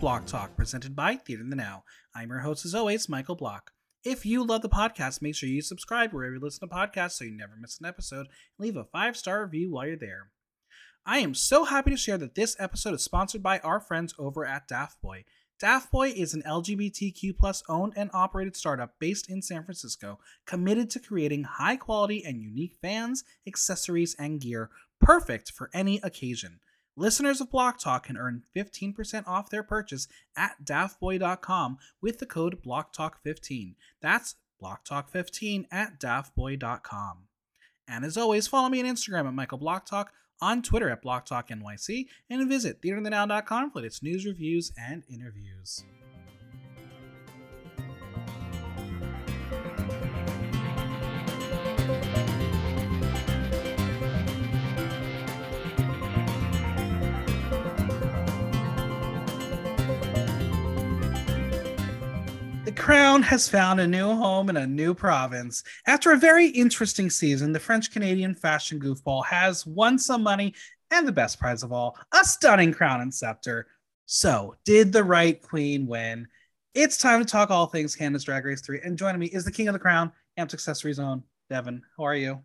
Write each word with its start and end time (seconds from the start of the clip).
Block 0.00 0.26
Talk 0.26 0.56
presented 0.56 0.94
by 0.94 1.16
Theater 1.16 1.42
in 1.42 1.50
the 1.50 1.56
Now. 1.56 1.82
I'm 2.14 2.28
your 2.28 2.38
host, 2.38 2.64
as 2.64 2.72
always, 2.72 3.08
Michael 3.08 3.34
Block. 3.34 3.72
If 4.04 4.24
you 4.24 4.44
love 4.44 4.62
the 4.62 4.68
podcast, 4.68 5.20
make 5.20 5.34
sure 5.34 5.48
you 5.48 5.60
subscribe 5.60 6.12
wherever 6.12 6.34
you 6.34 6.40
listen 6.40 6.68
to 6.68 6.72
podcasts 6.72 7.12
so 7.12 7.24
you 7.24 7.36
never 7.36 7.54
miss 7.60 7.80
an 7.80 7.86
episode 7.86 8.26
and 8.26 8.28
leave 8.58 8.76
a 8.76 8.84
five 8.84 9.16
star 9.16 9.42
review 9.42 9.72
while 9.72 9.88
you're 9.88 9.96
there. 9.96 10.30
I 11.04 11.18
am 11.18 11.34
so 11.34 11.64
happy 11.64 11.90
to 11.90 11.96
share 11.96 12.16
that 12.18 12.36
this 12.36 12.54
episode 12.60 12.94
is 12.94 13.02
sponsored 13.02 13.42
by 13.42 13.58
our 13.58 13.80
friends 13.80 14.14
over 14.20 14.44
at 14.44 14.68
Daft 14.68 15.02
Boy. 15.02 15.24
Daft 15.58 15.90
Boy 15.90 16.10
is 16.10 16.32
an 16.32 16.42
LGBTQ 16.42 17.36
plus 17.36 17.64
owned 17.68 17.94
and 17.96 18.08
operated 18.14 18.54
startup 18.54 18.94
based 19.00 19.28
in 19.28 19.42
San 19.42 19.64
Francisco, 19.64 20.20
committed 20.46 20.90
to 20.90 21.00
creating 21.00 21.42
high 21.42 21.76
quality 21.76 22.24
and 22.24 22.40
unique 22.40 22.76
fans, 22.80 23.24
accessories, 23.48 24.14
and 24.16 24.40
gear 24.40 24.70
perfect 25.00 25.50
for 25.50 25.70
any 25.74 25.98
occasion. 26.04 26.60
Listeners 26.98 27.40
of 27.40 27.48
Block 27.48 27.78
Talk 27.78 28.06
can 28.06 28.16
earn 28.16 28.42
15% 28.56 29.28
off 29.28 29.50
their 29.50 29.62
purchase 29.62 30.08
at 30.36 30.56
daftboy.com 30.64 31.78
with 32.02 32.18
the 32.18 32.26
code 32.26 32.60
BlockTalk15. 32.60 33.76
That's 34.02 34.34
BlockTalk15 34.60 35.66
at 35.70 36.00
daftboy.com. 36.00 37.18
And 37.86 38.04
as 38.04 38.16
always, 38.16 38.48
follow 38.48 38.68
me 38.68 38.80
on 38.80 38.86
Instagram 38.86 39.28
at 39.28 39.34
Michael 39.34 39.60
Blocktalk, 39.60 40.06
on 40.40 40.60
Twitter 40.60 40.90
at 40.90 41.04
BlockTalkNYC, 41.04 42.06
and 42.28 42.48
visit 42.48 42.82
theaterinthenow.com 42.82 43.70
for 43.70 43.84
its 43.84 44.02
news, 44.02 44.26
reviews, 44.26 44.72
and 44.76 45.04
interviews. 45.08 45.84
Crown 62.88 63.20
has 63.20 63.46
found 63.46 63.80
a 63.80 63.86
new 63.86 64.14
home 64.14 64.48
in 64.48 64.56
a 64.56 64.66
new 64.66 64.94
province. 64.94 65.62
After 65.86 66.12
a 66.12 66.16
very 66.16 66.46
interesting 66.46 67.10
season, 67.10 67.52
the 67.52 67.60
French 67.60 67.92
Canadian 67.92 68.34
fashion 68.34 68.80
goofball 68.80 69.26
has 69.26 69.66
won 69.66 69.98
some 69.98 70.22
money 70.22 70.54
and 70.90 71.06
the 71.06 71.12
best 71.12 71.38
prize 71.38 71.62
of 71.62 71.70
all, 71.70 71.98
a 72.14 72.24
stunning 72.24 72.72
crown 72.72 73.02
and 73.02 73.12
scepter. 73.12 73.66
So, 74.06 74.56
did 74.64 74.90
the 74.90 75.04
right 75.04 75.38
queen 75.42 75.86
win? 75.86 76.28
It's 76.72 76.96
time 76.96 77.22
to 77.22 77.30
talk 77.30 77.50
all 77.50 77.66
things 77.66 77.94
Canada's 77.94 78.24
Drag 78.24 78.46
Race 78.46 78.62
3. 78.62 78.80
And 78.82 78.96
joining 78.96 79.20
me 79.20 79.26
is 79.26 79.44
the 79.44 79.52
king 79.52 79.68
of 79.68 79.74
the 79.74 79.78
crown, 79.78 80.10
Amped 80.38 80.54
Accessories 80.54 80.98
own, 80.98 81.22
Devin. 81.50 81.82
How 81.98 82.04
are 82.04 82.16
you? 82.16 82.40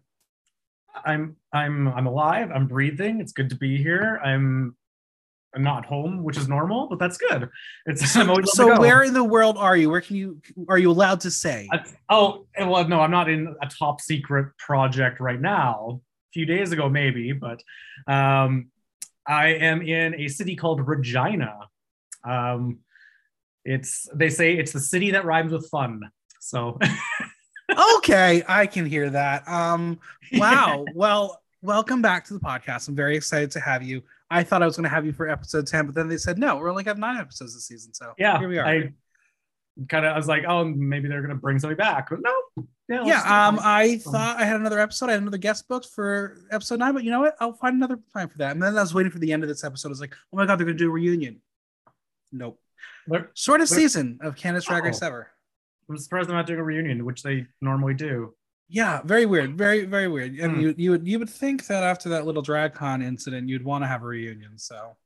I'm 1.06 1.38
I'm 1.54 1.88
I'm 1.88 2.06
alive. 2.06 2.52
I'm 2.54 2.68
breathing. 2.68 3.22
It's 3.22 3.32
good 3.32 3.50
to 3.52 3.56
be 3.56 3.82
here. 3.82 4.20
I'm 4.22 4.76
I'm 5.56 5.64
not 5.64 5.86
home, 5.86 6.24
which 6.24 6.38
is 6.38 6.48
normal, 6.48 6.88
but 6.88 7.00
that's 7.00 7.18
good. 7.18 7.50
It's 7.86 8.16
I'm 8.18 8.30
always 8.30 8.52
So, 8.54 8.80
where 8.80 9.04
in 9.04 9.14
the 9.14 9.24
world 9.24 9.58
are 9.58 9.78
you? 9.78 9.90
Where 9.90 10.02
can 10.02 10.16
you 10.16 10.42
are 10.68 10.78
you 10.78 10.90
allowed 10.90 11.22
to 11.22 11.32
say? 11.32 11.68
I- 11.72 11.84
oh 12.10 12.46
well, 12.60 12.88
no, 12.88 13.02
I'm 13.02 13.12
not 13.12 13.30
in 13.30 13.56
a 13.62 13.68
top 13.68 14.02
secret 14.02 14.58
project 14.58 15.20
right 15.20 15.40
now. 15.40 16.02
A 16.02 16.34
few 16.34 16.46
days 16.46 16.72
ago, 16.72 16.90
maybe, 16.90 17.32
but 17.32 17.62
um, 18.08 18.70
I 19.28 19.50
am 19.50 19.82
in 19.82 20.16
a 20.16 20.28
city 20.28 20.56
called 20.56 20.86
Regina. 20.88 21.60
Um, 22.24 22.80
it's 23.66 24.08
they 24.14 24.30
say 24.30 24.58
it's 24.58 24.72
the 24.72 24.80
city 24.80 25.12
that 25.12 25.26
rhymes 25.26 25.52
with 25.52 25.70
fun. 25.70 26.02
So 26.40 26.78
okay, 27.98 28.44
I 28.48 28.66
can 28.66 28.86
hear 28.86 29.10
that. 29.10 29.48
Um, 29.48 30.00
wow. 30.34 30.86
well, 30.94 31.42
welcome 31.62 32.02
back 32.02 32.26
to 32.26 32.34
the 32.34 32.40
podcast. 32.40 32.88
I'm 32.88 32.96
very 32.96 33.16
excited 33.16 33.52
to 33.52 33.60
have 33.60 33.84
you. 33.84 34.02
I 34.40 34.44
thought 34.44 34.62
I 34.64 34.66
was 34.66 34.76
going 34.76 34.84
to 34.86 34.90
have 34.90 35.06
you 35.06 35.14
for 35.14 35.28
episode 35.30 35.68
10, 35.68 35.86
but 35.86 35.96
then 35.96 36.08
they 36.08 36.18
said 36.18 36.38
no, 36.38 36.58
we're 36.58 36.70
only 36.70 36.84
have 36.86 36.98
nine 36.98 37.18
episodes 37.18 37.54
this 37.54 37.66
season. 37.68 37.94
So 37.94 38.14
yeah, 38.18 38.40
here 38.40 38.48
we 38.50 38.58
are. 38.60 38.66
I 38.66 38.94
kind 39.90 40.06
of 40.06 40.14
I 40.14 40.18
was 40.18 40.28
like, 40.28 40.44
oh, 40.48 40.64
maybe 40.66 41.08
they're 41.08 41.22
gonna 41.22 41.36
bring 41.36 41.60
something 41.60 41.78
back, 41.78 42.10
but 42.10 42.20
no. 42.22 42.66
Yeah, 42.90 43.06
yeah, 43.06 43.48
um, 43.48 43.60
I 43.64 43.98
thought 44.00 44.38
I 44.40 44.44
had 44.46 44.60
another 44.60 44.80
episode. 44.80 45.08
I 45.10 45.14
had 45.14 45.22
another 45.22 45.38
guest 45.38 45.68
booked 45.70 45.88
for 45.88 46.38
episode 46.52 46.80
nine, 46.80 46.94
but 46.94 47.04
you 47.06 47.12
know 47.12 47.22
what? 47.22 47.36
I'll 47.40 47.54
find 47.54 47.76
another 47.78 47.98
time 48.14 48.28
for 48.28 48.38
that. 48.40 48.52
And 48.52 48.62
then 48.62 48.78
I 48.78 48.82
was 48.82 48.94
waiting 48.94 49.12
for 49.12 49.20
the 49.20 49.32
end 49.32 49.42
of 49.42 49.48
this 49.50 49.64
episode. 49.64 49.88
I 49.88 49.92
was 49.92 50.02
like, 50.02 50.14
oh 50.34 50.38
my 50.38 50.46
god, 50.46 50.58
they're 50.60 50.66
going 50.66 50.78
to 50.78 50.84
do 50.84 50.90
a 50.90 50.94
reunion. 50.94 51.42
Nope. 52.34 52.60
They're- 53.08 53.32
Shortest 53.36 53.72
They're- 53.72 53.80
season 53.82 54.20
of 54.22 54.36
Canada's 54.36 54.66
Drag 54.66 54.84
Race 54.84 55.02
Oh. 55.02 55.08
ever. 55.08 55.32
I'm 55.90 55.98
surprised 55.98 56.28
they're 56.28 56.36
not 56.36 56.46
doing 56.46 56.60
a 56.60 56.64
reunion, 56.64 57.06
which 57.06 57.24
they 57.24 57.48
normally 57.62 57.94
do. 57.94 58.36
Yeah, 58.70 59.02
very 59.04 59.26
weird, 59.26 59.58
very 59.58 59.86
very 59.86 60.08
weird. 60.08 60.34
And 60.40 60.56
Hmm. 60.56 60.60
you 60.62 60.76
you 60.78 60.92
would 60.92 61.08
you 61.08 61.20
would 61.20 61.30
think 61.30 61.68
that 61.68 61.84
after 61.84 62.10
that 62.10 62.26
little 62.26 62.42
drag 62.42 62.74
con 62.74 63.02
incident, 63.02 63.50
you'd 63.50 63.64
want 63.64 63.84
to 63.84 63.88
have 63.88 64.02
a 64.04 64.06
reunion. 64.06 64.58
So 64.58 64.98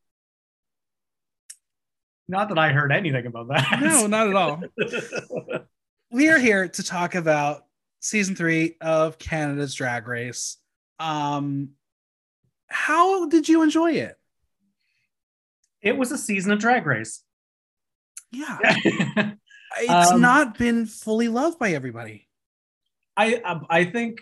Not 2.28 2.50
that 2.50 2.57
I 2.57 2.72
heard 2.72 2.91
anything 2.91 3.25
about 3.25 3.47
that. 3.50 3.79
no, 3.81 4.07
not 4.07 4.28
at 4.28 4.35
all. 4.35 4.62
we 6.12 6.29
are 6.29 6.40
here 6.40 6.68
to 6.68 6.84
talk 6.84 7.16
about 7.16 7.66
season 8.00 8.35
three 8.35 8.75
of 8.81 9.18
Canada's 9.18 9.74
Drag 9.74 10.07
Race. 10.07 10.57
Um, 11.00 11.69
how 12.68 13.28
did 13.28 13.47
you 13.50 13.63
enjoy 13.63 13.94
it? 13.94 14.16
it 15.81 15.95
was 15.97 16.12
a 16.12 16.18
season 16.18 16.51
of 16.51 16.59
Drag 16.59 16.85
Race. 16.85 17.24
Yeah, 18.31 18.57
it's 19.78 20.12
Um, 20.12 20.19
not 20.19 20.57
been 20.57 20.85
fully 20.85 21.29
loved 21.29 21.59
by 21.59 21.72
everybody. 21.72 22.26
I 23.17 23.41
I 23.69 23.85
think 23.85 24.19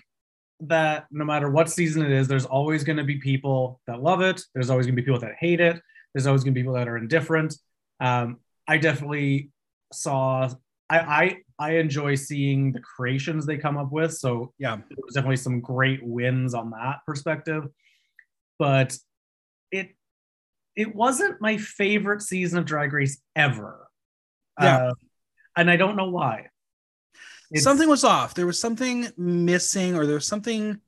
that 0.62 1.06
no 1.12 1.26
matter 1.26 1.50
what 1.50 1.70
season 1.70 2.06
it 2.06 2.12
is, 2.12 2.28
there's 2.28 2.46
always 2.46 2.84
going 2.84 2.98
to 2.98 3.04
be 3.04 3.18
people 3.18 3.82
that 3.88 4.02
love 4.02 4.22
it. 4.22 4.42
There's 4.54 4.70
always 4.70 4.86
going 4.86 4.96
to 4.96 5.02
be 5.02 5.06
people 5.06 5.20
that 5.20 5.36
hate 5.40 5.60
it. 5.60 5.82
There's 6.14 6.28
always 6.28 6.44
going 6.44 6.54
to 6.54 6.58
be 6.58 6.62
people 6.62 6.76
that 6.76 6.88
are 6.88 6.98
indifferent. 6.98 7.56
Um, 8.00 8.38
I 8.68 8.78
definitely 8.78 9.52
saw. 9.94 10.50
I, 10.90 11.00
I 11.00 11.38
I 11.58 11.72
enjoy 11.78 12.16
seeing 12.16 12.72
the 12.72 12.80
creations 12.80 13.46
they 13.46 13.58
come 13.58 13.76
up 13.78 13.92
with. 13.92 14.14
So 14.14 14.54
Yeah, 14.60 14.76
there 14.76 14.98
was 15.04 15.16
definitely 15.16 15.38
some 15.38 15.60
great 15.60 16.02
wins 16.04 16.54
on 16.54 16.70
that 16.72 17.00
perspective 17.06 17.68
but 18.58 18.98
it 19.72 19.90
it 20.76 20.94
wasn't 20.94 21.42
my 21.42 21.58
favorite 21.58 22.22
season 22.22 22.60
of 22.60 22.66
drag 22.66 22.94
race 22.94 23.22
ever 23.36 23.88
Yeah. 24.62 24.88
Uh, 24.88 24.94
and 25.58 25.70
i 25.70 25.78
don't 25.78 25.96
know 25.96 26.10
why 26.10 26.48
It's- 27.56 27.64
something 27.64 27.90
was 27.90 28.04
off. 28.04 28.34
There 28.34 28.46
was 28.46 28.60
something 28.60 29.08
missing, 29.18 29.96
or 29.96 30.06
there 30.06 30.16
was 30.16 30.28
something 30.28 30.80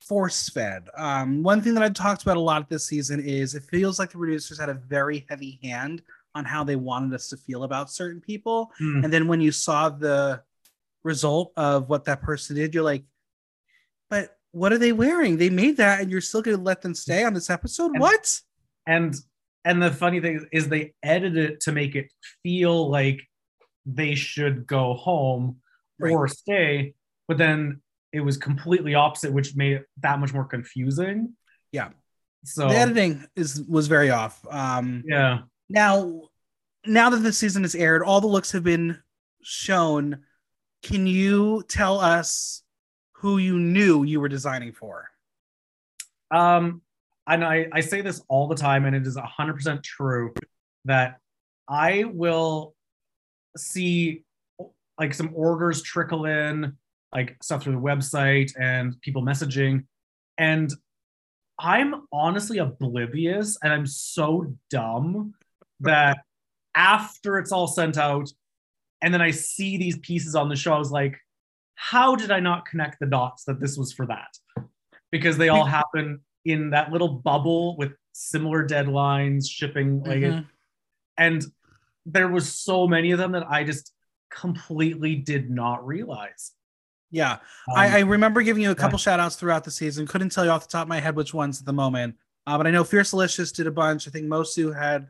force 0.00 0.48
fed. 0.48 0.88
Um, 0.96 1.42
one 1.42 1.60
thing 1.60 1.74
that 1.74 1.82
I've 1.82 1.94
talked 1.94 2.22
about 2.22 2.36
a 2.36 2.40
lot 2.40 2.68
this 2.68 2.86
season 2.86 3.20
is 3.20 3.54
it 3.54 3.62
feels 3.64 3.98
like 3.98 4.10
the 4.10 4.18
producers 4.18 4.58
had 4.58 4.68
a 4.68 4.74
very 4.74 5.26
heavy 5.28 5.58
hand 5.62 6.02
on 6.34 6.44
how 6.44 6.64
they 6.64 6.76
wanted 6.76 7.12
us 7.14 7.28
to 7.28 7.36
feel 7.36 7.64
about 7.64 7.90
certain 7.90 8.20
people. 8.20 8.70
Hmm. 8.78 9.04
And 9.04 9.12
then 9.12 9.28
when 9.28 9.40
you 9.40 9.52
saw 9.52 9.88
the 9.88 10.42
result 11.04 11.52
of 11.56 11.88
what 11.88 12.04
that 12.04 12.22
person 12.22 12.56
did, 12.56 12.74
you're 12.74 12.84
like, 12.84 13.04
but 14.08 14.36
what 14.52 14.72
are 14.72 14.78
they 14.78 14.92
wearing? 14.92 15.36
They 15.36 15.50
made 15.50 15.76
that, 15.76 16.00
and 16.00 16.10
you're 16.10 16.20
still 16.20 16.42
going 16.42 16.56
to 16.56 16.62
let 16.62 16.82
them 16.82 16.94
stay 16.94 17.24
on 17.24 17.34
this 17.34 17.50
episode? 17.50 17.92
And- 17.92 18.00
what? 18.00 18.40
and 18.86 19.14
and 19.64 19.82
the 19.82 19.90
funny 19.90 20.20
thing 20.20 20.46
is 20.52 20.68
they 20.68 20.94
edited 21.02 21.50
it 21.50 21.60
to 21.60 21.72
make 21.72 21.94
it 21.94 22.10
feel 22.42 22.88
like 22.90 23.20
they 23.84 24.14
should 24.14 24.66
go 24.66 24.94
home 24.94 25.56
Right. 26.00 26.12
or 26.12 26.28
stay 26.28 26.94
but 27.28 27.38
then 27.38 27.80
it 28.12 28.20
was 28.20 28.36
completely 28.36 28.94
opposite 28.94 29.32
which 29.32 29.54
made 29.56 29.72
it 29.74 29.86
that 30.02 30.18
much 30.18 30.32
more 30.32 30.44
confusing 30.44 31.34
Yeah. 31.72 31.90
so 32.44 32.68
The 32.68 32.76
editing 32.76 33.26
is 33.36 33.62
was 33.68 33.86
very 33.86 34.10
off. 34.10 34.44
Um, 34.50 35.02
yeah 35.06 35.42
Now, 35.68 36.22
now 36.86 37.10
that 37.10 37.18
the 37.18 37.32
season 37.32 37.64
is 37.64 37.74
aired, 37.74 38.02
all 38.02 38.20
the 38.20 38.26
looks 38.26 38.52
have 38.52 38.64
been 38.64 38.98
shown. 39.42 40.24
Can 40.82 41.06
you 41.06 41.62
tell 41.68 42.00
us 42.00 42.62
who 43.12 43.36
you 43.38 43.58
knew 43.58 44.02
you 44.02 44.18
were 44.20 44.28
designing 44.28 44.72
for? 44.72 45.08
Um, 46.30 46.80
and 47.26 47.44
I, 47.44 47.68
I 47.72 47.80
say 47.80 48.00
this 48.00 48.22
all 48.28 48.48
the 48.48 48.54
time, 48.56 48.86
and 48.86 48.96
it 48.96 49.06
is 49.06 49.16
100% 49.16 49.82
true 49.82 50.32
that 50.86 51.20
I 51.68 52.04
will 52.04 52.74
see 53.56 54.24
like 55.00 55.14
some 55.14 55.30
orders 55.34 55.82
trickle 55.82 56.26
in, 56.26 56.76
like 57.12 57.36
stuff 57.42 57.62
through 57.62 57.72
the 57.72 57.80
website 57.80 58.52
and 58.60 59.00
people 59.00 59.22
messaging. 59.22 59.84
And 60.36 60.70
I'm 61.58 62.02
honestly 62.12 62.58
oblivious 62.58 63.58
and 63.62 63.72
I'm 63.72 63.86
so 63.86 64.54
dumb 64.68 65.34
that 65.80 66.18
after 66.74 67.38
it's 67.38 67.50
all 67.50 67.66
sent 67.66 67.96
out, 67.98 68.30
and 69.02 69.12
then 69.12 69.22
I 69.22 69.30
see 69.30 69.78
these 69.78 69.98
pieces 69.98 70.34
on 70.36 70.50
the 70.50 70.56
show, 70.56 70.74
I 70.74 70.78
was 70.78 70.92
like, 70.92 71.16
how 71.74 72.14
did 72.14 72.30
I 72.30 72.40
not 72.40 72.66
connect 72.66 73.00
the 73.00 73.06
dots 73.06 73.44
that 73.44 73.58
this 73.58 73.78
was 73.78 73.92
for 73.94 74.06
that? 74.06 74.28
Because 75.10 75.38
they 75.38 75.48
all 75.48 75.64
happen 75.64 76.20
in 76.44 76.70
that 76.70 76.92
little 76.92 77.08
bubble 77.08 77.76
with 77.78 77.92
similar 78.12 78.66
deadlines, 78.66 79.48
shipping, 79.48 80.02
like 80.02 80.20
Mhm. 80.20 80.46
and 81.16 81.42
there 82.04 82.28
was 82.28 82.52
so 82.52 82.86
many 82.86 83.12
of 83.12 83.18
them 83.18 83.32
that 83.32 83.50
I 83.50 83.64
just 83.64 83.94
completely 84.30 85.16
did 85.16 85.50
not 85.50 85.86
realize. 85.86 86.52
Yeah, 87.12 87.32
Um, 87.32 87.38
I, 87.76 87.98
I 87.98 88.00
remember 88.00 88.40
giving 88.42 88.62
you 88.62 88.70
a 88.70 88.74
couple 88.74 88.96
shout 88.96 89.18
outs 89.18 89.34
throughout 89.34 89.64
the 89.64 89.70
season. 89.70 90.06
Couldn't 90.06 90.30
tell 90.30 90.44
you 90.44 90.50
off 90.52 90.62
the 90.66 90.70
top 90.70 90.82
of 90.82 90.88
my 90.88 91.00
head 91.00 91.16
which 91.16 91.34
ones 91.34 91.58
at 91.58 91.66
the 91.66 91.72
moment. 91.72 92.14
Uh, 92.46 92.56
but 92.56 92.66
I 92.68 92.70
know 92.70 92.84
Fiercalicious 92.84 93.52
did 93.54 93.66
a 93.66 93.70
bunch. 93.70 94.06
I 94.06 94.12
think 94.12 94.26
Moço 94.26 94.72
had 94.74 95.08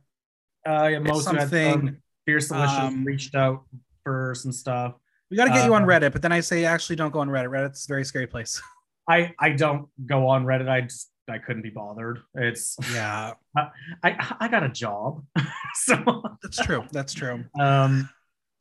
Uh, 0.67 0.89
yeah, 0.89 0.99
it. 1.05 1.17
something, 1.23 1.73
Um, 1.75 1.97
Fiercalicious 2.29 2.79
um, 2.81 3.05
reached 3.05 3.35
out 3.35 3.65
for 4.03 4.35
some 4.35 4.51
stuff. 4.53 4.95
We 5.31 5.37
got 5.37 5.45
to 5.45 5.51
get 5.51 5.65
you 5.67 5.75
on 5.75 5.85
uh, 5.85 5.87
Reddit, 5.87 6.13
but 6.13 6.23
then 6.23 6.33
I 6.33 6.41
say 6.41 6.65
actually 6.65 6.97
don't 6.97 7.13
go 7.13 7.21
on 7.21 7.29
Reddit. 7.29 7.51
Reddit's 7.51 7.85
a 7.85 7.89
very 7.89 8.05
scary 8.05 8.27
place. 8.27 8.61
I 9.09 9.33
I 9.39 9.51
don't 9.51 9.89
go 10.07 10.27
on 10.29 10.45
Reddit. 10.45 10.69
I 10.69 10.81
just 10.83 11.11
I 11.29 11.39
couldn't 11.39 11.63
be 11.63 11.71
bothered. 11.71 12.21
It's 12.35 12.77
Yeah, 12.93 13.35
I 13.57 14.37
I 14.41 14.49
got 14.49 14.63
a 14.65 14.69
job, 14.69 15.23
so 15.75 16.23
that's 16.43 16.59
true. 16.65 16.85
That's 16.93 17.13
true. 17.13 17.45
um 17.61 18.09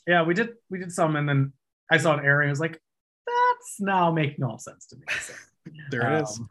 yeah 0.09 0.23
we 0.23 0.33
did 0.33 0.49
we 0.69 0.79
did 0.79 0.91
some 0.91 1.15
and 1.15 1.29
then 1.29 1.53
I 1.91 1.97
saw 1.97 2.13
an 2.17 2.25
area. 2.25 2.47
I 2.47 2.51
was 2.51 2.59
like, 2.59 2.79
that's 3.25 3.79
now 3.79 4.11
making 4.11 4.43
all 4.43 4.59
sense 4.59 4.85
to 4.87 4.95
me. 4.95 5.03
So, 5.21 5.33
There 5.91 6.15
it 6.17 6.23
is. 6.23 6.39
um, 6.39 6.49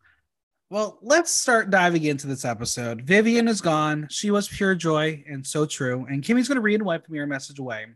Well, 0.71 0.99
let's 1.03 1.31
start 1.31 1.71
diving 1.71 2.05
into 2.05 2.27
this 2.27 2.45
episode. 2.45 3.03
Vivian 3.03 3.47
is 3.49 3.61
gone. 3.61 4.09
She 4.11 4.31
was 4.31 4.49
pure 4.49 4.75
joy 4.75 5.23
and 5.29 5.47
so 5.47 5.65
true. 5.67 6.07
And 6.09 6.23
Kimmy's 6.23 6.49
going 6.49 6.57
to 6.57 6.63
read 6.63 6.77
and 6.81 6.85
wipe 6.85 7.07
the 7.07 7.13
mirror 7.13 7.27
message 7.27 7.59
away. 7.59 7.87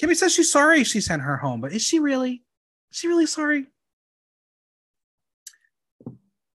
Kimmy 0.00 0.16
says 0.16 0.34
she's 0.34 0.52
sorry 0.52 0.84
she 0.84 1.00
sent 1.00 1.22
her 1.22 1.36
home, 1.36 1.60
but 1.60 1.72
is 1.72 1.82
she 1.82 1.98
really? 1.98 2.42
Is 2.92 2.98
she 2.98 3.08
really 3.08 3.26
sorry? 3.26 3.66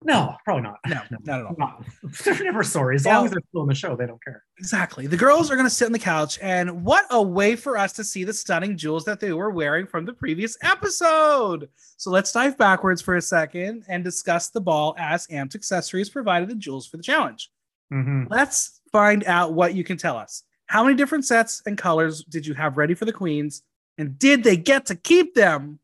No, 0.05 0.35
probably 0.43 0.63
not. 0.63 0.79
No, 0.87 1.01
not 1.25 1.39
at 1.39 1.45
all. 1.45 1.55
Not. 1.57 1.85
They're 2.23 2.43
never 2.43 2.63
sorry. 2.63 2.95
As 2.95 3.05
Now- 3.05 3.17
long 3.17 3.25
as 3.25 3.31
they're 3.31 3.41
still 3.49 3.61
in 3.63 3.67
the 3.69 3.75
show, 3.75 3.95
they 3.95 4.05
don't 4.05 4.21
care. 4.23 4.43
Exactly. 4.59 5.07
The 5.07 5.17
girls 5.17 5.49
are 5.49 5.55
going 5.55 5.65
to 5.67 5.73
sit 5.73 5.85
on 5.85 5.91
the 5.91 5.99
couch, 5.99 6.37
and 6.41 6.83
what 6.83 7.05
a 7.09 7.21
way 7.21 7.55
for 7.55 7.77
us 7.77 7.93
to 7.93 8.03
see 8.03 8.23
the 8.23 8.33
stunning 8.33 8.75
jewels 8.77 9.05
that 9.05 9.19
they 9.19 9.31
were 9.33 9.49
wearing 9.49 9.87
from 9.87 10.05
the 10.05 10.13
previous 10.13 10.57
episode. 10.61 11.69
So 11.97 12.09
let's 12.11 12.31
dive 12.31 12.57
backwards 12.57 13.01
for 13.01 13.15
a 13.15 13.21
second 13.21 13.85
and 13.87 14.03
discuss 14.03 14.49
the 14.49 14.61
ball 14.61 14.95
as 14.97 15.25
Amped 15.27 15.55
Accessories 15.55 16.09
provided 16.09 16.49
the 16.49 16.55
jewels 16.55 16.85
for 16.87 16.97
the 16.97 17.03
challenge. 17.03 17.49
Mhm. 17.91 18.27
Let's 18.29 18.81
find 18.91 19.23
out 19.25 19.53
what 19.53 19.73
you 19.75 19.83
can 19.83 19.97
tell 19.97 20.17
us. 20.17 20.43
How 20.67 20.83
many 20.83 20.95
different 20.95 21.25
sets 21.25 21.61
and 21.65 21.77
colors 21.77 22.23
did 22.23 22.45
you 22.47 22.53
have 22.55 22.77
ready 22.77 22.93
for 22.95 23.05
the 23.05 23.13
queens? 23.13 23.63
And 23.97 24.17
did 24.17 24.43
they 24.43 24.57
get 24.57 24.87
to 24.87 24.95
keep 24.95 25.35
them? 25.35 25.79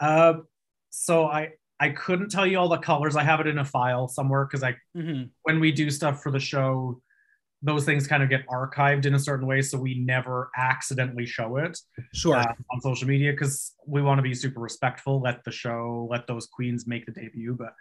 Uh, 0.00 0.40
so 0.90 1.26
I 1.26 1.54
I 1.80 1.90
couldn't 1.90 2.30
tell 2.30 2.46
you 2.46 2.58
all 2.58 2.68
the 2.68 2.78
colors. 2.78 3.14
I 3.16 3.22
have 3.22 3.40
it 3.40 3.46
in 3.46 3.58
a 3.58 3.64
file 3.64 4.08
somewhere 4.08 4.44
because 4.46 4.62
I 4.62 4.76
Mm-hmm. 4.96 5.24
when 5.42 5.60
we 5.60 5.70
do 5.72 5.90
stuff 5.90 6.22
for 6.22 6.32
the 6.32 6.40
show, 6.40 7.00
those 7.62 7.84
things 7.84 8.06
kind 8.06 8.22
of 8.22 8.28
get 8.28 8.46
archived 8.48 9.04
in 9.06 9.14
a 9.14 9.18
certain 9.18 9.46
way, 9.46 9.62
so 9.62 9.78
we 9.78 9.94
never 9.98 10.50
accidentally 10.56 11.26
show 11.26 11.56
it 11.56 11.76
Sure. 12.14 12.36
uh, 12.36 12.52
on 12.72 12.80
social 12.80 13.06
media 13.08 13.32
because 13.32 13.74
we 13.86 14.00
want 14.02 14.18
to 14.18 14.22
be 14.22 14.34
super 14.34 14.60
respectful. 14.60 15.20
Let 15.20 15.42
the 15.44 15.50
show, 15.50 16.06
let 16.10 16.26
those 16.26 16.46
queens 16.46 16.86
make 16.86 17.04
the 17.06 17.12
debut. 17.12 17.56
But 17.58 17.74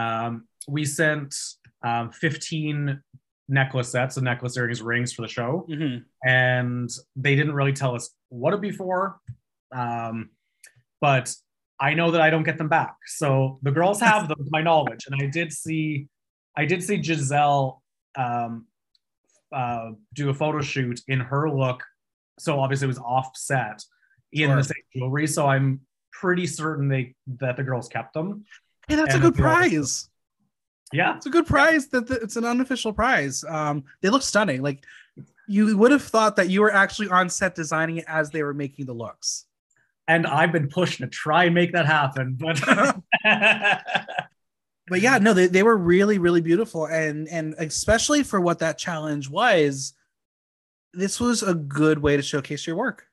um, 0.00 0.46
we 0.68 0.84
sent 0.84 1.34
um, 1.82 2.10
15 2.12 3.00
necklace 3.48 3.88
sets 3.90 4.16
and 4.16 4.24
necklace 4.24 4.56
earrings, 4.56 4.80
rings 4.82 5.12
for 5.12 5.22
the 5.22 5.28
show, 5.28 5.66
Mhm. 5.68 6.04
and 6.24 6.88
they 7.16 7.34
didn't 7.36 7.54
really 7.54 7.72
tell 7.72 7.94
us 7.96 8.10
what 8.28 8.50
it'd 8.50 8.60
be 8.60 8.70
for. 8.70 9.20
Um, 9.72 10.30
but 11.00 11.34
I 11.80 11.94
know 11.94 12.10
that 12.10 12.20
I 12.20 12.28
don't 12.30 12.42
get 12.42 12.58
them 12.58 12.68
back. 12.68 12.94
So 13.06 13.58
the 13.62 13.70
girls 13.70 14.00
have 14.00 14.28
them, 14.28 14.36
to 14.36 14.50
my 14.50 14.60
knowledge. 14.62 15.06
And 15.10 15.20
I 15.20 15.26
did 15.26 15.52
see, 15.52 16.08
I 16.56 16.66
did 16.66 16.82
see 16.82 17.02
Giselle 17.02 17.82
um, 18.18 18.66
uh, 19.52 19.92
do 20.14 20.28
a 20.30 20.34
photo 20.34 20.60
shoot 20.60 21.00
in 21.08 21.20
her 21.20 21.50
look. 21.50 21.82
So 22.38 22.60
obviously 22.60 22.84
it 22.86 22.88
was 22.88 22.98
offset 22.98 23.82
in 24.32 24.48
Sure. 24.48 24.56
the 24.56 24.64
same 24.64 24.82
jewelry. 24.94 25.26
So 25.26 25.46
I'm 25.46 25.80
pretty 26.12 26.46
certain 26.46 26.88
they 26.88 27.14
that 27.38 27.56
the 27.56 27.62
girls 27.64 27.88
kept 27.88 28.12
them. 28.14 28.44
Hey, 28.86 28.96
that's 28.96 29.14
a 29.14 29.18
good 29.18 29.34
the 29.34 29.42
prize. 29.42 30.08
Yeah, 30.92 31.16
It's 31.16 31.26
a 31.26 31.30
good 31.30 31.46
prize. 31.46 31.86
That 31.88 32.08
that- 32.08 32.22
it's 32.22 32.36
an 32.36 32.44
unofficial 32.44 32.92
prize. 32.92 33.44
Um, 33.44 33.84
they 34.02 34.10
look 34.10 34.22
stunning. 34.22 34.60
Like 34.60 34.84
you 35.48 35.76
would 35.78 35.92
have 35.92 36.02
thought 36.02 36.36
that 36.36 36.48
you 36.50 36.60
were 36.60 36.72
actually 36.72 37.08
on 37.08 37.28
set 37.30 37.54
designing 37.54 37.98
it 37.98 38.04
as 38.08 38.30
they 38.30 38.42
were 38.42 38.54
making 38.54 38.86
the 38.86 38.92
looks. 38.92 39.46
And 40.10 40.26
I've 40.26 40.50
been 40.52 40.68
pushing 40.68 41.06
to 41.06 41.10
try 41.10 41.44
and 41.44 41.54
make 41.54 41.72
that 41.72 41.86
happen, 41.86 42.36
but 42.38 42.60
But 44.88 45.00
yeah, 45.02 45.18
no, 45.18 45.32
they, 45.34 45.46
they 45.46 45.62
were 45.62 45.76
really, 45.76 46.18
really 46.18 46.40
beautiful. 46.40 46.86
And 46.86 47.28
and 47.28 47.54
especially 47.58 48.24
for 48.24 48.40
what 48.40 48.58
that 48.58 48.76
challenge 48.76 49.30
was, 49.30 49.94
this 50.92 51.20
was 51.20 51.44
a 51.44 51.54
good 51.54 52.00
way 52.00 52.16
to 52.16 52.22
showcase 52.22 52.66
your 52.66 52.74
work. 52.74 53.06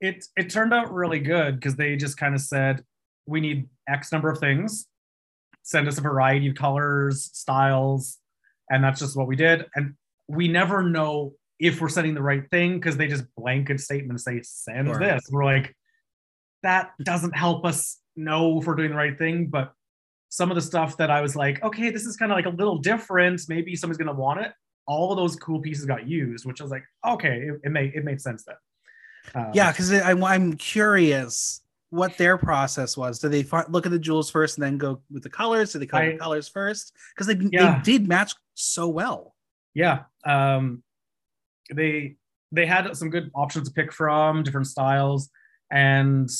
it 0.00 0.24
it 0.36 0.50
turned 0.50 0.74
out 0.74 0.92
really 0.92 1.20
good 1.20 1.54
because 1.54 1.76
they 1.76 1.94
just 1.94 2.16
kind 2.16 2.34
of 2.34 2.40
said 2.40 2.82
we 3.26 3.40
need 3.40 3.68
X 3.88 4.10
number 4.10 4.28
of 4.28 4.38
things, 4.38 4.86
send 5.62 5.86
us 5.86 5.96
a 5.98 6.00
variety 6.00 6.48
of 6.48 6.56
colors, 6.56 7.30
styles, 7.32 8.18
and 8.68 8.82
that's 8.82 8.98
just 8.98 9.16
what 9.16 9.28
we 9.28 9.36
did. 9.36 9.66
And 9.76 9.94
we 10.26 10.48
never 10.48 10.82
know 10.82 11.34
if 11.60 11.80
we're 11.80 11.88
sending 11.88 12.14
the 12.14 12.22
right 12.22 12.50
thing 12.50 12.80
because 12.80 12.96
they 12.96 13.06
just 13.06 13.24
blanket 13.36 13.78
statement 13.80 14.20
say 14.20 14.40
send 14.42 14.88
Sure. 14.88 14.98
this. 14.98 15.22
We're 15.30 15.44
like, 15.44 15.76
that 16.64 16.90
doesn't 17.02 17.36
help 17.36 17.64
us 17.64 17.98
know 18.16 18.58
if 18.60 18.66
we're 18.66 18.74
doing 18.74 18.90
the 18.90 18.96
right 18.96 19.16
thing. 19.16 19.46
But 19.46 19.72
some 20.30 20.50
of 20.50 20.56
the 20.56 20.62
stuff 20.62 20.96
that 20.96 21.10
I 21.10 21.20
was 21.20 21.36
like, 21.36 21.62
okay, 21.62 21.90
this 21.90 22.04
is 22.06 22.16
kind 22.16 22.32
of 22.32 22.36
like 22.36 22.46
a 22.46 22.56
little 22.56 22.78
different. 22.78 23.40
Maybe 23.48 23.76
somebody's 23.76 23.98
gonna 23.98 24.18
want 24.18 24.40
it. 24.40 24.52
All 24.86 25.12
of 25.12 25.16
those 25.16 25.36
cool 25.36 25.60
pieces 25.60 25.86
got 25.86 26.08
used, 26.08 26.44
which 26.44 26.60
I 26.60 26.64
was 26.64 26.70
like, 26.72 26.84
okay, 27.06 27.36
it, 27.48 27.60
it 27.64 27.70
made 27.70 27.94
it 27.94 28.04
made 28.04 28.20
sense 28.20 28.44
then. 28.44 28.56
Um, 29.34 29.52
Yeah, 29.54 29.70
because 29.70 29.92
I'm 29.92 30.54
curious 30.54 31.60
what 31.90 32.18
their 32.18 32.36
process 32.36 32.96
was. 32.96 33.20
Do 33.20 33.28
they 33.28 33.44
look 33.68 33.86
at 33.86 33.92
the 33.92 33.98
jewels 33.98 34.28
first 34.30 34.56
and 34.58 34.64
then 34.64 34.76
go 34.78 35.00
with 35.12 35.22
the 35.22 35.30
colors? 35.30 35.72
Do 35.72 35.78
they 35.78 35.86
color 35.86 36.12
the 36.12 36.18
colors 36.18 36.48
first? 36.48 36.92
Because 37.14 37.28
they, 37.28 37.36
Yeah. 37.52 37.76
they 37.76 37.82
did 37.92 38.08
match 38.08 38.34
so 38.54 38.88
well. 38.88 39.34
yeah 39.74 40.04
um 40.24 40.82
they 41.74 42.16
they 42.52 42.66
had 42.66 42.96
some 42.96 43.10
good 43.10 43.30
options 43.34 43.68
to 43.68 43.74
pick 43.74 43.92
from 43.92 44.42
different 44.44 44.66
styles 44.68 45.30
and 45.74 46.30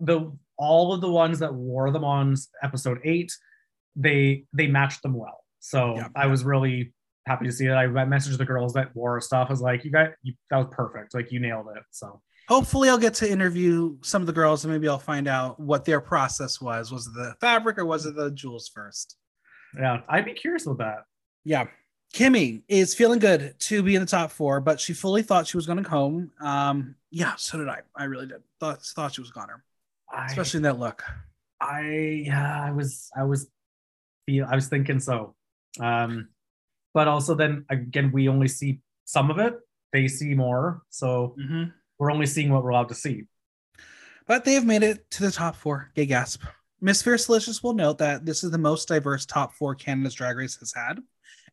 the 0.00 0.32
all 0.56 0.92
of 0.94 1.00
the 1.00 1.10
ones 1.10 1.38
that 1.40 1.52
wore 1.52 1.90
them 1.90 2.04
on 2.04 2.34
episode 2.62 2.98
eight 3.04 3.30
they 3.96 4.44
they 4.52 4.66
matched 4.68 5.02
them 5.02 5.14
well 5.14 5.40
so 5.58 5.96
Yeah. 5.96 6.08
i 6.14 6.26
was 6.26 6.44
really 6.44 6.92
happy 7.26 7.44
to 7.46 7.52
see 7.52 7.66
that. 7.66 7.76
i 7.76 7.86
messaged 7.86 8.38
the 8.38 8.44
girls 8.44 8.72
that 8.74 8.94
wore 8.96 9.20
stuff 9.20 9.48
I 9.48 9.52
was 9.52 9.60
like 9.60 9.84
you 9.84 9.90
got 9.90 10.10
you, 10.22 10.32
that 10.50 10.56
was 10.58 10.68
perfect 10.70 11.14
like 11.14 11.30
you 11.32 11.40
nailed 11.40 11.66
it 11.76 11.82
so 11.90 12.22
Hopefully, 12.48 12.88
I'll 12.88 12.96
get 12.96 13.12
to 13.16 13.30
interview 13.30 13.98
some 14.02 14.22
of 14.22 14.26
the 14.26 14.32
girls 14.32 14.64
and 14.64 14.72
maybe 14.72 14.88
I'll 14.88 14.98
find 14.98 15.28
out 15.28 15.60
what 15.60 15.84
their 15.84 16.00
process 16.00 16.62
was. 16.62 16.90
Was 16.90 17.06
it 17.06 17.12
the 17.14 17.34
fabric 17.42 17.76
or 17.76 17.84
was 17.84 18.06
it 18.06 18.16
the 18.16 18.30
jewels 18.30 18.70
first? 18.74 19.16
yeah 19.78 20.00
i'd 20.08 20.24
be 20.24 20.32
curious 20.32 20.64
about 20.66 20.78
that 20.78 20.98
Yeah. 21.44 21.66
Kimmy 22.14 22.62
is 22.68 22.94
feeling 22.94 23.18
good 23.18 23.54
to 23.60 23.82
be 23.82 23.94
in 23.94 24.00
the 24.00 24.06
top 24.06 24.30
four, 24.30 24.60
but 24.60 24.80
she 24.80 24.94
fully 24.94 25.22
thought 25.22 25.46
she 25.46 25.56
was 25.56 25.66
going 25.66 25.82
to 25.82 25.88
home. 25.88 26.30
Um, 26.40 26.94
yeah, 27.10 27.34
so 27.36 27.58
did 27.58 27.68
I. 27.68 27.80
I 27.94 28.04
really 28.04 28.26
did. 28.26 28.42
Thought 28.60 28.82
thought 28.82 29.14
she 29.14 29.20
was 29.20 29.30
goner, 29.30 29.62
I, 30.12 30.26
especially 30.26 30.58
in 30.58 30.62
that 30.64 30.78
look. 30.78 31.04
I 31.60 32.22
yeah, 32.26 32.64
I 32.64 32.70
was 32.70 33.10
I 33.16 33.24
was 33.24 33.48
feel 34.26 34.46
I 34.50 34.54
was 34.54 34.68
thinking 34.68 35.00
so. 35.00 35.34
Um 35.80 36.28
but 36.94 37.08
also 37.08 37.34
then 37.34 37.64
again 37.68 38.10
we 38.12 38.28
only 38.28 38.48
see 38.48 38.80
some 39.04 39.30
of 39.30 39.38
it. 39.38 39.54
They 39.92 40.08
see 40.08 40.34
more. 40.34 40.82
So 40.90 41.34
Mhm. 41.38 41.72
we're 41.98 42.10
only 42.12 42.26
seeing 42.26 42.50
what 42.52 42.62
we're 42.62 42.70
allowed 42.70 42.88
to 42.88 42.94
see. 42.94 43.24
But 44.26 44.44
they 44.44 44.54
have 44.54 44.64
made 44.66 44.82
it 44.82 45.10
to 45.12 45.22
the 45.22 45.30
top 45.32 45.56
four. 45.56 45.90
Gay 45.94 46.06
gasp. 46.06 46.42
Miss 46.80 47.02
Fiercalicious 47.02 47.62
will 47.62 47.72
note 47.74 47.98
that 47.98 48.24
this 48.24 48.44
is 48.44 48.50
the 48.50 48.58
most 48.58 48.86
diverse 48.88 49.26
top 49.26 49.52
four 49.54 49.74
Canada's 49.74 50.14
Drag 50.14 50.36
Race 50.36 50.56
has 50.56 50.72
had, 50.72 51.00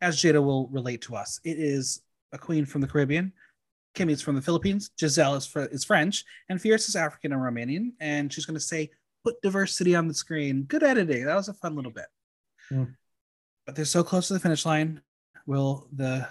as 0.02 0.18
Jada 0.18 0.44
will 0.44 0.68
relate 0.68 1.02
to 1.04 1.16
us. 1.16 1.40
It 1.44 1.58
is 1.60 2.02
a 2.32 2.38
queen 2.38 2.66
from 2.66 2.82
the 2.82 2.88
Caribbean, 2.88 3.34
Kimmy's 3.96 4.22
from 4.22 4.36
the 4.36 4.42
Philippines, 4.42 4.92
Giselle 5.00 5.36
is, 5.36 5.48
fr- 5.48 5.62
is 5.62 5.84
French, 5.84 6.26
and 6.50 6.62
Fierce 6.62 6.88
is 6.90 6.96
African 6.96 7.32
and 7.32 7.42
Romanian. 7.42 7.94
And 8.00 8.32
she's 8.32 8.46
going 8.46 8.56
to 8.56 8.60
say, 8.60 8.92
put 9.24 9.42
diversity 9.42 9.96
on 9.96 10.08
the 10.08 10.14
screen. 10.14 10.64
Good 10.64 10.84
editing. 10.84 11.26
That 11.26 11.36
was 11.36 11.50
a 11.50 11.54
fun 11.54 11.76
little 11.76 11.92
bit. 11.92 12.06
Hmm. 12.70 12.84
But 13.66 13.76
they're 13.76 13.86
so 13.86 14.04
close 14.04 14.28
to 14.28 14.34
the 14.34 14.40
finish 14.40 14.66
line. 14.66 15.02
Will 15.48 15.88
the 15.92 16.28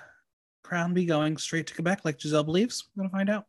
crown 0.63 0.95
be 0.95 1.05
going 1.05 1.37
straight 1.37 1.67
to 1.69 1.75
Quebec 1.75 2.03
like 2.05 2.21
Giselle 2.21 2.45
believes? 2.45 2.85
We're 2.95 3.03
going 3.03 3.11
to 3.11 3.17
find 3.17 3.31
out. 3.31 3.47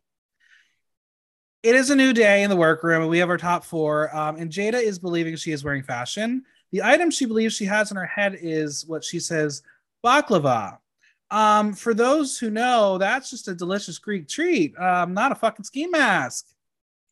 It 1.61 1.75
is 1.75 1.89
a 1.89 1.95
new 1.95 2.13
day 2.13 2.43
in 2.43 2.49
the 2.49 2.55
workroom, 2.55 3.01
and 3.01 3.09
we 3.09 3.19
have 3.19 3.29
our 3.29 3.37
top 3.37 3.63
four. 3.63 4.15
Um, 4.15 4.35
and 4.35 4.51
Jada 4.51 4.81
is 4.81 4.99
believing 4.99 5.35
she 5.35 5.51
is 5.51 5.63
wearing 5.63 5.83
fashion. 5.83 6.43
The 6.71 6.83
item 6.83 7.09
she 7.09 7.25
believes 7.25 7.55
she 7.55 7.65
has 7.65 7.91
in 7.91 7.97
her 7.97 8.05
head 8.05 8.37
is 8.39 8.85
what 8.85 9.03
she 9.03 9.19
says 9.19 9.63
baklava. 10.05 10.77
Um, 11.31 11.73
for 11.73 11.93
those 11.93 12.37
who 12.37 12.49
know, 12.51 12.97
that's 12.99 13.29
just 13.29 13.47
a 13.47 13.55
delicious 13.55 13.97
Greek 13.97 14.27
treat, 14.27 14.77
um, 14.77 15.13
not 15.13 15.31
a 15.31 15.35
fucking 15.35 15.65
ski 15.65 15.87
mask. 15.87 16.45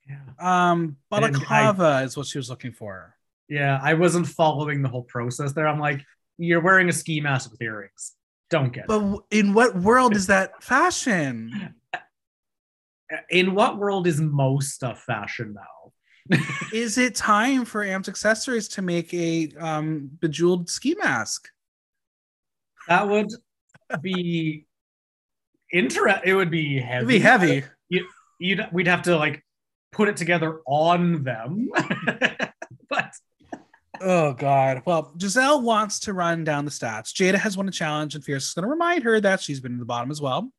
Yeah. 0.07 0.19
Um, 0.39 0.97
And 1.11 1.37
I- 1.49 2.03
is 2.03 2.15
what 2.15 2.27
she 2.27 2.37
was 2.37 2.49
looking 2.49 2.73
for. 2.73 3.15
Yeah, 3.49 3.79
I 3.81 3.93
wasn't 3.95 4.27
following 4.27 4.81
the 4.81 4.89
whole 4.89 5.03
process 5.03 5.53
there. 5.53 5.67
I'm 5.67 5.79
like, 5.79 6.01
you're 6.37 6.61
wearing 6.61 6.89
a 6.89 6.93
ski 6.93 7.19
mask 7.21 7.51
with 7.51 7.61
earrings. 7.61 8.13
Don't 8.49 8.71
get 8.71 8.87
But 8.87 8.99
w- 8.99 9.23
in 9.31 9.53
what 9.53 9.75
world 9.75 10.15
is 10.15 10.27
that 10.27 10.63
fashion? 10.63 11.73
In 13.29 13.53
what 13.53 13.77
world 13.77 14.07
is 14.07 14.19
most 14.21 14.73
stuff 14.73 15.03
fashion 15.03 15.55
now? 15.55 16.37
is 16.73 16.97
it 16.97 17.15
time 17.15 17.65
for 17.65 17.85
Amped 17.85 18.07
Accessories 18.07 18.67
to 18.69 18.81
make 18.81 19.13
a 19.13 19.51
um, 19.59 20.09
bejeweled 20.21 20.69
ski 20.69 20.95
mask? 21.01 21.49
That 22.87 23.07
would 23.07 23.29
be 24.01 24.65
inter 25.71 26.21
it 26.23 26.33
would 26.33 26.51
be 26.51 26.79
heavy. 26.79 26.97
It'd 26.97 27.07
be 27.07 27.19
heavy. 27.19 27.63
You'd 28.39 28.67
we'd 28.71 28.87
have 28.87 29.03
to 29.03 29.15
like 29.17 29.43
put 29.91 30.09
it 30.09 30.17
together 30.17 30.61
on 30.65 31.23
them. 31.23 31.69
but 32.89 33.13
Oh 34.01 34.33
God. 34.33 34.81
Well, 34.85 35.13
Giselle 35.19 35.61
wants 35.61 35.99
to 36.01 36.13
run 36.13 36.43
down 36.43 36.65
the 36.65 36.71
stats. 36.71 37.13
Jada 37.13 37.35
has 37.35 37.55
won 37.55 37.69
a 37.69 37.71
challenge, 37.71 38.15
and 38.15 38.23
Fierce 38.23 38.47
is 38.47 38.53
going 38.53 38.63
to 38.63 38.69
remind 38.69 39.03
her 39.03 39.21
that 39.21 39.41
she's 39.41 39.61
been 39.61 39.73
in 39.73 39.79
the 39.79 39.85
bottom 39.85 40.11
as 40.11 40.19
well. 40.19 40.51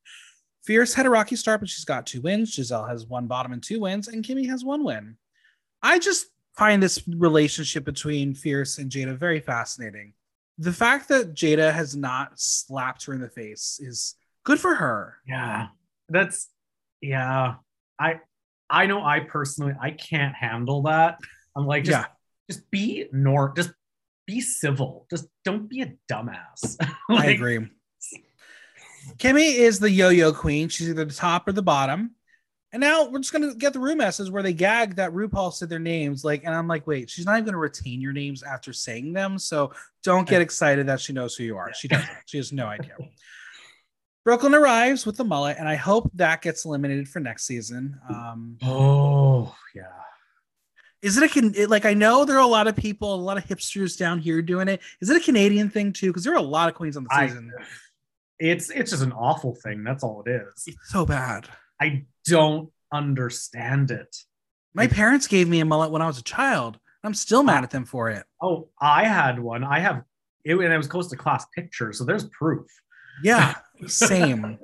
Fierce 0.65 0.95
had 0.95 1.05
a 1.05 1.11
rocky 1.11 1.37
start, 1.37 1.61
but 1.61 1.69
she's 1.69 1.85
got 1.85 2.07
two 2.07 2.23
wins. 2.23 2.55
Giselle 2.55 2.87
has 2.87 3.07
one 3.07 3.27
bottom 3.27 3.53
and 3.53 3.63
two 3.63 3.81
wins, 3.81 4.09
and 4.09 4.25
Kimmy 4.25 4.49
has 4.49 4.65
one 4.65 4.83
win. 4.83 5.17
I 5.83 5.99
just 5.99 6.27
find 6.57 6.83
this 6.83 7.03
relationship 7.07 7.85
between 7.85 8.35
Fierce 8.35 8.79
and 8.79 8.91
Jada 8.91 9.15
very 9.15 9.41
fascinating. 9.41 10.15
The 10.59 10.73
fact 10.73 11.09
that 11.09 11.35
Jada 11.35 11.73
has 11.73 11.97
not 11.97 12.33
slapped 12.37 13.07
her 13.07 13.15
in 13.15 13.21
the 13.21 13.29
face 13.29 13.81
is 13.83 14.15
good 14.45 14.61
for 14.61 14.75
her. 14.75 15.19
yeah, 15.27 15.69
that's 16.09 16.49
yeah. 17.01 17.55
I 17.99 18.21
I 18.71 18.87
know 18.87 19.05
I 19.05 19.21
personally 19.21 19.75
I 19.81 19.91
can't 19.91 20.35
handle 20.35 20.83
that. 20.83 21.19
I'm 21.57 21.67
like 21.67 21.85
just 21.85 21.99
yeah. 21.99 22.07
just 22.51 22.71
be 22.71 23.07
nor 23.13 23.53
just 23.55 23.73
be 24.27 24.41
civil. 24.41 25.07
Just 25.11 25.27
don't 25.45 25.69
be 25.69 25.83
a 25.83 25.95
dumbass. 26.11 26.77
I 27.11 27.27
agree. 27.27 27.69
Kimmy 29.19 29.55
is 29.55 29.79
the 29.79 29.91
yo-yo 29.91 30.33
queen. 30.33 30.69
She's 30.69 30.89
either 30.89 31.05
the 31.05 31.15
top 31.15 31.47
or 31.47 31.53
the 31.53 31.63
bottom. 31.63 32.13
And 32.75 32.81
now 32.81 33.09
we're 33.09 33.21
just 33.21 33.33
gonna 33.33 33.55
get 33.55 33.73
the 33.73 33.79
room 33.79 33.99
message 33.99 34.29
where 34.31 34.43
they 34.43 34.53
gag 34.53 34.97
that 34.97 35.13
RuPaul 35.13 35.53
said 35.53 35.69
their 35.69 35.79
names. 35.79 36.25
Like, 36.25 36.43
and 36.45 36.53
I'm 36.53 36.67
like, 36.67 36.89
wait, 36.89 37.09
she's 37.09 37.25
not 37.25 37.35
even 37.35 37.45
gonna 37.45 37.57
retain 37.59 38.01
your 38.01 38.13
names 38.13 38.43
after 38.43 38.73
saying 38.73 39.13
them. 39.13 39.39
So 39.39 39.73
don't 40.03 40.29
get 40.29 40.43
excited 40.43 40.89
that 40.89 41.01
she 41.01 41.13
knows 41.13 41.37
who 41.37 41.45
you 41.45 41.57
are. 41.57 41.73
She 41.73 41.87
doesn't. 41.87 42.11
She 42.27 42.37
has 42.39 42.53
no 42.53 42.67
idea. 42.67 42.97
Brooklyn 44.25 44.55
arrives 44.57 45.07
with 45.07 45.17
the 45.17 45.25
mullet, 45.25 45.57
and 45.59 45.69
I 45.69 45.77
hope 45.77 46.11
that 46.15 46.43
gets 46.43 46.65
eliminated 46.65 47.09
for 47.09 47.21
next 47.21 47.47
season. 47.47 47.97
Um, 48.09 48.59
Oh 48.63 49.55
yeah. 49.75 49.83
is 51.01 51.17
it 51.17 51.23
a 51.23 51.29
can 51.29 51.55
it- 51.55 51.71
like 51.71 51.85
I 51.85 51.95
know 51.95 52.25
there 52.25 52.37
are 52.39 52.43
a 52.43 52.47
lot 52.47 52.67
of 52.67 52.75
people, 52.75 53.15
a 53.15 53.17
lot 53.17 53.37
of 53.37 53.45
hipsters 53.45 53.97
down 53.97 54.19
here 54.19 54.43
doing 54.43 54.67
it. 54.67 54.81
Is 55.01 55.11
it 55.11 55.17
a 55.17 55.25
Canadian 55.25 55.71
thing 55.71 55.93
too? 55.93 56.09
Because 56.09 56.25
there 56.25 56.33
are 56.33 56.39
a 56.39 56.43
lot 56.43 56.69
of 56.69 56.75
queens 56.75 56.97
on 56.97 57.05
the 57.05 57.11
I- 57.15 57.29
season. 57.29 57.53
It's 58.41 58.69
it's 58.71 58.91
just 58.91 59.03
an 59.05 59.13
awful 59.13 59.55
thing. 59.55 59.85
That's 59.85 60.03
all 60.03 60.25
it 60.27 60.31
is. 60.31 60.65
it's 60.67 60.91
so 60.91 61.07
bad. 61.07 61.47
I 61.81 62.05
don't 62.27 62.71
understand 62.93 63.91
it. 63.91 64.17
My 64.75 64.87
parents 64.87 65.29
gave 65.29 65.49
me 65.49 65.61
a 65.61 65.65
mullet 65.65 65.91
when 65.91 66.03
I 66.03 66.07
was 66.07 66.19
a 66.19 66.23
child. 66.23 66.79
I'm 67.05 67.15
still 67.15 67.43
mad 67.43 67.65
at 67.65 67.71
them 67.71 67.85
for 67.85 68.11
it. 68.11 68.25
Oh, 68.41 68.69
I 68.81 69.05
had 69.05 69.39
one. 69.39 69.63
I 69.63 69.79
have 69.79 70.03
it, 70.45 70.57
and 70.57 70.73
it 70.73 70.77
was 70.77 70.87
close 70.87 71.09
to 71.09 71.17
class 71.17 71.47
picture, 71.55 71.93
so 71.93 72.05
there's 72.05 72.25
proof. 72.25 72.67
Yeah, 73.23 73.55
same. 73.87 74.59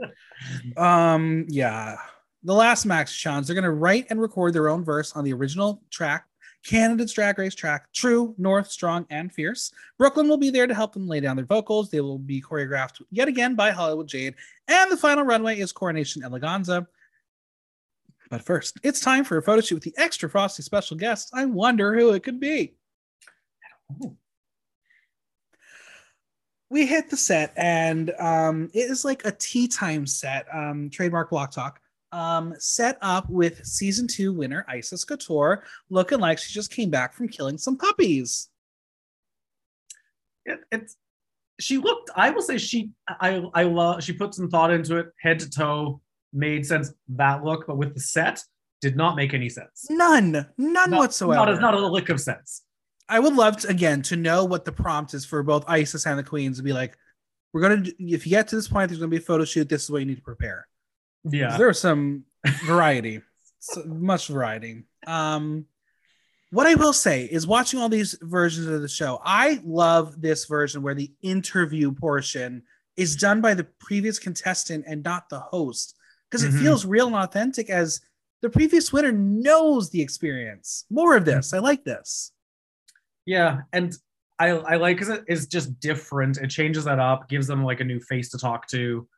um, 0.76 1.46
yeah. 1.48 1.96
The 2.42 2.54
last 2.54 2.86
Max 2.86 3.14
Challenge, 3.14 3.46
they're 3.46 3.54
gonna 3.54 3.70
write 3.70 4.06
and 4.10 4.20
record 4.20 4.54
their 4.54 4.68
own 4.68 4.82
verse 4.84 5.14
on 5.14 5.24
the 5.24 5.32
original 5.34 5.82
track, 5.90 6.24
Canada's 6.66 7.12
Drag 7.12 7.38
Race 7.38 7.54
track, 7.54 7.86
True, 7.92 8.34
North, 8.38 8.70
Strong, 8.70 9.06
and 9.10 9.30
Fierce. 9.30 9.72
Brooklyn 9.98 10.26
will 10.26 10.38
be 10.38 10.50
there 10.50 10.66
to 10.66 10.74
help 10.74 10.94
them 10.94 11.06
lay 11.06 11.20
down 11.20 11.36
their 11.36 11.44
vocals. 11.44 11.90
They 11.90 12.00
will 12.00 12.18
be 12.18 12.40
choreographed 12.40 13.02
yet 13.10 13.28
again 13.28 13.54
by 13.54 13.70
Hollywood 13.70 14.08
Jade, 14.08 14.34
and 14.68 14.90
the 14.90 14.96
final 14.96 15.24
runway 15.24 15.58
is 15.58 15.72
Coronation 15.72 16.22
Eleganza. 16.22 16.86
But 18.30 18.42
first, 18.42 18.78
it's 18.84 19.00
time 19.00 19.24
for 19.24 19.36
a 19.36 19.42
photo 19.42 19.60
shoot 19.60 19.74
with 19.74 19.84
the 19.84 19.94
extra 19.96 20.30
frosty 20.30 20.62
special 20.62 20.96
guest. 20.96 21.30
I 21.34 21.46
wonder 21.46 21.98
who 21.98 22.10
it 22.10 22.22
could 22.22 22.38
be. 22.38 22.74
we 26.70 26.86
hit 26.86 27.10
the 27.10 27.16
set 27.16 27.52
and 27.56 28.12
um, 28.20 28.70
it 28.72 28.88
is 28.90 29.04
like 29.04 29.24
a 29.24 29.32
tea 29.32 29.66
time 29.66 30.06
set 30.06 30.46
um, 30.54 30.88
trademark 30.90 31.30
block 31.30 31.50
talk 31.50 31.80
um, 32.12 32.54
set 32.58 32.96
up 33.02 33.28
with 33.28 33.64
season 33.66 34.06
two 34.06 34.32
winner 34.32 34.64
Icesis 34.68 35.04
Couture 35.04 35.64
looking 35.90 36.20
like 36.20 36.38
she 36.38 36.52
just 36.52 36.70
came 36.70 36.88
back 36.88 37.12
from 37.14 37.28
killing 37.28 37.58
some 37.58 37.76
puppies 37.76 38.48
It, 40.44 40.60
it's 40.70 40.96
she 41.60 41.76
looked. 41.78 42.10
I 42.16 42.30
will 42.30 42.42
say 42.42 42.58
she. 42.58 42.90
I 43.06 43.42
I 43.54 43.64
love. 43.64 44.02
She 44.02 44.12
put 44.14 44.34
some 44.34 44.48
thought 44.48 44.70
into 44.70 44.96
it, 44.96 45.08
head 45.20 45.40
to 45.40 45.50
toe, 45.50 46.00
made 46.32 46.64
sense 46.66 46.92
that 47.08 47.44
look, 47.44 47.66
but 47.66 47.76
with 47.76 47.94
the 47.94 48.00
set, 48.00 48.42
did 48.80 48.96
not 48.96 49.14
make 49.16 49.34
any 49.34 49.48
sense. 49.48 49.86
none 49.90 50.32
none 50.56 50.90
Not- 50.90 50.90
whatsoever 50.90 51.46
Not, 51.46 51.50
a- 51.58 51.60
not 51.60 51.74
a 51.74 51.86
lick 51.86 52.08
of 52.08 52.18
sense. 52.20 52.62
i 53.10 53.18
would 53.18 53.34
love 53.34 53.58
to 53.58 53.68
again 53.68 54.00
to 54.02 54.16
know 54.16 54.44
what 54.46 54.64
the 54.64 54.72
prompt 54.72 55.12
is 55.12 55.24
for 55.26 55.42
both 55.42 55.64
Icesis 55.68 56.06
and 56.06 56.18
the 56.18 56.22
queens 56.22 56.56
to 56.56 56.62
be 56.62 56.72
like 56.72 56.96
we're 57.52 57.60
gonna 57.60 57.78
do- 57.82 57.92
if 57.98 58.24
you 58.26 58.30
get 58.30 58.48
to 58.48 58.56
this 58.56 58.68
point 58.68 58.88
there's 58.88 58.98
gonna 58.98 59.10
be 59.10 59.16
a 59.18 59.20
photo 59.20 59.44
shoot 59.44 59.68
this 59.68 59.84
is 59.84 59.90
what 59.90 59.98
you 59.98 60.06
need 60.06 60.16
to 60.16 60.22
prepare. 60.22 60.66
Yeah. 61.24 61.58
There 61.58 61.66
was 61.66 61.78
some 61.80 62.24
variety, 62.64 63.20
so 63.58 63.82
much 63.84 64.28
variety. 64.28 64.84
Um, 65.06 65.66
what 66.52 66.66
I 66.66 66.74
will 66.74 66.94
say 66.94 67.24
is 67.26 67.46
watching 67.46 67.78
all 67.80 67.88
these 67.90 68.16
versions 68.22 68.66
of 68.66 68.80
the 68.80 68.88
show, 68.88 69.20
I 69.22 69.60
love 69.64 70.20
this 70.22 70.46
version 70.46 70.80
where 70.82 70.94
the 70.94 71.12
interview 71.22 71.92
portion 71.92 72.62
is 72.96 73.14
done 73.16 73.40
by 73.42 73.52
the 73.54 73.64
previous 73.78 74.18
contestant 74.18 74.84
and 74.86 75.02
not 75.04 75.28
the 75.28 75.40
host 75.40 75.96
because 76.30 76.44
it 76.44 76.52
Mhm. 76.52 76.60
feels 76.62 76.86
real 76.86 77.06
and 77.08 77.16
authentic 77.16 77.68
as 77.70 78.00
the 78.40 78.50
previous 78.50 78.92
winner 78.92 79.12
knows 79.12 79.90
the 79.90 80.00
experience. 80.00 80.86
More 80.90 81.16
of 81.16 81.24
this. 81.24 81.52
I 81.52 81.58
like 81.58 81.84
this. 81.84 82.32
Yeah, 83.26 83.62
and 83.72 83.96
I 84.38 84.50
I 84.50 84.76
like 84.76 84.96
because 84.96 85.10
it 85.10 85.24
is 85.28 85.46
just 85.46 85.78
different. 85.80 86.38
It 86.38 86.48
changes 86.48 86.84
that 86.84 86.98
up, 86.98 87.28
gives 87.28 87.46
them 87.46 87.64
like 87.64 87.80
a 87.80 87.84
new 87.84 88.00
face 88.00 88.30
to 88.30 88.38
talk 88.38 88.66
to, 88.68 89.08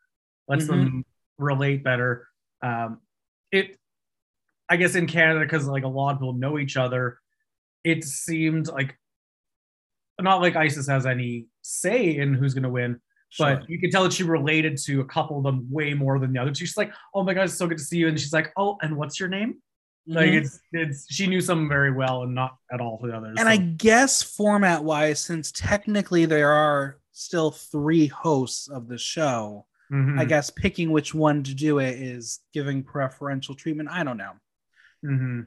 lets 0.49 0.67
them 0.67 1.05
relate 1.39 1.85
better. 1.85 2.29
Um, 2.63 3.01
it, 3.53 3.79
I 4.69 4.77
guess, 4.77 4.95
in 4.95 5.07
Canada 5.07 5.41
because 5.41 5.67
like 5.67 5.85
a 5.85 5.89
lot 5.89 6.13
of 6.13 6.19
people 6.19 6.33
know 6.33 6.59
each 6.59 6.77
other, 6.77 7.21
it 7.85 8.05
seemed 8.05 8.69
like 8.69 8.99
not 10.21 10.41
like 10.41 10.55
Icesis 10.57 10.89
has 10.89 11.07
any 11.07 11.47
say 11.63 12.17
in 12.17 12.35
who's 12.35 12.55
going 12.55 12.63
to 12.65 12.69
win, 12.69 13.01
Sure. 13.35 13.57
but 13.57 13.71
you 13.71 13.79
can 13.81 13.91
tell 13.91 14.03
that 14.03 14.13
she 14.13 14.25
related 14.25 14.77
to 14.85 15.01
a 15.01 15.05
couple 15.07 15.39
of 15.39 15.43
them 15.45 15.67
way 15.71 15.95
more 15.95 16.19
than 16.19 16.33
the 16.35 16.39
others. 16.39 16.59
She's 16.59 16.77
like, 16.77 16.93
"Oh 17.15 17.23
my 17.25 17.33
god, 17.33 17.45
it's 17.45 17.55
so 17.55 17.67
good 17.67 17.79
to 17.79 17.85
see 17.85 17.97
you," 17.97 18.09
and 18.09 18.21
she's 18.21 18.33
like, 18.33 18.53
"Oh, 18.59 18.77
and 18.83 18.97
what's 18.97 19.19
your 19.19 19.29
name?" 19.31 19.63
Like 20.07 20.31
Mhm. 20.31 20.41
it's 20.43 20.61
it's 20.73 21.07
she 21.13 21.27
knew 21.27 21.41
some 21.41 21.69
very 21.69 21.93
well 21.93 22.25
and 22.25 22.35
not 22.35 22.57
at 22.73 22.81
all 22.81 22.99
for 22.99 23.07
the 23.07 23.17
others. 23.17 23.37
and 23.39 23.47
so- 23.47 23.53
I 23.53 23.57
guess 23.57 24.23
format 24.23 24.85
wise, 24.85 25.21
since 25.21 25.51
technically 25.53 26.27
there 26.27 26.53
are 26.53 26.99
still 27.13 27.51
three 27.53 28.07
hosts 28.09 28.69
of 28.69 28.89
the 28.89 28.99
show, 28.99 29.67
Mhm. 29.91 30.19
I 30.21 30.25
guess 30.27 30.51
picking 30.51 30.91
which 30.91 31.15
one 31.15 31.43
to 31.45 31.55
do 31.55 31.79
it 31.79 31.95
is 32.03 32.41
giving 32.53 32.83
preferential 32.83 33.55
treatment. 33.55 33.89
I 33.91 34.03
don't 34.05 34.17
know. 34.19 34.33
Mhm. 35.05 35.47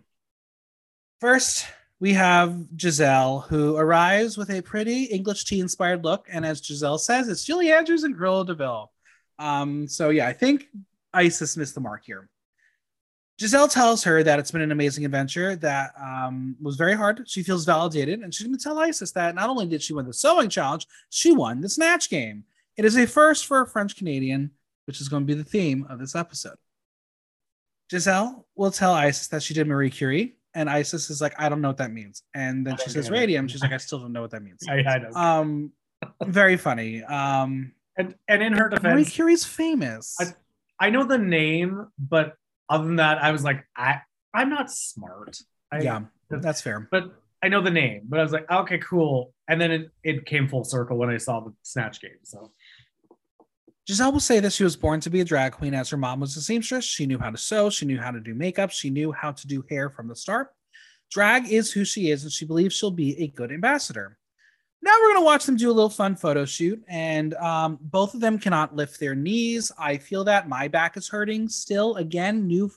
First, 1.19 1.65
we 1.99 2.13
have 2.13 2.57
Giselle, 2.79 3.41
who 3.41 3.77
arrives 3.77 4.37
with 4.37 4.49
a 4.49 4.61
pretty 4.61 5.03
English 5.05 5.45
tea 5.45 5.59
inspired 5.59 6.03
look. 6.03 6.27
And 6.31 6.45
as 6.45 6.63
Giselle 6.63 6.97
says, 6.97 7.29
it's 7.29 7.45
Julie 7.45 7.71
Andrews 7.71 8.03
and 8.03 8.15
Cruella 8.15 8.45
DeVille. 8.45 8.91
Um, 9.39 9.87
so, 9.87 10.09
yeah, 10.09 10.27
I 10.27 10.33
think 10.33 10.67
Icesis 11.13 11.57
missed 11.57 11.75
the 11.75 11.81
mark 11.81 12.03
here. 12.05 12.29
Giselle 13.39 13.67
tells 13.67 14.03
her 14.05 14.23
that 14.23 14.39
it's 14.39 14.51
been 14.51 14.61
an 14.61 14.71
amazing 14.71 15.03
adventure 15.03 15.57
that 15.57 15.91
um, 16.01 16.55
was 16.61 16.77
very 16.77 16.93
hard. 16.93 17.23
She 17.27 17.43
feels 17.43 17.65
validated, 17.65 18.21
and 18.21 18.33
she's 18.33 18.47
going 18.47 18.57
to 18.57 18.63
tell 18.63 18.79
Icesis 18.79 19.11
that 19.11 19.35
not 19.35 19.49
only 19.49 19.65
did 19.65 19.81
she 19.81 19.93
win 19.93 20.05
the 20.05 20.13
sewing 20.13 20.49
challenge, 20.49 20.87
she 21.09 21.33
won 21.33 21.59
the 21.59 21.67
snatch 21.67 22.09
game. 22.09 22.45
It 22.77 22.85
is 22.85 22.97
a 22.97 23.05
first 23.05 23.45
for 23.45 23.61
a 23.61 23.67
French 23.67 23.97
Canadian, 23.97 24.51
which 24.85 25.01
is 25.01 25.09
going 25.09 25.23
to 25.23 25.27
be 25.27 25.33
the 25.33 25.49
theme 25.49 25.85
of 25.89 25.99
this 25.99 26.15
episode. 26.15 26.57
Giselle 27.91 28.47
will 28.55 28.71
tell 28.71 28.93
Icesis 28.93 29.27
that 29.29 29.43
she 29.43 29.53
did 29.53 29.67
Marie 29.67 29.89
Curie, 29.89 30.35
and 30.55 30.69
Icesis 30.69 31.09
is 31.09 31.21
like, 31.21 31.33
I 31.37 31.49
don't 31.49 31.61
know 31.61 31.67
what 31.69 31.77
that 31.77 31.91
means. 31.91 32.23
And 32.33 32.65
then 32.65 32.77
she 32.77 32.89
says 32.89 33.09
radium. 33.11 33.47
She's 33.47 33.61
like, 33.61 33.73
I 33.73 33.77
still 33.77 33.99
don't 33.99 34.13
know 34.13 34.21
what 34.21 34.31
that 34.31 34.41
means. 34.41 34.63
I, 34.69 34.75
I 34.79 34.97
know. 34.99 35.09
Um, 35.11 35.71
very 36.23 36.57
funny. 36.57 37.03
Um, 37.03 37.73
and 37.97 38.15
and 38.27 38.41
in 38.41 38.53
her 38.53 38.69
defense, 38.69 38.83
Marie 38.93 39.05
Curie's 39.05 39.45
famous. 39.45 40.15
I- 40.19 40.33
I 40.77 40.89
know 40.89 41.05
the 41.05 41.17
name, 41.17 41.87
but 41.97 42.33
other 42.69 42.83
than 42.85 42.97
that, 42.97 43.23
I 43.23 43.31
was 43.31 43.45
like, 43.45 43.65
I 43.77 44.01
I'm 44.33 44.49
not 44.49 44.69
smart. 44.69 45.37
I, 45.71 45.79
yeah, 45.79 46.01
that's 46.29 46.61
fair. 46.61 46.89
but 46.91 47.13
I 47.41 47.47
know 47.47 47.61
the 47.61 47.71
name. 47.71 48.01
But 48.09 48.19
I 48.19 48.23
was 48.23 48.33
like, 48.33 48.49
okay, 48.51 48.79
cool. 48.79 49.33
And 49.47 49.61
then 49.61 49.71
it, 49.71 49.91
it 50.03 50.25
came 50.25 50.49
full 50.49 50.65
circle 50.65 50.97
when 50.97 51.09
I 51.09 51.15
saw 51.17 51.39
the 51.39 51.53
snatch 51.63 52.01
game. 52.01 52.17
So 52.23 52.51
Giselle 53.87 54.11
will 54.11 54.19
say 54.19 54.39
that 54.39 54.53
she 54.53 54.63
was 54.63 54.75
born 54.75 54.99
to 55.01 55.11
be 55.11 55.21
a 55.21 55.25
drag 55.25 55.51
queen 55.51 55.75
as 55.75 55.89
her 55.89 55.97
mom 55.97 56.19
was 56.19 56.35
a 56.35 56.41
seamstress. 56.41 56.83
She 56.83 57.05
knew 57.05 57.19
how 57.19 57.29
to 57.29 57.37
sew, 57.37 57.69
she 57.69 57.85
knew 57.85 57.99
how 57.99 58.11
to 58.11 58.19
do 58.19 58.33
makeup, 58.33 58.71
she 58.71 58.89
knew 58.89 59.11
how 59.11 59.31
to 59.31 59.47
do 59.47 59.63
hair 59.69 59.89
from 59.89 60.07
the 60.07 60.15
start. 60.15 60.53
Drag 61.11 61.51
is 61.51 61.71
who 61.71 61.85
she 61.85 62.09
is, 62.09 62.23
and 62.23 62.31
she 62.31 62.45
believes 62.45 62.75
she'll 62.75 62.89
be 62.89 63.19
a 63.21 63.27
good 63.27 63.51
ambassador. 63.51 64.17
Now 64.81 64.91
we're 65.01 65.13
going 65.13 65.21
to 65.21 65.25
watch 65.25 65.45
them 65.45 65.55
do 65.55 65.69
a 65.69 65.73
little 65.73 65.89
fun 65.89 66.15
photo 66.15 66.45
shoot, 66.45 66.83
and 66.87 67.35
um, 67.35 67.77
both 67.81 68.15
of 68.15 68.21
them 68.21 68.39
cannot 68.39 68.75
lift 68.75 68.99
their 68.99 69.15
knees. 69.15 69.71
I 69.77 69.97
feel 69.97 70.23
that 70.25 70.49
my 70.49 70.67
back 70.67 70.97
is 70.97 71.07
hurting 71.07 71.49
still. 71.49 71.95
Again, 71.95 72.47
new. 72.47 72.71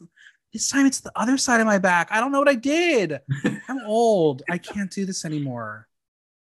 This 0.53 0.71
time 0.71 0.87
it's 0.87 1.01
the 1.01 1.13
other 1.17 1.37
side 1.37 1.61
of 1.61 1.67
my 1.67 1.79
back. 1.79 2.09
I 2.11 2.21
don't 2.21 2.33
know 2.33 2.39
what 2.39 2.49
I 2.49 2.55
did. 2.55 3.21
I'm 3.69 3.81
old. 3.85 4.43
I 4.49 4.59
can't 4.59 4.91
do 4.91 5.05
this 5.05 5.25
anymore. 5.25 5.87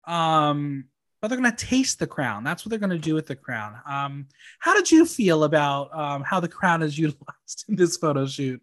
Um, 0.06 0.84
but 1.20 1.28
they're 1.28 1.38
going 1.38 1.50
to 1.50 1.66
taste 1.66 1.98
the 1.98 2.06
crown. 2.06 2.44
That's 2.44 2.64
what 2.64 2.70
they're 2.70 2.78
going 2.78 2.90
to 2.90 2.98
do 2.98 3.14
with 3.14 3.26
the 3.26 3.36
crown. 3.36 3.74
Um, 3.86 4.26
how 4.58 4.74
did 4.74 4.90
you 4.90 5.04
feel 5.04 5.44
about 5.44 5.96
um, 5.96 6.22
how 6.22 6.40
the 6.40 6.48
crown 6.48 6.82
is 6.82 6.98
utilized 6.98 7.64
in 7.68 7.76
this 7.76 7.96
photo 7.96 8.26
shoot? 8.26 8.60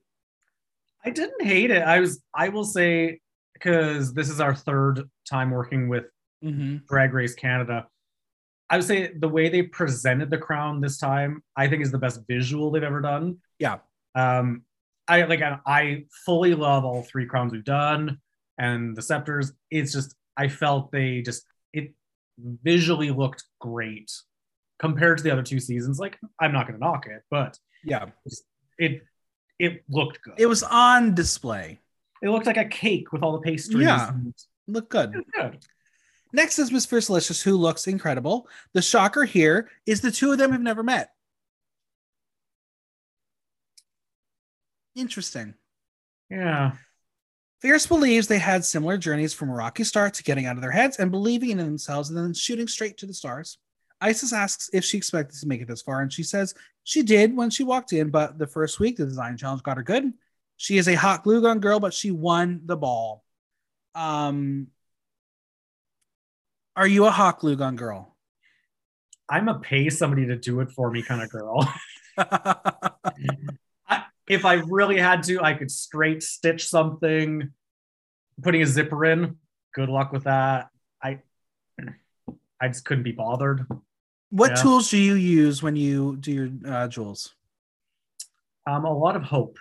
I 1.06 1.10
didn't 1.10 1.46
hate 1.46 1.72
it. 1.72 1.84
I 1.84 2.00
was, 2.00 2.22
I 2.34 2.50
will 2.50 2.66
say, 2.66 3.22
because 3.54 4.14
this 4.14 4.30
is 4.30 4.40
our 4.40 4.54
third 4.54 5.10
time 5.26 5.52
working 5.52 5.88
with 5.90 6.06
Mm-hmm. 6.44 6.78
Drag 6.88 7.14
Race 7.14 7.36
Canada. 7.36 7.88
I 8.70 8.78
would 8.78 8.86
say 8.86 9.12
the 9.14 9.30
way 9.30 9.50
they 9.50 9.64
presented 9.64 10.30
the 10.30 10.38
crown 10.38 10.82
this 10.82 10.98
time, 10.98 11.42
I 11.56 11.68
think 11.68 11.82
is 11.82 11.92
the 11.92 11.98
best 11.98 12.22
visual 12.28 12.70
they've 12.70 12.84
ever 12.84 13.02
done. 13.02 13.38
Yeah. 13.60 13.78
Um, 14.14 14.64
I 15.08 15.24
like 15.24 15.42
I, 15.42 15.60
I 15.66 16.06
fully 16.26 16.54
love 16.54 16.84
all 16.84 17.04
three 17.04 17.26
crowns 17.26 17.54
we've 17.54 17.64
done 17.64 18.20
and 18.58 18.96
the 18.96 19.02
scepters. 19.02 19.54
It's 19.72 19.94
just 19.94 20.16
I 20.36 20.50
felt 20.50 20.92
they 20.92 21.22
just 21.22 21.46
visually 22.38 23.12
looked 23.12 23.44
great 23.60 24.12
compared 24.80 25.18
to 25.18 25.24
the 25.24 25.32
other 25.32 25.44
two 25.44 25.60
seasons. 25.60 26.00
Like 26.00 26.18
I'm 26.40 26.52
not 26.54 26.68
gonna 26.68 26.80
knock 26.80 27.08
it, 27.08 27.24
but 27.32 27.58
Yeah, 27.84 28.06
it 28.78 29.04
it 29.60 29.84
looked 29.90 30.22
good. 30.22 30.36
it 30.38 30.46
was 30.46 30.64
on 30.64 31.16
display. 31.16 31.80
It 32.22 32.30
looked 32.30 32.46
like 32.46 32.58
a 32.58 32.66
cake 32.66 33.12
with 33.12 33.24
all 33.24 33.34
the 33.34 33.42
pastries. 33.42 33.84
Yeah. 33.84 34.10
and- 34.10 34.34
Looked 34.70 34.90
good. 34.90 35.14
Good. 35.34 35.60
Next 36.34 36.60
is 36.60 36.72
Miss 36.74 36.86
Fiercalicious, 36.86 37.42
who 37.42 37.56
looks 37.56 37.88
incredible. 37.88 38.50
The 38.74 38.82
shocker 38.82 39.24
here 39.24 39.70
is 39.86 40.02
the 40.02 40.12
two 40.12 40.32
of 40.32 40.38
them 40.38 40.52
have 40.52 40.62
never 40.62 40.84
met. 40.84 41.12
Interesting. 44.96 45.54
Yeah. 46.30 46.74
Fierce 47.62 47.88
believes 47.88 48.28
they 48.28 48.38
had 48.38 48.64
similar 48.64 48.98
journeys 48.98 49.34
from 49.34 49.50
a 49.50 49.54
rocky 49.54 49.84
start 49.84 50.14
to 50.14 50.24
getting 50.24 50.46
out 50.46 50.58
of 50.58 50.62
their 50.62 50.72
heads 50.72 50.98
and 50.98 51.10
believing 51.10 51.50
in 51.50 51.58
themselves 51.58 52.10
and 52.10 52.18
then 52.18 52.34
shooting 52.34 52.68
straight 52.68 52.98
to 52.98 53.08
the 53.08 53.14
stars. 53.14 53.58
Isis 54.00 54.32
asks 54.32 54.70
if 54.74 54.86
she 54.86 54.98
expected 54.98 55.40
to 55.40 55.48
make 55.48 55.62
it 55.62 55.68
this 55.68 55.82
far, 55.82 56.02
and 56.02 56.14
she 56.14 56.22
says 56.22 56.54
she 56.84 57.02
did 57.02 57.36
when 57.36 57.50
she 57.50 57.64
walked 57.64 57.94
in, 57.94 58.12
but 58.12 58.38
the 58.38 58.46
first 58.46 58.80
week 58.80 58.98
the 58.98 59.06
design 59.06 59.38
challenge 59.38 59.64
got 59.64 59.78
her 59.78 59.84
good. 59.84 60.14
She 60.58 60.78
is 60.78 60.88
a 60.88 60.94
hot 60.94 61.24
glue 61.24 61.42
gun 61.42 61.60
girl, 61.60 61.80
but 61.80 61.96
she 61.96 62.12
won 62.12 62.62
the 62.66 62.78
ball. 62.78 63.24
Um, 63.96 64.68
are 66.76 66.88
you 66.88 67.06
a 67.06 67.12
hot 67.12 67.40
glue 67.40 67.56
gun 67.56 67.76
girl? 67.76 68.16
I'm 69.28 69.48
a 69.48 69.60
pay 69.60 69.90
somebody 69.90 70.28
to 70.28 70.38
do 70.38 70.60
it 70.60 70.72
for 70.72 70.92
me 70.92 71.02
kind 71.02 71.24
of 71.24 71.30
girl. 71.30 71.68
If 74.28 74.46
I 74.46 74.56
really 74.56 74.98
had 75.00 75.24
to, 75.24 75.42
I 75.42 75.54
could 75.54 75.72
straight 75.72 76.22
stitch 76.24 76.68
something. 76.68 77.52
Putting 78.42 78.62
a 78.62 78.66
zipper 78.68 79.04
in, 79.06 79.38
good 79.74 79.90
luck 79.90 80.12
with 80.12 80.26
that. 80.26 80.70
I 81.02 81.20
I 82.62 82.68
just 82.68 82.86
couldn't 82.86 83.04
be 83.04 83.12
bothered. 83.12 83.66
what 84.30 84.50
Yeah. 84.52 84.56
tools 84.62 84.90
do 84.90 84.98
you 84.98 85.14
use 85.16 85.64
when 85.64 85.76
you 85.76 86.18
do 86.18 86.32
your 86.32 86.50
uh, 86.66 86.88
jewels? 86.88 87.34
Um, 88.68 88.86
a 88.86 88.94
lot 88.94 89.16
of 89.16 89.24
hope. 89.24 89.58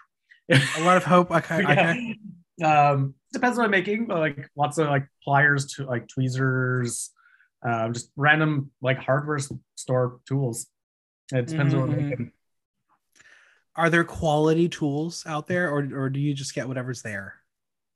A 0.50 0.80
lot 0.80 0.96
of 0.96 1.04
hope. 1.04 1.30
Okay, 1.36 1.62
okay. 1.62 2.16
Um, 2.64 3.14
depends 3.32 3.56
what 3.58 3.64
I'm 3.64 3.70
making. 3.70 4.06
but, 4.06 4.18
Like 4.18 4.50
lots 4.56 4.78
of 4.78 4.88
like 4.88 5.06
pliers 5.22 5.66
to 5.74 5.84
like 5.84 6.08
tweezers, 6.08 7.10
um, 7.62 7.92
just 7.92 8.10
random 8.16 8.70
like 8.80 8.98
hardware 8.98 9.38
store 9.76 10.20
tools. 10.26 10.66
It 11.32 11.46
depends 11.46 11.74
on 11.74 11.80
what. 11.80 11.90
I'm 11.90 12.08
making. 12.10 12.32
Are 13.76 13.90
there 13.90 14.04
quality 14.04 14.68
tools 14.68 15.24
out 15.26 15.46
there, 15.46 15.70
or 15.70 15.88
or 15.94 16.10
do 16.10 16.18
you 16.20 16.34
just 16.34 16.54
get 16.54 16.66
whatever's 16.66 17.02
there? 17.02 17.34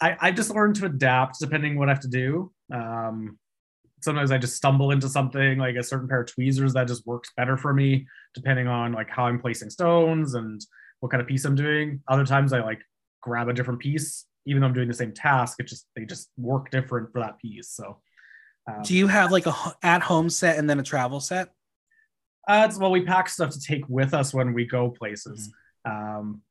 I, 0.01 0.17
I 0.21 0.31
just 0.31 0.55
learned 0.55 0.77
to 0.77 0.87
adapt 0.87 1.41
depending 1.41 1.79
what 1.79 1.89
I 1.89 1.93
have 1.93 2.01
to 2.01 2.09
do. 2.09 2.53
Um, 2.73 3.39
sometimes 4.01 4.31
I 4.31 4.39
just 4.39 4.57
stumble 4.57 4.93
into 4.93 5.09
something 5.09 5.59
like 5.59 5.77
a 5.77 5.83
certain 5.83 6.09
pair 6.09 6.23
of 6.23 6.27
tweezers 6.33 6.73
that 6.73 6.89
just 6.89 7.07
works 7.07 7.31
better 7.37 7.57
for 7.57 7.75
me, 7.75 8.07
depending 8.35 8.67
on 8.67 8.93
like 8.93 9.11
how 9.11 9.27
I'm 9.27 9.39
placing 9.39 9.71
stones 9.71 10.35
and 10.35 10.65
what 11.01 11.11
kind 11.13 11.21
of 11.21 11.29
piece 11.29 11.45
I'm 11.45 11.55
doing. 11.55 12.03
Other 12.09 12.25
times 12.25 12.53
I 12.53 12.61
like 12.61 12.81
grab 13.21 13.49
a 13.49 13.53
different 13.53 13.81
piece, 13.81 14.27
even 14.47 14.61
though 14.61 14.69
I'm 14.69 14.73
doing 14.73 14.89
the 14.89 14.95
same 14.95 15.13
task. 15.13 15.61
It 15.61 15.67
just 15.67 15.87
they 15.97 16.05
just 16.05 16.31
work 16.39 16.71
different 16.71 17.13
for 17.13 17.21
that 17.21 17.39
piece. 17.39 17.69
So, 17.69 18.01
um, 18.67 18.83
Do 18.83 18.95
you 18.95 19.07
have 19.07 19.33
like 19.33 19.47
a 19.47 19.55
at-home 19.83 20.31
set 20.31 20.59
and 20.59 20.69
then 20.69 20.81
a 20.81 20.83
travel 20.83 21.21
set? 21.21 21.51
uh, 22.49 22.67
it's, 22.69 22.79
well, 22.79 22.91
we 22.91 23.03
pack 23.03 23.29
stuff 23.29 23.51
to 23.51 23.61
take 23.61 23.87
with 23.89 24.15
us 24.15 24.33
when 24.33 24.55
we 24.55 24.65
go 24.65 24.91
places. 24.91 25.53
Um, 25.85 26.43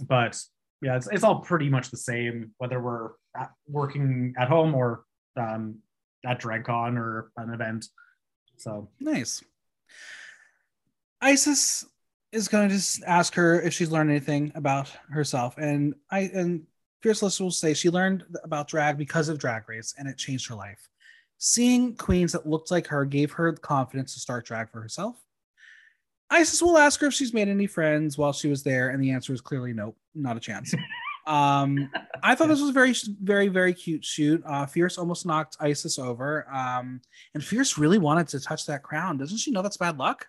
but 0.00 0.40
yeah, 0.82 0.96
it's, 0.96 1.08
it's 1.08 1.24
all 1.24 1.40
pretty 1.40 1.68
much 1.68 1.90
the 1.90 1.96
same, 1.96 2.52
whether 2.58 2.80
we're 2.80 3.10
at, 3.36 3.50
working 3.68 4.34
at 4.38 4.48
home 4.48 4.74
or 4.74 5.04
um, 5.36 5.78
at 6.24 6.40
DragCon 6.40 6.96
or 6.98 7.30
an 7.36 7.52
event. 7.52 7.86
So 8.56 8.88
Nice. 9.00 9.42
Icesis 11.22 11.86
is 12.32 12.48
going 12.48 12.68
to 12.68 13.00
ask 13.06 13.34
her 13.34 13.60
if 13.60 13.72
she's 13.72 13.90
learned 13.90 14.10
anything 14.10 14.52
about 14.54 14.90
herself, 15.10 15.56
and 15.56 15.94
I 16.10 16.30
and 16.34 16.66
Fierceless 17.02 17.40
will 17.40 17.50
say 17.50 17.72
she 17.72 17.88
learned 17.90 18.24
about 18.44 18.68
drag 18.68 18.98
because 18.98 19.28
of 19.28 19.38
Drag 19.38 19.68
Race, 19.68 19.94
and 19.96 20.08
it 20.08 20.18
changed 20.18 20.48
her 20.48 20.54
life. 20.54 20.88
Seeing 21.38 21.94
queens 21.96 22.32
that 22.32 22.46
looked 22.46 22.70
like 22.70 22.86
her 22.88 23.04
gave 23.04 23.32
her 23.32 23.52
the 23.52 23.60
confidence 23.60 24.14
to 24.14 24.20
start 24.20 24.46
drag 24.46 24.70
for 24.70 24.80
herself. 24.80 25.16
Icesis 26.30 26.62
will 26.62 26.78
ask 26.78 27.00
her 27.00 27.06
if 27.08 27.14
she's 27.14 27.32
made 27.32 27.48
any 27.48 27.66
friends 27.66 28.18
while 28.18 28.32
she 28.32 28.48
was 28.48 28.62
there, 28.62 28.90
and 28.90 29.02
the 29.02 29.10
answer 29.12 29.32
is 29.32 29.40
clearly 29.40 29.72
nope, 29.72 29.96
not 30.14 30.36
a 30.36 30.40
chance. 30.40 30.74
um, 31.26 31.88
I 32.22 32.34
thought 32.34 32.48
this 32.48 32.60
was 32.60 32.70
a 32.70 32.72
very, 32.72 32.94
very, 33.22 33.48
very 33.48 33.72
cute 33.72 34.04
shoot. 34.04 34.42
Uh, 34.44 34.66
Fierce 34.66 34.98
almost 34.98 35.24
knocked 35.26 35.56
Icesis 35.60 35.98
over, 35.98 36.46
um, 36.52 37.00
and 37.34 37.44
Fierce 37.44 37.78
really 37.78 37.98
wanted 37.98 38.26
to 38.28 38.40
touch 38.40 38.66
that 38.66 38.82
crown. 38.82 39.18
Doesn't 39.18 39.38
she 39.38 39.50
know 39.52 39.62
that's 39.62 39.76
bad 39.76 39.98
luck? 39.98 40.26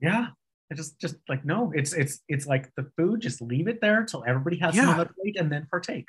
yeah, 0.00 0.26
I 0.70 0.74
just 0.74 0.98
just 1.00 1.16
like 1.28 1.44
no, 1.44 1.70
it's 1.74 1.92
it's 1.92 2.20
it's 2.28 2.46
like 2.46 2.72
the 2.76 2.90
food. 2.96 3.20
Just 3.20 3.40
leave 3.42 3.68
it 3.68 3.80
there 3.80 4.04
till 4.04 4.24
everybody 4.26 4.58
has 4.58 4.74
some 4.74 4.84
Yeah. 4.84 4.90
on 4.92 4.96
their 4.98 5.10
plate 5.20 5.36
and 5.38 5.50
then 5.50 5.66
partake. 5.70 6.06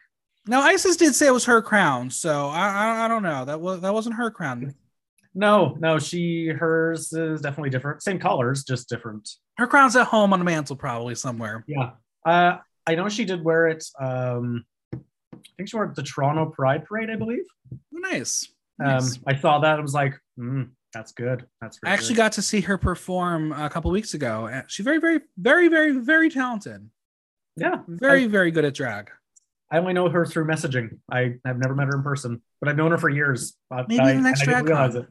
Now, 0.47 0.61
Icesis 0.61 0.97
did 0.97 1.15
say 1.15 1.27
it 1.27 1.31
was 1.31 1.45
her 1.45 1.61
crown, 1.61 2.09
so 2.09 2.47
I, 2.49 2.67
I, 2.67 3.05
I 3.05 3.07
don't 3.07 3.23
know. 3.23 3.45
That 3.45 3.61
was 3.61 3.81
that 3.81 3.93
wasn't 3.93 4.15
her 4.15 4.29
crown. 4.31 4.73
No, 5.35 5.75
no, 5.79 5.97
she 5.99 6.47
hers 6.47 7.11
is 7.13 7.41
definitely 7.41 7.71
different. 7.71 8.03
Same 8.03 8.19
colors, 8.19 8.63
just 8.63 8.87
different. 8.87 9.29
Her 9.57 9.67
crown's 9.67 9.95
at 9.95 10.07
home 10.07 10.33
on 10.33 10.39
the 10.39 10.45
mantle, 10.45 10.75
probably 10.75 11.15
somewhere. 11.15 11.63
Yeah. 11.67 11.91
Uh, 12.25 12.57
I 12.85 12.95
know 12.95 13.09
she 13.09 13.25
did 13.25 13.43
wear 13.43 13.67
it. 13.67 13.83
Um, 13.99 14.65
I 14.93 14.97
think 15.57 15.69
she 15.69 15.75
wore 15.75 15.85
it 15.85 15.89
at 15.89 15.95
the 15.95 16.03
Toronto 16.03 16.45
Pride 16.47 16.85
Parade, 16.85 17.09
I 17.09 17.15
believe. 17.15 17.45
Oh, 17.73 17.77
nice. 17.99 18.47
Um, 18.79 18.87
nice. 18.87 19.19
I 19.25 19.35
saw 19.35 19.59
that. 19.59 19.79
I 19.79 19.81
was 19.81 19.93
like, 19.93 20.19
mm, 20.39 20.69
that's 20.93 21.11
good. 21.13 21.47
That's 21.61 21.79
I 21.83 21.89
actually 21.89 22.15
good. 22.15 22.17
got 22.17 22.31
to 22.33 22.41
see 22.41 22.61
her 22.61 22.77
perform 22.77 23.51
a 23.53 23.69
couple 23.69 23.89
weeks 23.91 24.13
ago. 24.13 24.61
She's 24.67 24.83
very, 24.83 24.99
very, 24.99 25.21
very, 25.37 25.67
very, 25.67 25.91
very 25.91 26.29
talented. 26.29 26.89
yeah. 27.55 27.79
Very, 27.87 28.27
very 28.27 28.51
good 28.51 28.65
at 28.65 28.75
drag. 28.75 29.09
I 29.71 29.79
only 29.79 29.93
know 29.93 30.07
her 30.07 30.25
through 30.25 30.45
messaging. 30.45 30.99
I 31.11 31.35
have 31.45 31.57
never 31.57 31.73
met 31.73 31.87
her 31.87 31.95
in 31.95 32.03
person, 32.03 32.43
but 32.59 32.69
I've 32.69 32.77
known 32.77 32.91
her 32.91 32.97
for 32.99 33.09
years. 33.09 33.55
Maybe 33.71 33.99
I, 33.99 34.13
the 34.13 34.21
next 34.21 34.43
I 34.43 34.45
drag 34.45 34.67
con. 34.67 35.07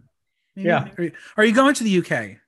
Maybe- 0.56 0.68
Yeah. 0.68 0.88
Are 0.98 1.02
you, 1.04 1.12
are 1.36 1.44
you 1.44 1.54
going 1.54 1.74
to 1.74 1.84
the 1.84 1.98
UK? 1.98 2.38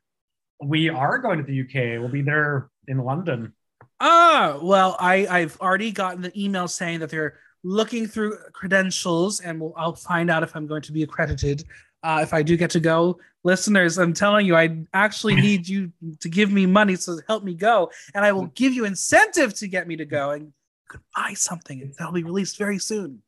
We 0.62 0.88
are 0.88 1.19
going 1.19 1.38
to 1.38 1.45
the 1.45 1.61
UK. 1.62 2.01
We'll 2.01 2.09
be 2.09 2.23
there 2.23 2.69
in 2.88 2.99
London. 2.99 3.53
Ah, 4.01 4.59
well, 4.62 4.97
I 5.01 5.27
I've 5.27 5.59
already 5.61 5.90
gotten 5.93 6.23
the 6.23 6.33
email 6.40 6.69
saying 6.69 7.01
that 7.01 7.11
they're 7.11 7.38
looking 7.62 8.07
through 8.07 8.37
credentials, 8.53 9.40
and 9.40 9.61
we'll, 9.61 9.73
I'll 9.77 9.95
find 9.95 10.31
out 10.31 10.43
if 10.43 10.55
I'm 10.55 10.67
going 10.67 10.83
to 10.83 10.93
be 10.93 11.03
accredited. 11.03 11.64
Uh, 12.03 12.21
if 12.23 12.35
I 12.35 12.43
do 12.43 12.57
get 12.57 12.69
to 12.71 12.81
go, 12.81 13.19
listeners, 13.45 13.97
I'm 13.99 14.12
telling 14.12 14.45
you, 14.47 14.55
I 14.57 14.85
actually 14.93 15.35
need 15.49 15.67
you 15.67 15.90
to 16.21 16.29
give 16.29 16.53
me 16.53 16.67
money 16.67 16.97
so 16.97 17.19
help 17.27 17.45
me 17.45 17.55
go, 17.55 17.90
and 18.14 18.25
I 18.25 18.33
will 18.33 18.47
give 18.49 18.75
you 18.75 18.85
incentive 18.85 19.55
to 19.55 19.69
get 19.69 19.88
me 19.88 19.97
to 19.97 20.05
go, 20.05 20.31
and 20.33 20.53
could 20.88 21.01
buy 21.17 21.33
something 21.35 21.95
that'll 21.99 22.12
be 22.12 22.23
released 22.23 22.59
very 22.59 22.79
soon. 22.79 23.23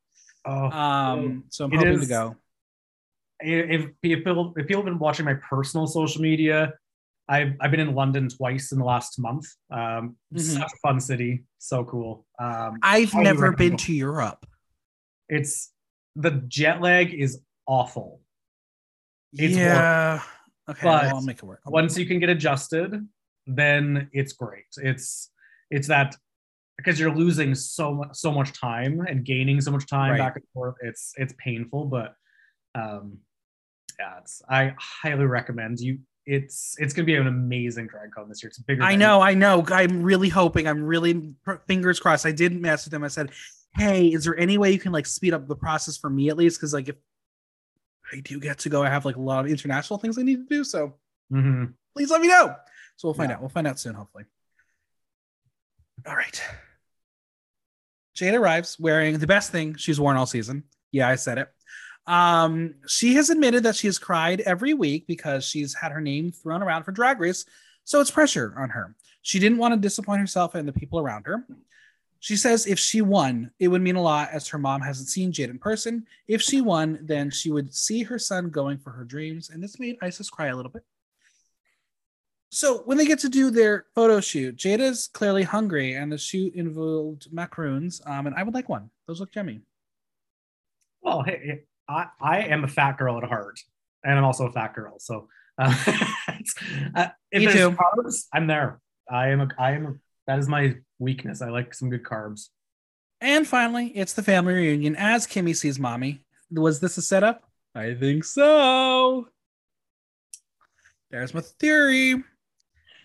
Oh, 0.45 0.67
Um, 0.71 1.45
so 1.49 1.65
I'm 1.65 1.73
It 1.73 1.77
hoping 1.79 2.01
to 2.01 2.07
go. 2.07 2.37
If 3.41 3.91
people 4.03 4.53
if 4.57 4.67
people 4.67 4.83
have 4.83 4.87
been 4.87 4.99
watching 4.99 5.25
my 5.25 5.35
personal 5.35 5.87
social 5.87 6.23
media, 6.23 6.73
I've 7.29 7.55
I've 7.61 7.71
been 7.71 7.81
in 7.81 7.95
London 7.95 8.29
twice 8.29 8.73
in 8.73 8.79
the 8.79 8.85
last 8.85 9.19
month. 9.19 9.47
Um, 9.71 10.17
Mhm. 10.33 10.41
Such 10.41 10.63
a 10.73 10.77
fun 10.83 11.01
city, 11.01 11.45
so 11.59 11.85
cool. 11.85 12.27
Um, 12.39 12.79
I've 12.83 13.15
never 13.15 13.53
been 13.53 13.77
to 13.79 13.93
Europe. 13.93 14.47
it's 15.29 15.73
the 16.15 16.31
jet 16.49 16.81
lag 16.81 17.13
is 17.13 17.41
awful. 17.67 18.21
It's 19.35 19.57
yeah. 19.57 20.23
Okay, 20.69 20.81
But 20.83 21.05
well, 21.05 21.15
I'll 21.17 21.23
make 21.23 21.39
it 21.39 21.45
work. 21.45 21.61
I'll 21.67 21.73
Once 21.73 21.97
you 21.99 22.07
can 22.07 22.19
get 22.19 22.29
adjusted, 22.29 23.07
then 23.47 24.09
it's 24.13 24.33
great. 24.33 24.65
It's 24.79 25.31
it's 25.71 25.89
that 25.89 26.17
because 26.79 26.99
you're 27.01 27.15
losing 27.15 27.55
so 27.55 27.95
much 27.95 28.15
so 28.17 28.33
much 28.33 28.59
time 28.59 29.01
and 29.01 29.25
gaining 29.25 29.61
so 29.61 29.71
much 29.71 29.87
time 29.87 30.13
Right. 30.13 30.19
back 30.19 30.37
and 30.37 30.45
forth. 30.55 30.77
It's 30.83 31.13
it's 31.17 31.35
painful, 31.39 31.87
but 31.87 32.15
um, 32.75 33.19
yeah, 33.99 34.19
it's 34.19 34.43
I 34.49 34.75
highly 34.79 35.25
recommend 35.25 35.81
you. 35.81 35.99
It's 36.27 36.75
it's 36.79 36.93
gonna 36.93 37.07
be 37.07 37.15
an 37.15 37.27
amazing 37.29 37.87
drag 37.87 38.11
con 38.13 38.29
this 38.29 38.43
year. 38.43 38.49
It's 38.49 38.59
bigger. 38.59 38.83
I 38.83 38.97
know, 38.97 39.21
I 39.21 39.35
know. 39.35 39.65
I'm 39.69 40.03
really 40.03 40.29
hoping. 40.29 40.67
I'm 40.67 40.83
really 40.83 41.33
fingers 41.69 42.01
crossed. 42.01 42.27
I 42.27 42.33
did 42.33 42.61
message 42.61 42.91
them. 42.91 43.05
I 43.05 43.09
said, 43.09 43.31
"Hey, 43.77 44.09
is 44.09 44.25
there 44.25 44.37
any 44.37 44.59
way 44.59 44.73
you 44.73 44.79
can 44.79 44.93
like 44.93 45.07
speed 45.07 45.35
up 45.35 45.47
the 45.47 45.55
process 45.57 45.97
for 45.97 46.11
me 46.11 46.29
at 46.29 46.37
least? 46.37 46.59
Because 46.59 46.75
like 46.75 46.89
if 46.89 46.97
I 48.13 48.21
do 48.21 48.39
get 48.41 48.59
to 48.61 48.69
go. 48.69 48.83
I 48.83 48.89
have 48.89 49.05
like 49.05 49.17
a 49.17 49.21
lot 49.21 49.45
of 49.45 49.51
international 49.51 49.99
things 49.99 50.19
I 50.19 50.23
need 50.23 50.37
to 50.49 50.55
do. 50.55 50.63
So 50.65 50.95
Mhm. 51.33 51.75
please 51.95 52.11
let 52.11 52.21
me 52.21 52.29
know. 52.29 52.55
So 52.97 53.09
we'll 53.09 53.15
find 53.15 53.31
Yeah. 53.31 53.37
out. 53.37 53.41
We'll 53.41 53.49
find 53.51 53.67
out 53.67 53.79
soon, 53.79 53.95
hopefully. 53.95 54.25
All 56.07 56.15
right. 56.17 56.41
Jade 58.15 58.35
arrives 58.35 58.79
wearing 58.79 59.19
the 59.19 59.27
best 59.27 59.51
thing 59.51 59.75
she's 59.77 59.99
worn 60.01 60.17
all 60.17 60.27
season. 60.27 60.65
Yeah, 60.93 61.09
I 61.09 61.17
said 61.17 61.39
it. 61.39 61.49
Um, 62.07 62.75
she 62.87 63.15
has 63.15 63.31
admitted 63.31 63.65
that 63.65 63.77
she 63.77 63.89
has 63.89 63.99
cried 63.99 64.41
every 64.43 64.75
week 64.75 65.07
because 65.07 65.45
she's 65.45 65.75
had 65.75 65.93
her 65.93 66.01
name 66.01 66.31
thrown 66.31 66.63
around 66.63 66.85
for 66.85 66.93
drag 66.93 67.21
race, 67.21 67.45
so 67.85 68.01
it's 68.01 68.11
pressure 68.11 68.55
on 68.57 68.71
her. 68.71 68.95
She 69.23 69.39
didn't 69.39 69.59
want 69.59 69.75
to 69.75 69.81
disappoint 69.81 70.21
herself 70.21 70.55
and 70.55 70.69
the 70.69 70.73
people 70.73 71.01
around 71.01 71.27
her. 71.27 71.45
She 72.21 72.37
says 72.37 72.67
if 72.67 72.79
she 72.79 73.03
won, 73.03 73.51
it 73.59 73.69
would 73.69 73.83
mean 73.83 73.97
a 73.97 74.03
lot 74.03 74.31
as 74.33 74.49
her 74.49 74.59
mom 74.59 74.81
hasn't 74.81 75.09
seen 75.09 75.33
Jade 75.33 75.51
in 75.51 75.59
person. 75.59 76.07
If 76.29 76.43
she 76.43 76.61
won, 76.61 76.99
then 77.03 77.31
she 77.31 77.51
would 77.51 77.75
see 77.75 78.03
her 78.05 78.19
son 78.19 78.51
going 78.51 78.79
for 78.79 78.91
her 78.91 79.05
dreams. 79.05 79.51
And 79.51 79.63
this 79.63 79.79
made 79.79 79.99
Icesis 80.03 80.31
cry 80.31 80.47
a 80.47 80.57
little 80.57 80.73
bit. 80.73 80.83
So 82.51 82.79
when 82.85 82.97
they 82.97 83.07
get 83.07 83.19
to 83.21 83.29
do 83.29 83.51
their 83.51 83.87
photo 83.95 84.21
shoot, 84.21 84.57
Jada's 84.57 85.09
clearly 85.09 85.43
hungry, 85.43 85.95
and 85.95 86.11
the 86.11 86.19
shoot 86.19 86.55
involved 86.55 87.29
macaroons. 87.33 88.01
Um, 88.07 88.27
and 88.27 88.35
I 88.35 88.43
would 88.43 88.55
like 88.55 88.69
one. 88.69 88.91
Those 89.07 89.21
look 89.21 89.35
yummy. 89.35 89.61
Well, 91.03 91.23
hey, 91.23 91.41
hey, 91.45 91.63
I, 91.89 92.07
I 92.21 92.39
am 92.43 92.65
a 92.65 92.69
fat 92.69 92.99
girl 92.99 93.19
at 93.19 93.25
heart, 93.25 93.61
and 94.05 94.19
I'm 94.19 94.25
also 94.25 94.47
a 94.47 94.53
fat 94.53 94.75
girl. 94.75 94.99
So, 94.99 95.29
uh, 95.59 95.75
it's- 96.29 96.55
uh, 96.95 97.09
if 97.31 97.41
Me 97.41 97.47
there's 97.47 97.57
too. 97.59 97.77
carbs, 97.77 98.25
I'm 98.33 98.47
there. 98.47 98.81
I 99.11 99.29
am 99.29 99.41
a, 99.41 99.49
I 99.59 99.73
am 99.73 99.87
a, 99.87 99.95
that 100.27 100.39
is 100.39 100.49
my 100.49 100.75
weakness. 100.99 101.43
I 101.43 101.51
like 101.51 101.75
some 101.75 101.91
good 101.91 102.03
carbs. 102.03 102.49
And 103.21 103.47
finally, 103.47 103.87
it's 103.89 104.13
the 104.13 104.23
family 104.23 104.55
reunion 104.55 104.97
as 104.97 105.27
Kimmy 105.27 105.57
sees 105.57 105.79
mommy. 105.79 106.25
Was 106.51 106.81
this 106.81 106.97
a 106.99 107.03
setup? 107.03 107.45
I 107.75 107.95
think 107.95 108.25
so. 108.25 109.29
There's 111.11 111.33
my 111.35 111.41
theory. 111.41 112.23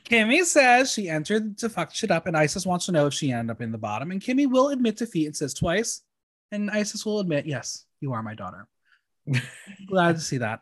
Kimmy 0.06 0.44
says 0.44 0.92
she 0.92 1.08
entered 1.08 1.58
to 1.60 1.70
fuck 1.70 1.94
shit 1.94 2.12
up, 2.12 2.26
and 2.26 2.36
Icesis 2.36 2.66
wants 2.66 2.88
to 2.88 2.92
know 2.92 3.06
if 3.08 3.14
she 3.14 3.32
ended 3.32 3.52
up 3.56 3.62
in 3.62 3.72
the 3.72 3.78
bottom. 3.78 4.12
And 4.12 4.20
Kimmy 4.22 4.50
will 4.50 4.70
admit 4.70 4.98
defeat 4.98 5.28
and 5.28 5.36
says 5.36 5.54
twice. 5.54 6.02
And 6.52 6.70
Icesis 6.72 7.06
will 7.06 7.20
admit, 7.20 7.46
yes, 7.46 7.86
you 8.02 8.12
are 8.14 8.24
my 8.24 8.34
daughter. 8.34 8.68
Glad 9.88 10.16
to 10.16 10.22
see 10.22 10.38
that. 10.38 10.62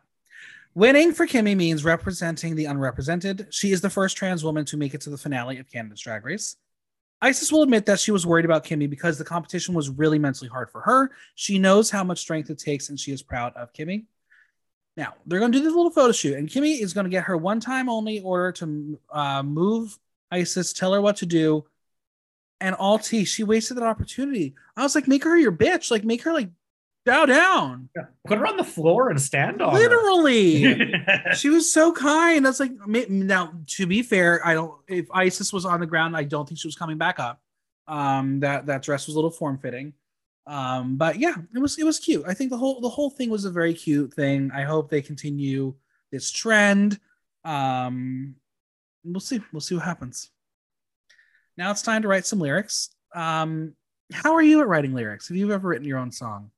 Winning 0.74 1.12
for 1.12 1.26
Kimmy 1.26 1.56
means 1.56 1.84
representing 1.84 2.54
the 2.54 2.66
unrepresented. 2.66 3.48
She 3.50 3.72
is 3.72 3.80
the 3.80 3.90
first 3.90 4.16
trans 4.16 4.44
woman 4.44 4.64
to 4.66 4.76
make 4.76 4.94
it 4.94 5.00
to 5.02 5.10
the 5.10 5.18
finale 5.18 5.58
of 5.58 5.70
Canada's 5.70 6.00
Drag 6.00 6.24
Race. 6.24 6.56
Icesis 7.22 7.52
will 7.52 7.62
admit 7.62 7.86
that 7.86 8.00
she 8.00 8.12
was 8.12 8.26
worried 8.26 8.44
about 8.44 8.64
Kimmy 8.64 8.88
because 8.88 9.18
the 9.18 9.24
competition 9.24 9.74
was 9.74 9.90
really 9.90 10.18
mentally 10.18 10.48
hard 10.48 10.70
for 10.70 10.80
her. 10.80 11.10
She 11.34 11.58
knows 11.58 11.90
how 11.90 12.04
much 12.04 12.20
strength 12.20 12.50
it 12.50 12.58
takes, 12.58 12.88
and 12.88 12.98
she 12.98 13.12
is 13.12 13.22
proud 13.22 13.52
of 13.56 13.72
Kimmy. 13.72 14.06
Now 14.96 15.14
they're 15.26 15.40
going 15.40 15.52
to 15.52 15.58
do 15.58 15.64
this 15.64 15.74
little 15.74 15.90
photo 15.90 16.12
shoot, 16.12 16.36
and 16.36 16.48
Kimmy 16.48 16.80
is 16.80 16.94
going 16.94 17.04
to 17.04 17.10
get 17.10 17.24
her 17.24 17.36
one-time 17.36 17.88
only 17.88 18.20
order 18.20 18.52
to 18.52 18.98
uh, 19.12 19.42
move 19.42 19.98
Icesis, 20.32 20.72
tell 20.72 20.94
her 20.94 21.00
what 21.00 21.16
to 21.16 21.26
do, 21.26 21.66
and 22.60 22.74
all 22.74 22.98
tea. 22.98 23.24
She 23.24 23.42
wasted 23.42 23.76
that 23.76 23.84
opportunity. 23.84 24.54
I 24.76 24.82
was 24.82 24.94
like, 24.94 25.08
make 25.08 25.24
her 25.24 25.36
your 25.36 25.52
bitch, 25.52 25.90
like 25.90 26.04
make 26.04 26.22
her 26.22 26.32
like 26.32 26.50
bow 27.04 27.26
down, 27.26 27.88
Yeah. 27.96 28.04
Put 28.26 28.38
her 28.38 28.46
on 28.46 28.56
the 28.56 28.64
floor 28.64 29.10
and 29.10 29.20
stand 29.20 29.62
on 29.62 29.74
literally. 29.74 30.76
she 31.36 31.48
was 31.48 31.72
so 31.72 31.92
kind. 31.92 32.46
I 32.46 32.50
was 32.50 32.60
like, 32.60 32.72
now 32.86 33.52
to 33.66 33.86
be 33.86 34.02
fair, 34.02 34.46
I 34.46 34.54
don't. 34.54 34.74
If 34.88 35.06
Icesis 35.12 35.52
was 35.52 35.64
on 35.64 35.80
the 35.80 35.86
ground, 35.86 36.16
I 36.16 36.24
don't 36.24 36.48
think 36.48 36.60
she 36.60 36.68
was 36.68 36.76
coming 36.76 36.98
back 36.98 37.18
up. 37.18 37.40
Um, 37.88 38.40
that 38.40 38.66
that 38.66 38.82
dress 38.82 39.06
was 39.06 39.16
a 39.16 39.18
little 39.18 39.30
form 39.30 39.58
fitting. 39.58 39.94
Um, 40.46 40.96
but 40.96 41.18
yeah, 41.18 41.34
it 41.54 41.58
was 41.58 41.78
it 41.78 41.84
was 41.84 41.98
cute. 41.98 42.24
I 42.26 42.34
think 42.34 42.50
the 42.50 42.56
whole 42.56 42.80
the 42.80 42.88
whole 42.88 43.10
thing 43.10 43.30
was 43.30 43.44
a 43.44 43.50
very 43.50 43.74
cute 43.74 44.14
thing. 44.14 44.50
I 44.54 44.62
hope 44.62 44.90
they 44.90 45.02
continue 45.02 45.74
this 46.12 46.30
trend. 46.30 46.98
Um, 47.44 48.36
we'll 49.04 49.20
see. 49.20 49.40
We'll 49.52 49.60
see 49.60 49.74
what 49.74 49.84
happens. 49.84 50.30
Now 51.56 51.70
it's 51.70 51.82
time 51.82 52.02
to 52.02 52.08
write 52.08 52.26
some 52.26 52.40
lyrics. 52.40 52.90
Um, 53.14 53.74
how 54.12 54.34
are 54.34 54.42
you 54.42 54.60
at 54.60 54.68
writing 54.68 54.94
lyrics? 54.94 55.28
Have 55.28 55.36
you 55.36 55.52
ever 55.52 55.68
written 55.68 55.86
your 55.86 55.98
own 55.98 56.10
song? 56.10 56.50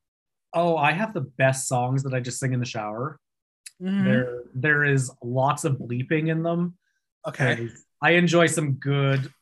Oh, 0.55 0.77
I 0.77 0.93
have 0.93 1.15
the 1.15 1.21
best 1.23 1.69
songs 1.69 2.03
that 2.03 2.15
I 2.15 2.21
just 2.21 2.39
sing 2.39 2.53
in 2.53 2.61
the 2.61 2.67
shower. 2.67 3.19
Mhm. 3.81 4.05
There, 4.05 4.43
there 4.55 4.85
is 4.85 5.11
lots 5.23 5.65
of 5.65 5.77
bleeping 5.77 6.29
in 6.29 6.43
them. 6.43 6.77
Okay. 7.27 7.69
I 8.01 8.13
enjoy 8.13 8.47
some 8.47 8.75
good. 8.75 9.33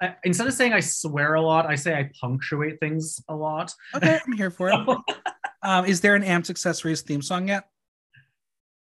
I, 0.00 0.16
instead 0.24 0.46
of 0.46 0.54
saying 0.54 0.72
I 0.72 0.80
swear 0.80 1.34
a 1.34 1.40
lot, 1.40 1.66
I 1.66 1.74
say 1.74 1.94
I 1.94 2.10
punctuate 2.20 2.78
things 2.80 3.22
a 3.28 3.34
lot. 3.34 3.74
Okay, 3.94 4.18
I'm 4.24 4.32
here 4.32 4.50
for 4.50 4.70
it. 4.70 4.98
Um, 5.60 5.86
is 5.86 6.00
there 6.00 6.14
an 6.14 6.22
Amped 6.22 6.50
Accessories 6.50 7.02
theme 7.02 7.20
song 7.20 7.48
yet? 7.48 7.64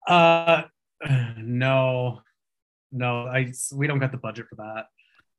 uh, 0.08 0.64
no, 1.38 2.20
no, 2.92 3.28
I 3.28 3.54
we 3.74 3.88
don't 3.88 4.00
got 4.00 4.12
the 4.12 4.18
budget 4.18 4.48
for 4.50 4.56
that. 4.56 4.88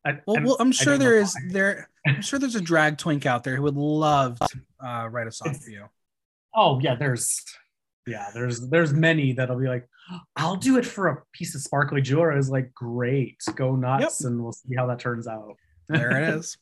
I, 0.06 0.20
Well, 0.26 0.36
and 0.36 0.46
well 0.46 0.56
I'm 0.60 0.72
sure 0.72 0.96
there 0.96 1.18
is 1.18 1.36
there. 1.50 1.88
I'm 2.06 2.22
sure 2.22 2.38
there's 2.38 2.54
a 2.54 2.60
drag 2.60 2.96
twink 2.96 3.26
out 3.26 3.42
there 3.44 3.56
who 3.56 3.62
would 3.62 3.76
love 3.76 4.38
to 4.38 4.60
uh, 4.86 5.08
write 5.08 5.26
a 5.26 5.32
song 5.32 5.48
It's- 5.48 5.64
for 5.64 5.70
you. 5.70 5.84
Oh 6.54 6.80
yeah, 6.80 6.94
there's 6.94 7.42
yeah, 8.06 8.30
there's 8.32 8.68
there's 8.68 8.92
many 8.94 9.32
that'll 9.32 9.58
be 9.58 9.66
like, 9.66 9.86
I'll 10.36 10.56
do 10.56 10.78
it 10.78 10.86
for 10.86 11.08
a 11.08 11.22
piece 11.32 11.54
of 11.54 11.60
sparkly 11.60 12.00
jewelry. 12.00 12.38
Is 12.38 12.48
like 12.48 12.72
great, 12.72 13.36
go 13.56 13.76
nuts, 13.76 14.24
and 14.24 14.42
we'll 14.42 14.52
see 14.52 14.74
how 14.76 14.86
that 14.86 15.00
turns 15.00 15.26
out. 15.26 15.56
There 15.88 16.10
it 16.22 16.34
is. 16.36 16.56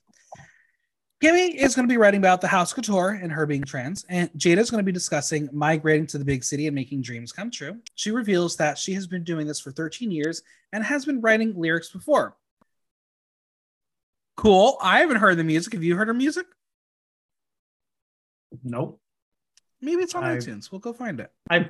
Kimmy 1.23 1.55
is 1.55 1.75
going 1.75 1.89
to 1.89 1.93
be 1.93 1.97
writing 1.97 2.19
about 2.19 2.41
the 2.41 2.49
house 2.49 2.73
couture 2.73 3.11
and 3.23 3.31
her 3.33 3.47
being 3.47 3.63
trans, 3.63 4.05
and 4.09 4.31
Jada 4.33 4.59
is 4.59 4.71
going 4.71 4.81
to 4.83 4.85
be 4.85 4.93
discussing 4.93 5.49
migrating 5.53 6.07
to 6.09 6.19
the 6.19 6.25
big 6.25 6.45
city 6.45 6.67
and 6.67 6.75
making 6.75 7.01
dreams 7.03 7.33
come 7.33 7.51
true. 7.51 7.77
She 7.95 8.11
reveals 8.11 8.57
that 8.57 8.77
she 8.77 8.93
has 8.95 9.07
been 9.07 9.25
doing 9.25 9.47
this 9.47 9.61
for 9.61 9.71
13 9.71 10.11
years 10.11 10.43
and 10.73 10.83
has 10.85 11.05
been 11.07 11.21
writing 11.21 11.55
lyrics 11.57 11.91
before. 11.91 12.37
Cool. 14.37 14.77
I 14.83 15.01
haven't 15.01 15.17
heard 15.19 15.37
the 15.39 15.45
music. 15.45 15.73
Have 15.75 15.85
you 15.85 15.97
heard 15.97 16.09
her 16.09 16.15
music? 16.15 16.47
Nope. 18.63 19.01
Maybe 19.81 20.03
it's 20.03 20.15
on 20.15 20.25
I- 20.25 20.37
iTunes. 20.37 20.71
We'll 20.71 20.81
go 20.81 20.93
find 20.93 21.21
it. 21.21 21.31
I 21.51 21.69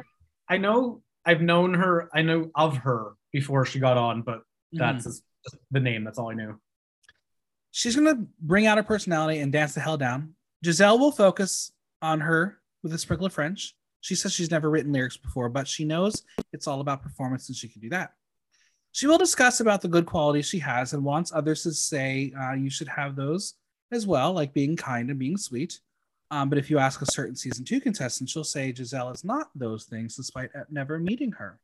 I 0.49 0.59
know 0.59 1.03
I've 1.25 1.41
known 1.41 1.75
her. 1.75 2.11
I 2.15 2.23
know 2.23 2.51
of 2.55 2.77
her 2.79 3.13
before 3.33 3.65
she 3.65 3.79
got 3.81 3.97
on, 3.97 4.23
but 4.23 4.41
Mhm. 4.75 4.79
that's 4.79 5.05
just 5.05 5.25
the 5.71 5.81
name. 5.81 6.05
That's 6.05 6.19
all 6.19 6.31
I 6.31 6.35
knew. 6.35 6.61
She's 7.71 7.97
going 7.97 8.15
to 8.15 8.27
bring 8.41 8.67
out 8.67 8.77
her 8.79 8.85
personality 8.85 9.41
and 9.41 9.51
dance 9.53 9.75
the 9.75 9.81
hell 9.81 9.97
down. 9.97 10.37
Giselle 10.65 10.99
will 10.99 11.11
focus 11.11 11.73
on 12.03 12.21
her 12.21 12.61
with 12.83 12.93
a 12.93 12.99
sprinkle 12.99 13.27
of 13.27 13.33
French. 13.33 13.75
She 14.01 14.15
says 14.15 14.33
she's 14.33 14.51
never 14.51 14.71
written 14.71 14.93
lyrics 14.93 15.17
before, 15.17 15.49
but 15.49 15.67
she 15.67 15.85
knows 15.85 16.25
it's 16.53 16.67
all 16.69 16.81
about 16.81 17.03
performance 17.03 17.49
and 17.49 17.57
she 17.57 17.69
can 17.69 17.81
do 17.81 17.89
that. 17.89 18.15
She 18.95 19.09
will 19.09 19.19
discuss 19.19 19.59
about 19.59 19.83
the 19.83 19.89
good 19.89 20.07
qualities 20.07 20.47
she 20.47 20.61
has 20.61 20.93
and 20.93 21.03
wants 21.03 21.33
others 21.33 21.65
to 21.65 21.73
say 21.73 22.33
uh, 22.41 22.53
you 22.53 22.71
should 22.71 22.87
have 22.87 23.17
those 23.17 23.55
as 23.91 24.07
well, 24.07 24.33
like 24.33 24.55
being 24.55 24.77
kind 24.77 25.11
and 25.11 25.19
being 25.19 25.37
sweet. 25.37 25.81
Um, 26.31 26.49
but 26.49 26.59
if 26.59 26.71
you 26.71 26.79
ask 26.79 27.03
a 27.03 27.11
certain 27.11 27.35
season 27.35 27.65
two 27.65 27.81
contestant, 27.81 28.31
she'll 28.31 28.45
say 28.45 28.73
Giselle 28.73 29.11
is 29.11 29.25
not 29.25 29.49
those 29.57 29.85
things 29.87 30.15
despite 30.15 30.51
never 30.71 31.01
meeting 31.01 31.33
her. 31.33 31.59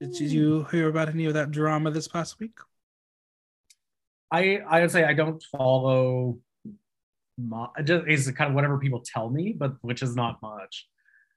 Did 0.00 0.18
you 0.18 0.66
hear 0.70 0.88
about 0.88 1.10
any 1.10 1.26
of 1.26 1.34
that 1.34 1.50
drama 1.50 1.90
this 1.90 2.08
past 2.08 2.40
week? 2.40 2.56
I 4.32 4.62
I 4.66 4.80
would 4.80 4.90
say 4.90 5.04
I 5.04 5.12
don't 5.12 5.44
follow. 5.56 6.38
Just 7.84 8.08
is 8.08 8.30
kind 8.30 8.48
of 8.48 8.54
whatever 8.54 8.78
people 8.78 9.04
tell 9.04 9.28
me, 9.28 9.52
but 9.52 9.74
which 9.82 10.02
is 10.02 10.16
not 10.16 10.40
much. 10.40 10.88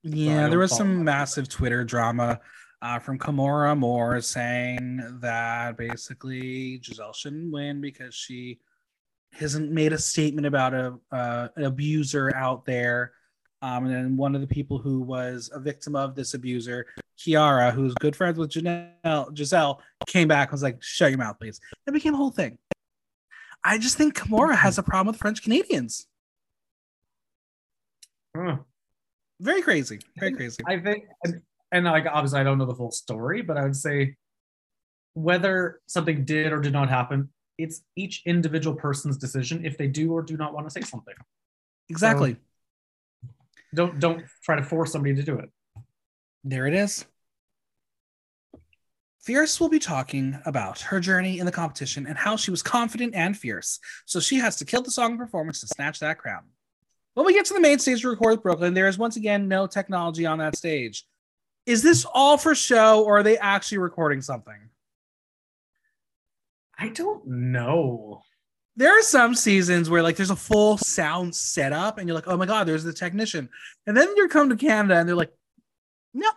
Yeah, 0.02 0.44
don't 0.44 0.50
there 0.52 0.60
was 0.60 0.76
some 0.76 1.04
massive 1.04 1.50
Twitter 1.50 1.84
drama 1.84 2.40
uh, 2.86 3.00
from 3.00 3.17
Kimora 3.17 3.71
Amour 3.71 4.21
saying 4.21 5.17
that 5.19 5.76
basically 5.76 6.80
Giselle 6.84 7.13
shouldn't 7.13 7.52
win 7.52 7.82
because 7.82 8.13
she 8.13 8.60
hasn't 9.34 9.71
made 9.71 9.91
a 9.91 9.98
statement 9.98 10.45
about 10.45 10.76
a 10.76 10.95
uh, 11.12 11.48
an 11.56 11.63
abuser 11.63 12.32
out 12.36 12.63
there. 12.65 13.13
Um, 13.63 13.86
and 13.86 13.95
then 13.95 14.17
one 14.17 14.36
of 14.36 14.41
the 14.41 14.48
people 14.48 14.78
who 14.78 15.02
was 15.02 15.50
a 15.52 15.60
victim 15.60 15.95
of 15.95 16.13
this 16.13 16.36
abuser, 16.36 16.86
Kiara, 17.17 17.74
who's 17.74 17.95
good 17.95 18.15
friends 18.15 18.38
with 18.38 18.52
Janelle, 18.52 19.36
Giselle, 19.36 19.82
came 20.06 20.28
back 20.28 20.50
and 20.50 20.54
was 20.54 20.62
like, 20.62 20.84
"Shut 20.84 21.10
your 21.10 21.17
mouth, 21.17 21.39
please." 21.39 21.60
It 21.88 21.91
became 21.91 22.13
a 22.13 22.17
whole 22.17 22.30
thing. 22.30 22.60
I 23.63 23.80
just 23.80 23.98
think 23.98 24.13
Kamora 24.13 24.56
has 24.56 24.78
a 24.78 24.84
problem 24.84 25.08
with 25.08 25.19
French 25.19 25.41
Canadians. 25.41 26.06
Huh. 28.38 28.58
Very 29.39 29.63
crazy. 29.63 30.00
Very 30.19 30.34
crazy. 30.34 30.62
I 30.67 30.78
think, 30.78 31.06
and, 31.76 31.86
like 31.86 32.06
obviously 32.06 32.40
I 32.40 32.44
don't 32.44 32.58
know 32.58 32.66
the 32.66 32.76
full 32.76 32.92
story, 32.92 33.42
but 33.42 33.58
I 33.58 33.64
would 33.64 33.76
say 33.76 34.16
whether 35.14 35.82
something 35.88 36.26
did 36.26 36.52
or 36.52 36.60
did 36.60 36.74
not 36.74 36.90
happen, 36.90 37.30
it's 37.58 37.82
each 37.96 38.22
individual 38.26 38.76
person's 38.76 39.18
decision 39.18 39.66
if 39.66 39.78
they 39.78 39.88
do 39.88 40.12
or 40.12 40.22
do 40.22 40.38
not 40.38 40.54
want 40.54 40.68
to 40.68 40.72
say 40.72 40.82
something. 40.82 41.16
Exactly. 41.90 42.38
Don't 43.74 44.00
don't 44.00 44.24
try 44.44 44.56
to 44.56 44.64
force 44.64 44.92
somebody 44.92 45.16
to 45.16 45.24
do 45.24 45.38
it. 45.38 45.50
There 46.44 46.68
it 46.68 46.74
is. 46.74 47.06
Fierce 49.22 49.60
will 49.60 49.70
be 49.70 49.80
talking 49.80 50.40
about 50.46 50.82
her 50.82 51.00
journey 51.00 51.40
in 51.40 51.48
the 51.48 51.52
competition 51.52 52.06
and 52.06 52.16
how 52.16 52.36
she 52.36 52.52
was 52.52 52.62
confident 52.62 53.16
and 53.16 53.36
fierce. 53.36 53.80
So 54.06 54.20
she 54.20 54.36
has 54.38 54.56
to 54.58 54.66
kill 54.66 54.84
the 54.84 54.92
song 54.92 55.18
performance 55.18 55.62
to 55.62 55.68
snatch 55.68 56.00
that 56.00 56.20
crown. 56.20 56.44
When 57.16 57.26
we 57.26 57.34
get 57.34 57.46
to 57.46 57.54
the 57.56 57.60
main 57.60 57.80
stage 57.80 58.02
to 58.02 58.10
record 58.10 58.34
with 58.34 58.44
Brooklyn, 58.44 58.76
there 58.76 58.88
is 58.88 59.00
once 59.00 59.16
again 59.16 59.48
no 59.48 59.66
technology 59.66 60.28
on 60.28 60.38
that 60.38 60.56
stage. 60.56 61.06
Is 61.65 61.82
this 61.82 62.06
all 62.13 62.38
for 62.38 62.54
show 62.54 63.04
or 63.04 63.19
are 63.19 63.23
they 63.23 63.38
actually 63.38 63.80
recording 63.80 64.21
something? 64.21 64.69
I 66.78 66.89
don't 66.89 67.25
know. 67.25 68.21
There 68.75 68.97
are 68.97 69.01
some 69.01 69.36
seasons 69.36 69.89
where 69.89 70.04
like 70.04 70.17
there's 70.17 70.30
a 70.30 70.36
full 70.36 70.78
sound 70.78 71.34
setup 71.34 71.97
and 71.97 72.08
you're 72.08 72.15
like, 72.15 72.28
oh 72.28 72.38
my 72.38 72.45
god, 72.45 72.67
there's 72.67 72.84
the 72.84 72.93
technician. 72.93 73.49
And 73.88 73.95
then 73.95 74.10
you 74.15 74.28
come 74.28 74.49
to 74.49 74.56
Canada 74.58 74.97
and 74.99 75.08
they're 75.08 75.15
like, 75.15 75.34
no, 76.13 76.30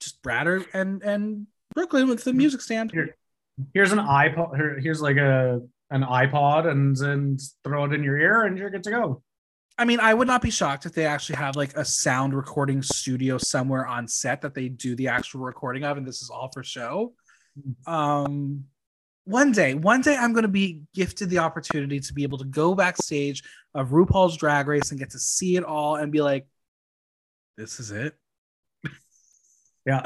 just 0.00 0.22
Bratter 0.22 0.66
and 0.74 1.02
and 1.02 1.46
Brooklyn 1.74 2.08
with 2.08 2.24
the 2.24 2.32
hmm. 2.32 2.38
music 2.38 2.60
stand. 2.60 2.90
Here, 2.92 3.16
here's 3.72 3.92
an 3.92 3.98
iPod. 3.98 4.56
Here, 4.56 4.78
here's 4.80 5.00
like 5.00 5.16
a 5.16 5.60
an 5.90 6.02
iPod 6.02 6.66
and 6.66 6.98
and 6.98 7.40
throw 7.62 7.84
it 7.84 7.92
in 7.92 8.02
your 8.02 8.18
ear 8.18 8.44
and 8.44 8.58
you're 8.58 8.70
good 8.70 8.84
to 8.84 8.90
go. 8.90 9.22
I 9.76 9.84
mean, 9.84 9.98
I 9.98 10.14
would 10.14 10.28
not 10.28 10.40
be 10.40 10.50
shocked 10.50 10.86
if 10.86 10.92
they 10.92 11.04
actually 11.04 11.36
have 11.36 11.56
like 11.56 11.76
a 11.76 11.84
sound 11.84 12.34
recording 12.34 12.80
studio 12.80 13.38
somewhere 13.38 13.86
on 13.86 14.06
set 14.06 14.40
that 14.42 14.54
they 14.54 14.68
do 14.68 14.94
the 14.94 15.08
actual 15.08 15.40
recording 15.40 15.82
of, 15.84 15.96
and 15.96 16.06
this 16.06 16.22
is 16.22 16.30
all 16.30 16.48
for 16.52 16.62
show. 16.62 17.14
Um, 17.86 18.64
one 19.24 19.52
day, 19.52 19.74
one 19.74 20.00
day, 20.00 20.16
I'm 20.16 20.32
going 20.32 20.42
to 20.42 20.48
be 20.48 20.82
gifted 20.94 21.28
the 21.28 21.38
opportunity 21.38 21.98
to 21.98 22.12
be 22.12 22.22
able 22.22 22.38
to 22.38 22.44
go 22.44 22.74
backstage 22.74 23.42
of 23.74 23.88
RuPaul's 23.88 24.36
Drag 24.36 24.68
Race 24.68 24.90
and 24.90 25.00
get 25.00 25.10
to 25.10 25.18
see 25.18 25.56
it 25.56 25.64
all 25.64 25.96
and 25.96 26.12
be 26.12 26.20
like, 26.20 26.46
"This 27.56 27.80
is 27.80 27.90
it." 27.90 28.14
Yeah, 29.86 30.00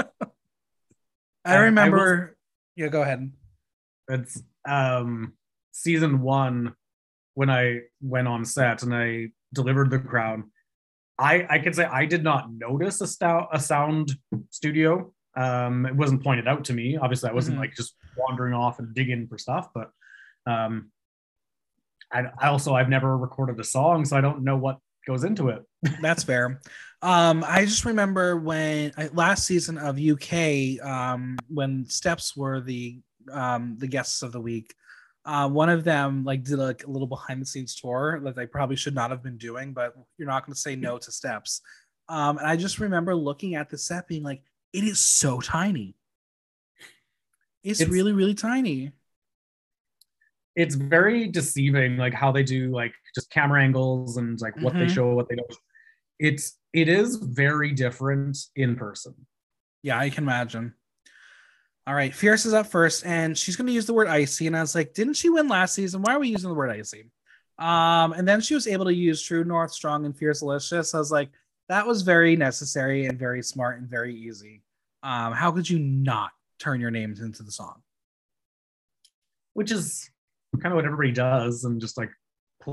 I 1.44 1.56
remember. 1.58 2.34
I 2.34 2.82
yeah, 2.82 2.88
go 2.88 3.02
ahead. 3.02 3.30
It's 4.08 4.42
um 4.68 5.34
season 5.70 6.20
one 6.20 6.74
when 7.34 7.48
I 7.48 7.82
went 8.00 8.26
on 8.26 8.44
set 8.44 8.82
and 8.82 8.92
I 8.92 9.28
delivered 9.52 9.90
the 9.90 9.98
crown. 9.98 10.50
I 11.18 11.46
I 11.48 11.58
can 11.58 11.72
say 11.72 11.84
I 11.84 12.06
did 12.06 12.22
not 12.22 12.52
notice 12.52 13.00
a, 13.00 13.06
stout, 13.06 13.48
a 13.52 13.60
sound 13.60 14.12
studio. 14.50 15.12
Um, 15.36 15.86
it 15.86 15.94
wasn't 15.94 16.22
pointed 16.22 16.48
out 16.48 16.64
to 16.66 16.72
me. 16.72 16.96
Obviously, 16.96 17.30
I 17.30 17.32
wasn't 17.32 17.54
mm-hmm. 17.54 17.62
like 17.62 17.74
just 17.74 17.94
wandering 18.16 18.54
off 18.54 18.78
and 18.78 18.94
digging 18.94 19.26
for 19.28 19.38
stuff. 19.38 19.68
But 19.74 19.90
um, 20.46 20.90
I, 22.12 22.24
I 22.38 22.48
also 22.48 22.74
I've 22.74 22.88
never 22.88 23.16
recorded 23.16 23.58
a 23.60 23.64
song, 23.64 24.04
so 24.04 24.16
I 24.16 24.20
don't 24.20 24.42
know 24.42 24.56
what 24.56 24.78
goes 25.06 25.24
into 25.24 25.48
it. 25.48 25.62
That's 26.02 26.24
fair. 26.24 26.60
Um, 27.02 27.44
I 27.46 27.64
just 27.64 27.84
remember 27.84 28.36
when 28.36 28.92
last 29.12 29.46
season 29.46 29.78
of 29.78 29.98
UK, 29.98 30.84
um, 30.84 31.38
when 31.48 31.88
Steps 31.88 32.36
were 32.36 32.60
the 32.60 33.00
um, 33.32 33.76
the 33.78 33.86
guests 33.86 34.22
of 34.22 34.32
the 34.32 34.40
week. 34.40 34.74
Uh, 35.28 35.46
one 35.46 35.68
of 35.68 35.84
them 35.84 36.24
like 36.24 36.42
did 36.42 36.58
like 36.58 36.84
a 36.84 36.90
little 36.90 37.06
behind 37.06 37.42
the 37.42 37.44
scenes 37.44 37.74
tour 37.74 38.18
that 38.24 38.34
they 38.34 38.46
probably 38.46 38.76
should 38.76 38.94
not 38.94 39.10
have 39.10 39.22
been 39.22 39.36
doing, 39.36 39.74
but 39.74 39.94
you're 40.16 40.26
not 40.26 40.46
going 40.46 40.54
to 40.54 40.58
say 40.58 40.74
no 40.74 40.96
to 40.96 41.12
Steps. 41.12 41.60
Um, 42.08 42.38
and 42.38 42.46
I 42.46 42.56
just 42.56 42.78
remember 42.78 43.14
looking 43.14 43.54
at 43.54 43.68
the 43.68 43.76
set, 43.76 44.08
being 44.08 44.22
like, 44.22 44.40
"It 44.72 44.84
is 44.84 44.98
so 44.98 45.38
tiny. 45.42 45.94
It's, 47.62 47.82
it's 47.82 47.90
really, 47.90 48.12
really 48.12 48.32
tiny." 48.32 48.92
It's 50.56 50.74
very 50.74 51.28
deceiving, 51.28 51.98
like 51.98 52.14
how 52.14 52.32
they 52.32 52.42
do 52.42 52.70
like 52.70 52.94
just 53.14 53.30
camera 53.30 53.62
angles 53.62 54.16
and 54.16 54.40
like 54.40 54.56
what 54.62 54.72
mm-hmm. 54.72 54.88
they 54.88 54.94
show, 54.94 55.12
what 55.12 55.28
they 55.28 55.36
don't. 55.36 55.54
It's 56.18 56.56
it 56.72 56.88
is 56.88 57.16
very 57.16 57.72
different 57.72 58.38
in 58.56 58.76
person. 58.76 59.14
Yeah, 59.82 59.98
I 59.98 60.08
can 60.08 60.24
imagine. 60.24 60.72
All 61.88 61.94
right, 61.94 62.14
Fierce 62.14 62.44
is 62.44 62.52
up 62.52 62.66
first, 62.66 63.06
and 63.06 63.36
she's 63.36 63.56
going 63.56 63.66
to 63.66 63.72
use 63.72 63.86
the 63.86 63.94
word 63.94 64.08
icy. 64.08 64.46
And 64.46 64.54
I 64.54 64.60
was 64.60 64.74
like, 64.74 64.92
didn't 64.92 65.14
she 65.14 65.30
win 65.30 65.48
last 65.48 65.74
season? 65.74 66.02
Why 66.02 66.12
are 66.12 66.18
we 66.18 66.28
using 66.28 66.50
the 66.50 66.54
word 66.54 66.70
icy? 66.70 67.10
Um, 67.58 68.12
and 68.12 68.28
then 68.28 68.42
she 68.42 68.52
was 68.52 68.66
able 68.66 68.84
to 68.84 68.92
use 68.92 69.22
True 69.22 69.42
North, 69.42 69.72
Strong, 69.72 70.04
and 70.04 70.14
Fiercalicious. 70.14 70.94
I 70.94 70.98
was 70.98 71.10
like, 71.10 71.30
that 71.70 71.86
was 71.86 72.02
very 72.02 72.36
necessary 72.36 73.06
and 73.06 73.18
very 73.18 73.42
smart 73.42 73.78
and 73.78 73.88
very 73.88 74.14
easy. 74.14 74.60
Um, 75.02 75.32
how 75.32 75.50
could 75.50 75.68
you 75.68 75.78
not 75.78 76.28
turn 76.58 76.78
your 76.78 76.90
names 76.90 77.20
into 77.20 77.42
the 77.42 77.50
song? 77.50 77.80
Which 79.54 79.72
is 79.72 80.10
kind 80.60 80.74
of 80.74 80.76
what 80.76 80.84
everybody 80.84 81.12
does, 81.12 81.64
and 81.64 81.80
just 81.80 81.96
like 81.96 82.10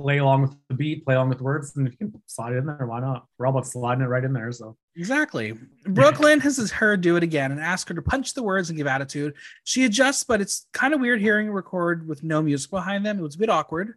play 0.02 0.18
along 0.18 0.44
with 0.44 0.56
the 0.68 0.74
beat, 0.74 1.06
play 1.06 1.16
along 1.16 1.30
with 1.30 1.38
the 1.40 1.44
words, 1.44 1.76
and 1.76 1.88
if 1.88 1.94
you 1.94 1.98
can 1.98 2.22
slide 2.26 2.54
it 2.54 2.58
in 2.58 2.66
there, 2.66 2.86
why 2.86 3.00
not? 3.00 3.26
We're 3.38 3.48
all 3.48 3.54
about 3.54 3.68
sliding 3.68 4.04
it 4.04 4.08
right 4.08 4.24
in 4.24 4.34
there. 4.34 4.52
So 4.52 4.78
exactly. 4.96 5.54
Brooklyn 5.86 6.40
has 6.42 6.72
her 6.72 6.98
do 6.98 7.16
it 7.16 7.24
again 7.24 7.52
and 7.52 7.62
ask 7.62 7.88
her 7.88 7.94
to 7.94 8.02
punch 8.02 8.34
the 8.34 8.44
words 8.44 8.70
and 8.70 8.78
give 8.78 8.88
attitude. 8.88 9.36
She 9.64 9.86
adjusts, 9.86 10.24
but 10.24 10.42
it's 10.42 10.68
kind 10.74 10.94
of 10.94 11.00
weird 11.00 11.22
hearing 11.22 11.48
a 11.48 11.52
record 11.52 12.08
with 12.08 12.24
no 12.24 12.42
music 12.42 12.72
behind 12.72 13.06
them. 13.06 13.20
It 13.20 13.24
was 13.24 13.36
a 13.36 13.40
bit 13.40 13.50
awkward. 13.50 13.96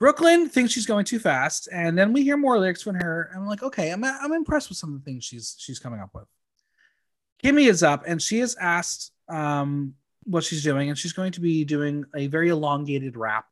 Brooklyn 0.00 0.48
thinks 0.48 0.72
she's 0.72 0.86
going 0.86 1.04
too 1.04 1.18
fast, 1.18 1.68
and 1.72 1.96
then 1.96 2.12
we 2.12 2.22
hear 2.22 2.36
more 2.36 2.58
lyrics 2.58 2.82
from 2.82 2.96
her. 2.96 3.30
I'm 3.34 3.46
like, 3.46 3.62
okay, 3.62 3.90
I'm 3.90 4.04
I'm 4.04 4.32
impressed 4.32 4.68
with 4.68 4.78
some 4.78 4.92
of 4.92 4.98
the 4.98 5.04
things 5.04 5.24
she's 5.24 5.56
she's 5.58 5.78
coming 5.78 6.00
up 6.00 6.10
with. 6.12 6.26
Kimmy 7.42 7.68
is 7.68 7.82
up, 7.82 8.04
and 8.06 8.20
she 8.20 8.40
has 8.40 8.56
asked 8.56 9.12
um, 9.28 9.94
what 10.24 10.44
she's 10.44 10.62
doing, 10.62 10.88
and 10.88 10.98
she's 10.98 11.12
going 11.12 11.32
to 11.32 11.40
be 11.40 11.64
doing 11.64 12.04
a 12.14 12.26
very 12.26 12.48
elongated 12.48 13.16
rap 13.16 13.46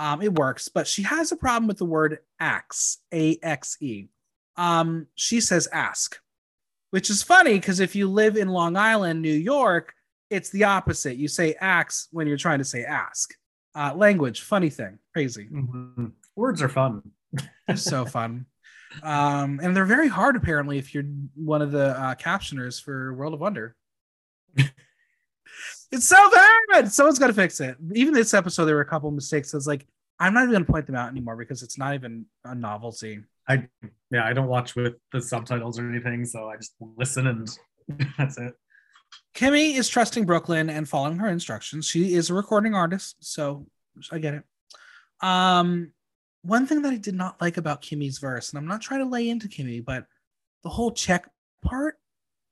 um, 0.00 0.22
it 0.22 0.34
works, 0.34 0.68
but 0.68 0.86
she 0.86 1.02
has 1.02 1.30
a 1.30 1.36
problem 1.36 1.68
with 1.68 1.76
the 1.76 1.84
word 1.84 2.20
axe, 2.40 2.98
A 3.12 3.38
X 3.42 3.76
E. 3.82 4.08
Um, 4.56 5.06
she 5.14 5.42
says 5.42 5.68
ask, 5.70 6.18
which 6.90 7.10
is 7.10 7.22
funny 7.22 7.54
because 7.54 7.80
if 7.80 7.94
you 7.94 8.10
live 8.10 8.38
in 8.38 8.48
Long 8.48 8.76
Island, 8.76 9.20
New 9.20 9.28
York, 9.34 9.92
it's 10.30 10.48
the 10.48 10.64
opposite. 10.64 11.18
You 11.18 11.28
say 11.28 11.54
axe 11.60 12.08
when 12.12 12.26
you're 12.26 12.38
trying 12.38 12.60
to 12.60 12.64
say 12.64 12.82
ask. 12.82 13.34
Uh, 13.74 13.92
language, 13.94 14.40
funny 14.40 14.70
thing, 14.70 14.98
crazy. 15.12 15.48
Mm-hmm. 15.52 16.06
Words 16.34 16.62
are 16.62 16.70
fun. 16.70 17.02
they're 17.66 17.76
so 17.76 18.04
fun. 18.06 18.46
Um, 19.02 19.60
and 19.62 19.76
they're 19.76 19.84
very 19.84 20.08
hard, 20.08 20.34
apparently, 20.34 20.78
if 20.78 20.94
you're 20.94 21.04
one 21.34 21.60
of 21.60 21.72
the 21.72 21.88
uh, 21.88 22.14
captioners 22.14 22.82
for 22.82 23.12
World 23.12 23.34
of 23.34 23.40
Wonder. 23.40 23.76
It's 25.92 26.06
so 26.06 26.30
bad. 26.30 26.92
Someone's 26.92 27.18
got 27.18 27.28
to 27.28 27.32
fix 27.32 27.60
it. 27.60 27.76
Even 27.94 28.14
this 28.14 28.32
episode, 28.34 28.66
there 28.66 28.76
were 28.76 28.80
a 28.80 28.86
couple 28.86 29.10
mistakes. 29.10 29.52
It's 29.54 29.66
like 29.66 29.86
I'm 30.20 30.34
not 30.34 30.42
even 30.42 30.52
going 30.52 30.64
to 30.64 30.72
point 30.72 30.86
them 30.86 30.94
out 30.94 31.08
anymore 31.08 31.36
because 31.36 31.62
it's 31.62 31.78
not 31.78 31.94
even 31.94 32.26
a 32.44 32.54
novelty. 32.54 33.20
I 33.48 33.66
yeah, 34.10 34.24
I 34.24 34.32
don't 34.32 34.48
watch 34.48 34.76
with 34.76 34.94
the 35.12 35.20
subtitles 35.20 35.78
or 35.78 35.88
anything, 35.88 36.24
so 36.24 36.48
I 36.48 36.56
just 36.56 36.74
listen 36.96 37.26
and 37.26 37.48
that's 38.18 38.38
it. 38.38 38.54
Kimmy 39.34 39.76
is 39.76 39.88
trusting 39.88 40.26
Brooklyn 40.26 40.70
and 40.70 40.88
following 40.88 41.18
her 41.18 41.28
instructions. 41.28 41.86
She 41.86 42.14
is 42.14 42.30
a 42.30 42.34
recording 42.34 42.74
artist, 42.74 43.16
so 43.20 43.66
I 44.12 44.18
get 44.18 44.34
it. 44.34 44.44
Um, 45.20 45.92
one 46.42 46.66
thing 46.66 46.82
that 46.82 46.92
I 46.92 46.96
did 46.96 47.14
not 47.14 47.40
like 47.40 47.56
about 47.56 47.82
Kimmy's 47.82 48.18
verse, 48.18 48.50
and 48.50 48.58
I'm 48.58 48.68
not 48.68 48.82
trying 48.82 49.00
to 49.00 49.10
lay 49.10 49.28
into 49.28 49.48
Kimmy, 49.48 49.84
but 49.84 50.06
the 50.62 50.68
whole 50.68 50.92
check 50.92 51.28
part, 51.62 51.98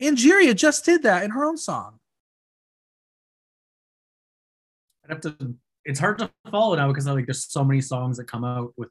Angeria 0.00 0.54
just 0.54 0.84
did 0.84 1.02
that 1.04 1.22
in 1.22 1.30
her 1.30 1.44
own 1.44 1.56
song. 1.56 2.00
I'd 5.08 5.14
have 5.14 5.20
to. 5.22 5.54
It's 5.84 5.98
hard 5.98 6.18
to 6.18 6.30
follow 6.50 6.76
now 6.76 6.88
because 6.88 7.06
like 7.06 7.26
there's 7.26 7.50
so 7.50 7.64
many 7.64 7.80
songs 7.80 8.18
that 8.18 8.26
come 8.26 8.44
out 8.44 8.72
with 8.76 8.90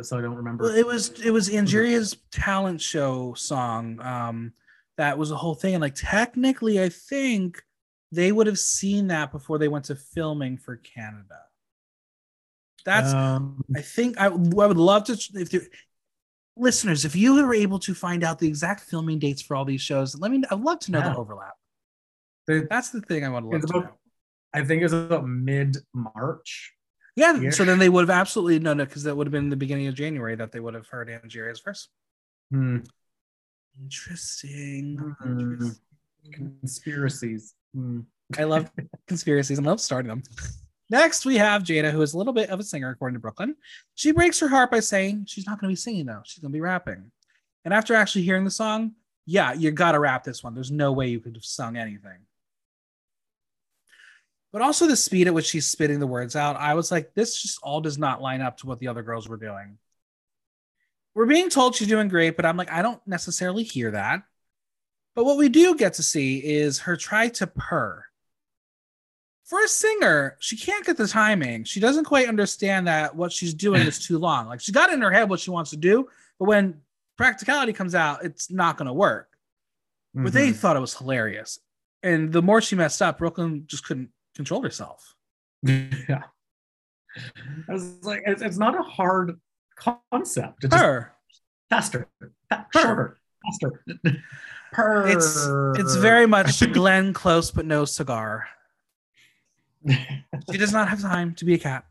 so 0.00 0.18
I 0.18 0.22
don't 0.22 0.36
remember. 0.36 0.64
Well, 0.64 0.74
it 0.74 0.86
was 0.86 1.10
it 1.20 1.30
was 1.30 1.50
Angeria's 1.50 2.16
talent 2.30 2.80
show 2.80 3.34
song. 3.34 4.00
Um, 4.00 4.52
that 4.96 5.18
was 5.18 5.30
a 5.30 5.36
whole 5.36 5.54
thing, 5.54 5.74
and 5.74 5.82
like 5.82 5.94
technically, 5.94 6.82
I 6.82 6.88
think 6.88 7.62
they 8.12 8.32
would 8.32 8.46
have 8.46 8.58
seen 8.58 9.08
that 9.08 9.32
before 9.32 9.58
they 9.58 9.68
went 9.68 9.86
to 9.86 9.94
filming 9.94 10.56
for 10.56 10.76
Canada. 10.76 11.40
That's 12.84 13.12
um, 13.12 13.62
I 13.76 13.82
think 13.82 14.18
I, 14.18 14.26
I 14.26 14.28
would 14.28 14.76
love 14.76 15.04
to 15.04 15.18
if 15.34 15.52
you 15.52 15.62
listeners 16.56 17.04
if 17.04 17.14
you 17.14 17.34
were 17.34 17.54
able 17.54 17.78
to 17.80 17.94
find 17.94 18.24
out 18.24 18.38
the 18.38 18.48
exact 18.48 18.80
filming 18.80 19.18
dates 19.18 19.42
for 19.42 19.54
all 19.54 19.64
these 19.64 19.82
shows. 19.82 20.18
Let 20.18 20.30
me. 20.30 20.42
I'd 20.50 20.60
love 20.60 20.80
to 20.80 20.92
know 20.92 21.00
yeah. 21.00 21.10
the 21.10 21.16
overlap. 21.16 21.54
That's 22.46 22.90
the 22.90 23.02
thing 23.02 23.24
I 23.24 23.28
want 23.28 23.44
to 23.44 23.50
love 23.50 23.66
to 23.66 23.72
know. 23.72 23.88
I 24.54 24.64
think 24.64 24.80
it 24.80 24.84
was 24.84 24.92
about 24.92 25.26
mid 25.26 25.78
March. 25.94 26.72
Yeah, 27.14 27.50
so 27.50 27.64
then 27.64 27.78
they 27.78 27.90
would 27.90 28.08
have 28.08 28.18
absolutely 28.18 28.58
no, 28.58 28.72
no, 28.72 28.86
because 28.86 29.02
that 29.02 29.14
would 29.14 29.26
have 29.26 29.32
been 29.32 29.50
the 29.50 29.56
beginning 29.56 29.86
of 29.86 29.94
January 29.94 30.34
that 30.36 30.50
they 30.50 30.60
would 30.60 30.72
have 30.72 30.86
heard 30.86 31.10
Angeria's 31.10 31.60
verse. 31.60 31.88
Hmm. 32.50 32.78
Interesting. 33.82 35.14
Conspiracies. 36.32 37.54
Hmm. 37.74 38.00
I 38.38 38.44
love 38.44 38.70
conspiracies. 39.08 39.58
I 39.58 39.62
love 39.62 39.80
starting 39.80 40.08
them. 40.08 40.22
Next, 40.88 41.26
we 41.26 41.36
have 41.36 41.62
Jada, 41.62 41.90
who 41.90 42.00
is 42.00 42.14
a 42.14 42.18
little 42.18 42.32
bit 42.32 42.50
of 42.50 42.60
a 42.60 42.62
singer, 42.62 42.90
according 42.90 43.14
to 43.14 43.20
Brooklyn. 43.20 43.56
She 43.94 44.12
breaks 44.12 44.40
her 44.40 44.48
heart 44.48 44.70
by 44.70 44.80
saying 44.80 45.26
she's 45.28 45.46
not 45.46 45.60
going 45.60 45.68
to 45.68 45.72
be 45.72 45.76
singing, 45.76 46.06
though. 46.06 46.22
She's 46.24 46.40
going 46.40 46.50
to 46.52 46.56
be 46.56 46.60
rapping. 46.60 47.10
And 47.64 47.74
after 47.74 47.94
actually 47.94 48.22
hearing 48.22 48.44
the 48.44 48.50
song, 48.50 48.92
yeah, 49.26 49.52
you 49.52 49.70
got 49.70 49.92
to 49.92 50.00
rap 50.00 50.24
this 50.24 50.42
one. 50.42 50.54
There's 50.54 50.70
no 50.70 50.92
way 50.92 51.08
you 51.08 51.20
could 51.20 51.36
have 51.36 51.44
sung 51.44 51.76
anything 51.76 52.18
but 54.52 54.62
also 54.62 54.86
the 54.86 54.96
speed 54.96 55.26
at 55.26 55.34
which 55.34 55.46
she's 55.46 55.66
spitting 55.66 55.98
the 55.98 56.06
words 56.06 56.36
out. 56.36 56.56
I 56.56 56.74
was 56.74 56.90
like, 56.90 57.14
this 57.14 57.40
just 57.40 57.58
all 57.62 57.80
does 57.80 57.98
not 57.98 58.20
line 58.20 58.40
up 58.42 58.58
to 58.58 58.66
what 58.66 58.78
the 58.80 58.88
other 58.88 59.02
girls 59.02 59.28
were 59.28 59.36
doing. 59.38 59.78
We're 61.14 61.26
being 61.26 61.50
told 61.50 61.74
she's 61.74 61.88
doing 61.88 62.08
great, 62.08 62.36
but 62.36 62.46
I'm 62.46 62.56
like, 62.56 62.70
I 62.70 62.82
don't 62.82 63.00
necessarily 63.06 63.62
hear 63.64 63.90
that. 63.90 64.22
But 65.14 65.24
what 65.24 65.36
we 65.36 65.48
do 65.48 65.74
get 65.74 65.94
to 65.94 66.02
see 66.02 66.38
is 66.38 66.80
her 66.80 66.96
try 66.96 67.28
to 67.28 67.46
purr. 67.46 68.04
For 69.44 69.62
a 69.62 69.68
singer, 69.68 70.36
she 70.40 70.56
can't 70.56 70.86
get 70.86 70.96
the 70.96 71.06
timing. 71.08 71.64
She 71.64 71.80
doesn't 71.80 72.04
quite 72.04 72.28
understand 72.28 72.86
that 72.86 73.14
what 73.14 73.32
she's 73.32 73.52
doing 73.52 73.82
is 73.82 73.98
too 74.06 74.18
long. 74.18 74.46
Like 74.46 74.60
she 74.60 74.72
got 74.72 74.90
in 74.92 75.02
her 75.02 75.10
head 75.10 75.28
what 75.28 75.40
she 75.40 75.50
wants 75.50 75.70
to 75.70 75.76
do, 75.76 76.08
But 76.38 76.46
when 76.48 76.80
practicality 77.18 77.72
comes 77.74 77.94
out, 77.94 78.24
it's 78.24 78.50
not 78.50 78.78
going 78.78 78.86
to 78.86 78.92
work. 78.92 79.28
But 80.14 80.32
they 80.32 80.50
Mhm. 80.50 80.56
thought 80.56 80.76
it 80.76 80.80
was 80.80 80.94
hilarious. 80.96 81.58
And 82.02 82.32
the 82.32 82.42
more 82.42 82.60
she 82.60 82.74
messed 82.76 83.00
up, 83.02 83.18
Brooklyn 83.18 83.64
just 83.66 83.84
couldn't 83.84 84.10
control 84.34 84.62
herself. 84.62 85.14
yeah. 85.62 86.24
I 87.68 87.72
was 87.72 88.02
like, 88.02 88.22
it's, 88.26 88.42
it's 88.42 88.58
not 88.58 88.78
a 88.78 88.82
hard 88.82 89.38
concept. 89.76 90.64
It's 90.64 90.74
just 90.74 91.06
faster, 91.68 92.08
fa- 92.48 92.66
faster. 92.72 93.20
Purr. 94.72 95.06
It's 95.06 95.36
it's 95.78 95.96
very 95.96 96.26
much 96.26 96.58
Glenn 96.72 97.12
Close 97.12 97.50
but 97.50 97.66
no 97.66 97.84
cigar. 97.84 98.48
She 100.50 100.56
does 100.58 100.72
not 100.72 100.88
have 100.88 101.00
time 101.00 101.34
to 101.36 101.44
be 101.44 101.54
a 101.54 101.58
cat. 101.58 101.84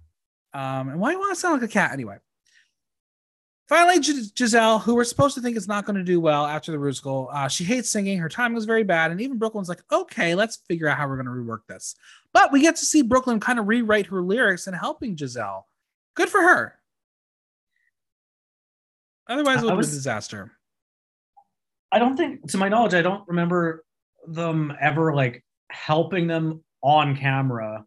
Um, 0.54 0.90
and 0.90 1.00
why 1.00 1.10
do 1.10 1.14
you 1.14 1.20
want 1.20 1.36
to 1.36 1.40
sound 1.40 1.62
like 1.62 1.70
a 1.70 1.72
cat 1.72 1.92
anyway? 1.92 2.18
Finally, 3.72 4.00
Gis- 4.02 4.34
Giselle, 4.38 4.80
who 4.80 4.96
we're 4.96 5.06
supposed 5.06 5.34
to 5.36 5.40
think 5.40 5.56
is 5.56 5.66
not 5.66 5.86
going 5.86 5.96
to 5.96 6.04
do 6.04 6.20
well 6.20 6.46
after 6.46 6.74
the 6.74 6.78
musical, 6.78 7.30
uh, 7.32 7.48
she 7.48 7.64
hates 7.64 7.90
singing. 7.90 8.18
Her 8.18 8.28
timing 8.28 8.54
was 8.56 8.66
very 8.66 8.84
bad, 8.84 9.12
and 9.12 9.22
even 9.22 9.38
Brooklyn's 9.38 9.70
like, 9.70 9.82
"Okay, 9.90 10.36
let's 10.36 10.58
figure 10.68 10.90
out 10.90 10.98
how 10.98 11.08
we're 11.08 11.16
going 11.16 11.26
to 11.28 11.32
rework 11.32 11.66
this." 11.70 11.96
But 12.34 12.52
we 12.52 12.60
get 12.62 12.76
to 12.76 12.86
see 12.86 13.02
Brooklyn 13.02 13.40
kind 13.40 13.60
of 13.60 13.70
rewrite 13.70 14.08
her 14.08 14.22
lyrics 14.22 14.68
and 14.68 14.76
helping 14.76 15.16
Giselle. 15.16 15.70
Good 16.16 16.28
for 16.28 16.42
her. 16.42 16.78
Otherwise, 19.30 19.62
it 19.64 19.66
would 19.68 19.78
was- 19.78 19.88
been 19.88 19.94
a 19.94 19.98
disaster. 20.00 20.52
I 21.94 22.00
don't 22.00 22.18
think, 22.18 22.50
to 22.52 22.58
my 22.58 22.68
knowledge, 22.68 22.94
I 22.94 23.02
don't 23.02 23.26
remember 23.26 23.86
them 24.28 24.74
ever 24.82 25.16
like 25.16 25.46
helping 25.70 26.28
them 26.28 26.62
on 26.84 27.16
camera 27.16 27.86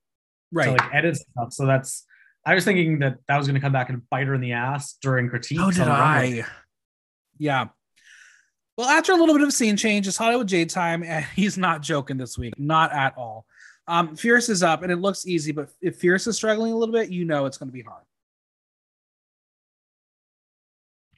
Right. 0.50 0.64
to 0.64 0.70
like 0.72 0.94
edit 0.94 1.16
stuff. 1.16 1.52
So 1.52 1.66
that's, 1.66 2.06
I 2.46 2.54
was 2.54 2.64
thinking 2.64 2.98
that 2.98 3.18
that 3.26 3.38
was 3.38 3.46
going 3.46 3.54
to 3.54 3.61
come 3.61 3.72
back 3.72 3.88
and 3.88 4.09
bite 4.11 4.26
her 4.26 4.35
in 4.35 4.40
the 4.40 4.52
ass 4.52 4.98
during 5.00 5.28
critique. 5.28 5.59
Oh, 5.61 5.70
did 5.70 5.88
I? 5.88 6.44
Yeah. 7.38 7.68
Well, 8.76 8.88
after 8.88 9.12
a 9.12 9.16
little 9.16 9.35
bit 9.35 9.44
of 9.44 9.52
scene 9.52 9.76
change, 9.76 10.09
it's 10.09 10.16
Hollywood 10.16 10.48
Jade 10.48 10.70
time, 10.70 11.02
and 11.02 11.24
he's 11.37 11.57
not 11.57 11.80
joking 11.80 12.16
this 12.16 12.37
week, 12.37 12.59
not 12.59 12.92
at 12.92 13.16
all. 13.16 13.46
Um, 13.87 14.16
Fierce 14.16 14.48
is 14.48 14.62
up, 14.62 14.83
and 14.83 14.90
it 14.90 14.96
looks 14.96 15.26
easy, 15.26 15.52
but 15.52 15.68
if 15.80 15.96
Fierce 15.96 16.26
is 16.26 16.37
struggling 16.37 16.72
a 16.72 16.76
little 16.76 16.92
bit, 16.92 17.11
you 17.11 17.24
know 17.24 17.46
it's 17.46 17.59
going 17.59 17.68
to 17.68 17.72
be 17.72 17.83
hard. 17.83 18.02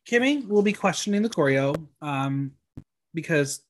Kimmy 0.08 0.46
will 0.46 0.62
be 0.62 0.72
questioning 0.72 1.22
the 1.22 1.28
choreo, 1.28 1.74
um, 2.02 2.52
because 3.14 3.62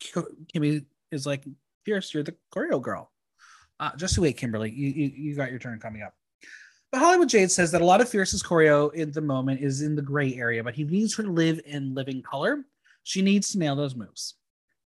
Ki- 0.00 0.20
Kimmy 0.54 0.84
is 1.10 1.26
like, 1.26 1.44
Fierce, 1.84 2.12
you're 2.14 2.22
the 2.22 2.34
choreo 2.54 2.80
girl. 2.80 3.10
Uh, 3.80 3.94
just 3.96 4.16
wait, 4.18 4.36
Kimberly, 4.36 4.70
you, 4.70 4.88
you 4.88 5.12
you 5.14 5.34
got 5.34 5.50
your 5.50 5.58
turn 5.58 5.80
coming 5.80 6.02
up. 6.02 6.14
But 6.92 7.00
Hollywood 7.00 7.30
Jade 7.30 7.50
says 7.50 7.72
that 7.72 7.80
a 7.80 7.86
lot 7.86 8.02
of 8.02 8.08
Fierce's 8.10 8.42
choreo 8.42 8.92
in 8.92 9.10
the 9.12 9.22
moment 9.22 9.62
is 9.62 9.80
in 9.80 9.96
the 9.96 10.02
gray 10.02 10.34
area, 10.34 10.62
but 10.62 10.74
he 10.74 10.84
needs 10.84 11.16
her 11.16 11.22
to 11.22 11.32
live 11.32 11.58
in 11.64 11.94
living 11.94 12.20
color. 12.22 12.66
She 13.02 13.22
needs 13.22 13.50
to 13.52 13.58
nail 13.58 13.74
those 13.74 13.96
moves. 13.96 14.34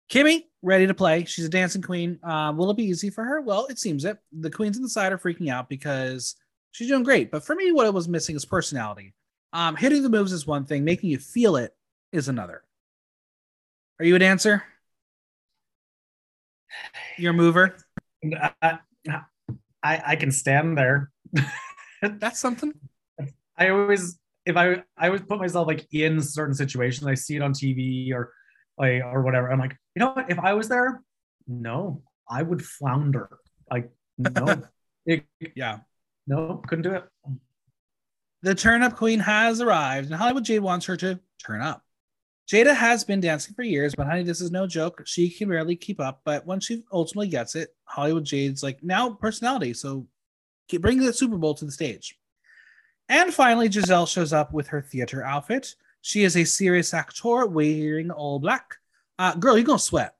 Kimmy, 0.07 0.45
ready 0.61 0.85
to 0.85 0.93
play. 0.93 1.25
She's 1.25 1.45
a 1.45 1.49
dancing 1.49 1.81
queen. 1.81 2.19
Uh, 2.23 2.53
will 2.55 2.69
it 2.69 2.77
be 2.77 2.83
easy 2.83 3.09
for 3.09 3.23
her? 3.23 3.41
Well, 3.41 3.65
it 3.65 3.79
seems 3.79 4.05
it. 4.05 4.19
The 4.31 4.51
queens 4.51 4.77
on 4.77 4.83
the 4.83 4.89
side 4.89 5.11
are 5.11 5.17
freaking 5.17 5.49
out 5.49 5.69
because 5.69 6.35
she's 6.69 6.87
doing 6.87 7.01
great. 7.01 7.31
But 7.31 7.43
for 7.43 7.55
me, 7.55 7.71
what 7.71 7.87
it 7.87 7.93
was 7.93 8.07
missing 8.07 8.35
is 8.35 8.45
personality. 8.45 9.15
Um, 9.51 9.75
hitting 9.75 10.03
the 10.03 10.09
moves 10.09 10.31
is 10.31 10.45
one 10.45 10.65
thing, 10.65 10.85
making 10.85 11.09
you 11.09 11.17
feel 11.17 11.55
it 11.55 11.75
is 12.11 12.29
another. 12.29 12.63
Are 13.99 14.05
you 14.05 14.15
a 14.15 14.19
dancer? 14.19 14.63
You're 17.17 17.31
a 17.31 17.35
mover? 17.35 17.75
I, 18.61 18.79
I, 19.81 20.01
I 20.05 20.15
can 20.15 20.31
stand 20.31 20.77
there. 20.77 21.11
That's 22.19 22.39
something. 22.39 22.73
I 23.57 23.69
always, 23.69 24.19
if 24.45 24.55
I, 24.55 24.83
I 24.97 25.07
always 25.07 25.21
put 25.21 25.39
myself 25.39 25.67
like 25.67 25.87
in 25.91 26.21
certain 26.21 26.53
situations. 26.55 27.07
I 27.07 27.15
see 27.15 27.35
it 27.35 27.41
on 27.41 27.53
TV 27.53 28.13
or 28.13 28.31
like 28.77 29.03
or 29.03 29.21
whatever. 29.23 29.51
I'm 29.51 29.59
like, 29.59 29.75
you 29.95 29.99
know 29.99 30.11
what? 30.11 30.29
If 30.29 30.39
I 30.39 30.53
was 30.53 30.69
there, 30.69 31.01
no, 31.47 32.03
I 32.29 32.43
would 32.43 32.63
flounder. 32.63 33.37
Like, 33.71 33.89
no, 34.17 34.61
it, 35.05 35.25
Yeah. 35.55 35.79
no, 36.27 36.61
couldn't 36.67 36.83
do 36.83 36.93
it. 36.93 37.03
The 38.43 38.53
turn 38.53 38.83
up 38.83 38.95
queen 38.95 39.19
has 39.19 39.61
arrived, 39.61 40.07
and 40.07 40.15
Hollywood 40.15 40.45
Jade 40.45 40.59
wants 40.61 40.85
her 40.85 40.95
to 40.97 41.19
turn 41.43 41.61
up. 41.61 41.81
Jada 42.49 42.73
has 42.75 43.03
been 43.03 43.19
dancing 43.19 43.55
for 43.55 43.63
years, 43.63 43.93
but 43.95 44.07
honey, 44.07 44.23
this 44.23 44.39
is 44.39 44.51
no 44.51 44.67
joke. 44.67 45.01
She 45.05 45.29
can 45.29 45.49
barely 45.49 45.75
keep 45.75 45.99
up, 45.99 46.21
but 46.23 46.45
when 46.45 46.59
she 46.61 46.83
ultimately 46.93 47.27
gets 47.27 47.55
it, 47.55 47.75
Hollywood 47.85 48.23
Jade's 48.23 48.63
like 48.63 48.81
now 48.83 49.09
personality. 49.09 49.73
So 49.73 50.07
bring 50.75 50.99
the 50.99 51.13
Super 51.13 51.37
Bowl 51.37 51.53
to 51.55 51.65
the 51.65 51.71
stage. 51.71 52.17
And 53.09 53.33
finally, 53.33 53.71
Giselle 53.71 54.05
shows 54.05 54.33
up 54.33 54.53
with 54.53 54.67
her 54.67 54.81
theater 54.81 55.23
outfit. 55.23 55.75
She 56.01 56.23
is 56.23 56.35
a 56.35 56.43
serious 56.43 56.93
actor 56.93 57.45
wearing 57.45 58.11
all 58.11 58.39
black. 58.39 58.75
Uh, 59.17 59.33
girl, 59.35 59.57
you're 59.57 59.65
gonna 59.65 59.79
sweat. 59.79 60.15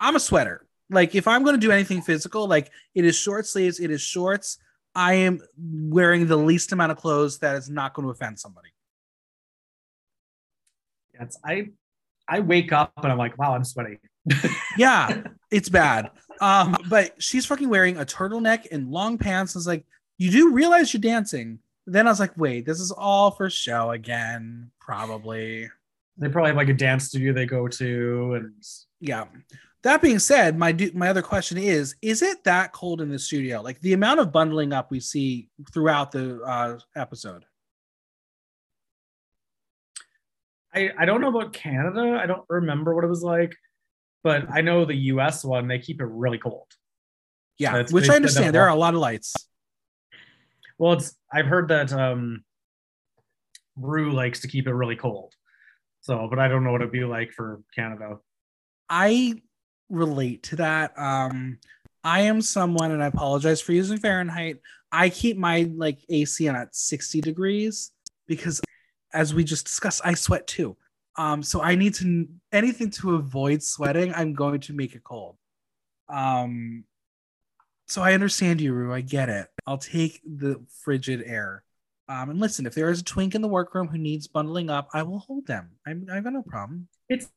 I'm 0.00 0.16
a 0.16 0.20
sweater. 0.20 0.66
Like 0.90 1.14
if 1.14 1.28
I'm 1.28 1.44
gonna 1.44 1.58
do 1.58 1.70
anything 1.70 2.02
physical, 2.02 2.46
like 2.48 2.70
it 2.94 3.04
is 3.04 3.16
short 3.16 3.46
sleeves, 3.46 3.80
it 3.80 3.90
is 3.90 4.00
shorts. 4.00 4.58
I 4.94 5.14
am 5.14 5.40
wearing 5.58 6.26
the 6.26 6.36
least 6.36 6.72
amount 6.72 6.92
of 6.92 6.98
clothes 6.98 7.38
that 7.40 7.56
is 7.56 7.68
not 7.68 7.94
going 7.94 8.06
to 8.06 8.10
offend 8.10 8.38
somebody. 8.38 8.68
It's 11.14 11.38
I, 11.44 11.70
I 12.28 12.40
wake 12.40 12.72
up 12.72 12.92
and 13.02 13.10
I'm 13.10 13.18
like, 13.18 13.36
wow, 13.38 13.54
I'm 13.54 13.64
sweaty. 13.64 13.98
Yeah, 14.76 15.22
it's 15.50 15.68
bad. 15.68 16.10
Um, 16.40 16.76
but 16.88 17.20
she's 17.22 17.46
fucking 17.46 17.68
wearing 17.68 17.96
a 17.96 18.04
turtleneck 18.04 18.66
and 18.70 18.90
long 18.90 19.18
pants. 19.18 19.54
I 19.54 19.58
was 19.58 19.66
like, 19.66 19.84
you 20.18 20.30
do 20.30 20.52
realize 20.52 20.92
you're 20.92 21.00
dancing. 21.00 21.58
Then 21.86 22.06
I 22.06 22.10
was 22.10 22.20
like, 22.20 22.36
wait, 22.36 22.64
this 22.66 22.80
is 22.80 22.90
all 22.90 23.30
for 23.30 23.50
show 23.50 23.90
again, 23.90 24.70
probably. 24.80 25.68
They 26.16 26.28
probably 26.28 26.50
have 26.50 26.56
like 26.56 26.68
a 26.68 26.74
dance 26.74 27.04
studio 27.08 27.32
they 27.32 27.46
go 27.46 27.68
to, 27.68 28.34
and 28.34 28.52
Yeah. 29.00 29.24
That 29.82 30.00
being 30.00 30.18
said, 30.18 30.56
my 30.56 30.72
do- 30.72 30.92
my 30.94 31.08
other 31.08 31.20
question 31.20 31.58
is: 31.58 31.94
Is 32.00 32.22
it 32.22 32.42
that 32.44 32.72
cold 32.72 33.02
in 33.02 33.10
the 33.10 33.18
studio? 33.18 33.60
Like 33.60 33.80
the 33.80 33.92
amount 33.92 34.20
of 34.20 34.32
bundling 34.32 34.72
up 34.72 34.90
we 34.90 34.98
see 34.98 35.48
throughout 35.72 36.10
the 36.10 36.40
uh, 36.40 36.78
episode. 36.96 37.44
I, 40.74 40.90
I 40.98 41.04
don't 41.04 41.20
know 41.20 41.28
about 41.28 41.52
Canada. 41.52 42.18
I 42.20 42.26
don't 42.26 42.44
remember 42.48 42.94
what 42.94 43.04
it 43.04 43.08
was 43.08 43.22
like, 43.22 43.54
but 44.24 44.50
I 44.50 44.62
know 44.62 44.84
the 44.84 44.96
US 45.12 45.44
one, 45.44 45.68
they 45.68 45.78
keep 45.78 46.00
it 46.00 46.06
really 46.06 46.38
cold. 46.38 46.66
Yeah, 47.58 47.72
That's- 47.72 47.92
which 47.92 48.08
I 48.08 48.16
understand. 48.16 48.54
There 48.54 48.62
are 48.62 48.68
a 48.70 48.74
lot 48.74 48.94
of 48.94 49.00
lights. 49.00 49.34
Well, 50.78 50.94
it's 50.94 51.14
I've 51.32 51.46
heard 51.46 51.68
that 51.68 51.92
um 51.92 52.42
Ru 53.76 54.12
likes 54.12 54.40
to 54.40 54.48
keep 54.48 54.66
it 54.66 54.72
really 54.72 54.96
cold. 54.96 55.32
So, 56.00 56.26
but 56.28 56.38
I 56.38 56.48
don't 56.48 56.64
know 56.64 56.72
what 56.72 56.80
it'd 56.80 56.92
be 56.92 57.04
like 57.04 57.32
for 57.32 57.62
Canada. 57.74 58.18
I 58.88 59.42
relate 59.88 60.42
to 60.44 60.56
that. 60.56 60.98
Um, 60.98 61.58
I 62.02 62.22
am 62.22 62.42
someone, 62.42 62.90
and 62.90 63.02
I 63.02 63.06
apologize 63.06 63.60
for 63.60 63.72
using 63.72 63.98
Fahrenheit. 63.98 64.58
I 64.92 65.08
keep 65.08 65.36
my 65.36 65.70
like 65.74 65.98
AC 66.08 66.46
on 66.48 66.56
at 66.56 66.74
60 66.76 67.20
degrees 67.20 67.90
because, 68.26 68.60
as 69.12 69.32
we 69.32 69.44
just 69.44 69.64
discussed, 69.64 70.02
I 70.04 70.14
sweat 70.14 70.46
too. 70.46 70.76
Um, 71.16 71.42
so 71.42 71.62
I 71.62 71.74
need 71.74 71.94
to 71.94 72.26
anything 72.52 72.90
to 72.90 73.14
avoid 73.14 73.62
sweating. 73.62 74.12
I'm 74.14 74.34
going 74.34 74.60
to 74.60 74.72
make 74.72 74.94
it 74.94 75.04
cold. 75.04 75.36
Um, 76.08 76.84
so 77.86 78.02
I 78.02 78.14
understand 78.14 78.60
you, 78.60 78.72
Ru. 78.72 78.92
I 78.92 79.00
get 79.00 79.28
it. 79.28 79.48
I'll 79.66 79.78
take 79.78 80.20
the 80.24 80.62
frigid 80.82 81.22
air. 81.24 81.64
Um, 82.08 82.30
and 82.30 82.40
listen, 82.40 82.66
if 82.66 82.74
there 82.74 82.90
is 82.90 83.00
a 83.00 83.04
twink 83.04 83.34
in 83.34 83.42
the 83.42 83.48
workroom 83.48 83.88
who 83.88 83.98
needs 83.98 84.26
bundling 84.26 84.70
up, 84.70 84.88
I 84.92 85.02
will 85.02 85.20
hold 85.20 85.46
them. 85.46 85.70
I'm, 85.86 86.06
I've 86.12 86.24
got 86.24 86.32
no 86.32 86.42
problem. 86.42 86.88
It's 87.08 87.28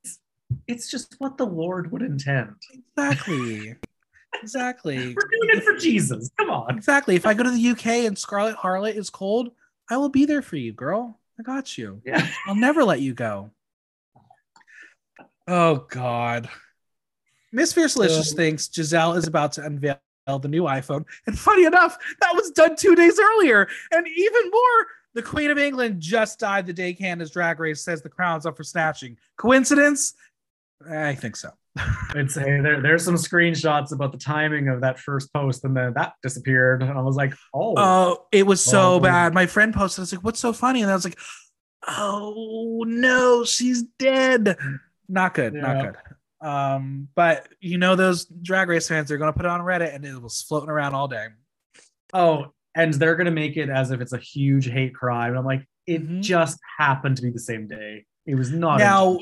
it's 0.68 0.90
just 0.90 1.16
what 1.20 1.38
the 1.38 1.46
Lord 1.46 1.92
would 1.92 2.02
intend. 2.02 2.56
Exactly. 2.98 3.76
exactly. 4.42 4.98
We're 4.98 5.14
doing 5.14 5.58
it 5.58 5.64
for 5.64 5.76
Jesus. 5.78 6.30
Come 6.38 6.50
on. 6.50 6.76
Exactly. 6.78 7.16
If 7.16 7.26
I 7.26 7.34
go 7.34 7.44
to 7.44 7.52
the 7.52 7.70
UK 7.70 7.88
and 8.06 8.18
Scarlett 8.18 8.56
Harlett 8.56 8.96
is 8.96 9.10
cold, 9.10 9.52
I 9.90 9.98
will 9.98 10.10
be 10.10 10.26
there 10.26 10.42
for 10.42 10.56
you, 10.56 10.74
girl. 10.74 11.20
I 11.40 11.44
got 11.44 11.78
you. 11.78 12.02
Yeah. 12.06 12.26
I'll 12.48 12.56
never 12.56 12.84
let 12.84 13.02
you 13.02 13.14
go. 13.14 13.52
Oh 15.48 15.86
God. 15.90 16.50
Miss 17.52 17.74
Fiercalicious 17.74 18.32
Um, 18.32 18.38
thinks 18.38 18.70
Giselle 18.74 19.14
is 19.14 19.28
about 19.28 19.54
to 19.54 19.66
unveil 19.66 19.98
the 20.28 20.48
new 20.48 20.64
iPhone. 20.64 21.06
And 21.26 21.40
funny 21.40 21.66
enough, 21.66 21.98
that 22.20 22.36
was 22.36 22.52
done 22.52 22.76
two 22.76 22.96
days 22.96 23.18
earlier. 23.20 23.68
And 23.92 24.06
even 24.08 24.42
more, 24.52 24.88
the 25.14 25.22
Queen 25.24 25.50
of 25.50 25.58
England 25.58 26.02
just 26.02 26.40
died 26.40 26.66
the 26.68 26.74
day 26.74 26.94
Canada's 26.94 27.32
drag 27.32 27.60
race 27.60 27.82
says 27.84 28.02
the 28.02 28.10
crown's 28.10 28.46
up 28.46 28.58
for 28.58 28.64
snatching. 28.64 29.18
Coincidence? 29.38 30.14
I 30.90 31.16
think 31.16 31.36
so. 31.38 31.50
It's 32.16 32.36
hey, 32.36 32.60
there, 32.60 32.82
there's 32.82 33.06
some 33.06 33.16
screenshots 33.16 33.92
about 33.94 34.12
the 34.12 34.18
timing 34.18 34.68
of 34.68 34.82
that 34.82 35.00
first 35.00 35.32
post, 35.34 35.64
and 35.64 35.76
then 35.78 35.94
that 35.94 36.14
disappeared. 36.24 36.82
And 36.84 36.92
I 36.98 37.02
was 37.02 37.16
like, 37.16 37.34
oh, 37.54 37.74
Oh, 37.78 38.26
it 38.32 38.46
was 38.46 38.60
so 38.62 38.96
Oh. 38.96 39.00
bad. 39.00 39.34
My 39.34 39.46
friend 39.46 39.74
posted, 39.74 40.00
I 40.00 40.04
was 40.04 40.12
like, 40.14 40.24
what's 40.24 40.40
so 40.40 40.54
funny? 40.54 40.82
And 40.82 40.92
I 40.92 40.94
was 40.96 41.06
like, 41.06 41.18
oh 41.88 42.84
no, 42.88 43.44
she's 43.46 43.84
dead. 44.00 44.58
Not 45.10 45.34
good, 45.34 45.54
not 45.54 45.84
good. 45.84 46.48
Um, 46.48 47.08
but 47.16 47.48
you 47.60 47.78
know, 47.78 47.96
those 47.96 48.26
drag 48.26 48.70
race 48.70 48.88
fans 48.88 49.12
are 49.12 49.18
gonna 49.18 49.34
put 49.34 49.46
it 49.46 49.52
on 49.52 49.62
Reddit 49.62 49.96
and 49.96 50.06
it 50.06 50.22
was 50.22 50.42
floating 50.44 50.70
around 50.70 50.94
all 50.94 51.08
day. 51.08 51.28
oh, 52.14 52.54
and 52.76 52.94
they're 52.94 53.16
gonna 53.16 53.32
make 53.32 53.58
it 53.58 53.70
as 53.70 53.90
if 53.92 54.02
it's 54.02 54.14
a 54.14 54.18
huge 54.20 54.68
hate 54.70 54.94
crime. 54.94 55.30
And 55.32 55.40
I'm 55.40 55.46
like, 55.46 55.68
It 55.88 56.06
Mhm. 56.06 56.22
just 56.22 56.60
happened 56.78 57.16
to 57.18 57.24
be 57.24 57.30
the 57.32 57.40
same 57.40 57.66
day. 57.68 58.06
It 58.26 58.36
was 58.36 58.52
not 58.52 58.80
Now- 58.80 59.18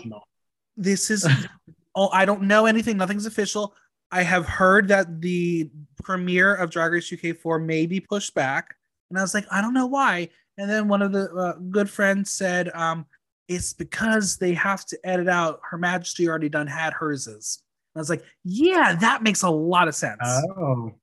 This 0.76 1.12
is 1.12 1.26
oh, 1.96 2.10
I 2.10 2.26
don't 2.26 2.42
know 2.44 2.66
anything. 2.66 2.98
Nothing's 2.98 3.28
official. 3.28 3.76
I 4.12 4.24
have 4.24 4.46
heard 4.48 4.88
that 4.90 5.22
the 5.22 5.70
premiere 6.04 6.56
of 6.56 6.70
Drag 6.72 6.92
Race 6.92 7.12
UK 7.14 7.34
4 7.38 7.60
may 7.60 7.86
be 7.86 8.00
pushed 8.00 8.34
back. 8.34 8.76
And 9.10 9.20
I 9.20 9.22
was 9.22 9.34
like, 9.36 9.46
I 9.52 9.62
don't 9.62 9.74
know 9.76 9.86
why. 9.86 10.30
And 10.58 10.70
then 10.70 10.88
one 10.88 11.02
of 11.04 11.12
the 11.12 11.32
uh, 11.34 11.54
good 11.70 11.90
friends 11.90 12.32
said, 12.32 12.70
um, 12.74 13.06
it's 13.48 13.74
because 13.74 14.38
they 14.38 14.54
have 14.54 14.86
to 14.86 15.00
edit 15.04 15.28
out 15.28 15.60
Her 15.70 15.78
Majesty 15.78 16.28
already 16.28 16.50
done 16.50 16.68
had 16.68 16.94
herses. 16.94 17.62
I 17.96 18.00
was 18.00 18.10
like, 18.10 18.24
yeah, 18.44 18.96
that 19.00 19.24
makes 19.24 19.44
a 19.44 19.50
lot 19.50 19.88
of 19.88 19.96
sense. 19.96 20.20
Oh, 20.24 20.94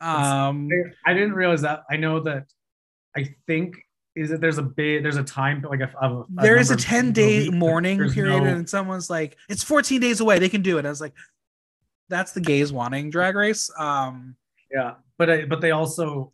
um, 0.00 0.68
I 1.04 1.12
didn't 1.12 1.34
realize 1.34 1.62
that. 1.62 1.82
I 1.90 1.96
know 1.96 2.20
that. 2.20 2.46
I 3.16 3.34
think 3.46 3.76
is 4.14 4.30
that 4.30 4.40
there's 4.40 4.58
a 4.58 4.62
big 4.62 5.02
there's 5.02 5.16
a 5.16 5.22
time 5.22 5.64
like 5.68 5.80
a, 5.80 5.90
of 6.00 6.12
a 6.12 6.42
there 6.42 6.56
is 6.56 6.70
a 6.70 6.76
10 6.76 7.12
day 7.12 7.48
mourning 7.48 8.10
period, 8.10 8.42
no- 8.42 8.48
and 8.48 8.68
someone's 8.68 9.10
like, 9.10 9.36
it's 9.48 9.62
14 9.62 10.00
days 10.00 10.20
away. 10.20 10.38
They 10.38 10.48
can 10.48 10.62
do 10.62 10.78
it. 10.78 10.86
I 10.86 10.88
was 10.88 11.00
like, 11.00 11.14
that's 12.08 12.32
the 12.32 12.40
gays 12.40 12.72
wanting 12.72 13.10
Drag 13.10 13.34
Race. 13.34 13.70
Um, 13.78 14.36
yeah, 14.72 14.94
but 15.18 15.30
I, 15.30 15.44
but 15.44 15.60
they 15.60 15.72
also, 15.72 16.32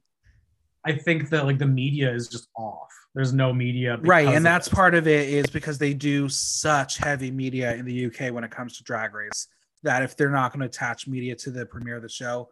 I 0.84 0.92
think 0.92 1.30
that 1.30 1.46
like 1.46 1.58
the 1.58 1.66
media 1.66 2.12
is 2.12 2.28
just 2.28 2.48
off. 2.56 2.90
There's 3.14 3.32
no 3.32 3.52
media, 3.52 3.98
right 4.02 4.26
and 4.26 4.44
that's 4.44 4.66
it. 4.66 4.74
part 4.74 4.96
of 4.96 5.06
it 5.06 5.28
is 5.28 5.46
because 5.46 5.78
they 5.78 5.94
do 5.94 6.28
such 6.28 6.98
heavy 6.98 7.30
media 7.30 7.74
in 7.74 7.84
the 7.84 8.06
uk 8.06 8.18
when 8.34 8.42
it 8.42 8.50
comes 8.50 8.76
to 8.78 8.82
drag 8.82 9.14
race 9.14 9.46
that 9.84 10.02
if 10.02 10.16
they're 10.16 10.30
not 10.30 10.52
going 10.52 10.60
to 10.60 10.66
attach 10.66 11.06
media 11.06 11.36
to 11.36 11.50
the 11.50 11.64
premiere 11.64 11.96
of 11.96 12.02
the 12.02 12.08
show 12.08 12.48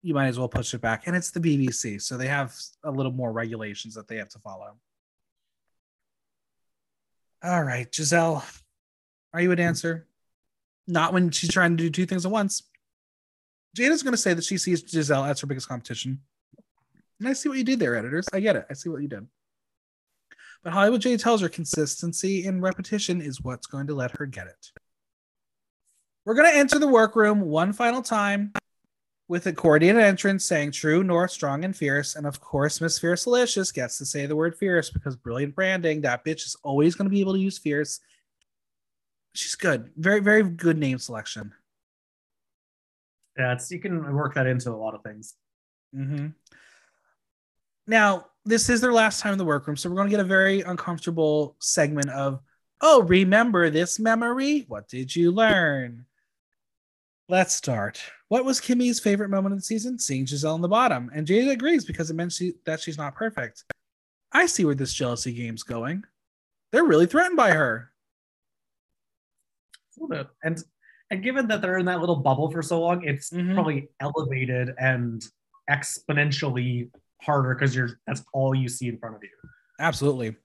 you 0.00 0.14
might 0.14 0.28
as 0.28 0.38
well 0.38 0.48
push 0.48 0.72
it 0.74 0.80
back. 0.80 1.08
And 1.08 1.16
it's 1.16 1.32
the 1.32 1.40
bbc 1.40 2.00
so 2.00 2.16
they 2.16 2.28
have 2.28 2.54
a 2.84 2.90
little 2.90 3.10
more 3.10 3.32
regulations 3.32 3.94
that 3.94 4.06
they 4.06 4.16
have 4.16 4.28
to 4.30 4.38
follow. 4.38 4.76
All 7.42 7.64
right 7.64 7.92
giselle 7.92 8.44
are 9.34 9.40
you 9.40 9.50
a 9.50 9.56
dancer 9.56 10.06
not 10.86 11.12
when 11.12 11.32
she's 11.32 11.50
trying 11.50 11.76
to 11.76 11.82
do 11.82 11.90
two 11.90 12.06
things 12.06 12.24
at 12.24 12.32
once. 12.32 12.62
Jada's 13.76 14.02
going 14.02 14.14
to 14.14 14.18
say 14.18 14.34
that 14.34 14.44
she 14.44 14.56
sees 14.56 14.84
giselle 14.88 15.24
as 15.24 15.40
her 15.40 15.48
biggest 15.48 15.68
competition. 15.68 16.20
And 17.18 17.28
i 17.28 17.32
see 17.32 17.48
what 17.48 17.58
you 17.58 17.64
did 17.64 17.80
there 17.80 17.96
editors. 17.96 18.26
I 18.32 18.38
get 18.38 18.54
it. 18.54 18.64
I 18.70 18.74
see 18.74 18.88
what 18.88 19.02
you 19.02 19.08
did 19.08 19.26
but 20.62 20.72
Hollywood 20.72 21.00
Jade 21.00 21.20
tells 21.20 21.40
her 21.40 21.48
consistency 21.48 22.46
and 22.46 22.62
repetition 22.62 23.20
is 23.20 23.40
what's 23.42 23.66
going 23.66 23.86
to 23.86 23.94
let 23.94 24.18
her 24.18 24.26
get 24.26 24.46
it. 24.46 24.72
We're 26.24 26.34
going 26.34 26.50
to 26.50 26.56
enter 26.56 26.78
the 26.78 26.88
workroom 26.88 27.40
one 27.40 27.72
final 27.72 28.02
time 28.02 28.52
with 29.28 29.46
a 29.46 29.52
coordinated 29.52 30.02
entrance 30.02 30.44
saying 30.44 30.72
true, 30.72 31.04
north, 31.04 31.30
strong, 31.30 31.64
and 31.64 31.76
fierce. 31.76 32.16
And 32.16 32.26
of 32.26 32.40
course, 32.40 32.80
Miss 32.80 32.98
Fiercalicious 32.98 33.72
gets 33.72 33.98
to 33.98 34.06
say 34.06 34.26
the 34.26 34.36
word 34.36 34.56
fierce 34.56 34.90
because 34.90 35.16
brilliant 35.16 35.54
branding. 35.54 36.00
That 36.02 36.24
bitch 36.24 36.46
is 36.46 36.56
always 36.62 36.94
going 36.94 37.06
to 37.06 37.10
be 37.10 37.20
able 37.20 37.34
to 37.34 37.38
use 37.38 37.58
fierce. 37.58 38.00
She's 39.34 39.54
good. 39.54 39.90
Very, 39.96 40.20
very 40.20 40.42
good 40.42 40.78
name 40.78 40.98
selection. 40.98 41.52
yeah, 43.38 43.52
it's 43.52 43.70
you 43.70 43.78
can 43.78 44.14
work 44.14 44.34
that 44.34 44.46
into 44.46 44.70
a 44.70 44.72
lot 44.72 44.94
of 44.94 45.02
things. 45.02 45.34
Mm-hmm. 45.94 46.28
Now, 47.86 48.26
this 48.48 48.68
is 48.68 48.80
their 48.80 48.92
last 48.92 49.20
time 49.20 49.32
in 49.32 49.38
the 49.38 49.44
workroom, 49.44 49.76
so 49.76 49.88
we're 49.88 49.96
going 49.96 50.08
to 50.08 50.16
get 50.16 50.20
a 50.20 50.24
very 50.24 50.62
uncomfortable 50.62 51.56
segment 51.60 52.08
of, 52.10 52.40
oh, 52.80 53.02
remember 53.02 53.70
this 53.70 53.98
memory? 53.98 54.64
What 54.68 54.88
did 54.88 55.14
you 55.14 55.30
learn? 55.30 56.06
Let's 57.28 57.54
start. 57.54 58.00
What 58.28 58.44
was 58.46 58.60
Kimmy's 58.60 59.00
favorite 59.00 59.28
moment 59.28 59.52
of 59.52 59.58
the 59.58 59.64
season? 59.64 59.98
Seeing 59.98 60.26
Giselle 60.26 60.54
in 60.54 60.62
the 60.62 60.68
bottom. 60.68 61.10
And 61.14 61.26
Jada 61.26 61.50
agrees 61.50 61.84
because 61.84 62.10
it 62.10 62.14
meant 62.14 62.32
she, 62.32 62.54
that 62.64 62.80
she's 62.80 62.96
not 62.96 63.14
perfect. 63.14 63.64
I 64.32 64.46
see 64.46 64.64
where 64.64 64.74
this 64.74 64.94
jealousy 64.94 65.32
game's 65.32 65.62
going. 65.62 66.04
They're 66.72 66.84
really 66.84 67.06
threatened 67.06 67.36
by 67.36 67.50
her. 67.50 67.90
A 69.98 70.02
little 70.02 70.24
bit. 70.24 70.30
And 70.42 70.62
and 71.10 71.22
given 71.22 71.48
that 71.48 71.62
they're 71.62 71.78
in 71.78 71.86
that 71.86 72.00
little 72.00 72.16
bubble 72.16 72.50
for 72.50 72.60
so 72.62 72.80
long, 72.80 73.02
it's 73.02 73.30
Mhm. 73.30 73.54
probably 73.54 73.88
elevated 74.00 74.74
and 74.78 75.24
exponentially 75.70 76.90
harder 77.20 77.54
because 77.54 77.74
you're 77.74 78.00
that's 78.06 78.22
all 78.32 78.54
you 78.54 78.68
see 78.68 78.88
in 78.88 78.98
front 78.98 79.16
of 79.16 79.22
you. 79.22 79.30
Absolutely. 79.80 80.36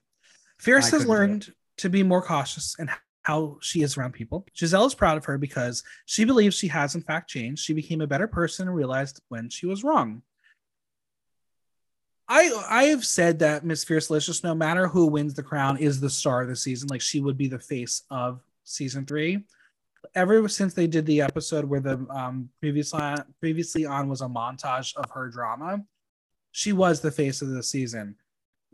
Fierce 0.58 0.90
has 0.90 1.02
couldn't 1.02 1.06
do 1.06 1.12
it. 1.12 1.16
learned 1.16 1.54
to 1.78 1.90
be 1.90 2.02
more 2.02 2.22
cautious 2.22 2.76
in 2.78 2.88
how 3.22 3.58
she 3.60 3.82
is 3.82 3.96
around 3.96 4.12
people. 4.12 4.46
Giselle 4.56 4.86
is 4.86 4.94
proud 4.94 5.16
of 5.16 5.24
her 5.24 5.38
because 5.38 5.82
she 6.06 6.24
believes 6.24 6.54
she 6.56 6.68
has, 6.68 6.94
in 6.94 7.02
fact, 7.02 7.30
changed. 7.30 7.64
She 7.64 7.72
became 7.72 8.00
a 8.00 8.06
better 8.06 8.28
person 8.28 8.68
and 8.68 8.76
realized 8.76 9.20
when 9.28 9.48
she 9.48 9.66
was 9.66 9.82
wrong. 9.82 10.22
I 12.28 12.50
I 12.68 12.84
have 12.84 13.04
said 13.04 13.40
that 13.40 13.64
Miss 13.64 13.84
Fiercalicious, 13.84 14.42
no 14.44 14.54
matter 14.54 14.86
who 14.88 15.06
wins 15.06 15.34
the 15.34 15.42
crown, 15.42 15.76
is 15.78 16.00
the 16.00 16.10
star 16.10 16.42
of 16.42 16.48
the 16.48 16.56
season. 16.56 16.88
Like 16.88 17.00
she 17.00 17.20
would 17.20 17.36
be 17.36 17.48
the 17.48 17.58
face 17.58 18.02
of 18.10 18.40
season 18.64 19.04
three. 19.04 19.44
Ever 20.14 20.48
since 20.48 20.74
they 20.74 20.86
did 20.86 21.06
the 21.06 21.22
episode 21.22 21.64
where 21.64 21.80
the 21.80 22.06
um 22.10 22.48
previously 22.60 23.00
previously 23.40 23.84
on 23.84 24.08
was 24.08 24.20
a 24.20 24.26
montage 24.26 24.94
of 24.96 25.10
her 25.10 25.28
drama, 25.28 25.82
she 26.56 26.72
was 26.72 27.00
the 27.00 27.10
face 27.10 27.42
of 27.42 27.48
the 27.48 27.62
season 27.62 28.16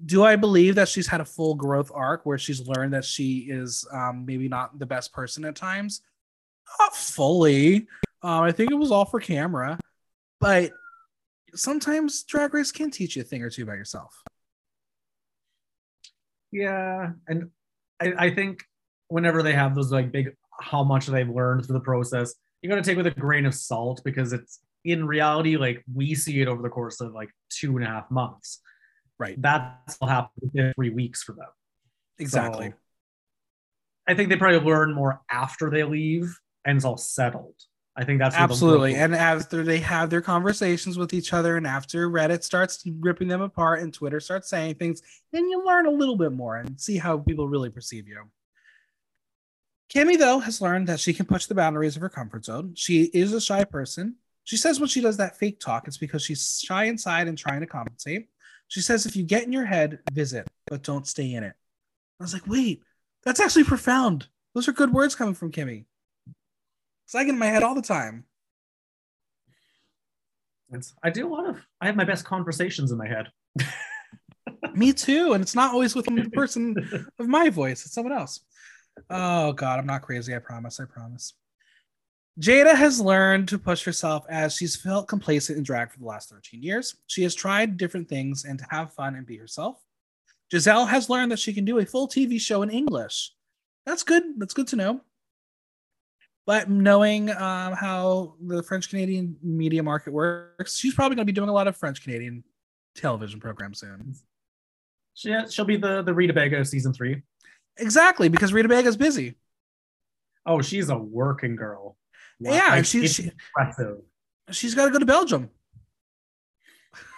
do 0.05 0.25
I 0.25 0.37
believe 0.37 0.77
that 0.77 0.89
she's 0.89 1.07
had 1.07 1.21
a 1.21 1.25
full 1.25 1.55
growth 1.55 1.91
arc 1.95 2.25
where 2.25 2.39
she's 2.39 2.67
learned 2.67 2.93
that 2.95 3.05
she 3.05 3.47
is 3.51 3.87
um, 3.93 4.25
maybe 4.25 4.49
not 4.49 4.79
the 4.79 4.87
best 4.87 5.13
person 5.13 5.45
at 5.45 5.57
times? 5.57 6.03
Not 6.79 6.97
fully. 6.97 7.87
Um, 8.23 8.43
I 8.43 8.53
think 8.53 8.71
it 8.71 8.77
was 8.77 8.91
all 8.91 9.05
for 9.05 9.21
camera, 9.21 9.79
but 10.41 10.73
sometimes 11.55 12.23
Drag 12.23 12.55
Race 12.55 12.73
can 12.73 12.91
teach 12.91 13.17
you 13.17 13.23
a 13.23 13.25
thing 13.25 13.43
or 13.43 13.51
two 13.51 13.65
about 13.65 13.77
yourself. 13.77 14.23
Yeah, 16.53 17.11
and 17.29 17.51
I, 18.01 18.13
I 18.19 18.35
think 18.35 18.65
whenever 19.09 19.43
they 19.43 19.53
have 19.53 19.75
those 19.75 19.93
like 19.93 20.13
big 20.13 20.35
how 20.61 20.85
much 20.85 21.07
they've 21.07 21.29
learned 21.29 21.67
through 21.67 21.75
the 21.75 21.81
process, 21.81 22.35
you 22.63 22.69
got 22.69 22.77
to 22.77 22.83
take 22.83 22.97
with 22.97 23.07
a 23.07 23.11
grain 23.11 23.47
of 23.47 23.55
salt 23.55 24.03
because 24.05 24.33
it's 24.33 24.61
in 24.85 25.07
reality 25.07 25.57
like 25.57 25.85
we 25.93 26.15
see 26.15 26.41
it 26.41 26.49
over 26.49 26.63
the 26.63 26.69
course 26.69 27.01
of 27.01 27.13
like 27.13 27.31
two 27.49 27.77
and 27.77 27.87
a 27.87 27.89
half 27.89 28.11
months. 28.11 28.61
Right. 29.19 29.41
That's 29.41 29.97
what 29.99 30.09
happened 30.09 30.51
within 30.53 30.73
three 30.75 30.91
weeks 30.91 31.23
for 31.23 31.33
them. 31.33 31.49
Exactly. 32.19 32.71
So, 32.71 32.75
I 34.07 34.15
think 34.15 34.29
they 34.29 34.37
probably 34.37 34.61
learn 34.61 34.95
more 34.95 35.21
after 35.31 35.71
they 35.71 35.85
leave 35.85 36.39
and 36.65 36.77
it's 36.77 36.85
all 36.85 36.97
settled. 36.97 37.55
I 37.97 38.05
think 38.05 38.19
that's 38.19 38.37
Absolutely. 38.37 38.95
And 38.95 39.15
after 39.15 39.63
they 39.63 39.79
have 39.81 40.11
their 40.11 40.23
conversations 40.23 40.97
with 40.97 41.13
each 41.13 41.33
other, 41.33 41.57
and 41.57 41.67
after 41.67 42.09
Reddit 42.09 42.43
starts 42.43 42.83
ripping 43.01 43.29
them 43.29 43.43
apart 43.43 43.81
and 43.81 43.93
Twitter 43.93 44.21
starts 44.21 44.49
saying 44.49 44.77
things, 44.77 45.03
then 45.33 45.49
you 45.49 45.65
learn 45.67 45.87
a 45.87 45.91
little 45.91 46.17
bit 46.17 46.33
more 46.33 46.57
and 46.57 46.81
see 46.81 46.97
how 46.97 47.19
people 47.19 47.49
really 47.49 47.69
perceive 47.69 48.07
you. 48.07 48.23
Kimmy, 49.93 50.17
though, 50.17 50.39
has 50.39 50.61
learned 50.61 50.87
that 50.87 51.01
she 51.01 51.13
can 51.13 51.27
push 51.27 51.47
the 51.47 51.55
boundaries 51.55 51.97
of 51.97 52.03
her 52.03 52.09
comfort 52.09 52.45
zone. 52.45 52.73
She 52.77 53.05
is 53.13 53.33
a 53.33 53.41
shy 53.41 53.65
person. 53.65 54.17
She 54.45 54.57
says 54.57 54.81
when 54.81 54.89
she 54.89 55.01
does 55.01 55.17
that 55.19 55.37
fake 55.39 55.61
talk, 55.61 55.87
it's 55.87 55.99
because 55.99 56.23
she's 56.25 56.61
shy 56.65 56.85
inside 56.85 57.29
and 57.29 57.37
trying 57.39 57.61
to 57.61 57.67
compensate. 57.67 58.29
She 58.69 58.81
says, 58.81 59.07
if 59.07 59.17
you 59.17 59.25
get 59.25 59.45
in 59.45 59.53
your 59.53 59.65
head, 59.65 59.99
visit, 60.13 60.49
but 60.67 60.83
don't 60.83 61.07
stay 61.07 61.35
in 61.35 61.43
it. 61.45 61.55
I 62.19 62.25
was 62.25 62.33
like, 62.33 62.47
wait, 62.47 62.83
that's 63.25 63.41
actually 63.41 63.65
profound. 63.65 64.29
Those 64.55 64.69
are 64.69 64.73
good 64.73 64.93
words 64.93 65.15
coming 65.15 65.35
from 65.35 65.53
Kimmy. 65.53 65.85
It's 67.05 67.15
like 67.15 67.29
in 67.29 67.39
my 67.39 67.47
head 67.47 67.63
all 67.63 67.75
the 67.75 67.83
time. 67.83 68.25
It's- 70.69 70.95
I 71.03 71.11
do 71.11 71.27
a 71.27 71.33
lot 71.33 71.49
of 71.49 71.57
I 71.81 71.87
have 71.87 71.97
my 71.97 72.05
best 72.05 72.25
conversations 72.25 72.93
in 72.93 72.99
my 72.99 73.09
head. 73.09 73.29
Me 74.75 74.93
too. 74.93 75.33
And 75.33 75.43
it's 75.43 75.55
not 75.55 75.73
always 75.73 75.95
with 75.95 76.07
the 76.07 76.31
person 76.33 76.77
of 77.19 77.27
my 77.29 77.51
voice, 77.51 77.85
it's 77.85 77.95
someone 77.95 78.13
else. 78.13 78.41
Oh, 79.09 79.53
God, 79.53 79.79
I'm 79.79 79.87
not 79.87 80.03
crazy. 80.03 80.35
I 80.35 80.39
promise. 80.39 80.79
I 80.79 80.85
promise. 80.85 81.35
Jada 82.39 82.75
has 82.75 83.01
learned 83.01 83.49
to 83.49 83.59
push 83.59 83.85
herself 83.85 84.25
as 84.29 84.55
she's 84.55 84.77
felt 84.77 85.09
complacent 85.09 85.59
in 85.59 85.65
drag 85.65 85.91
for 85.91 85.99
the 85.99 86.07
last 86.07 86.31
13 86.31 86.63
years. 86.63 86.97
She 87.07 87.23
has 87.23 87.35
tried 87.35 87.77
different 87.77 88.09
things 88.09 88.45
and 88.45 88.59
to 88.59 88.67
have 88.71 88.93
fun 88.93 89.15
and 89.15 89.27
be 89.27 89.37
herself. 89.37 89.83
Giselle 90.51 90.87
has 90.87 91.11
learned 91.11 91.33
that 91.33 91.39
she 91.39 91.53
can 91.53 91.65
do 91.65 91.79
a 91.79 91.87
full 91.87 92.09
TV 92.09 92.41
show 92.41 92.63
in 92.63 92.71
English. 92.71 93.33
That's 93.87 94.03
good. 94.03 94.23
That's 94.39 94.55
good 94.55 94.69
to 94.69 94.77
know. 94.77 95.01
But 96.47 96.71
knowing 96.71 97.31
um, 97.31 97.75
how 97.75 98.35
the 98.41 98.63
French 98.63 98.89
Canadian 98.89 99.37
media 99.43 99.83
market 99.83 100.13
works, 100.13 100.77
she's 100.77 100.95
probably 100.95 101.15
going 101.15 101.27
to 101.27 101.33
be 101.33 101.35
doing 101.35 101.49
a 101.49 101.53
lot 101.53 101.69
of 101.69 101.77
French 101.77 102.03
Canadian 102.03 102.43
television 102.97 103.39
programs 103.39 103.81
soon. 103.81 104.15
She, 105.15 105.37
she'll 105.51 105.65
be 105.65 105.77
the 105.77 106.03
the 106.03 106.15
Rita 106.15 106.33
Baga 106.33 106.59
of 106.61 106.69
season 106.69 106.93
three. 106.93 107.23
Exactly, 107.77 108.29
because 108.29 108.53
Rita 108.53 108.69
Baga's 108.69 108.97
busy. 108.97 109.35
Oh, 110.47 110.63
she's 110.63 110.89
a 110.89 110.97
working 110.97 111.57
girl. 111.57 111.97
Yeah, 112.41 112.67
like, 112.71 112.85
she's 112.87 113.15
she, 113.15 113.31
impressive. 113.57 113.99
she's 114.51 114.75
got 114.75 114.87
to 114.87 114.91
go 114.91 114.99
to 114.99 115.05
Belgium. 115.07 115.51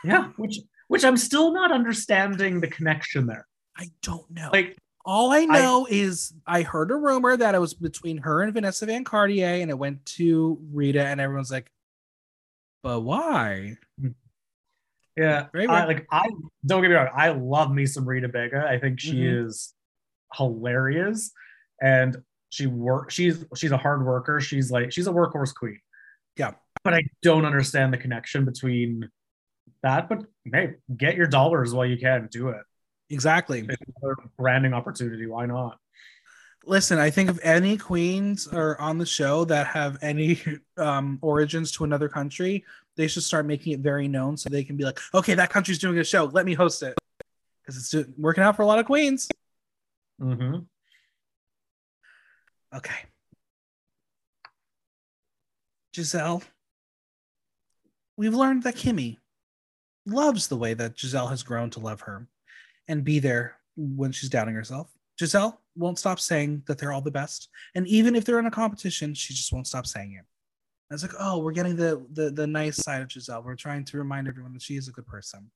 Yeah, 0.05 0.29
which 0.37 0.59
which 0.89 1.05
I'm 1.05 1.17
still 1.17 1.53
not 1.53 1.71
understanding 1.73 2.61
the 2.61 2.67
connection 2.69 3.27
there. 3.27 3.47
I 3.77 3.91
don't 4.03 4.29
know. 4.31 4.51
Like, 4.53 4.77
all 5.05 5.33
I 5.33 5.45
know 5.45 5.87
is 5.89 6.35
I 6.47 6.63
heard 6.63 6.91
a 6.91 6.97
rumor 6.97 7.37
that 7.37 7.55
it 7.55 7.59
was 7.61 7.73
between 7.73 8.19
her 8.19 8.43
and 8.43 8.53
Vanessa 8.53 8.85
Van 8.87 9.05
Cartier, 9.05 9.61
and 9.63 9.71
it 9.71 9.79
went 9.79 10.05
to 10.07 10.59
Rita, 10.73 11.05
and 11.07 11.21
everyone's 11.21 11.51
like, 11.51 11.71
"But 12.83 13.01
why?" 13.01 13.77
Yeah, 15.17 15.47
Very 15.53 15.67
I, 15.69 15.85
like 15.85 16.07
I 16.11 16.29
don't 16.67 16.83
get 16.83 16.89
me 16.89 16.95
wrong. 16.95 17.09
I 17.15 17.29
love 17.31 17.71
me 17.73 17.87
some 17.87 18.05
Rita 18.07 18.29
Baga. 18.29 18.67
I 18.69 18.79
think 18.79 18.99
she 18.99 19.15
Mhm. 19.15 19.47
is 19.47 19.75
hilarious, 20.35 21.33
and 21.81 22.17
she 22.53 22.67
work. 22.67 23.11
She's 23.11 23.45
she's 23.57 23.73
a 23.73 23.79
hard 23.79 24.05
worker. 24.05 24.39
She's 24.41 24.71
like 24.71 24.93
she's 24.93 25.07
a 25.07 25.11
workhorse 25.11 25.55
queen. 25.55 25.81
Yeah. 26.37 26.53
but 26.85 26.95
I 26.95 27.05
don't 27.23 27.47
understand 27.47 27.93
the 27.93 27.99
connection 27.99 28.45
between 28.45 29.09
that. 29.83 30.09
But 30.09 30.27
hey, 30.45 30.75
get 30.95 31.17
your 31.17 31.27
dollars 31.27 31.73
while 31.73 31.87
you 31.87 31.97
can. 31.97 32.29
Do 32.31 32.51
it. 32.51 32.61
Exactly. 33.09 33.67
Branding 34.39 34.75
opportunity. 34.75 35.27
Why 35.27 35.47
not? 35.47 35.79
Listen, 36.67 36.99
I 36.99 37.11
think 37.11 37.31
if 37.31 37.39
any 37.43 37.77
queens 37.79 38.47
are 38.47 38.79
on 38.79 38.99
the 38.99 39.07
show 39.07 39.47
that 39.47 39.67
have 39.69 39.99
any 40.03 40.41
um, 40.77 41.19
origins 41.23 41.73
to 41.73 41.85
another 41.85 42.09
country, 42.09 42.65
they 42.97 43.09
should 43.09 43.23
start 43.23 43.47
making 43.47 43.73
it 43.73 43.81
very 43.81 44.09
known 44.09 44.37
so 44.37 44.51
they 44.51 44.63
can 44.63 44.77
be 44.77 44.85
like, 44.85 45.01
okay, 45.15 45.35
that 45.35 45.49
country's 45.51 45.79
doing 45.79 45.99
a 45.99 46.05
show. 46.05 46.27
Let 46.27 46.45
me 46.45 46.53
host 46.53 46.83
it. 46.83 46.97
Because 47.65 47.95
it's 47.95 48.09
working 48.19 48.45
out 48.45 48.57
for 48.57 48.63
a 48.63 48.67
lot 48.67 48.79
of 48.79 48.85
queens. 48.85 49.29
Mm-hmm. 50.21 50.59
Okay. 52.75 53.05
Giselle, 55.95 56.43
we've 58.17 58.35
learned 58.35 58.63
that 58.63 58.77
Kimmy 58.77 59.19
loves 60.07 60.49
the 60.49 60.57
way 60.57 60.75
that 60.75 60.99
Giselle 60.99 61.29
has 61.29 61.43
grown 61.43 61.71
to 61.71 61.81
love 61.81 62.01
her 62.03 62.27
and 62.89 63.05
be 63.05 63.19
there 63.19 63.57
when 63.77 64.11
she's 64.13 64.31
doubting 64.31 64.55
herself. 64.55 64.91
Giselle 65.19 65.61
won't 65.77 65.99
stop 65.99 66.19
saying 66.19 66.63
that 66.67 66.79
they're 66.79 66.93
all 66.93 67.03
the 67.03 67.11
best. 67.11 67.49
And 67.75 67.87
even 67.87 68.17
if 68.17 68.25
they're 68.25 68.39
in 68.39 68.47
a 68.47 68.51
competition, 68.51 69.15
she 69.15 69.35
just 69.35 69.53
won't 69.53 69.67
stop 69.67 69.87
saying 69.87 70.15
it. 70.19 70.25
I 70.91 70.95
was 70.95 71.03
like, 71.03 71.15
oh, 71.19 71.39
we're 71.39 71.53
getting 71.53 71.77
the, 71.77 72.05
the 72.13 72.31
the 72.31 72.47
nice 72.47 72.77
side 72.77 73.01
of 73.01 73.11
Giselle. 73.11 73.43
We're 73.43 73.55
trying 73.55 73.85
to 73.87 73.97
remind 73.97 74.29
everyone 74.29 74.53
that 74.53 74.61
she 74.61 74.77
is 74.77 74.89
a 74.89 74.93
good 74.93 75.07
person. 75.07 75.51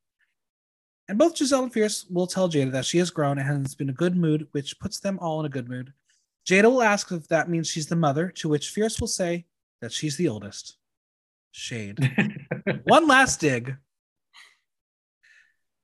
And 1.08 1.18
both 1.18 1.36
Giselle 1.36 1.64
and 1.64 1.72
Fierce 1.72 2.06
will 2.08 2.26
tell 2.26 2.48
Jada 2.48 2.72
that 2.72 2.86
she 2.86 2.98
has 2.98 3.10
grown 3.10 3.38
and 3.38 3.46
has 3.46 3.74
been 3.74 3.88
in 3.88 3.94
a 3.94 3.96
good 3.96 4.16
mood, 4.16 4.48
which 4.52 4.78
puts 4.80 4.98
them 4.98 5.18
all 5.20 5.40
in 5.40 5.46
a 5.46 5.50
good 5.50 5.68
mood. 5.68 5.92
Jada 6.46 6.64
will 6.64 6.82
ask 6.82 7.10
if 7.10 7.28
that 7.28 7.48
means 7.48 7.68
she's 7.68 7.86
the 7.86 7.96
mother, 7.96 8.28
to 8.36 8.48
which 8.48 8.70
Fierce 8.70 9.00
will 9.00 9.08
say 9.08 9.46
that 9.80 9.92
she's 9.92 10.16
the 10.16 10.28
oldest. 10.28 10.76
Shade. 11.52 11.98
One 12.84 13.06
last 13.08 13.40
dig. 13.40 13.76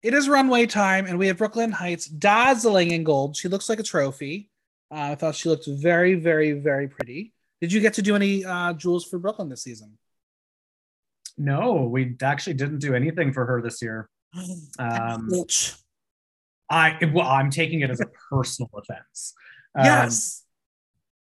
It 0.03 0.15
is 0.15 0.29
runway 0.29 0.67
time, 0.67 1.07
and 1.07 1.19
we 1.19 1.29
have 1.29 1.39
Brooklyn 1.39 1.73
Hytes 1.73 2.07
dazzling 2.07 2.91
in 2.91 3.05
gold. 3.05 3.37
She 3.37 3.49
looks 3.49 3.69
like 3.69 3.81
a 3.81 3.85
trophy. 3.85 4.51
Uh, 4.91 5.13
I 5.13 5.15
thought 5.15 5.35
she 5.35 5.49
looked 5.49 5.67
very, 5.67 6.15
very, 6.15 6.53
very 6.53 6.89
pretty. 6.89 7.33
Did 7.61 7.73
you 7.73 7.81
get 7.81 7.95
to 7.95 8.03
do 8.03 8.17
any 8.17 8.45
uh, 8.45 8.73
jewels 8.73 9.05
for 9.05 9.19
Brooklyn 9.19 9.49
this 9.49 9.63
season? 9.63 9.97
no, 11.39 11.85
we 11.85 12.17
actually 12.23 12.55
didn't 12.55 12.79
do 12.79 12.95
anything 12.95 13.33
for 13.33 13.47
her 13.47 13.63
this 13.63 13.83
year. 13.83 14.09
Um, 14.79 15.29
I 16.71 16.99
well, 17.13 17.27
I'm 17.27 17.51
taking 17.51 17.81
it 17.81 17.91
as 17.91 18.01
a 18.01 18.07
personal 18.31 18.71
offense. 18.77 19.35
Um, 19.75 19.85
yes. 19.85 20.42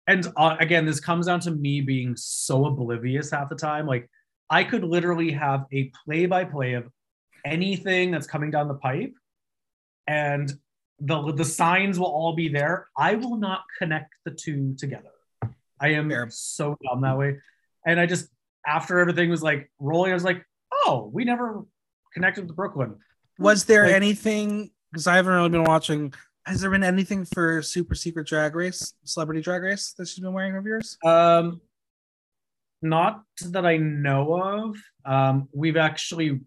And 0.07 0.27
uh, 0.37 0.55
again, 0.59 0.85
this 0.85 0.99
comes 0.99 1.25
down 1.27 1.39
to 1.41 1.51
me 1.51 1.81
being 1.81 2.15
so 2.15 2.65
oblivious 2.65 3.31
half 3.31 3.49
the 3.49 3.55
time. 3.55 3.85
Like, 3.85 4.09
I 4.49 4.63
could 4.63 4.83
literally 4.83 5.31
have 5.31 5.65
a 5.73 5.91
play-by-play 6.05 6.73
of 6.73 6.87
anything 7.45 8.11
that's 8.11 8.27
coming 8.27 8.49
down 8.51 8.67
the 8.67 8.75
pipe, 8.75 9.13
and 10.07 10.51
the 10.99 11.31
the 11.33 11.45
signs 11.45 11.99
will 11.99 12.07
all 12.07 12.35
be 12.35 12.47
there. 12.49 12.87
I 12.97 13.15
will 13.15 13.37
not 13.37 13.63
connect 13.77 14.13
the 14.25 14.31
two 14.31 14.75
together. 14.77 15.09
I 15.79 15.89
am 15.89 16.09
Fair. 16.09 16.27
so 16.31 16.77
dumb 16.83 17.01
that 17.01 17.17
way, 17.17 17.37
and 17.85 17.99
I 17.99 18.05
just 18.05 18.29
after 18.65 18.99
everything 18.99 19.29
was 19.29 19.43
like 19.43 19.69
rolling, 19.79 20.11
I 20.11 20.13
was 20.15 20.23
like, 20.23 20.43
oh, 20.73 21.09
we 21.13 21.23
never 21.23 21.63
connected 22.13 22.47
to 22.47 22.53
Brooklyn. 22.53 22.95
Was 23.39 23.65
there 23.65 23.83
Like- 23.85 23.93
anything? 23.93 24.71
Because 24.91 25.05
I 25.05 25.17
haven't 25.17 25.33
really 25.33 25.49
been 25.49 25.65
watching. 25.65 26.13
Has 26.47 26.61
there 26.61 26.71
been 26.71 26.83
anything 26.83 27.25
for 27.25 27.61
Super 27.61 27.93
Secret 27.93 28.25
Drag 28.25 28.55
Race, 28.55 28.93
Celebrity 29.03 29.41
Drag 29.41 29.61
Race 29.61 29.93
that 29.97 30.07
she's 30.07 30.19
been 30.19 30.31
wearing 30.31 30.55
of 30.55 30.65
yours? 30.65 30.97
Um, 31.05 31.59
not 32.81 33.23
that 33.47 33.65
I 33.65 33.75
know 33.75 34.33
of. 34.41 34.77
Um, 35.03 35.49
we've 35.51 35.75
actually 35.75 36.39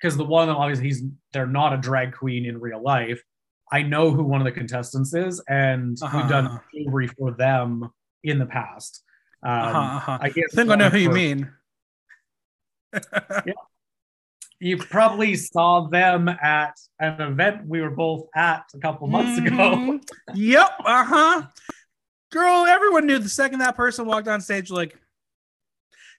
because 0.00 0.16
the 0.16 0.24
one 0.24 0.48
obviously 0.48 0.86
he's 0.86 1.02
they're 1.32 1.46
not 1.46 1.72
a 1.72 1.76
drag 1.76 2.12
queen 2.12 2.44
in 2.44 2.58
real 2.58 2.82
life. 2.82 3.22
I 3.70 3.82
know 3.82 4.10
who 4.10 4.24
one 4.24 4.40
of 4.40 4.46
the 4.46 4.52
contestants 4.52 5.14
is, 5.14 5.40
and 5.48 5.96
Uh-huh, 6.02 6.18
we've 6.18 6.28
done 6.28 6.46
uh-huh. 6.46 6.58
jewelry 6.74 7.06
for 7.06 7.32
them 7.32 7.88
in 8.24 8.38
the 8.38 8.46
past. 8.46 9.04
Um, 9.44 9.52
uh-huh, 9.52 9.78
uh-huh. 9.78 10.18
I 10.20 10.28
guess 10.30 10.46
I 10.52 10.56
think 10.56 10.70
I 10.70 10.74
know 10.74 10.88
who 10.88 10.98
you 10.98 11.10
mean. 11.10 11.52
You 14.60 14.76
probably 14.76 15.36
saw 15.36 15.86
them 15.88 16.28
at 16.28 16.74
an 16.98 17.20
event 17.20 17.66
we 17.66 17.80
were 17.80 17.90
both 17.90 18.26
at 18.34 18.64
a 18.74 18.78
couple 18.78 19.06
months 19.06 19.38
ago. 19.38 19.50
Mhm. 19.50 20.08
Yep. 20.34 20.68
Uh 20.84 21.04
huh. 21.04 21.42
Girl, 22.32 22.66
everyone 22.66 23.06
knew 23.06 23.18
the 23.18 23.28
second 23.28 23.60
that 23.60 23.76
person 23.76 24.04
walked 24.06 24.28
on 24.28 24.40
stage, 24.40 24.70
like, 24.70 24.96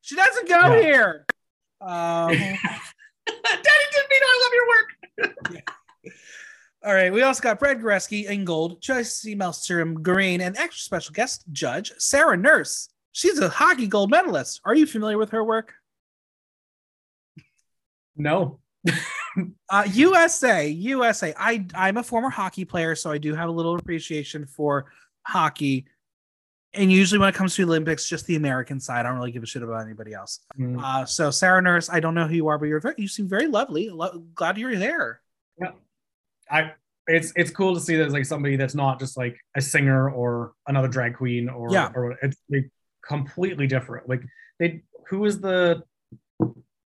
she 0.02 0.16
doesn't 0.16 0.48
go 0.48 0.76
Yeah. 0.76 0.82
here. 0.82 1.26
Um, 1.82 2.28
Daddy 2.32 2.58
Timpino, 3.94 4.26
I 4.26 4.42
love 4.44 4.54
your 4.54 4.68
work. 4.68 5.54
all 6.84 6.94
right. 6.94 7.14
We 7.14 7.22
also 7.22 7.42
got 7.42 7.58
Brad 7.58 7.80
Goreski 7.80 8.26
in 8.26 8.44
gold, 8.44 8.82
Traci 8.82 9.34
Melchor 9.38 9.94
green, 10.02 10.42
and 10.42 10.58
extra 10.58 10.82
special 10.82 11.14
guest 11.14 11.46
judge 11.54 11.94
Sarah 11.98 12.36
Nurse. 12.36 12.90
She's 13.14 13.40
a 13.40 13.48
hockey 13.48 13.88
gold 13.88 14.10
medalist. 14.12 14.60
Are 14.66 14.76
you 14.76 14.86
familiar 14.86 15.18
with 15.18 15.30
her 15.32 15.42
work? 15.42 15.74
No. 18.20 18.60
Uh, 19.70 19.84
USA, 19.94 20.68
USA. 20.68 21.34
I 21.38 21.66
I'm 21.76 21.98
a 21.98 22.04
former 22.04 22.30
hockey 22.30 22.66
player, 22.66 22.96
so 22.96 23.12
I 23.12 23.20
do 23.20 23.36
have 23.36 23.48
a 23.48 23.52
little 23.52 23.76
appreciation 23.76 24.46
for 24.48 24.92
hockey. 25.26 25.86
And 26.74 26.92
usually, 26.92 27.20
when 27.20 27.30
it 27.30 27.36
comes 27.36 27.56
to 27.56 27.62
the 27.64 27.70
Olympics, 27.70 28.10
just 28.10 28.26
the 28.26 28.36
American 28.36 28.80
side. 28.80 29.06
I 29.06 29.10
don't 29.10 29.18
really 29.20 29.32
give 29.32 29.44
a 29.44 29.46
shit 29.46 29.62
about 29.62 29.86
anybody 29.86 30.14
else. 30.14 30.40
Mm. 30.60 30.82
Uh, 30.84 31.06
so 31.06 31.30
Sarah 31.30 31.62
Nurse, 31.62 31.90
I 31.90 32.00
don't 32.00 32.16
know 32.16 32.28
who 32.28 32.34
you 32.36 32.48
are, 32.48 32.58
but 32.58 32.66
you're 32.66 32.80
very, 32.80 32.96
you 32.98 33.08
seem 33.08 33.30
very 33.30 33.48
lovely. 33.48 33.90
Lo- 33.90 34.24
glad 34.34 34.58
you're 34.58 34.76
there. 34.76 35.22
Yeah, 35.62 35.72
I 36.50 36.72
it's 37.08 37.32
it's 37.36 37.52
cool 37.52 37.76
to 37.76 37.80
see 37.80 37.96
that 37.96 38.06
it's 38.06 38.14
like 38.14 38.26
somebody 38.26 38.56
that's 38.56 38.76
not 38.76 39.00
just 39.00 39.16
like 39.16 39.38
a 39.56 39.62
singer 39.62 40.10
or 40.10 40.54
another 40.68 40.88
drag 40.88 41.16
queen 41.16 41.50
or 41.50 41.72
Yeah. 41.72 41.92
or 41.94 42.14
it's 42.24 42.38
like 42.50 42.70
completely 43.08 43.68
different. 43.68 44.10
Like 44.10 44.24
they 44.58 44.82
who 45.08 45.24
is 45.26 45.40
the 45.40 45.84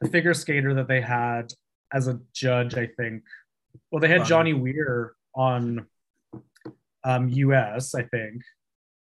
figure 0.08 0.34
skater 0.34 0.74
that 0.76 0.88
they 0.88 1.02
had 1.02 1.54
as 1.94 2.08
a 2.08 2.20
judge, 2.34 2.76
I 2.76 2.88
think. 2.88 3.24
Well, 3.92 4.00
they 4.00 4.08
had 4.08 4.20
Fun. 4.20 4.28
Johnny 4.28 4.54
Weir 4.54 5.14
on 5.36 5.86
um 7.04 7.30
US, 7.30 7.94
I 7.96 8.04
think. 8.04 8.42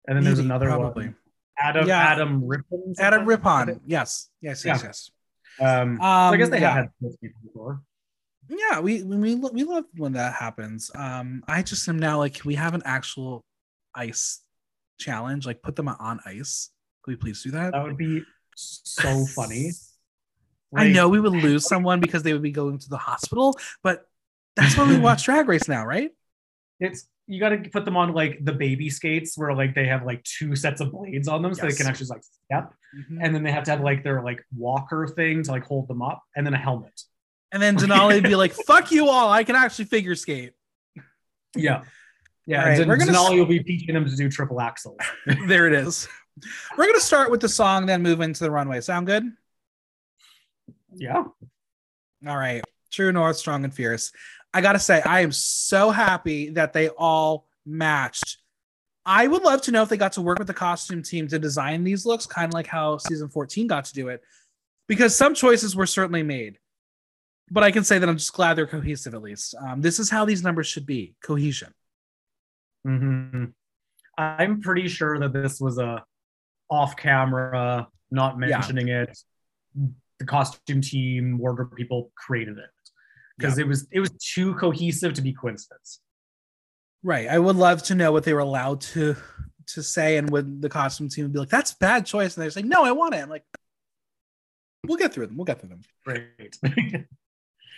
And 0.07 0.17
then 0.17 0.25
there's 0.25 0.39
another 0.39 0.67
probably. 0.67 1.07
one. 1.07 1.17
Adam 1.59 1.87
Yeah. 1.87 1.99
Adam 1.99 2.45
Rippon. 2.45 2.95
Adam? 2.99 3.25
Rippon. 3.27 3.81
Yes, 3.87 4.31
yes, 4.41 4.65
yes, 4.65 4.81
Yeah. 4.83 4.87
yes. 4.89 5.11
Um, 5.61 5.97
so 5.99 6.03
Um, 6.05 6.35
I 6.35 6.37
guess 6.39 6.49
they 6.49 6.61
yeah. 6.61 6.73
have 6.75 6.89
had 7.01 7.33
before. 7.45 7.83
Yeah, 8.49 8.81
we 8.81 9.03
we 9.03 9.35
we 9.37 9.65
love 9.65 9.85
when 9.97 10.13
that 10.15 10.35
happens. 10.35 10.91
Um, 10.95 11.45
I 11.47 11.63
just 11.63 11.89
am 11.89 11.99
now 11.99 12.19
like, 12.19 12.41
we 12.45 12.55
have 12.57 12.75
an 12.75 12.83
actual 12.85 13.45
ice 13.95 14.41
challenge? 14.99 15.47
Like, 15.47 15.63
put 15.63 15.77
them 15.77 15.89
on 15.89 16.21
ice. 16.27 16.71
Could 17.03 17.13
we 17.13 17.17
please 17.17 17.43
do 17.43 17.51
that? 17.53 17.73
That 17.73 17.85
would 17.85 17.97
be 17.97 18.23
so 18.57 19.25
funny. 19.35 19.71
I 20.75 20.89
know 20.89 21.09
we 21.09 21.21
would 21.21 21.33
lose 21.33 21.67
someone 21.67 22.01
because 22.01 22.23
they 22.23 22.33
would 22.33 22.43
be 22.43 22.51
going 22.51 22.79
to 22.79 22.89
the 22.89 22.97
hospital, 22.97 23.59
but 23.83 24.07
that's 24.57 24.77
why 24.77 24.89
we 24.89 24.99
watch 25.09 25.25
Drag 25.25 25.49
Race 25.49 25.69
now, 25.69 25.85
right? 25.85 26.11
it's 26.81 27.07
you 27.29 27.39
got 27.39 27.51
to 27.51 27.59
put 27.71 27.85
them 27.85 27.97
on 27.97 28.13
like 28.13 28.45
the 28.45 28.53
baby 28.53 28.91
skates 28.91 29.39
where 29.39 29.55
like 29.55 29.73
they 29.75 29.87
have 29.87 30.05
like 30.05 30.21
two 30.25 30.57
sets 30.57 30.81
of 30.81 30.91
blades 30.91 31.29
on 31.29 31.41
them 31.41 31.55
so 31.55 31.63
Yes. 31.65 31.75
they 31.75 31.83
can 31.85 31.89
actually 31.89 32.09
like 32.09 32.23
step 32.25 32.75
Mhm. 32.97 33.19
and 33.23 33.33
then 33.35 33.45
they 33.45 33.53
have 33.53 33.63
to 33.65 33.71
have 33.71 33.81
like 33.83 34.03
their 34.03 34.23
like 34.25 34.45
walker 34.57 35.07
thing 35.07 35.45
to 35.45 35.51
like 35.53 35.65
hold 35.65 35.87
them 35.87 36.03
up 36.03 36.23
and 36.35 36.45
then 36.45 36.55
a 36.55 36.59
helmet 36.59 37.03
And 37.53 37.63
then 37.63 37.77
Denali 37.77 38.15
would 38.15 38.25
be 38.25 38.35
like, 38.35 38.53
"Fuck 38.67 38.91
you 38.91 39.09
all! 39.09 39.31
I 39.31 39.45
can 39.45 39.55
actually 39.55 39.85
figure 39.85 40.17
skate." 40.17 40.55
yeah 41.55 41.83
yeah 42.47 42.65
right, 42.65 42.81
and 42.81 42.89
we're 42.89 42.97
gonna 42.97 43.13
Denali 43.13 43.39
will 43.39 43.47
be 43.47 43.63
teaching 43.63 43.95
them 43.95 44.05
to 44.09 44.17
do 44.17 44.29
triple 44.29 44.57
axels 44.57 44.97
there 45.47 45.67
it 45.69 45.75
is. 45.75 46.09
We're 46.77 46.87
gonna 46.87 46.99
start 47.01 47.31
with 47.31 47.41
the 47.43 47.49
song, 47.49 47.87
then 47.87 48.03
move 48.03 48.21
into 48.23 48.43
the 48.43 48.51
runway. 48.51 48.81
Sound 48.81 49.07
good? 49.07 49.31
Yeah 50.97 51.25
All 52.27 52.37
right. 52.37 52.63
True 52.91 53.11
North, 53.13 53.37
strong 53.37 53.65
and 53.65 53.73
fierce. 53.75 54.13
I 54.55 54.61
gotta 54.61 54.79
say, 54.79 55.01
I 55.03 55.21
am 55.21 55.33
so 55.33 55.91
happy 55.91 56.51
that 56.51 56.73
they 56.73 56.89
all 56.91 57.47
matched. 57.65 58.39
I 59.05 59.27
would 59.27 59.43
love 59.43 59.63
to 59.63 59.71
know 59.73 59.83
if 59.83 59.89
they 59.89 59.97
got 59.97 60.13
to 60.13 60.23
work 60.23 60.39
with 60.39 60.47
the 60.47 60.55
costume 60.55 61.03
team 61.03 61.27
to 61.29 61.39
design 61.39 61.83
these 61.85 62.05
looks, 62.07 62.27
kind 62.27 62.49
of 62.49 62.55
like 62.55 62.67
how 62.67 62.99
season 62.99 63.29
14 63.29 63.67
got 63.67 63.87
to 63.87 63.95
do 63.95 64.09
it, 64.09 64.23
because 64.89 65.17
some 65.17 65.35
choices 65.35 65.75
were 65.75 65.87
certainly 65.87 66.23
made. 66.23 66.59
But 67.51 67.65
I 67.65 67.71
can 67.73 67.83
say 67.83 67.99
that 67.99 68.09
I'm 68.09 68.17
just 68.19 68.33
glad 68.33 68.55
they're 68.55 68.67
cohesive 68.67 69.15
at 69.15 69.23
least. 69.23 69.55
Um, 69.61 69.81
this 69.81 69.99
is 69.99 70.09
how 70.11 70.25
these 70.25 70.43
numbers 70.45 70.67
should 70.69 70.87
be 70.87 71.15
cohesion. 71.23 71.73
hmm 72.85 73.45
i'm 74.19 74.61
pretty 74.61 74.89
sure 74.89 75.19
that 75.19 75.33
this 75.33 75.59
was 75.61 75.79
a 75.79 76.05
off 76.71 76.97
camera 76.97 77.89
not 78.11 78.35
Yeah. 78.39 78.59
mentioning 78.59 78.89
it 78.89 79.17
the 80.23 80.27
costume 80.27 80.81
team, 80.81 81.37
wardrobe 81.37 81.75
people 81.75 82.13
created 82.15 82.57
it 82.59 82.71
because 83.37 83.59
it 83.59 83.67
was 83.67 83.89
it 83.91 84.01
was 84.01 84.11
too 84.13 84.55
cohesive 84.55 85.15
to 85.15 85.23
be 85.23 85.33
coincidence. 85.33 86.01
Right. 87.03 87.29
I 87.29 87.39
would 87.39 87.57
love 87.57 87.83
to 87.85 87.95
know 87.97 88.13
what 88.13 88.23
they 88.25 88.33
were 88.33 88.41
allowed 88.41 88.81
to 88.93 89.17
to 89.69 89.83
say, 89.83 90.17
and 90.17 90.31
would 90.31 90.63
the 90.63 90.69
costume 90.69 91.09
team 91.09 91.25
would 91.25 91.33
be 91.33 91.41
like, 91.41 91.49
"That's 91.49 91.75
bad 91.75 92.07
choice," 92.07 92.37
and 92.37 92.43
they're 92.43 92.53
like, 92.55 92.65
"No, 92.65 92.85
I 92.85 92.93
want 92.93 93.15
it." 93.15 93.19
I'm 93.19 93.29
like, 93.29 93.45
"We'll 94.87 94.99
get 94.99 95.13
through 95.13 95.27
them. 95.27 95.37
We'll 95.37 95.45
get 95.45 95.61
through 95.61 95.71
them." 95.71 95.83
Great. 96.05 96.59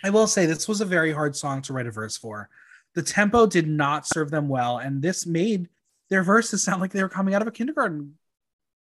I 0.03 0.09
will 0.11 0.27
say 0.27 0.45
this 0.45 0.67
was 0.67 0.81
a 0.81 0.85
very 0.85 1.11
hard 1.11 1.35
song 1.35 1.63
to 1.63 1.73
write 1.73 1.87
a 1.87 1.91
verse 1.91 2.15
for. 2.15 2.49
The 2.93 3.01
tempo 3.01 3.47
did 3.47 3.67
not 3.67 4.07
serve 4.07 4.29
them 4.29 4.47
well, 4.47 4.77
and 4.77 5.01
this 5.01 5.25
made 5.25 5.67
their 6.09 6.21
verses 6.21 6.63
sound 6.63 6.81
like 6.81 6.91
they 6.91 7.01
were 7.01 7.09
coming 7.09 7.33
out 7.33 7.41
of 7.41 7.47
a 7.47 7.51
kindergarten 7.51 8.17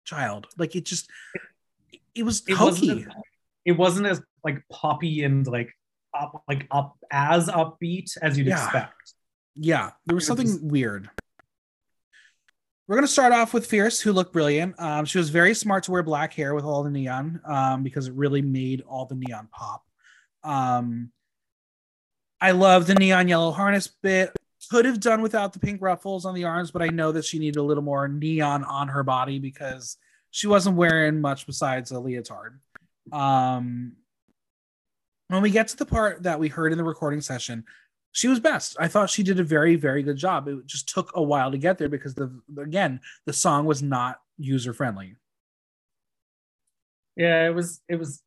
child. 0.05 0.47
Like 0.57 0.75
it 0.75 0.85
just, 0.85 1.09
it 2.15 2.23
was 2.23 2.43
it 2.47 2.53
hokey. 2.53 2.87
wasn't, 2.87 3.07
as, 3.07 3.13
it 3.65 3.73
wasn't 3.73 4.07
as 4.07 4.21
like 4.43 4.63
poppy 4.71 5.23
and 5.23 5.45
like 5.47 5.69
up 6.19 6.43
like 6.47 6.67
up 6.71 6.97
as 7.11 7.47
upbeat 7.47 8.17
as 8.21 8.37
you'd 8.37 8.47
Yeah. 8.47 8.63
expect. 8.63 9.13
Yeah, 9.55 9.91
there 10.05 10.15
was 10.15 10.27
It 10.29 10.33
was 10.33 10.49
something 10.51 10.69
weird. 10.69 11.09
We're 12.87 12.95
gonna 12.95 13.07
start 13.07 13.31
off 13.31 13.53
with 13.53 13.65
Fierce, 13.67 14.01
who 14.01 14.11
looked 14.11 14.33
brilliant. 14.33 14.77
Um, 14.79 15.05
she 15.05 15.17
was 15.17 15.29
very 15.29 15.53
smart 15.53 15.83
to 15.85 15.91
wear 15.91 16.03
black 16.03 16.33
hair 16.33 16.53
with 16.53 16.65
all 16.65 16.83
the 16.83 16.89
neon, 16.89 17.39
um, 17.45 17.83
because 17.83 18.07
it 18.07 18.13
really 18.15 18.41
made 18.41 18.81
all 18.81 19.05
the 19.05 19.15
neon 19.15 19.47
pop. 19.51 19.85
Um, 20.43 21.11
I 22.41 22.51
love 22.51 22.87
the 22.87 22.95
neon 22.95 23.27
yellow 23.27 23.51
harness 23.51 23.87
bit. 23.87 24.35
Could 24.69 24.85
have 24.85 24.99
done 24.99 25.21
without 25.21 25.53
the 25.53 25.59
pink 25.59 25.81
ruffles 25.81 26.25
on 26.25 26.33
the 26.33 26.43
arms, 26.45 26.71
but 26.71 26.81
I 26.81 26.87
know 26.87 27.11
that 27.11 27.25
she 27.25 27.39
needed 27.39 27.59
a 27.59 27.63
little 27.63 27.83
more 27.83 28.07
neon 28.07 28.63
on 28.63 28.87
her 28.89 29.03
body 29.03 29.37
because 29.39 29.97
she 30.31 30.47
wasn't 30.47 30.75
wearing 30.75 31.19
much 31.21 31.45
besides 31.45 31.91
a 31.91 31.99
leotard. 31.99 32.59
Um, 33.11 33.93
when 35.27 35.41
we 35.41 35.49
get 35.49 35.67
to 35.69 35.77
the 35.77 35.85
part 35.85 36.23
that 36.23 36.39
we 36.39 36.47
heard 36.49 36.71
in 36.71 36.77
the 36.77 36.83
recording 36.83 37.21
session, 37.21 37.63
she 38.11 38.27
was 38.27 38.39
best. 38.39 38.75
I 38.79 38.87
thought 38.87 39.09
she 39.09 39.23
did 39.23 39.39
a 39.39 39.43
very, 39.43 39.75
very 39.77 40.03
good 40.03 40.17
job. 40.17 40.47
It 40.47 40.65
just 40.65 40.89
took 40.89 41.11
a 41.15 41.23
while 41.23 41.51
to 41.51 41.57
get 41.57 41.77
there 41.77 41.89
because 41.89 42.13
the 42.13 42.31
again, 42.59 42.99
the 43.25 43.33
song 43.33 43.65
was 43.65 43.81
not 43.81 44.19
user 44.37 44.73
friendly. 44.73 45.15
Yeah, 47.15 47.47
it 47.47 47.55
was 47.55 47.81
it 47.87 47.95
was 47.95 48.21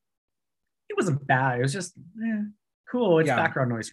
it 0.88 0.96
wasn't 0.96 1.26
bad. 1.26 1.58
It 1.58 1.62
was 1.62 1.72
just 1.72 1.94
eh, 2.24 2.42
cool. 2.90 3.18
It's 3.18 3.26
Yeah. 3.26 3.36
background 3.36 3.70
noise. 3.70 3.92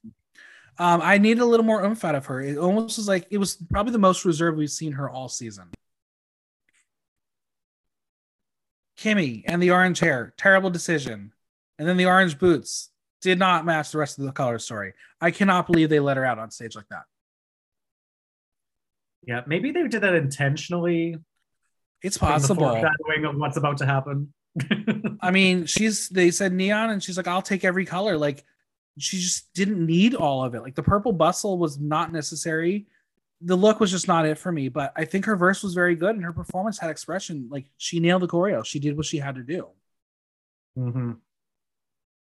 Um, 0.78 1.02
I 1.04 1.18
needed 1.18 1.42
a 1.42 1.46
little 1.46 1.66
more 1.66 1.84
oomph 1.84 2.04
out 2.06 2.16
of 2.16 2.26
her. 2.28 2.40
It 2.42 2.58
almost 2.58 2.98
was 2.98 3.08
like 3.08 3.28
it 3.30 3.38
was 3.38 3.58
probably 3.72 3.92
the 3.92 4.00
most 4.00 4.24
reserved 4.24 4.58
we've 4.58 4.70
seen 4.72 4.94
her 4.94 5.10
all 5.10 5.28
season. 5.28 5.70
Kimmy 9.02 9.44
and 9.48 9.62
the 9.62 9.72
orange 9.72 10.00
hair, 10.00 10.34
terrible 10.38 10.70
decision. 10.70 11.34
And 11.80 11.88
then 11.88 11.98
the 11.98 12.06
orange 12.06 12.38
boots 12.38 12.90
did 13.22 13.40
not 13.40 13.66
match 13.66 13.92
the 13.92 13.98
rest 13.98 14.20
of 14.20 14.26
the 14.26 14.32
color 14.32 14.60
story. 14.60 14.94
I 15.20 15.32
cannot 15.32 15.68
believe 15.68 15.90
they 15.90 16.00
let 16.00 16.18
her 16.18 16.26
out 16.26 16.38
on 16.38 16.52
stage 16.52 16.76
like 16.76 16.88
that. 16.90 17.04
Yeah, 19.26 19.42
maybe 19.46 19.72
they 19.72 19.88
did 19.88 20.02
that 20.02 20.14
intentionally. 20.16 21.18
It's 22.04 22.18
possible. 22.18 22.70
foreshadowing 22.70 23.26
of 23.26 23.36
what's 23.36 23.58
about 23.58 23.78
to 23.78 23.86
happen. 23.86 24.34
I 25.22 25.32
mean, 25.32 25.66
she's 25.66 26.10
they 26.10 26.32
said 26.32 26.54
neon 26.54 26.90
and 26.90 27.02
she's 27.02 27.18
like, 27.18 27.28
I'll 27.28 27.42
take 27.42 27.64
every 27.64 27.86
color. 27.86 28.18
Like 28.18 28.44
she 28.98 29.18
just 29.20 29.54
didn't 29.54 29.86
need 29.86 30.16
all 30.16 30.44
of 30.44 30.56
it. 30.56 30.62
Like 30.62 30.76
the 30.76 30.84
purple 30.84 31.14
bustle 31.14 31.58
was 31.58 31.80
not 31.80 32.12
necessary. 32.12 32.88
The 33.44 33.56
look 33.56 33.80
was 33.80 33.92
just 33.92 34.08
not 34.08 34.26
it 34.26 34.38
for 34.38 34.52
me. 34.52 34.70
But 34.70 34.94
I 34.96 35.06
think 35.06 35.26
her 35.26 35.36
verse 35.36 35.64
was 35.64 35.74
very 35.74 35.96
good 35.96 36.16
and 36.16 36.24
her 36.24 36.34
performance 36.34 36.78
had 36.78 36.90
expression. 36.90 37.48
Like 37.50 37.66
she 37.78 38.00
nailed 38.00 38.22
the 38.22 38.28
choreo. 38.28 38.66
She 38.66 38.80
did 38.80 38.96
what 38.98 39.06
she 39.06 39.18
had 39.18 39.36
to 39.36 39.44
do. 39.44 39.68
mm-hmm. 40.78 41.14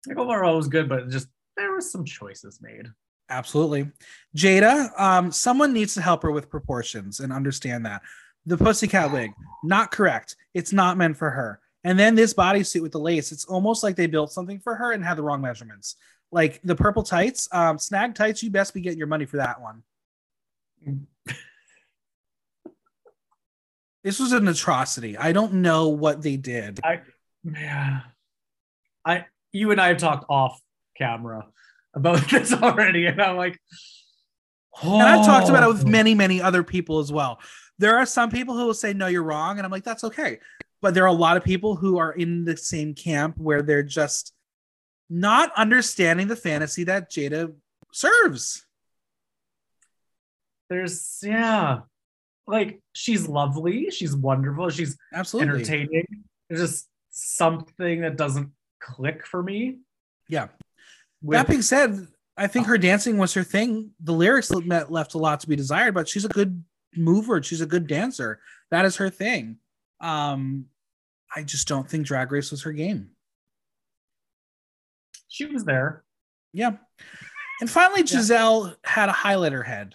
Like 0.08 0.18
overall, 0.18 0.56
was 0.56 0.68
good, 0.68 0.88
but 0.88 1.08
just 1.10 1.28
there 1.56 1.72
were 1.72 1.80
some 1.80 2.04
choices 2.04 2.60
made. 2.60 2.88
Absolutely. 3.28 3.90
Jada, 4.36 4.88
um, 5.00 5.32
someone 5.32 5.72
needs 5.72 5.94
to 5.94 6.02
help 6.02 6.22
her 6.22 6.30
with 6.30 6.48
proportions 6.48 7.20
and 7.20 7.32
understand 7.32 7.84
that. 7.86 8.02
The 8.44 8.56
pussycat 8.56 9.10
wig, 9.10 9.32
not 9.64 9.90
correct. 9.90 10.36
It's 10.54 10.72
not 10.72 10.96
meant 10.96 11.16
for 11.16 11.30
her. 11.30 11.60
And 11.82 11.98
then 11.98 12.14
this 12.14 12.34
bodysuit 12.34 12.82
with 12.82 12.92
the 12.92 13.00
lace, 13.00 13.32
it's 13.32 13.44
almost 13.44 13.82
like 13.82 13.96
they 13.96 14.06
built 14.06 14.32
something 14.32 14.60
for 14.60 14.76
her 14.76 14.92
and 14.92 15.04
had 15.04 15.16
the 15.16 15.22
wrong 15.22 15.40
measurements. 15.40 15.96
Like 16.30 16.60
the 16.62 16.76
purple 16.76 17.02
tights, 17.02 17.48
um, 17.52 17.78
snag 17.78 18.14
tights, 18.14 18.42
you 18.42 18.50
best 18.50 18.74
be 18.74 18.80
getting 18.80 18.98
your 18.98 19.06
money 19.06 19.24
for 19.24 19.38
that 19.38 19.60
one. 19.60 19.82
This 24.04 24.20
was 24.20 24.32
an 24.32 24.46
atrocity. 24.46 25.16
I 25.16 25.32
don't 25.32 25.54
know 25.54 25.88
what 25.88 26.22
they 26.22 26.36
did. 26.36 26.78
Yeah, 27.42 28.00
I 29.04 29.26
you 29.52 29.72
and 29.72 29.80
I 29.80 29.88
have 29.88 29.98
talked 29.98 30.26
off 30.28 30.60
camera 30.96 31.46
about 31.94 32.20
this 32.30 32.52
already, 32.52 33.06
and 33.06 33.20
I'm 33.20 33.36
like, 33.36 33.58
And 34.82 35.02
I've 35.02 35.24
talked 35.24 35.48
about 35.48 35.62
it 35.62 35.66
oh. 35.66 35.72
with 35.72 35.86
many, 35.86 36.14
many 36.14 36.40
other 36.40 36.62
people 36.62 36.98
as 36.98 37.10
well. 37.10 37.40
There 37.78 37.96
are 37.96 38.06
some 38.06 38.30
people 38.30 38.56
who 38.56 38.66
will 38.66 38.74
say, 38.74 38.92
no, 38.92 39.06
you're 39.06 39.22
wrong. 39.22 39.58
And 39.58 39.64
I'm 39.64 39.72
like, 39.72 39.84
that's 39.84 40.04
okay. 40.04 40.38
But 40.82 40.94
there 40.94 41.04
are 41.04 41.08
a 41.08 41.12
lot 41.12 41.36
of 41.36 41.44
people 41.44 41.76
who 41.76 41.98
are 41.98 42.12
in 42.12 42.44
the 42.44 42.56
same 42.56 42.94
camp 42.94 43.38
where 43.38 43.62
they're 43.62 43.82
just 43.82 44.32
not 45.08 45.52
understanding 45.56 46.28
the 46.28 46.36
fantasy 46.36 46.84
that 46.84 47.10
Jada 47.10 47.54
serves. 47.92 48.65
There's 50.68 51.18
yeah, 51.22 51.80
like 52.46 52.80
she's 52.92 53.28
lovely, 53.28 53.90
she's 53.90 54.14
wonderful, 54.16 54.68
she's 54.70 54.96
Absolutely. 55.14 55.54
entertaining. 55.54 56.04
There's 56.48 56.60
just 56.60 56.88
something 57.10 58.00
that 58.02 58.16
doesn't 58.16 58.50
click 58.80 59.26
for 59.26 59.42
me. 59.42 59.78
Yeah. 60.28 60.48
With, 61.22 61.38
that 61.38 61.48
being 61.48 61.62
said, 61.62 62.06
I 62.36 62.46
think 62.46 62.66
her 62.66 62.78
dancing 62.78 63.16
was 63.18 63.32
her 63.34 63.42
thing. 63.44 63.90
The 64.00 64.12
lyrics 64.12 64.50
le- 64.50 64.86
left 64.88 65.14
a 65.14 65.18
lot 65.18 65.40
to 65.40 65.48
be 65.48 65.56
desired, 65.56 65.94
but 65.94 66.08
she's 66.08 66.24
a 66.24 66.28
good 66.28 66.62
mover. 66.96 67.42
She's 67.42 67.60
a 67.62 67.66
good 67.66 67.86
dancer. 67.86 68.40
That 68.70 68.84
is 68.84 68.96
her 68.96 69.08
thing. 69.10 69.58
Um, 70.00 70.66
I 71.34 71.42
just 71.42 71.66
don't 71.68 71.88
think 71.88 72.06
Drag 72.06 72.30
Race 72.30 72.50
was 72.50 72.62
her 72.62 72.72
game. 72.72 73.10
she 75.28 75.46
was 75.46 75.64
there. 75.64 76.04
Yeah. 76.52 76.72
And 77.60 77.70
finally, 77.70 78.00
Yeah. 78.00 78.06
Giselle 78.18 78.74
had 78.84 79.08
a 79.08 79.12
highlighter 79.12 79.64
head. 79.64 79.94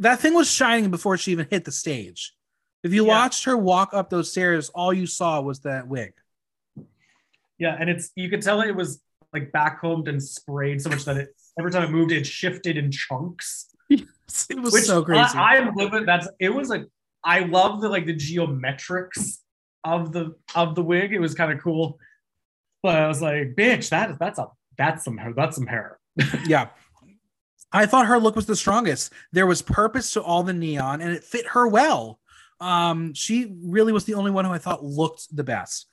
That 0.00 0.20
thing 0.20 0.34
was 0.34 0.50
shining 0.50 0.90
before 0.90 1.16
she 1.16 1.32
even 1.32 1.46
hit 1.50 1.64
the 1.64 1.72
stage. 1.72 2.34
If 2.84 2.92
you 2.92 3.04
Yeah. 3.06 3.14
watched 3.14 3.44
her 3.44 3.56
walk 3.56 3.92
up 3.92 4.10
those 4.10 4.30
stairs, 4.30 4.68
all 4.70 4.92
you 4.92 5.06
saw 5.06 5.40
was 5.40 5.60
that 5.60 5.88
wig. 5.88 6.12
Yeah, 7.58 7.76
and 7.78 7.90
it's 7.90 8.10
you 8.14 8.28
could 8.30 8.42
tell 8.42 8.60
it 8.60 8.74
was 8.76 9.00
like 9.32 9.50
backcombed 9.52 10.08
and 10.08 10.22
sprayed 10.22 10.80
so 10.80 10.90
much 10.90 11.04
that 11.04 11.16
it 11.16 11.28
every 11.58 11.70
time 11.72 11.82
it 11.82 11.90
moved, 11.90 12.12
it 12.12 12.26
shifted 12.26 12.76
in 12.76 12.90
chunks. 12.90 13.74
It 14.50 14.60
was 14.60 14.74
Which 14.74 14.84
so 14.84 15.02
crazy. 15.02 15.20
I, 15.38 15.56
I'm 15.56 15.74
living. 15.74 16.04
That's 16.04 16.28
it 16.38 16.50
was 16.50 16.68
like 16.68 16.84
I 17.24 17.40
love 17.40 17.80
the 17.80 17.88
like 17.88 18.04
the 18.04 18.14
geometrics 18.14 19.38
of 19.84 20.12
the 20.12 20.34
of 20.54 20.74
the 20.74 20.82
wig. 20.82 21.14
It 21.14 21.18
was 21.18 21.34
kind 21.34 21.50
of 21.50 21.62
cool, 21.62 21.98
but 22.82 22.96
I 22.96 23.08
was 23.08 23.22
like, 23.22 23.54
bitch, 23.56 23.88
that 23.88 24.18
that's 24.18 24.38
a 24.38 24.48
that's 24.76 25.02
some 25.02 25.16
hair. 25.16 25.32
That's 25.34 25.56
some 25.56 25.66
hair. 25.66 25.98
yeah. 26.46 26.68
I 27.72 27.86
thought 27.86 28.06
her 28.06 28.18
look 28.18 28.36
was 28.36 28.46
the 28.46 28.56
strongest. 28.56 29.12
There 29.32 29.46
was 29.46 29.62
purpose 29.62 30.12
to 30.12 30.22
all 30.22 30.42
the 30.42 30.52
neon 30.52 31.00
and 31.00 31.12
it 31.12 31.24
fit 31.24 31.46
her 31.48 31.66
well. 31.68 32.18
Um, 32.60 33.14
she 33.14 33.54
really 33.62 33.92
was 33.92 34.04
the 34.04 34.14
only 34.14 34.30
one 34.30 34.44
who 34.44 34.52
I 34.52 34.58
thought 34.58 34.84
looked 34.84 35.34
the 35.34 35.44
best. 35.44 35.86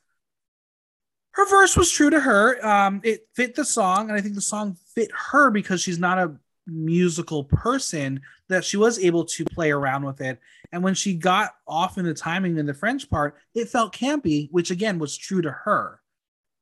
Her 1.31 1.47
verse 1.47 1.75
was 1.75 1.91
true 1.91 2.09
to 2.09 2.19
her. 2.19 2.65
Um, 2.65 3.01
it 3.03 3.27
fit 3.35 3.55
the 3.55 3.65
song, 3.65 4.09
and 4.09 4.17
I 4.17 4.21
think 4.21 4.35
the 4.35 4.41
song 4.41 4.77
fit 4.95 5.11
her 5.31 5.51
because 5.51 5.81
she's 5.81 5.99
not 5.99 6.17
a 6.17 6.37
musical 6.65 7.43
person 7.43 8.21
that 8.47 8.63
she 8.63 8.77
was 8.77 8.97
able 8.97 9.25
to 9.25 9.43
play 9.45 9.71
around 9.71 10.05
with 10.05 10.21
it. 10.21 10.39
And 10.71 10.81
when 10.81 10.93
she 10.93 11.13
got 11.13 11.51
off 11.67 11.97
in 11.97 12.05
the 12.05 12.13
timing 12.13 12.57
in 12.57 12.65
the 12.65 12.73
French 12.73 13.09
part, 13.09 13.35
it 13.53 13.69
felt 13.69 13.93
campy, 13.93 14.47
which 14.51 14.71
again 14.71 14.97
was 14.97 15.17
true 15.17 15.41
to 15.41 15.51
her. 15.51 15.99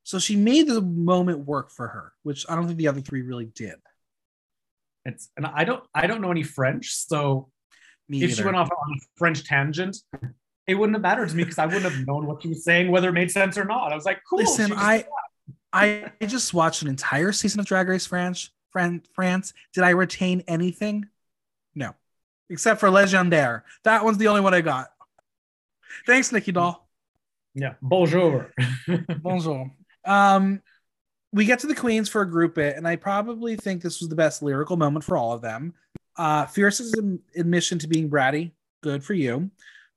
So 0.03 0.19
she 0.19 0.35
made 0.35 0.67
the 0.67 0.81
moment 0.81 1.45
work 1.45 1.71
for 1.71 1.87
her, 1.87 2.13
which 2.23 2.45
I 2.49 2.55
don't 2.55 2.65
think 2.65 2.79
the 2.79 2.87
other 2.87 3.01
three 3.01 3.21
really 3.21 3.45
did. 3.45 3.75
It's 5.05 5.29
and 5.35 5.45
I 5.45 5.63
don't 5.63 5.83
I 5.93 6.07
don't 6.07 6.21
know 6.21 6.31
any 6.31 6.43
French, 6.43 6.93
so 6.93 7.49
Me 8.07 8.23
if 8.23 8.35
she 8.35 8.43
went 8.43 8.55
off 8.55 8.69
on 8.69 8.93
a 8.97 8.99
French 9.17 9.43
tangent, 9.43 9.97
it 10.67 10.75
wouldn't 10.75 10.95
have 10.95 11.01
mattered 11.01 11.29
to 11.29 11.35
me 11.35 11.43
because 11.43 11.57
I 11.57 11.65
wouldn't 11.65 11.83
have 11.83 12.07
known 12.07 12.25
what 12.25 12.41
she 12.41 12.49
was 12.49 12.63
saying, 12.63 12.89
whether 12.89 13.09
it 13.09 13.13
made 13.13 13.31
sense 13.31 13.57
or 13.57 13.65
not. 13.65 13.91
I 13.91 13.95
was 13.95 14.05
like, 14.05 14.21
cool. 14.29 14.39
Listen, 14.39 14.71
I 14.73 15.05
I 15.73 16.11
just 16.25 16.53
watched 16.53 16.81
an 16.83 16.87
entire 16.87 17.31
season 17.31 17.59
of 17.59 17.65
Drag 17.65 17.87
Race 17.87 18.05
France. 18.05 18.49
Fran- 18.71 19.03
France. 19.13 19.53
Did 19.73 19.83
I 19.83 19.91
retain 19.91 20.43
anything? 20.47 21.07
No, 21.75 21.93
except 22.49 22.79
for 22.79 22.89
Legendaire. 22.89 23.63
That 23.83 24.03
one's 24.05 24.17
the 24.17 24.27
only 24.27 24.41
one 24.41 24.53
I 24.53 24.61
got. 24.61 24.89
Thanks, 26.07 26.31
Nicky 26.31 26.51
Doll. 26.51 26.87
yeah, 27.53 27.73
bonjour. 27.81 28.51
Bonjour. 29.21 29.71
Um, 30.05 30.61
we 31.33 31.45
get 31.45 31.59
to 31.59 31.67
the 31.67 31.75
queens 31.75 32.07
for 32.07 32.21
a 32.21 32.29
group 32.29 32.55
bit, 32.55 32.77
and 32.77 32.87
I 32.87 32.95
probably 32.95 33.55
think 33.55 33.81
this 33.81 33.99
was 33.99 34.07
the 34.07 34.15
best 34.15 34.43
lyrical 34.43 34.77
moment 34.77 35.03
for 35.03 35.17
all 35.17 35.33
of 35.33 35.41
them. 35.41 35.73
Uh, 36.15 36.45
Fierce's 36.45 36.93
ad- 36.95 37.19
admission 37.35 37.79
to 37.79 37.87
being 37.87 38.09
bratty, 38.09 38.51
good 38.81 39.03
for 39.03 39.15
you. 39.15 39.49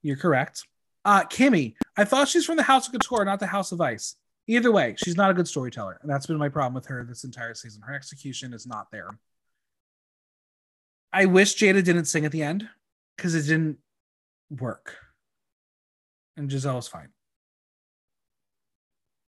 You're 0.02 0.16
correct. 0.16 0.64
Uh, 1.04 1.24
Kimmy, 1.24 1.74
I 1.96 2.04
thought 2.04 2.28
she's 2.28 2.46
from 2.46 2.56
the 2.56 2.62
House 2.62 2.86
of 2.86 2.92
Couture, 2.92 3.24
not 3.24 3.38
the 3.38 3.46
House 3.46 3.70
of 3.70 3.80
Ice. 3.82 4.16
Either 4.48 4.72
way, 4.72 4.94
she's 4.96 5.16
not 5.16 5.30
a 5.30 5.34
good 5.34 5.46
storyteller, 5.46 5.98
and 6.00 6.10
that's 6.10 6.26
been 6.26 6.38
my 6.38 6.48
problem 6.48 6.74
with 6.74 6.86
her 6.86 7.04
this 7.04 7.24
entire 7.24 7.52
season. 7.52 7.82
Her 7.82 7.94
execution 7.94 8.54
is 8.54 8.66
not 8.66 8.90
there. 8.90 9.18
I 11.12 11.26
wish 11.26 11.56
Jada 11.56 11.84
didn't 11.84 12.06
sing 12.06 12.24
at 12.24 12.32
the 12.32 12.42
end 12.42 12.66
because 13.16 13.34
it 13.34 13.42
didn't 13.42 13.78
work, 14.48 14.96
and 16.36 16.50
Giselle 16.50 16.76
was 16.76 16.88
fine. 16.88 17.08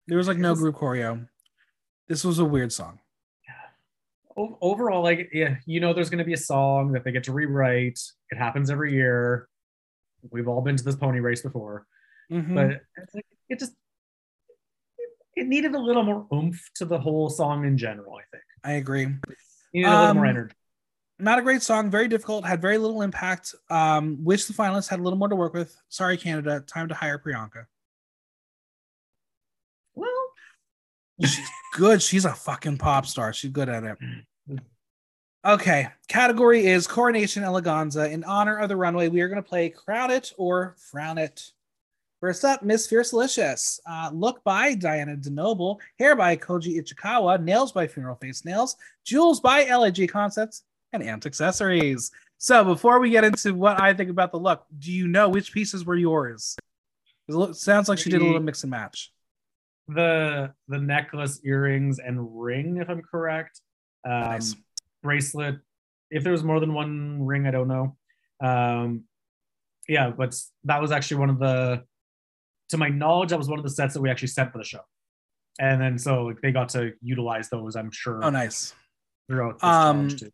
There 0.08 0.18
was 0.18 0.28
like 0.28 0.38
no 0.38 0.56
group 0.56 0.76
choreo. 0.76 1.28
This 2.10 2.24
was 2.26 2.40
a 2.40 2.46
weird 2.46 2.74
song. 2.74 3.00
O- 4.36 4.58
Overall, 4.62 5.04
like, 5.04 5.30
yeah, 5.32 5.58
you 5.66 5.80
know, 5.80 5.94
there's 5.94 6.10
going 6.10 6.18
to 6.20 6.24
be 6.26 6.34
a 6.34 6.38
song 6.38 6.92
that 6.94 7.04
they 7.04 7.12
get 7.12 7.24
to 7.26 7.32
rewrite. 7.32 8.00
It 8.32 8.38
happens 8.38 8.70
every 8.72 8.94
year. 8.94 9.48
We've 10.32 10.48
all 10.48 10.62
been 10.62 10.76
to 10.76 10.84
this 10.84 10.96
pony 10.96 11.20
race 11.20 11.42
before, 11.42 11.86
Mhm. 12.32 12.56
but 12.56 12.82
it's 12.98 13.14
like, 13.16 13.26
it 13.48 13.60
just 13.60 13.74
it, 15.36 15.48
needed 15.48 15.74
a 15.76 15.80
little 15.80 16.04
more 16.04 16.28
oomph 16.34 16.60
to 16.76 16.86
the 16.86 17.00
whole 17.00 17.30
song 17.30 17.66
in 17.66 17.78
general. 17.78 18.16
I 18.18 18.24
think 18.32 18.44
I 18.64 18.72
agree. 18.74 19.06
needed 19.74 19.88
a 19.88 20.00
little 20.00 20.14
more 20.16 20.26
Um, 20.26 20.30
energy. 20.30 20.56
Not 21.20 21.40
a 21.40 21.42
great 21.42 21.62
song. 21.62 21.90
Very 21.92 22.08
difficult. 22.08 22.46
Had 22.46 22.62
very 22.62 22.78
little 22.78 23.02
impact. 23.02 23.54
Um, 23.70 24.24
wish 24.24 24.46
the 24.46 24.54
finalists 24.54 24.88
had 24.90 25.00
a 25.00 25.04
little 25.04 25.20
more 25.20 25.28
to 25.30 25.36
work 25.36 25.54
with. 25.54 25.76
Sorry, 25.90 26.18
Canada. 26.18 26.62
Time 26.62 26.88
to 26.90 26.94
hire 26.96 27.20
Priyanka. 27.20 27.66
Well, 29.96 30.34
She's 31.22 31.50
good. 31.74 32.02
She's 32.02 32.26
a 32.26 32.34
fucking 32.34 32.78
pop 32.78 33.06
star. 33.06 33.34
She's 33.34 33.52
good 33.52 33.70
at 33.70 33.84
it. 33.84 33.98
Okay. 35.46 35.88
Category 36.08 36.66
is 36.66 36.88
Coronation 36.88 37.44
Eleganza. 37.44 38.12
In 38.12 38.24
honor 38.24 38.58
of 38.58 38.70
the 38.70 38.76
runway, 38.76 39.08
we 39.08 39.22
are 39.22 39.28
going 39.28 39.42
to 39.42 39.48
play 39.48 39.70
Crown 39.70 40.12
It 40.12 40.34
or 40.38 40.76
Frown 40.78 41.18
It. 41.18 41.52
First 42.20 42.44
up, 42.44 42.64
Miss 42.64 42.88
Fiercalicious. 42.88 43.80
Uh, 43.86 44.10
look 44.14 44.44
by 44.44 44.76
Diana 44.76 45.16
DeNoble. 45.16 45.78
Hair 45.98 46.18
by 46.18 46.36
Koji 46.36 46.82
Ichikawa. 46.82 47.42
Nails 47.42 47.72
by 47.72 47.88
Funeral 47.88 48.16
Face 48.16 48.44
Nails. 48.44 48.76
Jewels 49.06 49.40
by 49.40 49.64
LAG 49.64 50.10
Concepts. 50.10 50.64
And 50.92 51.04
Ant 51.04 51.26
Accessories. 51.26 52.12
So 52.38 52.64
before 52.64 53.00
we 53.00 53.10
get 53.10 53.24
into 53.24 53.54
what 53.54 53.82
I 53.82 53.94
think 53.94 54.10
about 54.10 54.32
the 54.32 54.40
look, 54.40 54.66
do 54.80 54.92
you 54.92 55.08
know 55.08 55.30
which 55.30 55.54
pieces 55.54 55.86
were 55.86 55.96
yours? 55.96 56.58
It 57.28 57.56
sounds 57.56 57.88
like 57.88 58.00
she 58.00 58.10
did 58.10 58.22
a 58.22 58.26
little 58.26 58.42
mix 58.42 58.64
and 58.64 58.72
match. 58.72 59.12
The 59.94 60.54
the 60.68 60.78
necklace, 60.80 61.40
earrings, 61.44 62.00
and 62.00 62.18
ring, 62.42 62.78
if 62.78 62.90
I'm 62.90 63.02
correct. 63.02 63.62
Um, 64.06 64.22
Nice. 64.22 64.56
Bracelet. 65.04 65.58
If 66.12 66.24
there 66.24 66.32
was 66.32 66.44
more 66.44 66.60
than 66.60 66.74
one 66.74 67.24
ring, 67.26 67.46
I 67.48 67.52
don't 67.52 67.68
know. 67.68 67.96
Um, 68.42 69.04
yeah, 69.88 70.10
but 70.12 70.36
that 70.64 70.82
was 70.82 70.92
actually 70.92 71.18
one 71.18 71.30
of 71.30 71.40
the, 71.40 71.84
to 72.70 72.78
my 72.78 72.90
knowledge, 72.90 73.30
that 73.30 73.38
was 73.38 73.48
one 73.50 73.60
of 73.60 73.64
the 73.64 73.70
sets 73.70 73.94
that 73.94 74.02
we 74.02 74.10
actually 74.10 74.30
sent 74.30 74.52
for 74.52 74.58
the 74.58 74.64
show. 74.64 74.82
And 75.60 75.82
then 75.82 75.98
so 75.98 76.26
like, 76.26 76.42
they 76.42 76.52
got 76.52 76.70
to 76.70 76.94
utilize 77.02 77.50
those, 77.50 77.76
I'm 77.76 77.92
sure, 77.92 78.24
Oh, 78.24 78.30
nice. 78.30 78.74
throughout 79.28 79.64
Um, 79.64 80.08
challenge 80.10 80.20
too. 80.20 80.32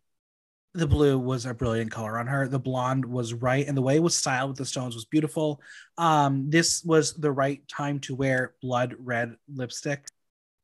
The 0.75 0.87
blue 0.87 1.17
was 1.17 1.45
a 1.45 1.53
brilliant 1.53 1.89
color 1.91 2.19
on 2.19 2.27
her. 2.27 2.47
The 2.47 2.59
blonde 2.59 3.05
was 3.05 3.33
right, 3.33 3.65
and 3.65 3.77
the 3.77 3.81
way 3.81 3.95
it 3.95 4.03
was 4.03 4.15
styled 4.15 4.49
with 4.49 4.57
the 4.57 4.65
stones 4.65 4.93
was 4.93 5.05
beautiful. 5.05 5.61
Um, 5.97 6.49
this 6.49 6.83
was 6.83 7.13
the 7.13 7.31
right 7.31 7.65
time 7.67 7.99
to 8.01 8.15
wear 8.15 8.55
blood 8.61 8.95
red 8.99 9.35
lipstick. 9.47 10.05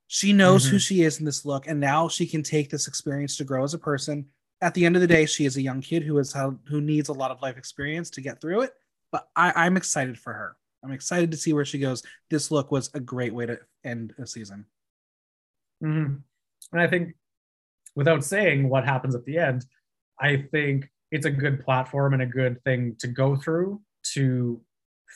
She 0.08 0.34
knows 0.34 0.66
who 0.66 0.76
Mhm. 0.76 0.88
she 0.88 1.04
is 1.04 1.20
in 1.20 1.26
this 1.26 1.46
look, 1.46 1.68
and 1.68 1.80
now 1.80 2.10
she 2.10 2.28
can 2.28 2.44
take 2.44 2.70
this 2.70 2.88
experience 2.88 3.38
to 3.38 3.46
grow 3.46 3.64
as 3.64 3.74
a 3.74 3.80
person. 3.80 4.28
At 4.60 4.74
the 4.74 4.86
end 4.86 4.96
of 4.96 5.02
the 5.02 5.08
day, 5.08 5.26
she 5.26 5.46
is 5.46 5.56
a 5.56 5.62
young 5.62 5.82
kid 5.82 6.04
who 6.04 6.18
has 6.18 6.34
who 6.68 6.82
needs 6.82 7.10
a 7.10 7.14
lot 7.14 7.32
of 7.32 7.42
life 7.42 7.58
experience 7.58 8.10
to 8.12 8.22
get 8.22 8.42
through 8.42 8.62
it. 8.62 8.74
But 9.12 9.30
I, 9.36 9.66
I'm 9.66 9.78
excited 9.78 10.20
for 10.20 10.34
her. 10.34 10.58
I'm 10.84 10.92
excited 10.92 11.32
to 11.32 11.38
see 11.38 11.54
where 11.54 11.66
she 11.66 11.80
goes. 11.80 12.04
This 12.30 12.52
look 12.52 12.72
was 12.72 12.90
a 12.94 13.00
great 13.00 13.34
way 13.34 13.46
to 13.46 13.60
end 13.84 14.14
a 14.18 14.28
season. 14.28 14.66
Mhm. 15.82 16.22
And 16.72 16.82
I 16.82 16.88
think, 16.88 17.16
without 17.96 18.24
saying 18.24 18.68
what 18.70 18.84
happens 18.86 19.16
at 19.16 19.26
the 19.26 19.38
end, 19.38 19.66
I 20.22 20.46
think 20.52 20.90
it's 21.12 21.26
a 21.26 21.32
good 21.32 21.64
platform 21.64 22.14
and 22.14 22.22
a 22.22 22.26
good 22.26 22.64
thing 22.64 22.96
to 23.00 23.08
go 23.08 23.36
through 23.36 23.82
to 24.14 24.62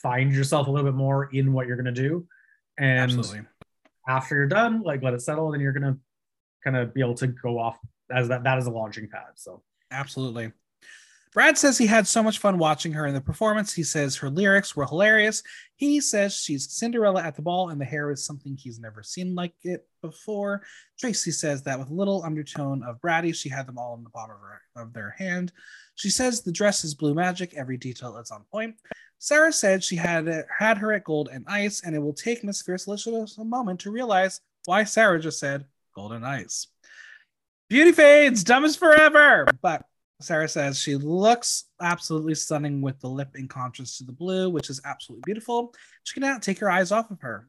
find 0.02 0.32
yourself 0.32 0.66
a 0.66 0.70
little 0.70 0.90
bit 0.90 0.96
more 0.96 1.30
in 1.32 1.52
what 1.52 1.66
you're 1.66 1.76
going 1.76 1.94
to 1.94 2.02
do. 2.02 2.26
And 2.78 3.00
Absolutely. 3.00 3.46
after 4.08 4.34
you're 4.34 4.46
done, 4.46 4.82
like 4.82 5.02
let 5.02 5.14
it 5.14 5.22
settle, 5.22 5.50
then 5.50 5.60
you're 5.60 5.72
going 5.72 5.94
to 5.94 5.98
kind 6.62 6.76
of 6.76 6.92
be 6.92 7.00
able 7.00 7.14
to 7.14 7.28
go 7.28 7.58
off 7.58 7.78
as 8.10 8.28
that 8.28 8.44
that 8.44 8.58
is 8.58 8.66
a 8.66 8.70
launching 8.70 9.08
pad. 9.08 9.22
So 9.36 9.62
Absolutely. 9.90 10.52
Brad 11.32 11.58
says 11.58 11.76
he 11.76 11.86
had 11.86 12.06
so 12.06 12.22
much 12.22 12.38
fun 12.38 12.56
watching 12.56 12.92
her 12.92 13.06
in 13.06 13.14
the 13.14 13.20
performance. 13.20 13.72
He 13.72 13.82
says 13.82 14.16
her 14.16 14.30
lyrics 14.30 14.74
were 14.74 14.86
hilarious. 14.86 15.42
He 15.74 16.00
says 16.00 16.34
she's 16.34 16.70
Cinderella 16.70 17.22
at 17.22 17.36
the 17.36 17.42
ball 17.42 17.68
and 17.68 17.80
the 17.80 17.84
hair 17.84 18.10
is 18.10 18.24
something 18.24 18.56
he's 18.56 18.78
never 18.78 19.02
seen 19.02 19.34
like 19.34 19.54
it 19.62 19.86
before. 20.00 20.62
Tracy 20.98 21.30
says 21.30 21.62
that 21.64 21.78
with 21.78 21.90
little 21.90 22.22
undertone 22.22 22.82
of 22.82 23.00
bratty, 23.00 23.34
she 23.34 23.48
had 23.50 23.66
them 23.66 23.76
all 23.76 23.96
in 23.96 24.04
the 24.04 24.10
palm 24.10 24.30
of, 24.30 24.38
her, 24.38 24.82
of 24.82 24.92
their 24.94 25.14
hand. 25.18 25.52
She 25.94 26.08
says 26.08 26.40
the 26.40 26.52
dress 26.52 26.84
is 26.84 26.94
blue 26.94 27.14
magic, 27.14 27.54
every 27.54 27.76
detail 27.76 28.16
is 28.16 28.30
on 28.30 28.44
point. 28.50 28.76
Sarah 29.18 29.52
said 29.52 29.82
she 29.82 29.96
had 29.96 30.46
had 30.58 30.78
her 30.78 30.92
at 30.92 31.04
gold 31.04 31.28
and 31.32 31.44
ice, 31.48 31.82
and 31.82 31.94
it 31.94 31.98
will 31.98 32.12
take 32.12 32.44
Miss 32.44 32.62
Fiercalicious 32.62 33.38
a 33.38 33.44
moment 33.44 33.80
to 33.80 33.90
realize 33.90 34.40
why 34.66 34.84
Sarah 34.84 35.20
just 35.20 35.38
said 35.38 35.64
gold 35.94 36.12
and 36.12 36.24
ice. 36.24 36.68
Beauty 37.68 37.92
fades, 37.92 38.44
dumb 38.44 38.64
as 38.64 38.76
forever. 38.76 39.46
But 39.62 39.84
Sarah 40.20 40.48
says 40.48 40.78
she 40.78 40.96
looks 40.96 41.64
absolutely 41.80 42.34
stunning 42.34 42.80
with 42.80 42.98
the 43.00 43.08
lip 43.08 43.30
in 43.34 43.48
contrast 43.48 43.98
to 43.98 44.04
the 44.04 44.12
blue, 44.12 44.48
which 44.48 44.70
is 44.70 44.80
absolutely 44.84 45.22
beautiful. 45.26 45.74
She 46.04 46.14
cannot 46.14 46.42
take 46.42 46.58
her 46.60 46.70
eyes 46.70 46.90
off 46.90 47.10
of 47.10 47.20
her. 47.20 47.48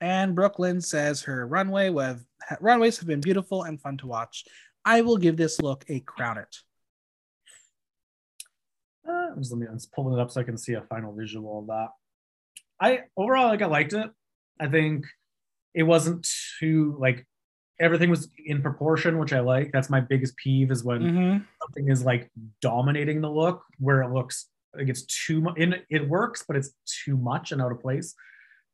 And 0.00 0.34
Brooklyn 0.34 0.80
says 0.80 1.22
her 1.22 1.46
runway 1.46 1.88
with 1.90 2.24
runways 2.60 2.98
have 2.98 3.08
been 3.08 3.20
beautiful 3.20 3.62
and 3.64 3.80
fun 3.80 3.96
to 3.98 4.06
watch. 4.06 4.44
I 4.84 5.00
will 5.00 5.16
give 5.16 5.36
this 5.36 5.60
look 5.60 5.84
a 5.88 6.00
crown 6.00 6.38
it. 6.38 6.56
uh, 9.08 9.34
just 9.38 9.52
let 9.52 9.60
me 9.60 9.66
just 9.72 9.92
pulling 9.92 10.18
it 10.18 10.20
up 10.20 10.30
so 10.30 10.40
I 10.40 10.44
can 10.44 10.58
see 10.58 10.74
a 10.74 10.82
final 10.82 11.14
visual 11.14 11.60
of 11.60 11.66
that. 11.68 11.88
I 12.80 13.00
overall 13.16 13.48
like 13.48 13.62
I 13.62 13.66
liked 13.66 13.92
it. 13.92 14.10
I 14.60 14.68
think 14.68 15.06
it 15.74 15.82
wasn't 15.82 16.28
too 16.60 16.96
like 16.98 17.26
everything 17.80 18.10
was 18.10 18.28
in 18.46 18.62
proportion, 18.62 19.18
which 19.18 19.32
I 19.32 19.40
like. 19.40 19.70
That's 19.72 19.90
my 19.90 20.00
biggest 20.00 20.36
peeve 20.36 20.70
is 20.70 20.84
when 20.84 21.02
Mm-hmm. 21.02 21.38
something 21.62 21.88
is 21.88 22.04
like 22.04 22.30
dominating 22.60 23.20
the 23.20 23.30
look 23.30 23.62
where 23.78 24.02
it 24.02 24.10
looks 24.12 24.48
like 24.76 24.88
it's 24.88 25.02
too 25.02 25.40
much 25.40 25.56
in 25.56 25.74
it 25.88 26.08
works 26.08 26.44
but 26.46 26.56
it's 26.56 26.74
too 27.04 27.16
much 27.16 27.52
and 27.52 27.62
out 27.62 27.70
of 27.70 27.80
place 27.80 28.14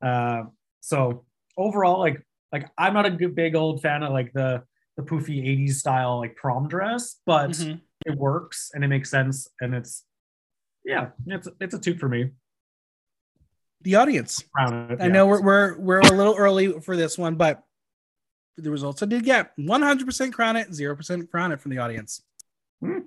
uh 0.03 0.41
so 0.79 1.23
overall 1.57 1.99
like 1.99 2.25
like 2.51 2.67
i'm 2.77 2.93
not 2.95 3.05
a 3.05 3.09
good 3.11 3.35
big 3.35 3.55
old 3.55 3.81
fan 3.83 4.01
of 4.01 4.11
like 4.11 4.33
the 4.33 4.63
the 4.97 5.03
poofy 5.03 5.43
80s 5.45 5.73
style 5.75 6.17
like 6.17 6.35
prom 6.35 6.67
dress 6.67 7.21
but 7.27 7.51
Mhm. 7.51 7.79
it 8.07 8.17
works 8.17 8.71
and 8.73 8.83
it 8.83 8.87
makes 8.87 9.11
sense 9.11 9.47
and 9.61 9.75
it's 9.75 10.05
yeah 10.83 11.09
it's 11.27 11.47
it's 11.59 11.75
a 11.75 11.79
toot 11.79 11.99
for 11.99 12.09
me 12.09 12.31
The 13.81 13.95
audience. 13.95 14.43
I 14.57 15.07
know 15.07 15.25
we're, 15.27 15.41
we're 15.41 15.79
we're 15.79 15.99
a 15.99 16.11
little 16.17 16.35
early 16.35 16.79
for 16.81 16.95
this 16.97 17.17
one, 17.17 17.35
but 17.35 17.63
the 18.57 18.71
results 18.71 19.01
I 19.01 19.05
did 19.05 19.23
get 19.23 19.55
100% 19.57 20.33
crown 20.33 20.55
it, 20.55 20.69
0% 20.69 21.29
crown 21.29 21.51
it 21.51 21.61
from 21.61 21.71
the 21.71 21.79
audience. 21.79 22.21
Hmm. 22.81 22.99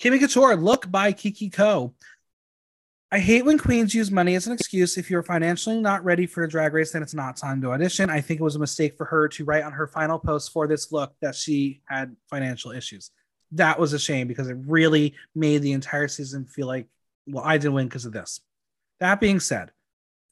Kimmy 0.00 0.18
Couture, 0.18 0.56
look 0.56 0.90
by 0.90 1.12
Kiki 1.12 1.50
Ko. 1.50 1.94
I 3.12 3.18
hate 3.18 3.44
when 3.44 3.58
queens 3.58 3.94
use 3.94 4.10
money 4.10 4.34
as 4.36 4.46
an 4.46 4.54
excuse. 4.54 4.96
If 4.96 5.10
you're 5.10 5.22
financially 5.22 5.78
not 5.78 6.02
ready 6.02 6.26
for 6.26 6.44
a 6.44 6.48
drag 6.48 6.72
race, 6.72 6.92
then 6.92 7.02
it's 7.02 7.12
not 7.12 7.36
time 7.36 7.60
to 7.60 7.70
audition. 7.72 8.08
I 8.08 8.22
think 8.22 8.40
it 8.40 8.42
was 8.42 8.56
a 8.56 8.58
mistake 8.58 8.96
for 8.96 9.04
her 9.04 9.28
to 9.28 9.44
write 9.44 9.64
on 9.64 9.72
her 9.72 9.86
final 9.86 10.18
post 10.18 10.50
for 10.50 10.66
this 10.66 10.90
look 10.92 11.14
that 11.20 11.34
she 11.34 11.82
had 11.84 12.16
financial 12.30 12.72
issues. 12.72 13.10
That 13.50 13.78
was 13.78 13.92
a 13.92 13.98
shame 13.98 14.28
because 14.28 14.48
it 14.48 14.56
really 14.66 15.14
made 15.34 15.60
the 15.60 15.72
entire 15.72 16.08
season 16.08 16.46
feel 16.46 16.66
like, 16.66 16.86
well, 17.26 17.44
I 17.44 17.58
didn't 17.58 17.74
win 17.74 17.86
because 17.86 18.06
of 18.06 18.14
this. 18.14 18.40
That 18.98 19.20
being 19.20 19.40
said, 19.40 19.72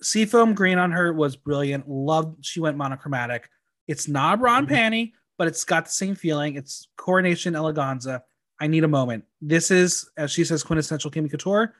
seafoam 0.00 0.54
green 0.54 0.78
on 0.78 0.92
her 0.92 1.12
was 1.12 1.36
brilliant. 1.36 1.86
Loved 1.86 2.46
she 2.46 2.60
went 2.60 2.78
monochromatic. 2.78 3.50
It's 3.90 4.06
not 4.06 4.34
and 4.34 4.68
Mhm. 4.68 4.70
panty, 4.70 5.12
but 5.36 5.48
it's 5.48 5.64
got 5.64 5.86
the 5.86 5.90
same 5.90 6.14
feeling. 6.14 6.54
It's 6.54 6.86
coronation 6.96 7.54
eleganza. 7.54 8.22
I 8.60 8.68
need 8.68 8.84
a 8.84 8.88
moment. 8.88 9.24
This 9.40 9.72
is, 9.72 10.08
as 10.16 10.30
she 10.30 10.44
says, 10.44 10.62
quintessential 10.62 11.10
Kimmy 11.10 11.28
Couture. 11.28 11.74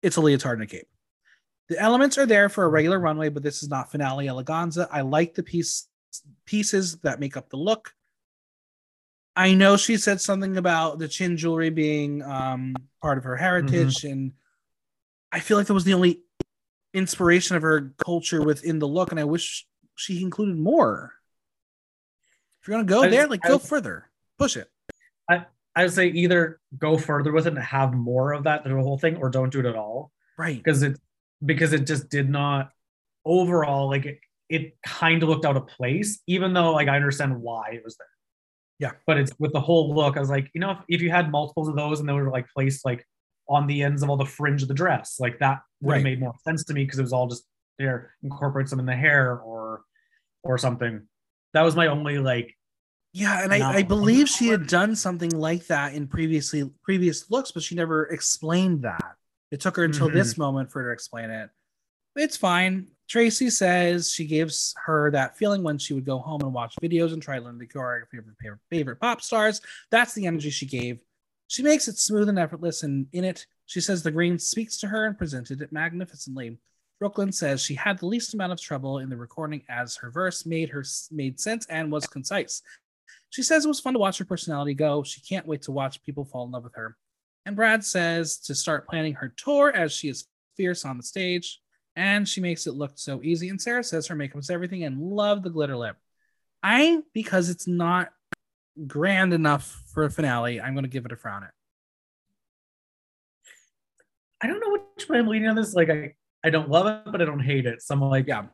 It's 0.00 0.14
a 0.16 0.20
leotard 0.20 0.60
and 0.60 0.62
a 0.62 0.66
cape. 0.70 0.88
The 1.68 1.76
elements 1.80 2.16
are 2.16 2.26
there 2.26 2.48
for 2.48 2.62
a 2.62 2.68
regular 2.68 3.00
runway, 3.00 3.28
but 3.28 3.42
this 3.42 3.64
is 3.64 3.68
not 3.68 3.90
finale 3.90 4.26
eleganza. 4.26 4.86
I 4.92 5.00
like 5.00 5.34
the 5.34 5.42
piece 5.42 5.88
pieces 6.44 6.98
that 6.98 7.18
make 7.18 7.36
up 7.36 7.50
the 7.50 7.56
look. 7.56 7.92
I 9.34 9.54
know 9.54 9.76
she 9.76 9.96
said 9.96 10.20
something 10.20 10.56
about 10.56 11.00
the 11.00 11.08
chin 11.08 11.36
jewelry 11.36 11.70
being 11.70 12.22
um, 12.22 12.76
part 13.02 13.18
of 13.18 13.24
her 13.24 13.36
heritage, 13.36 14.04
and 14.04 14.32
I 15.32 15.40
feel 15.40 15.56
like 15.56 15.66
that 15.66 15.74
was 15.74 15.84
the 15.84 15.94
only 15.94 16.22
inspiration 16.94 17.56
of 17.56 17.62
her 17.62 17.92
culture 17.98 18.42
within 18.44 18.78
the 18.78 18.88
look, 18.88 19.10
and 19.10 19.18
I 19.18 19.24
wish 19.24 19.66
she 19.96 20.22
included 20.22 20.56
more. 20.56 21.14
If 22.60 22.68
you're 22.68 22.76
gonna 22.76 22.88
go 22.88 23.02
I- 23.02 23.08
there, 23.08 23.26
like 23.26 23.44
I- 23.44 23.48
go 23.48 23.58
further, 23.58 24.10
push 24.38 24.56
it. 24.56 24.68
i 25.28 25.44
I 25.76 25.82
would 25.84 25.92
say 25.92 26.08
either 26.08 26.58
go 26.76 26.98
further 26.98 27.30
with 27.32 27.46
it 27.46 27.54
and 27.54 27.62
have 27.62 27.94
more 27.94 28.32
of 28.32 28.44
that 28.44 28.64
through 28.64 28.74
the 28.76 28.82
whole 28.82 28.98
thing 28.98 29.16
or 29.16 29.30
don't 29.30 29.50
do 29.50 29.60
it 29.60 29.66
at 29.66 29.76
all 29.76 30.10
Right. 30.36 30.56
because 30.56 30.82
it 30.82 30.98
because 31.44 31.72
it 31.72 31.86
just 31.86 32.08
did 32.08 32.28
not 32.28 32.72
overall 33.24 33.88
like 33.88 34.04
it, 34.06 34.18
it 34.48 34.76
kind 34.84 35.22
of 35.22 35.28
looked 35.28 35.44
out 35.44 35.56
of 35.56 35.66
place, 35.68 36.20
even 36.26 36.52
though 36.52 36.72
like 36.72 36.88
I 36.88 36.96
understand 36.96 37.40
why 37.40 37.70
it 37.74 37.84
was 37.84 37.96
there. 37.96 38.06
Yeah. 38.80 38.92
But 39.06 39.18
it's 39.18 39.32
with 39.38 39.52
the 39.52 39.60
whole 39.60 39.94
look, 39.94 40.16
I 40.16 40.20
was 40.20 40.30
like, 40.30 40.50
you 40.54 40.60
know, 40.60 40.70
if, 40.72 40.78
if 40.88 41.00
you 41.02 41.10
had 41.10 41.30
multiples 41.30 41.68
of 41.68 41.76
those 41.76 42.00
and 42.00 42.08
they 42.08 42.12
were 42.12 42.30
like 42.30 42.48
placed 42.48 42.84
like 42.84 43.06
on 43.48 43.66
the 43.68 43.82
ends 43.82 44.02
of 44.02 44.10
all 44.10 44.16
the 44.16 44.24
fringe 44.26 44.62
of 44.62 44.68
the 44.68 44.74
dress, 44.74 45.16
like 45.20 45.38
that 45.38 45.60
would 45.80 45.94
have 45.94 46.02
Right. 46.04 46.10
made 46.10 46.20
more 46.20 46.34
sense 46.44 46.64
to 46.64 46.74
me 46.74 46.84
because 46.84 46.98
it 46.98 47.02
was 47.02 47.12
all 47.12 47.28
just 47.28 47.44
there, 47.78 48.14
incorporates 48.24 48.70
them 48.70 48.80
in 48.80 48.86
the 48.86 48.96
hair 48.96 49.38
or 49.38 49.82
or 50.42 50.58
something. 50.58 51.06
That 51.54 51.62
was 51.62 51.76
my 51.76 51.86
only 51.86 52.18
like 52.18 52.56
Yeah, 53.12 53.42
and 53.42 53.52
I, 53.52 53.78
I 53.78 53.82
believe 53.82 54.28
she 54.28 54.48
had 54.48 54.66
done 54.66 54.94
something 54.94 55.30
like 55.30 55.66
that 55.66 55.94
in 55.94 56.06
previously 56.06 56.70
previous 56.82 57.30
looks, 57.30 57.52
but 57.52 57.62
she 57.62 57.74
never 57.74 58.06
explained 58.06 58.82
that. 58.82 59.16
It 59.50 59.60
took 59.60 59.76
her 59.76 59.84
until 59.84 60.10
this 60.10 60.32
mm-hmm. 60.32 60.42
moment 60.42 60.70
for 60.70 60.82
her 60.82 60.90
to 60.90 60.92
explain 60.92 61.30
it. 61.30 61.50
It's 62.16 62.36
fine. 62.36 62.88
Tracy 63.08 63.48
says 63.48 64.12
she 64.12 64.26
gives 64.26 64.74
her 64.84 65.10
that 65.12 65.38
feeling 65.38 65.62
when 65.62 65.78
she 65.78 65.94
would 65.94 66.04
go 66.04 66.18
home 66.18 66.42
and 66.42 66.52
watch 66.52 66.74
videos 66.82 67.12
and 67.12 67.22
try 67.22 67.38
to 67.38 67.44
learn 67.44 67.58
the 67.58 67.66
choreography 67.66 68.18
of 68.18 68.26
her 68.26 68.36
favorite, 68.40 68.60
favorite 68.68 69.00
pop 69.00 69.22
stars. 69.22 69.62
That's 69.90 70.12
the 70.12 70.26
energy 70.26 70.50
she 70.50 70.66
gave. 70.66 70.98
She 71.46 71.62
makes 71.62 71.88
it 71.88 71.96
smooth 71.96 72.28
and 72.28 72.38
effortless, 72.38 72.82
and 72.82 73.06
in 73.12 73.24
it, 73.24 73.46
she 73.64 73.80
says 73.80 74.02
the 74.02 74.10
green 74.10 74.38
speaks 74.38 74.76
to 74.78 74.88
her 74.88 75.06
and 75.06 75.16
presented 75.16 75.62
it 75.62 75.72
magnificently. 75.72 76.58
Brooklyn 76.98 77.30
says 77.30 77.62
she 77.62 77.74
had 77.74 77.98
the 77.98 78.06
least 78.06 78.34
amount 78.34 78.52
of 78.52 78.60
trouble 78.60 78.98
in 78.98 79.08
the 79.08 79.16
recording 79.16 79.62
as 79.68 79.96
her 79.96 80.10
verse 80.10 80.44
made 80.44 80.68
her 80.70 80.84
made 81.10 81.38
sense 81.38 81.66
and 81.66 81.92
was 81.92 82.06
concise. 82.06 82.62
She 83.30 83.42
says 83.42 83.64
it 83.64 83.68
was 83.68 83.80
fun 83.80 83.92
to 83.92 83.98
watch 83.98 84.18
her 84.18 84.24
personality 84.24 84.74
go. 84.74 85.02
She 85.02 85.20
can't 85.20 85.46
wait 85.46 85.62
to 85.62 85.72
watch 85.72 86.02
people 86.02 86.24
fall 86.24 86.44
in 86.44 86.50
love 86.50 86.64
with 86.64 86.74
her. 86.74 86.96
And 87.46 87.54
Brad 87.54 87.84
says 87.84 88.38
to 88.40 88.54
start 88.54 88.88
planning 88.88 89.14
her 89.14 89.32
tour 89.36 89.72
as 89.74 89.92
she 89.92 90.08
is 90.08 90.26
fierce 90.56 90.84
on 90.84 90.96
the 90.96 91.02
stage. 91.02 91.60
And 91.94 92.28
she 92.28 92.40
makes 92.40 92.66
it 92.66 92.74
look 92.74 92.92
so 92.96 93.22
easy. 93.22 93.48
And 93.48 93.60
Sarah 93.60 93.84
says 93.84 94.06
her 94.06 94.14
makeup 94.14 94.40
is 94.40 94.50
everything 94.50 94.84
and 94.84 95.00
love 95.00 95.42
the 95.42 95.50
glitter 95.50 95.76
lip. 95.76 95.96
I, 96.62 97.00
because 97.12 97.48
it's 97.50 97.66
not 97.66 98.10
grand 98.86 99.32
enough 99.32 99.82
for 99.92 100.04
a 100.04 100.10
finale, 100.10 100.60
I'm 100.60 100.74
going 100.74 100.84
to 100.84 100.90
give 100.90 101.06
it 101.06 101.12
a 101.12 101.16
frown 101.16 101.42
it. 101.42 101.50
I 104.40 104.46
don't 104.46 104.60
know 104.60 104.78
which 104.94 105.08
way 105.08 105.18
I'm 105.18 105.26
leaning 105.26 105.48
on 105.48 105.56
this. 105.56 105.74
Like 105.74 105.90
I, 105.90 106.14
I 106.48 106.50
don't 106.50 106.70
love 106.70 106.86
it, 106.86 107.12
but 107.12 107.20
I 107.20 107.26
don't 107.26 107.40
hate 107.40 107.66
it. 107.66 107.82
So 107.82 107.94
I'm 107.94 108.00
like, 108.00 108.26
Yeah. 108.26 108.46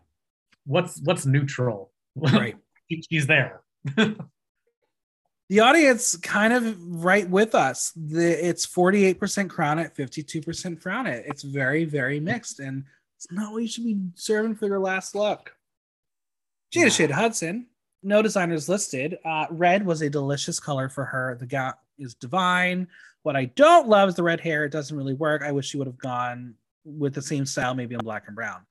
what's 0.67 1.01
what's 1.03 1.25
neutral? 1.25 1.93
Right. 2.17 2.57
She's 3.11 3.27
there. 3.27 3.63
the 3.97 5.61
audience 5.61 6.17
kind 6.17 6.53
of 6.53 6.77
right 7.05 7.29
with 7.29 7.55
us. 7.55 7.93
The, 7.97 8.47
it's 8.49 8.67
48% 8.67 9.49
crown 9.49 9.79
it, 9.79 9.95
52% 9.97 10.81
frown 10.81 11.07
it. 11.07 11.25
It's 11.27 11.43
very, 11.43 11.85
very 11.85 12.21
mixed. 12.21 12.61
And 12.61 12.85
it's 13.17 13.31
not 13.33 13.53
what 13.53 13.63
you 13.63 13.69
should 13.69 13.85
be 13.85 13.99
serving 14.15 14.55
for 14.57 14.67
your 14.67 14.79
last 14.79 15.15
look. 15.15 15.55
Jada 16.75 16.83
Yeah. 16.83 16.87
Shada 16.87 17.11
Hudson, 17.13 17.67
no 18.03 18.23
designers 18.23 18.69
listed. 18.69 19.19
Uh, 19.25 19.47
red 19.51 19.85
was 19.85 20.03
a 20.03 20.11
delicious 20.11 20.61
color 20.61 20.89
for 20.89 21.05
her. 21.05 21.37
The 21.41 21.47
gown 21.47 21.75
is 21.99 22.15
divine. 22.15 22.87
What 23.23 23.35
I 23.37 23.47
don't 23.47 23.89
love 23.89 24.09
is 24.11 24.15
the 24.15 24.23
red 24.23 24.41
hair. 24.41 24.65
It 24.65 24.73
doesn't 24.73 24.97
really 24.97 25.15
work. 25.15 25.43
I 25.43 25.53
wish 25.53 25.67
she 25.69 25.79
would 25.79 25.87
have 25.89 25.99
gone 25.99 26.55
with 26.85 27.15
the 27.15 27.23
same 27.23 27.47
style, 27.47 27.75
maybe 27.75 27.95
in 27.95 28.01
black 28.01 28.25
and 28.27 28.37
brown. 28.37 28.67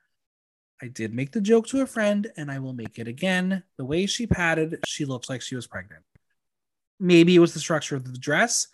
I 0.82 0.88
did 0.88 1.14
make 1.14 1.32
the 1.32 1.42
joke 1.42 1.68
to 1.68 1.82
a 1.82 1.86
friend, 1.86 2.28
and 2.36 2.52
I 2.52 2.60
will 2.60 2.74
make 2.74 3.00
it 3.00 3.08
again. 3.08 3.64
The 3.78 3.86
way 3.86 4.06
she 4.06 4.28
padded, 4.28 4.80
she 4.86 5.06
looks 5.06 5.30
like 5.30 5.42
she 5.42 5.56
was 5.56 5.68
pregnant. 5.68 6.04
Maybe 7.00 7.36
it 7.36 7.40
was 7.40 7.54
the 7.54 7.60
structure 7.60 7.96
of 7.96 8.12
the 8.12 8.18
dress. 8.18 8.68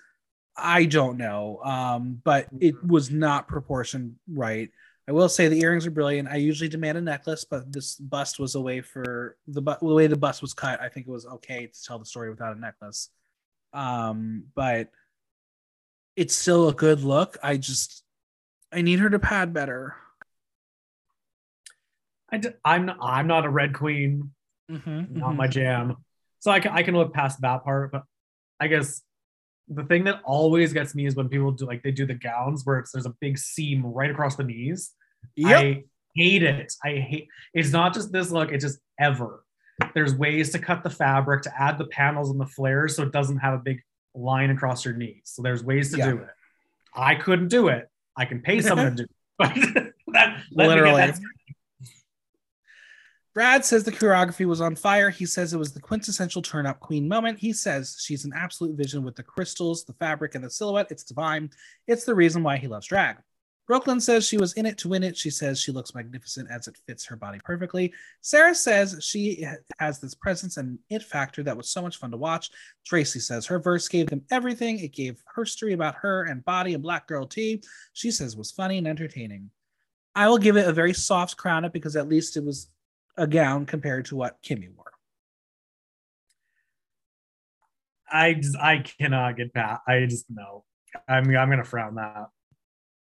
I 0.56 0.86
don't 0.86 1.18
know. 1.18 1.60
Um, 1.64 2.22
but 2.24 2.48
it 2.60 2.84
was 2.84 3.12
not 3.12 3.48
proportioned 3.48 4.16
right. 4.28 4.70
I 5.08 5.12
will 5.12 5.30
say 5.30 5.48
the 5.48 5.62
earrings 5.62 5.88
are 5.88 5.92
brilliant. 5.92 6.30
I 6.30 6.36
usually 6.36 6.70
demand 6.70 6.98
a 6.98 7.02
necklace, 7.02 7.44
but 7.44 7.72
this 7.72 7.96
bust 7.96 8.40
was 8.40 8.56
a 8.56 8.62
way 8.62 8.82
for 8.82 9.38
the, 9.48 9.62
bu- 9.62 9.80
the 9.82 9.94
way 9.94 10.08
the 10.08 10.16
bust 10.16 10.42
was 10.42 10.54
cut. 10.54 10.82
I 10.82 10.90
think 10.90 11.08
it 11.08 11.12
was 11.12 11.26
okay 11.26 11.66
to 11.66 11.84
tell 11.84 11.98
the 11.98 12.06
story 12.06 12.30
without 12.30 12.56
a 12.56 12.60
necklace. 12.60 13.10
Um, 13.74 14.46
but 14.56 14.90
it's 16.16 16.36
still 16.36 16.70
a 16.70 16.74
good 16.74 17.02
look. 17.02 17.38
I 17.42 17.58
just 17.58 18.04
I 18.72 18.82
need 18.82 19.00
her 19.00 19.10
to 19.10 19.20
pad 19.20 19.54
better. 19.54 19.96
I 22.32 22.38
d- 22.38 22.50
I'm 22.64 22.86
not, 22.86 22.98
I'm 23.02 23.28
not 23.28 23.46
a 23.46 23.50
red 23.50 23.74
queen, 23.74 24.32
Mm-hmm, 24.72 25.18
not 25.18 25.36
my 25.36 25.48
jam. 25.48 25.98
So 26.40 26.52
I 26.52 26.60
can 26.60 26.72
I 26.72 26.84
can 26.84 26.96
look 26.96 27.12
past 27.12 27.42
that 27.42 27.64
part, 27.64 27.92
but 27.92 28.04
I 28.60 28.68
guess 28.68 29.02
the 29.68 29.84
thing 29.84 30.04
that 30.04 30.22
always 30.24 30.74
gets 30.74 30.94
me 30.94 31.08
is 31.08 31.16
when 31.16 31.28
people 31.28 31.52
do 31.52 31.66
like 31.66 31.82
they 31.82 31.90
do 31.92 32.06
the 32.06 32.14
gowns 32.14 32.64
where 32.66 32.78
it's 32.78 32.92
there's 32.92 33.08
a 33.08 33.16
big 33.20 33.38
seam 33.40 33.84
right 33.84 34.12
across 34.12 34.36
the 34.36 34.44
knees. 34.44 34.92
Yep. 35.36 35.58
I 35.60 35.84
hate 36.16 36.44
it. 36.44 36.72
I 36.86 36.90
hate 36.98 37.28
it's 37.56 37.72
not 37.72 37.96
just 37.96 38.12
this 38.12 38.30
look, 38.30 38.52
it's 38.52 38.64
just 38.64 38.78
ever. 39.00 39.44
There's 39.96 40.14
ways 40.14 40.52
to 40.52 40.60
cut 40.60 40.84
the 40.84 40.90
fabric 40.92 41.42
to 41.44 41.62
add 41.62 41.80
the 41.80 41.86
panels 41.88 42.30
and 42.30 42.40
the 42.40 42.46
flares 42.46 42.96
so 42.96 43.02
it 43.04 43.12
doesn't 43.12 43.38
have 43.40 43.56
a 43.56 43.60
big 43.64 43.82
line 44.14 44.52
across 44.52 44.86
your 44.86 44.94
knees. 44.94 45.22
So 45.24 45.42
there's 45.42 45.64
ways 45.64 45.92
to 45.94 45.98
Yeah. 45.98 46.12
do 46.12 46.18
it. 46.20 46.30
I 46.94 47.16
couldn't 47.16 47.48
do 47.48 47.70
it. 47.70 47.90
I 48.20 48.26
can 48.26 48.42
pay 48.42 48.62
someone 48.62 48.96
to 48.98 49.04
do. 49.04 49.10
But 49.40 49.56
that, 49.56 50.44
let 50.52 50.70
me 50.70 50.76
get 50.76 50.84
Literally. 50.84 51.02
that 51.02 51.20
Brad 53.34 53.64
says 53.64 53.86
the 53.86 53.92
choreography 53.92 54.46
was 54.46 54.60
on 54.60 54.76
fire. 54.76 55.10
He 55.10 55.26
says 55.26 55.54
it 55.54 55.58
was 55.58 55.72
the 55.72 55.80
quintessential 55.80 56.42
turn 56.42 56.66
up 56.66 56.82
queen 56.82 57.08
moment. 57.08 57.40
He 57.40 57.54
says 57.54 57.96
she's 58.04 58.26
an 58.26 58.34
absolute 58.36 58.76
vision 58.76 59.02
with 59.02 59.16
the 59.16 59.24
crystals, 59.24 59.86
the 59.86 59.94
fabric, 59.94 60.36
and 60.36 60.44
the 60.44 60.50
silhouette. 60.50 60.88
It's 60.92 61.06
divine. 61.06 61.52
It's 61.88 62.04
the 62.04 62.16
reason 62.16 62.44
why 62.44 62.58
he 62.58 62.68
loves 62.68 62.88
drag. 62.88 63.16
Brooklyn 63.70 64.02
says 64.02 64.26
she 64.26 64.40
was 64.40 64.54
in 64.54 64.66
it 64.66 64.80
to 64.80 64.90
win 64.90 65.04
it. 65.04 65.16
She 65.16 65.30
says 65.30 65.62
she 65.62 65.72
looks 65.72 65.94
magnificent 65.94 66.50
as 66.50 66.68
it 66.68 66.76
fits 66.88 67.06
her 67.06 67.16
body 67.16 67.40
perfectly. 67.46 67.94
Sarah 68.22 68.56
says 68.56 68.98
she 69.00 69.46
has 69.78 70.00
this 70.00 70.16
presence 70.16 70.58
and 70.58 70.80
it 70.90 71.04
factor 71.04 71.44
that 71.44 71.56
was 71.56 71.70
so 71.70 71.84
much 71.84 71.98
fun 71.98 72.10
to 72.10 72.18
watch. 72.18 72.50
Tracy 72.84 73.20
says 73.20 73.46
her 73.46 73.60
verse 73.60 73.88
gave 73.88 74.08
them 74.08 74.24
everything. 74.32 74.80
It 74.80 74.92
gave 74.92 75.22
her 75.36 75.46
story 75.46 75.74
about 75.74 75.94
her 76.02 76.24
and 76.24 76.44
body 76.46 76.74
and 76.74 76.82
black 76.82 77.06
girl 77.08 77.28
tea. 77.28 77.62
She 77.94 78.10
says 78.10 78.36
was 78.36 78.50
funny 78.50 78.80
and 78.80 78.88
entertaining. 78.88 79.52
I 80.16 80.30
will 80.30 80.40
give 80.40 80.58
it 80.58 80.68
a 80.68 80.74
very 80.74 80.94
soft 80.94 81.38
crown 81.38 81.64
it 81.64 81.72
because 81.72 81.96
at 81.96 82.10
least 82.10 82.38
it 82.38 82.44
was 82.44 82.70
a 83.18 83.28
gown 83.28 83.68
compared 83.68 84.06
to 84.06 84.16
what 84.16 84.42
Kimmy 84.42 84.76
wore. 84.76 84.94
I 88.12 88.34
just 88.34 88.58
I 88.58 88.80
cannot 88.80 89.38
get 89.38 89.54
past. 89.54 89.84
I 89.88 90.08
just 90.10 90.26
no. 90.28 90.66
I'm 91.08 91.26
I'm 91.38 91.52
gonna 91.52 91.64
frown 91.64 91.94
that. 91.96 92.30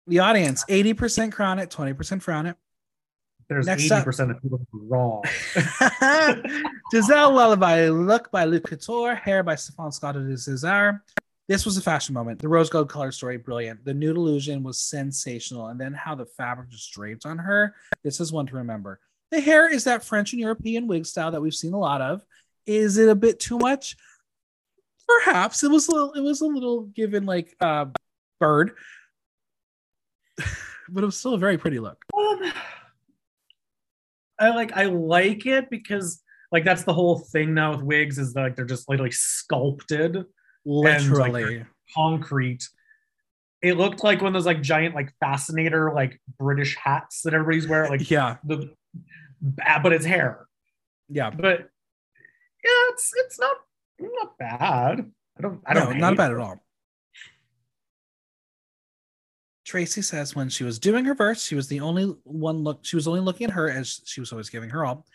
The 0.08 0.20
audience, 0.20 0.66
80% 0.70 1.32
crown 1.32 1.60
it, 1.60 1.70
20% 1.70 2.22
frown 2.22 2.46
it. 2.46 2.58
There's 3.50 3.66
Next 3.68 3.84
eighty 3.84 3.94
up- 3.94 4.06
percent 4.06 4.32
of 4.32 4.42
people 4.42 4.66
who 4.72 4.88
wrong. 4.88 5.24
Giselle 6.92 7.34
Lullaby, 7.34 7.90
look 7.90 8.32
by 8.32 8.46
Luc 8.46 8.64
Couture, 8.64 9.16
hair 9.16 9.44
by 9.44 9.56
Stefan 9.56 9.92
Scott 9.92 10.16
de 10.16 10.38
Cesar. 10.38 11.04
This 11.50 11.66
was 11.66 11.76
a 11.78 11.82
fashion 11.82 12.14
moment. 12.14 12.40
The 12.40 12.48
rose 12.48 12.70
gold 12.70 12.90
color 12.90 13.12
story, 13.12 13.38
brilliant. 13.38 13.84
The 13.84 13.94
nude 13.94 14.16
illusion 14.16 14.64
was 14.64 14.80
sensational. 14.80 15.68
And 15.68 15.80
then 15.80 15.94
how 15.94 16.16
the 16.16 16.26
fabric 16.26 16.70
just 16.70 16.94
draped 16.94 17.26
on 17.26 17.38
her. 17.38 17.76
This 18.02 18.22
is 18.22 18.32
one 18.32 18.46
to 18.48 18.56
remember. 18.56 19.02
The 19.30 19.42
hair 19.42 19.72
is 19.72 19.84
that 19.84 20.06
French 20.06 20.32
and 20.32 20.40
European 20.40 20.88
wig 20.88 21.06
style 21.06 21.32
that 21.32 21.42
we've 21.42 21.54
seen 21.54 21.74
a 21.74 21.80
lot 21.80 22.02
of. 22.02 22.24
Is 22.66 22.98
it 22.98 23.10
a 23.10 23.16
bit 23.16 23.42
too 23.42 23.58
much? 23.58 23.98
Perhaps 25.06 25.64
it 25.64 25.70
was 25.70 25.90
a 25.90 25.92
little, 25.92 26.14
it 26.14 26.22
was 26.22 26.40
a 26.40 26.46
little 26.46 26.84
given 26.84 27.26
like 27.26 27.56
uh 27.60 27.86
bird, 28.40 28.72
but 30.90 31.04
it 31.04 31.06
was 31.06 31.18
still 31.18 31.34
a 31.34 31.38
very 31.38 31.58
pretty 31.58 31.80
look. 31.80 32.04
Um, 32.18 32.52
I 34.40 34.50
like 34.50 34.72
I 34.74 34.86
like 34.86 35.46
it 35.46 35.70
because 35.70 36.22
like 36.52 36.66
that's 36.66 36.84
the 36.84 36.94
whole 36.94 37.20
thing 37.20 37.54
now 37.54 37.72
with 37.72 37.82
wigs 37.82 38.18
is 38.18 38.34
that, 38.34 38.42
like 38.42 38.56
they're 38.56 38.66
just 38.66 38.90
literally 38.90 39.12
sculpted 39.12 40.26
Literally. 40.66 41.66
concrete. 41.96 42.68
It 43.62 43.78
looked 43.78 44.04
like 44.04 44.22
one 44.22 44.28
of 44.28 44.34
those 44.34 44.46
like 44.46 44.62
giant 44.62 44.96
like 44.96 45.12
fascinator 45.20 45.94
like 45.94 46.22
British 46.38 46.76
hats 46.76 47.22
that 47.24 47.34
everybody's 47.34 47.68
wearing 47.68 47.90
like 47.90 48.10
yeah, 48.10 48.38
the 48.44 48.74
but 49.82 49.94
it's 49.94 50.06
hair. 50.06 50.48
yeah. 51.10 51.30
But 51.30 51.70
yeah, 52.64 52.90
it's 52.90 53.12
it's 53.16 53.40
not 53.40 53.56
not 54.00 54.38
bad. 54.38 55.12
I 55.38 55.42
don't 55.42 55.62
I 55.66 55.74
don't 55.74 55.94
no, 55.94 56.10
not 56.10 56.18
bad 56.18 56.32
it. 56.32 56.36
at 56.36 56.40
all. 56.40 56.64
Tracy 59.66 60.02
says 60.02 60.36
when 60.36 60.50
she 60.50 60.64
was 60.64 60.80
doing 60.80 61.06
her 61.06 61.16
verse, 61.16 61.42
she 61.42 61.56
was 61.56 61.68
the 61.68 61.80
only 61.80 62.14
one 62.24 62.64
look. 62.64 62.80
She 62.84 62.96
was 62.96 63.08
only 63.08 63.22
looking 63.22 63.48
at 63.48 63.54
her 63.54 63.70
as 63.70 64.02
she 64.06 64.20
was 64.20 64.32
always 64.32 64.50
giving 64.50 64.70
her 64.70 64.86
all. 64.86 65.06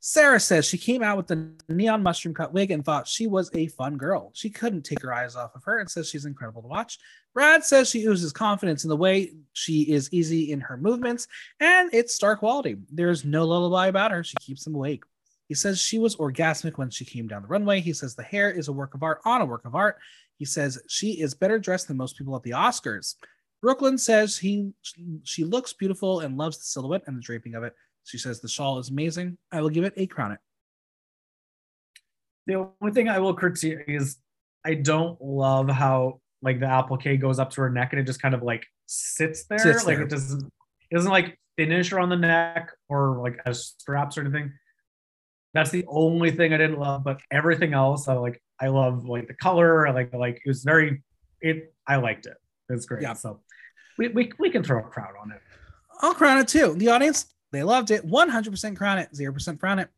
Sarah 0.00 0.38
says 0.38 0.66
she 0.66 0.76
came 0.76 1.02
out 1.02 1.16
with 1.16 1.26
the 1.26 1.50
neon 1.68 2.02
mushroom 2.02 2.34
cut 2.34 2.52
wig 2.52 2.70
and 2.70 2.84
thought 2.84 3.08
she 3.08 3.26
was 3.26 3.50
a 3.54 3.68
fun 3.68 3.96
girl. 3.96 4.30
She 4.34 4.50
couldn't 4.50 4.82
take 4.82 5.00
her 5.00 5.14
eyes 5.14 5.34
off 5.34 5.54
of 5.54 5.64
her 5.64 5.78
and 5.78 5.90
says 5.90 6.10
she's 6.10 6.26
incredible 6.26 6.60
to 6.60 6.68
watch. 6.68 6.98
Brad 7.32 7.64
says 7.64 7.88
she 7.88 8.04
oozes 8.04 8.30
confidence 8.30 8.84
in 8.84 8.90
the 8.90 8.96
way 8.96 9.32
she 9.54 9.82
is 9.82 10.12
easy 10.12 10.52
in 10.52 10.60
her 10.60 10.76
movements 10.76 11.26
and 11.58 11.88
it's 11.94 12.14
star 12.14 12.36
quality. 12.36 12.76
There's 12.92 13.24
no 13.24 13.46
lullaby 13.46 13.86
about 13.86 14.10
her. 14.10 14.22
She 14.22 14.36
keeps 14.42 14.64
them 14.64 14.74
awake. 14.74 15.04
He 15.48 15.54
says 15.54 15.80
she 15.80 15.98
was 15.98 16.16
orgasmic 16.16 16.76
when 16.76 16.90
she 16.90 17.06
came 17.06 17.26
down 17.26 17.40
the 17.40 17.48
runway. 17.48 17.80
He 17.80 17.94
says 17.94 18.14
the 18.14 18.22
hair 18.22 18.50
is 18.50 18.68
a 18.68 18.72
work 18.72 18.94
of 18.94 19.02
art 19.02 19.20
on 19.24 19.40
a 19.40 19.46
work 19.46 19.64
of 19.64 19.74
art. 19.74 19.96
He 20.38 20.44
says 20.44 20.78
she 20.86 21.20
is 21.20 21.34
better 21.34 21.58
dressed 21.58 21.88
than 21.88 21.96
most 21.96 22.18
people 22.18 22.36
at 22.36 22.42
the 22.42 22.50
Oscars. 22.50 23.14
Brooklyn 23.64 23.96
says 23.96 24.36
he 24.36 24.74
she 25.22 25.42
looks 25.42 25.72
beautiful 25.72 26.20
and 26.20 26.36
loves 26.36 26.58
the 26.58 26.64
silhouette 26.64 27.04
and 27.06 27.16
the 27.16 27.22
draping 27.22 27.54
of 27.54 27.62
it. 27.62 27.72
She 28.04 28.18
says 28.18 28.38
the 28.42 28.46
shawl 28.46 28.78
is 28.78 28.90
amazing. 28.90 29.38
I 29.50 29.62
will 29.62 29.70
give 29.70 29.84
it 29.84 29.94
a 29.96 30.06
crown 30.06 30.32
it. 30.32 30.38
The 32.46 32.56
only 32.82 32.92
thing 32.92 33.08
I 33.08 33.20
will 33.20 33.32
critique 33.32 33.78
is 33.88 34.18
I 34.66 34.74
don't 34.74 35.18
love 35.18 35.70
how 35.70 36.20
like 36.42 36.60
the 36.60 36.66
applique 36.66 37.18
goes 37.18 37.38
up 37.38 37.48
to 37.52 37.62
her 37.62 37.70
neck 37.70 37.94
and 37.94 38.00
it 38.00 38.04
just 38.04 38.20
kind 38.20 38.34
of 38.34 38.42
like 38.42 38.66
sits 38.84 39.46
there. 39.46 39.58
Sits 39.58 39.86
like 39.86 39.96
there. 39.96 40.04
it 40.04 40.10
doesn't 40.10 40.44
it 40.90 40.94
doesn't 40.94 41.10
like 41.10 41.38
finish 41.56 41.90
around 41.90 42.10
the 42.10 42.16
neck 42.16 42.70
or 42.90 43.18
like 43.22 43.40
as 43.46 43.68
straps 43.78 44.18
or 44.18 44.20
anything. 44.20 44.52
That's 45.54 45.70
the 45.70 45.86
only 45.88 46.32
thing 46.32 46.52
I 46.52 46.58
didn't 46.58 46.80
love, 46.80 47.02
but 47.02 47.18
everything 47.30 47.72
else 47.72 48.08
I 48.08 48.12
like 48.12 48.42
I 48.60 48.66
love 48.66 49.06
like 49.06 49.26
the 49.26 49.32
color. 49.32 49.88
I 49.88 49.92
like 49.92 50.12
like 50.12 50.42
it 50.44 50.48
was 50.48 50.64
very 50.64 51.02
it 51.40 51.72
I 51.86 51.96
liked 51.96 52.26
it. 52.26 52.36
It's 52.68 52.84
great. 52.84 53.02
Yeah. 53.02 53.14
So 53.14 53.40
we, 53.98 54.08
we 54.08 54.32
we 54.38 54.50
can 54.50 54.62
throw 54.62 54.80
a 54.80 54.82
crown 54.82 55.14
on 55.20 55.30
it. 55.32 55.40
I'll 56.00 56.14
crown 56.14 56.38
it 56.38 56.48
too. 56.48 56.74
The 56.76 56.88
audience, 56.88 57.26
they 57.52 57.62
loved 57.62 57.90
it. 57.90 58.06
100% 58.06 58.76
crown 58.76 58.98
it, 58.98 59.10
0% 59.12 59.60
crown 59.60 59.78
it. 59.78 59.88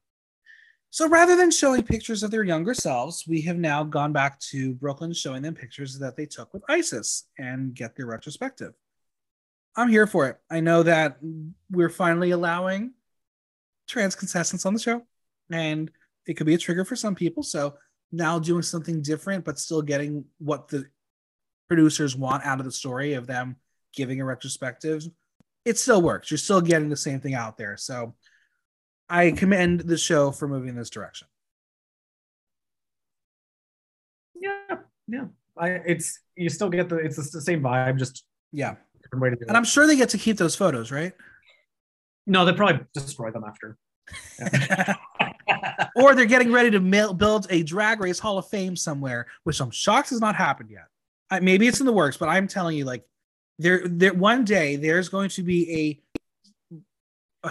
So 0.91 1.09
rather 1.09 1.37
than 1.37 1.51
showing 1.51 1.83
pictures 1.83 2.23
of 2.23 2.31
their 2.31 2.45
younger 2.45 2.75
selves, 2.75 3.25
we 3.27 3.41
have 3.43 3.57
now 3.57 3.83
gone 3.83 4.13
back 4.13 4.39
to 4.51 4.75
Brooklyn 4.75 5.13
showing 5.13 5.43
them 5.43 5.55
pictures 5.55 5.99
that 5.99 6.17
they 6.17 6.27
took 6.27 6.53
with 6.55 6.63
Icesis 6.69 7.25
and 7.39 7.75
get 7.75 7.97
their 7.97 8.07
retrospective. 8.07 8.73
I'm 9.77 9.89
here 9.89 10.07
for 10.07 10.29
it. 10.29 10.39
I 10.51 10.61
know 10.61 10.83
that 10.85 11.19
we're 11.71 11.91
finally 11.91 12.31
allowing 12.31 12.93
trans 13.87 14.15
contestants 14.15 14.65
on 14.65 14.73
the 14.73 14.81
show, 14.81 15.03
and 15.51 15.91
it 16.27 16.35
could 16.35 16.47
be 16.47 16.55
a 16.55 16.59
trigger 16.59 16.85
for 16.85 16.97
some 16.97 17.15
people. 17.15 17.43
So 17.43 17.75
now 18.11 18.39
doing 18.39 18.63
something 18.63 19.03
different, 19.03 19.45
but 19.45 19.59
still 19.59 19.83
getting 19.83 20.25
what 20.39 20.69
the 20.69 20.87
producers 21.69 22.17
want 22.17 22.45
out 22.47 22.59
of 22.59 22.65
the 22.65 22.73
story 22.73 23.15
of 23.15 23.27
them 23.27 23.57
giving 23.97 24.21
a 24.21 24.25
retrospective 24.25 25.03
it 25.65 25.77
still 25.77 26.01
works. 26.01 26.31
You're 26.31 26.39
still 26.39 26.61
getting 26.61 26.89
the 26.91 26.97
same 26.97 27.19
thing 27.19 27.35
out 27.35 27.59
there. 27.59 27.77
So 27.77 28.15
I 29.09 29.33
commend 29.33 29.81
the 29.81 29.99
show 29.99 30.31
for 30.31 30.47
moving 30.47 30.69
in 30.69 30.77
this 30.77 30.91
direction. 30.91 31.27
Yeah, 34.41 34.77
yeah. 35.09 35.25
I 35.59 35.69
it's 35.71 36.21
you 36.37 36.49
still 36.51 36.71
get 36.71 36.89
the 36.89 36.97
it's 36.99 37.17
the 37.31 37.41
same 37.41 37.63
vibe, 37.63 37.99
just 37.99 38.25
Yeah. 38.53 38.77
different 39.03 39.23
way 39.23 39.31
to 39.31 39.37
do 39.37 39.43
it. 39.43 39.49
And 39.49 39.57
I'm 39.57 39.65
sure 39.65 39.89
they 39.89 39.97
get 39.97 40.11
to 40.11 40.19
keep 40.19 40.37
those 40.37 40.55
photos, 40.55 40.93
right? 40.93 41.13
no, 42.29 42.45
they 42.45 42.53
probably 42.53 42.85
destroy 42.93 43.31
them 43.31 43.45
after. 43.45 43.77
or 45.97 46.15
they're 46.15 46.27
getting 46.27 46.53
ready 46.53 46.71
to 46.71 46.81
mail, 46.81 47.13
build 47.15 47.47
a 47.51 47.63
drag 47.63 48.01
race 48.01 48.19
hall 48.19 48.39
of 48.39 48.49
fame 48.49 48.77
somewhere, 48.77 49.27
which 49.45 49.61
I'm 49.61 49.71
shocked 49.71 50.11
has 50.11 50.21
not 50.21 50.35
happened 50.35 50.71
yet. 50.71 50.87
I, 51.31 51.41
maybe 51.41 51.67
it's 51.69 51.79
in 51.81 51.87
the 51.87 51.93
works, 51.93 52.17
but 52.17 52.29
I'm 52.29 52.49
telling 52.49 52.77
you, 52.77 52.85
like, 52.85 53.05
there, 53.59 53.83
there, 53.87 54.15
one 54.15 54.45
day 54.45 54.77
there's 54.77 55.09
going 55.09 55.29
to 55.31 55.43
be 55.43 56.03
a, 57.43 57.51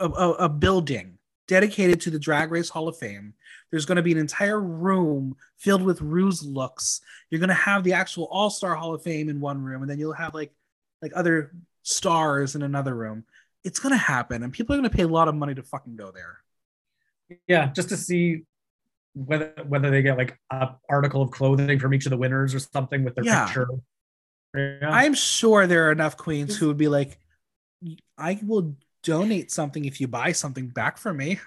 a, 0.00 0.08
a 0.08 0.48
building 0.48 1.18
dedicated 1.46 2.00
to 2.02 2.10
the 2.10 2.18
Drag 2.18 2.50
Race 2.50 2.68
Hall 2.68 2.88
of 2.88 2.96
Fame. 2.96 3.34
There's 3.70 3.86
going 3.86 3.96
to 3.96 4.02
be 4.02 4.12
an 4.12 4.18
entire 4.18 4.60
room 4.60 5.36
filled 5.58 5.82
with 5.82 6.00
Ru's 6.00 6.42
looks. 6.44 7.00
You're 7.30 7.40
going 7.40 7.48
to 7.48 7.54
have 7.54 7.82
the 7.84 7.92
actual 7.92 8.24
All 8.30 8.48
Star 8.50 8.74
Hall 8.74 8.94
of 8.94 9.02
Fame 9.02 9.28
in 9.28 9.40
one 9.40 9.60
room, 9.62 9.82
and 9.82 9.90
then 9.90 9.98
you'll 9.98 10.12
have 10.12 10.32
like 10.34 10.52
like 11.02 11.12
other 11.14 11.52
stars 11.82 12.54
in 12.54 12.62
another 12.62 12.94
room. 12.94 13.24
It's 13.64 13.80
going 13.80 13.92
to 13.92 13.98
happen, 13.98 14.42
and 14.42 14.52
people 14.52 14.74
are 14.74 14.78
going 14.78 14.88
to 14.88 14.96
pay 14.96 15.02
a 15.02 15.08
lot 15.08 15.28
of 15.28 15.34
money 15.34 15.54
to 15.54 15.62
fucking 15.62 15.96
go 15.96 16.10
there. 16.12 16.38
yeah, 17.48 17.66
just 17.72 17.88
to 17.88 17.96
see 17.96 18.42
whether 19.14 19.52
whether 19.66 19.90
they 19.90 20.02
get 20.02 20.16
like 20.18 20.38
a 20.50 20.70
article 20.88 21.22
of 21.22 21.30
clothing 21.30 21.78
from 21.78 21.94
each 21.94 22.06
of 22.06 22.10
the 22.10 22.16
winners 22.16 22.54
or 22.54 22.58
something 22.60 23.04
with 23.04 23.14
their 23.16 23.24
Yeah. 23.24 23.46
picture. 23.46 23.68
Yeah. 24.54 24.88
I'm 24.90 25.14
sure 25.14 25.66
there 25.66 25.88
are 25.88 25.92
enough 25.92 26.16
queens 26.16 26.56
who 26.56 26.68
would 26.68 26.76
be 26.76 26.88
like, 26.88 27.18
I 28.16 28.38
will 28.42 28.76
donate 29.02 29.50
something 29.50 29.84
if 29.84 30.00
you 30.00 30.08
buy 30.08 30.32
something 30.32 30.68
back 30.68 30.96
for 30.98 31.12
me. 31.12 31.40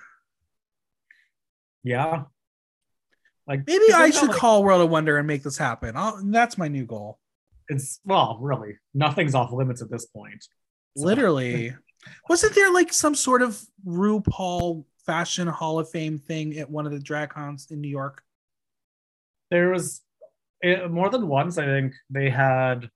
yeah. 1.83 2.23
Like 3.47 3.65
Maybe 3.65 3.93
I 3.93 4.09
should 4.09 4.29
like- 4.29 4.37
call 4.37 4.63
World 4.63 4.81
of 4.81 4.89
Wonder 4.89 5.17
and 5.17 5.25
make 5.25 5.41
this 5.43 5.57
happen. 5.57 5.95
I'll, 5.95 6.19
that's 6.25 6.57
my 6.57 6.67
new 6.67 6.85
goal. 6.85 7.17
it's 7.69 7.99
well, 8.03 8.37
really, 8.41 8.77
nothing's 8.93 9.35
off 9.35 9.53
limits 9.53 9.81
at 9.81 9.89
this 9.89 10.05
point. 10.05 10.43
So- 10.97 11.05
Literally. 11.05 11.73
Wasn't 12.29 12.53
there 12.55 12.71
like 12.73 12.93
some 12.93 13.15
sort 13.15 13.41
of 13.41 13.59
RuPaul 13.85 14.83
Fashion 15.05 15.47
Hall 15.47 15.79
of 15.79 15.89
Fame 15.89 16.19
thing 16.19 16.57
at 16.57 16.69
one 16.69 16.85
of 16.85 16.91
the 16.91 16.99
drag 16.99 17.29
cons 17.29 17.67
in 17.71 17.79
New 17.81 17.89
York? 17.89 18.21
there 19.49 19.69
was 19.69 20.01
eh, 20.61 20.85
more 20.87 21.09
than 21.09 21.25
once 21.25 21.57
i 21.57 21.63
think 21.63 21.93
they 22.09 22.29
had 22.29 22.89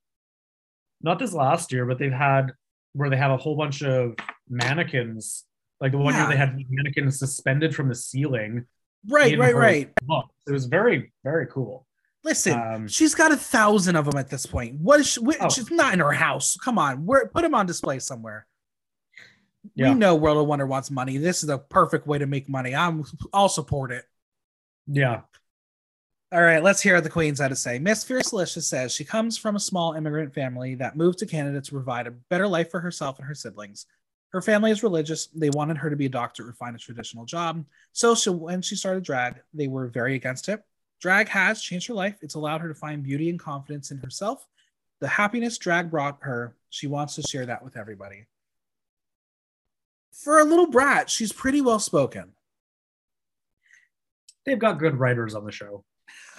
not 1.02 1.18
this 1.18 1.32
last 1.32 1.72
year 1.72 1.84
but 1.86 1.98
they've 1.98 2.12
had 2.12 2.52
where 2.94 3.10
they 3.10 3.16
have 3.16 3.30
a 3.30 3.36
whole 3.36 3.56
bunch 3.56 3.82
of 3.82 4.14
mannequins 4.48 5.44
like 5.80 5.92
the 5.92 5.98
one 5.98 6.14
Yeah. 6.14 6.20
year 6.22 6.28
they 6.30 6.36
had 6.36 6.64
mannequins 6.70 7.18
suspended 7.18 7.74
from 7.74 7.88
the 7.88 7.94
ceiling 7.94 8.66
Right, 9.08 9.36
right, 9.38 9.54
right. 9.54 9.90
book. 10.04 10.26
it 10.46 10.52
was 10.52 10.66
very 10.66 11.12
very 11.24 11.46
cool 11.48 11.86
Listen, 12.24 12.52
Um, 12.52 12.86
she's 12.86 13.16
got 13.16 13.32
a 13.32 13.36
thousand 13.36 13.96
of 13.96 14.04
them 14.04 14.16
at 14.16 14.30
this 14.30 14.46
point. 14.46 14.76
What 14.78 15.00
is 15.00 15.08
she? 15.08 15.18
What, 15.18 15.38
Oh. 15.40 15.48
She's 15.48 15.72
not 15.72 15.92
in 15.92 15.98
her 15.98 16.12
house. 16.12 16.56
Come 16.56 16.78
on, 16.78 17.04
we're, 17.04 17.26
put 17.26 17.42
them 17.42 17.52
on 17.52 17.66
display 17.66 17.98
somewhere. 17.98 18.46
Yeah. 19.74 19.88
We 19.88 19.94
know 19.96 20.14
World 20.14 20.38
of 20.38 20.46
Wonder 20.46 20.64
wants 20.64 20.88
money. 20.88 21.16
This 21.18 21.42
is 21.42 21.48
a 21.48 21.58
perfect 21.58 22.06
way 22.06 22.18
to 22.18 22.26
make 22.26 22.48
money. 22.48 22.76
I'm, 22.76 23.02
I'll 23.32 23.48
support 23.48 23.90
it. 23.90 24.04
yeah 24.86 25.22
All 26.32 26.40
right, 26.40 26.62
let's 26.62 26.80
hear 26.80 26.94
what 26.94 27.04
the 27.04 27.10
Queens 27.10 27.40
had 27.40 27.48
to 27.48 27.56
say. 27.56 27.78
Miss 27.78 28.06
Fiercalicious 28.06 28.62
says 28.62 28.94
she 28.94 29.04
comes 29.04 29.36
from 29.36 29.54
a 29.54 29.60
small 29.60 29.92
immigrant 29.92 30.32
family 30.32 30.74
that 30.76 30.96
moved 30.96 31.18
to 31.18 31.26
Canada 31.26 31.60
to 31.60 31.72
provide 31.72 32.06
a 32.06 32.12
better 32.30 32.48
life 32.48 32.70
for 32.70 32.80
herself 32.80 33.18
and 33.18 33.28
her 33.28 33.34
siblings. 33.34 33.84
Her 34.30 34.40
family 34.40 34.70
is 34.70 34.82
religious. 34.82 35.26
They 35.26 35.50
wanted 35.50 35.76
her 35.76 35.90
to 35.90 35.96
be 35.96 36.06
a 36.06 36.08
doctor 36.08 36.48
or 36.48 36.54
find 36.54 36.74
a 36.74 36.78
traditional 36.78 37.26
job. 37.26 37.66
So 37.92 38.14
she, 38.14 38.30
when 38.30 38.62
she 38.62 38.76
started 38.76 39.04
drag, 39.04 39.42
they 39.52 39.68
were 39.68 39.88
very 39.88 40.14
against 40.14 40.48
it. 40.48 40.64
Drag 41.02 41.28
has 41.28 41.60
changed 41.60 41.88
her 41.88 41.94
life. 41.94 42.16
It's 42.22 42.34
allowed 42.34 42.62
her 42.62 42.68
to 42.68 42.74
find 42.74 43.02
beauty 43.02 43.28
and 43.28 43.38
confidence 43.38 43.90
in 43.90 43.98
herself. 43.98 44.46
The 45.00 45.08
happiness 45.08 45.58
drag 45.58 45.90
brought 45.90 46.16
her, 46.22 46.56
she 46.70 46.86
wants 46.86 47.14
to 47.16 47.22
share 47.22 47.44
that 47.44 47.62
with 47.62 47.76
everybody. 47.76 48.24
For 50.12 50.38
a 50.38 50.44
little 50.44 50.70
brat, 50.70 51.10
she's 51.10 51.32
pretty 51.32 51.60
well 51.60 51.78
spoken. 51.78 52.32
they've 54.46 54.58
got 54.58 54.78
good 54.78 54.98
writers 54.98 55.34
on 55.34 55.44
the 55.44 55.52
show 55.52 55.84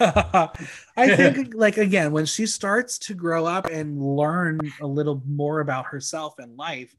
I 0.96 1.16
think, 1.16 1.54
like, 1.54 1.76
again, 1.76 2.12
when 2.12 2.26
she 2.26 2.46
starts 2.46 2.98
to 3.00 3.14
grow 3.14 3.46
up 3.46 3.66
and 3.66 4.00
learn 4.00 4.60
a 4.80 4.86
little 4.86 5.22
more 5.26 5.60
about 5.60 5.86
herself 5.86 6.34
and 6.38 6.56
life, 6.56 6.94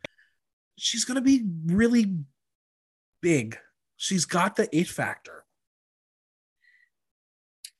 she's 0.78 1.06
going 1.06 1.16
to 1.16 1.22
be 1.22 1.44
really 1.66 2.14
big. 3.22 3.58
She's 3.98 4.26
got 4.26 4.56
the 4.56 4.68
it 4.76 4.88
factor. 4.88 5.44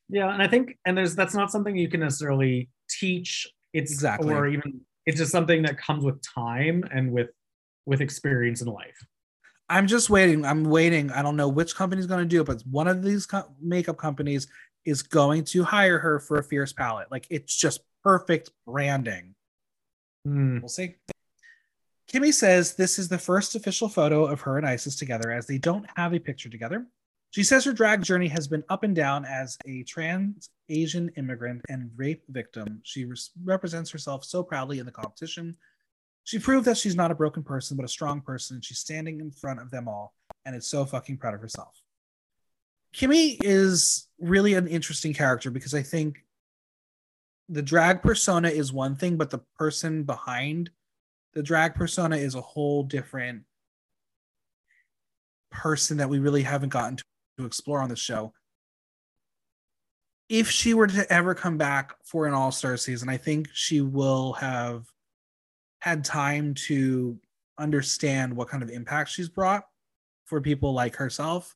yeah 0.08 0.32
and 0.32 0.40
i 0.42 0.46
think 0.46 0.78
and 0.84 0.96
there's 0.96 1.14
that's 1.16 1.34
not 1.34 1.50
something 1.50 1.76
you 1.76 1.88
can 1.88 2.00
necessarily 2.00 2.68
teach 2.88 3.46
it's 3.72 3.90
Exactly. 3.92 4.32
or 4.32 4.46
even 4.46 4.80
it's 5.04 5.18
just 5.18 5.32
something 5.32 5.62
that 5.62 5.76
comes 5.78 6.04
with 6.04 6.22
time 6.22 6.84
and 6.92 7.10
with 7.10 7.30
with 7.86 8.00
experience 8.00 8.60
in 8.62 8.68
life 8.68 8.98
I'm 9.68 9.88
just 9.88 10.08
waiting. 10.10 10.44
I'm 10.44 10.62
waiting. 10.62 11.10
I 11.10 11.22
don't 11.22 11.34
know 11.34 11.48
which 11.48 11.74
company's 11.74 12.06
going 12.06 12.20
to 12.20 12.24
do 12.24 12.40
it, 12.40 12.44
but 12.46 12.62
one 12.70 12.86
of 12.86 13.02
these 13.02 13.26
co- 13.26 13.50
makeup 13.60 13.96
companies 13.98 14.46
is 14.86 15.02
going 15.02 15.44
to 15.44 15.64
hire 15.64 15.98
her 15.98 16.20
for 16.20 16.38
a 16.38 16.42
fierce 16.42 16.72
palette. 16.72 17.10
Like, 17.10 17.26
it's 17.28 17.54
just 17.54 17.80
perfect 18.02 18.50
branding. 18.66 19.34
Hmm. 20.24 20.60
We'll 20.60 20.68
see. 20.68 20.94
Kimmy 22.10 22.32
says 22.32 22.74
this 22.74 22.98
is 22.98 23.08
the 23.08 23.18
first 23.18 23.56
official 23.56 23.88
photo 23.88 24.26
of 24.26 24.40
her 24.42 24.58
and 24.58 24.66
Icesis 24.66 24.96
together 24.96 25.32
as 25.32 25.46
they 25.46 25.58
don't 25.58 25.86
have 25.96 26.14
a 26.14 26.20
picture 26.20 26.48
together. 26.48 26.86
She 27.30 27.42
says 27.42 27.64
her 27.64 27.72
drag 27.72 28.02
journey 28.02 28.28
has 28.28 28.46
been 28.46 28.64
up 28.68 28.84
and 28.84 28.94
down 28.94 29.24
as 29.24 29.58
a 29.66 29.82
trans 29.82 30.48
Asian 30.68 31.10
immigrant 31.16 31.62
and 31.68 31.90
rape 31.96 32.22
victim. 32.28 32.80
She 32.84 33.04
res- 33.04 33.30
represents 33.44 33.90
herself 33.90 34.24
so 34.24 34.42
proudly 34.42 34.78
in 34.78 34.86
the 34.86 34.92
competition. 34.92 35.56
She 36.24 36.38
proved 36.38 36.66
that 36.66 36.76
she's 36.76 36.96
not 36.96 37.10
a 37.10 37.14
broken 37.14 37.42
person, 37.42 37.76
but 37.76 37.84
a 37.84 37.88
strong 37.88 38.20
person. 38.20 38.56
And 38.56 38.64
she's 38.64 38.78
standing 38.78 39.20
in 39.20 39.30
front 39.30 39.60
of 39.60 39.70
them 39.70 39.88
all 39.88 40.14
and 40.44 40.56
is 40.56 40.66
so 40.66 40.84
fucking 40.84 41.18
proud 41.18 41.34
of 41.34 41.40
herself. 41.40 41.82
Kimmy 42.96 43.36
is 43.42 44.08
really 44.18 44.54
an 44.54 44.66
interesting 44.66 45.12
character 45.12 45.50
because 45.50 45.74
I 45.74 45.82
think 45.82 46.24
the 47.50 47.60
drag 47.62 48.02
persona 48.02 48.48
is 48.48 48.72
one 48.72 48.96
thing, 48.96 49.18
but 49.18 49.28
the 49.28 49.40
person 49.58 50.04
behind 50.04 50.70
the 51.34 51.42
drag 51.42 51.74
persona 51.74 52.16
is 52.16 52.34
a 52.34 52.40
whole 52.40 52.82
different 52.82 53.42
person 55.50 55.98
that 55.98 56.08
we 56.08 56.18
really 56.18 56.42
haven't 56.42 56.70
gotten 56.70 56.96
to, 56.96 57.04
to 57.38 57.44
explore 57.44 57.80
on 57.80 57.90
the 57.90 57.96
show. 57.96 58.32
If 60.30 60.50
she 60.50 60.72
were 60.72 60.86
to 60.86 61.12
ever 61.12 61.34
come 61.34 61.58
back 61.58 61.94
for 62.02 62.26
an 62.26 62.32
all 62.32 62.50
star 62.50 62.78
season, 62.78 63.10
I 63.10 63.18
think 63.18 63.48
she 63.52 63.82
will 63.82 64.32
have 64.34 64.86
had 65.80 66.02
time 66.02 66.54
to 66.54 67.18
understand 67.58 68.34
what 68.34 68.48
kind 68.48 68.62
of 68.62 68.70
impact 68.70 69.10
she's 69.10 69.28
brought 69.28 69.64
for 70.24 70.40
people 70.40 70.72
like 70.72 70.96
herself. 70.96 71.54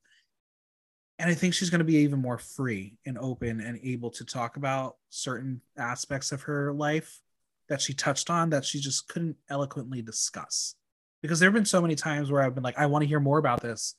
And 1.21 1.29
I 1.31 1.35
think 1.35 1.53
she's 1.53 1.69
going 1.69 1.81
to 1.81 1.85
be 1.85 1.97
even 1.97 2.19
more 2.19 2.39
free 2.39 2.97
and 3.05 3.19
open 3.19 3.61
and 3.61 3.79
able 3.83 4.11
to 4.13 4.25
talk 4.25 4.57
about 4.57 4.97
certain 5.11 5.61
aspects 5.77 6.33
of 6.33 6.41
her 6.43 6.73
life 6.73 7.21
that 7.69 7.83
she 7.83 7.93
touched 7.93 8.31
on 8.31 8.49
that 8.51 8.65
she 8.65 8.81
just 8.81 9.07
couldn't 9.07 9.37
eloquently 9.51 10.01
discuss. 10.03 10.77
because 11.23 11.39
there 11.39 11.49
have 11.51 11.55
been 11.55 11.67
so 11.67 11.83
many 11.83 11.95
times 11.95 12.31
where 12.33 12.41
I've 12.43 12.55
been 12.55 12.65
like, 12.65 12.79
I 12.79 12.87
want 12.87 13.03
to 13.03 13.07
hear 13.07 13.21
more 13.21 13.37
about 13.37 13.61
this, 13.61 13.97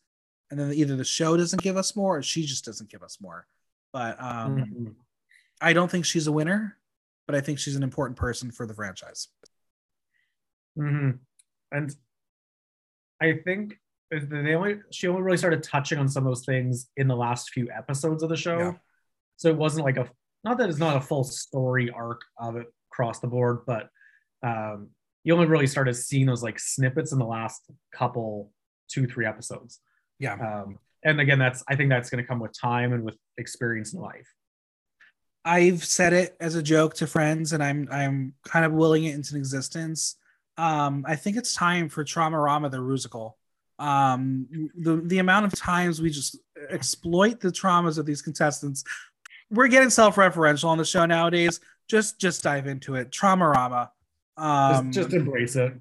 and 0.50 0.60
then 0.60 0.74
either 0.74 0.96
the 0.96 1.04
show 1.04 1.38
doesn't 1.38 1.62
give 1.62 1.78
us 1.78 1.96
more 1.96 2.18
or 2.18 2.24
she 2.24 2.44
just 2.48 2.66
doesn't 2.66 2.90
give 2.90 3.04
us 3.04 3.20
more. 3.22 3.46
But 3.94 4.20
um, 4.20 4.58
Mhm. 4.58 4.96
I 5.62 5.74
don't 5.74 5.92
think 5.92 6.06
she's 6.06 6.26
a 6.26 6.32
winner, 6.32 6.80
but 7.28 7.36
I 7.36 7.42
think 7.42 7.60
she's 7.60 7.76
an 7.76 7.84
important 7.84 8.18
person 8.18 8.50
for 8.50 8.66
the 8.66 8.74
franchise. 8.74 9.28
hmm 10.76 11.12
And 11.72 11.96
I 13.22 13.34
think 13.46 13.80
they 14.12 14.56
only 14.56 14.80
she 14.92 15.08
only 15.08 15.22
really 15.22 15.38
started 15.38 15.64
touching 15.64 15.98
on 15.98 16.10
some 16.10 16.26
of 16.26 16.32
those 16.32 16.46
things 16.46 16.90
in 16.98 17.08
the 17.08 17.16
last 17.16 17.52
few 17.52 17.70
episodes 17.72 18.24
of 18.24 18.30
the 18.30 18.36
show. 18.36 18.58
Yeah. 18.58 18.74
So 19.38 19.50
it 19.50 19.58
wasn't 19.58 19.86
like 19.86 19.98
a 19.98 20.10
not 20.44 20.58
that 20.58 20.70
it's 20.70 20.80
not 20.80 20.98
a 20.98 21.02
full 21.02 21.24
story 21.24 21.90
arc 21.90 22.22
of 22.38 22.58
it 22.58 22.68
across 22.92 23.20
the 23.20 23.28
board, 23.28 23.60
but 23.66 23.90
um, 24.44 24.90
you 25.24 25.34
only 25.34 25.46
really 25.46 25.68
started 25.68 25.94
seeing 25.94 26.26
those 26.26 26.44
like 26.44 26.60
snippets 26.60 27.12
in 27.12 27.20
the 27.20 27.26
last 27.26 27.62
couple 27.94 28.52
two 28.90 29.08
three 29.08 29.26
episodes. 29.26 29.80
Yeah. 30.20 30.34
Um, 30.34 30.78
and 31.04 31.20
again, 31.22 31.40
that's 31.40 31.64
I 31.68 31.76
think 31.76 31.90
that's 31.90 32.10
going 32.10 32.24
to 32.24 32.28
come 32.28 32.40
with 32.40 32.52
time 32.60 32.94
and 32.94 33.04
with 33.04 33.16
experience 33.38 33.94
in 33.94 34.02
life. 34.02 34.28
I've 35.44 35.84
said 35.84 36.14
it 36.14 36.36
as 36.40 36.56
a 36.56 36.62
joke 36.62 36.96
to 36.96 37.08
friends, 37.08 37.54
and 37.54 37.64
I'm 37.64 37.88
I'm 37.92 38.34
kind 38.46 38.66
of 38.66 38.74
willing 38.74 39.06
it 39.06 39.16
into 39.16 39.38
existence. 39.38 40.18
Um, 40.58 41.06
I 41.08 41.16
think 41.16 41.38
it's 41.38 41.56
time 41.56 41.90
for 41.90 42.04
Trauma 42.04 42.40
Rama 42.40 42.70
the 42.70 42.78
Rusical. 42.78 43.34
Um, 43.82 44.48
the 44.76 44.98
the 44.98 45.20
amount 45.20 45.46
of 45.48 45.56
times 45.56 46.02
we 46.02 46.10
just 46.12 46.38
exploit 46.70 47.40
the 47.40 47.50
traumas 47.50 47.98
of 47.98 48.06
these 48.06 48.22
contestants. 48.22 48.84
We're 49.50 49.68
getting 49.68 49.90
self-referential 49.90 50.66
on 50.66 50.78
the 50.78 50.86
show 50.86 51.06
nowadays. 51.06 51.60
Just 51.90 52.20
just 52.20 52.44
dive 52.44 52.68
into 52.68 52.96
it. 52.96 53.12
Trauma 53.12 53.50
Rama. 53.50 53.92
Um, 54.38 54.92
just, 54.92 55.10
just 55.10 55.14
embrace 55.16 55.56
it. 55.56 55.74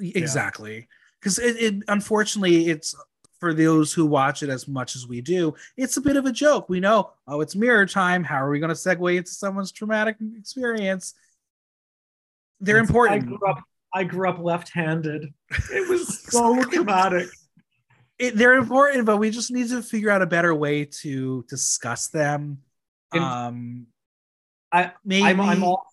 exactly 0.00 0.88
because 1.20 1.38
it, 1.38 1.56
it 1.56 1.82
unfortunately 1.88 2.66
it's 2.68 2.94
for 3.40 3.54
those 3.54 3.92
who 3.92 4.04
watch 4.04 4.42
it 4.42 4.50
as 4.50 4.68
much 4.68 4.94
as 4.94 5.06
we 5.08 5.20
do 5.20 5.54
it's 5.76 5.96
a 5.96 6.00
bit 6.00 6.16
of 6.16 6.26
a 6.26 6.32
joke 6.32 6.68
we 6.68 6.80
know 6.80 7.10
oh 7.26 7.40
it's 7.40 7.56
mirror 7.56 7.86
time 7.86 8.22
how 8.22 8.36
are 8.36 8.50
we 8.50 8.58
going 8.60 8.68
to 8.68 8.74
segue 8.74 9.16
into 9.16 9.30
someone's 9.30 9.72
traumatic 9.72 10.16
experience 10.38 11.14
they're 12.60 12.76
It's- 12.76 12.88
important 12.90 13.22
I 13.22 13.26
grew 13.26 13.48
up. 13.48 13.62
I 13.96 14.04
grew 14.04 14.28
up 14.28 14.38
left-handed. 14.40 15.32
It 15.72 15.88
was 15.88 16.20
so 16.30 16.60
dramatic. 16.64 17.28
It, 18.18 18.36
they're 18.36 18.54
important 18.54 19.06
but 19.06 19.16
we 19.16 19.30
just 19.30 19.50
need 19.50 19.68
to 19.68 19.82
figure 19.82 20.10
out 20.10 20.22
a 20.22 20.26
better 20.26 20.54
way 20.54 20.84
to 20.84 21.44
discuss 21.48 22.08
them 22.08 22.58
um 23.12 23.86
I- 24.72 24.92
maybe 25.04 25.24
I'm, 25.24 25.40
I'm 25.40 25.62
all 25.64 25.86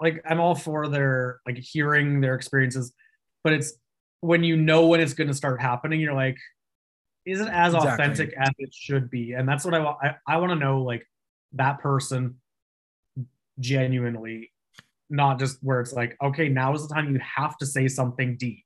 like 0.00 0.22
I'm 0.28 0.40
all 0.40 0.54
for 0.54 0.88
their 0.88 1.40
like 1.46 1.58
hearing 1.58 2.20
their 2.20 2.34
experiences, 2.34 2.92
but 3.44 3.52
it's 3.52 3.74
when 4.20 4.42
you 4.44 4.56
know 4.56 4.86
when 4.86 5.00
it's 5.00 5.14
going 5.14 5.28
to 5.28 5.34
start 5.34 5.60
happening, 5.60 6.00
you're 6.00 6.14
like, 6.14 6.36
is 7.24 7.40
it 7.40 7.48
as 7.48 7.74
Exactly. 7.74 8.04
authentic 8.04 8.34
as 8.38 8.50
it 8.58 8.72
should 8.72 9.10
be? 9.10 9.32
And 9.32 9.48
that's 9.48 9.64
what 9.64 9.74
I 9.74 9.80
want. 9.80 9.98
I, 10.02 10.14
I 10.26 10.36
want 10.38 10.50
to 10.52 10.56
know 10.56 10.82
like 10.82 11.06
that 11.52 11.80
person 11.80 12.36
genuinely, 13.60 14.52
not 15.10 15.38
just 15.38 15.58
where 15.62 15.80
it's 15.80 15.92
like, 15.92 16.16
okay, 16.22 16.48
now 16.48 16.74
is 16.74 16.86
the 16.86 16.94
time 16.94 17.12
you 17.12 17.20
have 17.20 17.56
to 17.58 17.66
say 17.66 17.88
something 17.88 18.36
deep. 18.36 18.64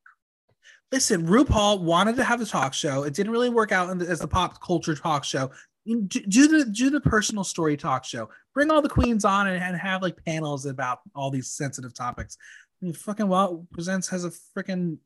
Listen, 0.93 1.27
RuPaul 1.27 1.81
wanted 1.81 2.17
to 2.17 2.25
have 2.25 2.43
a 2.43 2.45
talk 2.45 2.75
show. 2.75 3.05
It 3.05 3.15
didn't 3.15 3.33
really 3.33 3.49
work 3.49 3.73
out 3.73 3.89
in 3.89 3.97
the, 3.99 4.07
as 4.07 4.21
the 4.21 4.29
pop 4.29 4.61
culture 4.61 4.95
talk 4.95 5.25
show. 5.25 5.51
Do, 5.87 6.05
do 6.05 6.47
the 6.47 6.67
do 6.67 6.91
the 6.91 7.01
personal 7.01 7.43
story 7.43 7.77
talk 7.77 8.05
show. 8.05 8.29
Bring 8.55 8.71
all 8.71 8.83
the 8.83 8.89
queens 8.89 9.25
on 9.25 9.49
and, 9.49 9.63
and 9.63 9.77
have 9.77 10.03
like 10.03 10.23
panels 10.25 10.67
about 10.67 11.01
all 11.15 11.31
these 11.31 11.51
sensitive 11.51 11.95
topics. 11.95 12.37
I 12.81 12.85
mean, 12.85 12.95
fucking 12.95 13.27
WOW 13.27 13.67
Presents 13.73 14.09
has 14.11 14.25
a 14.25 14.33
freaking 14.57 14.99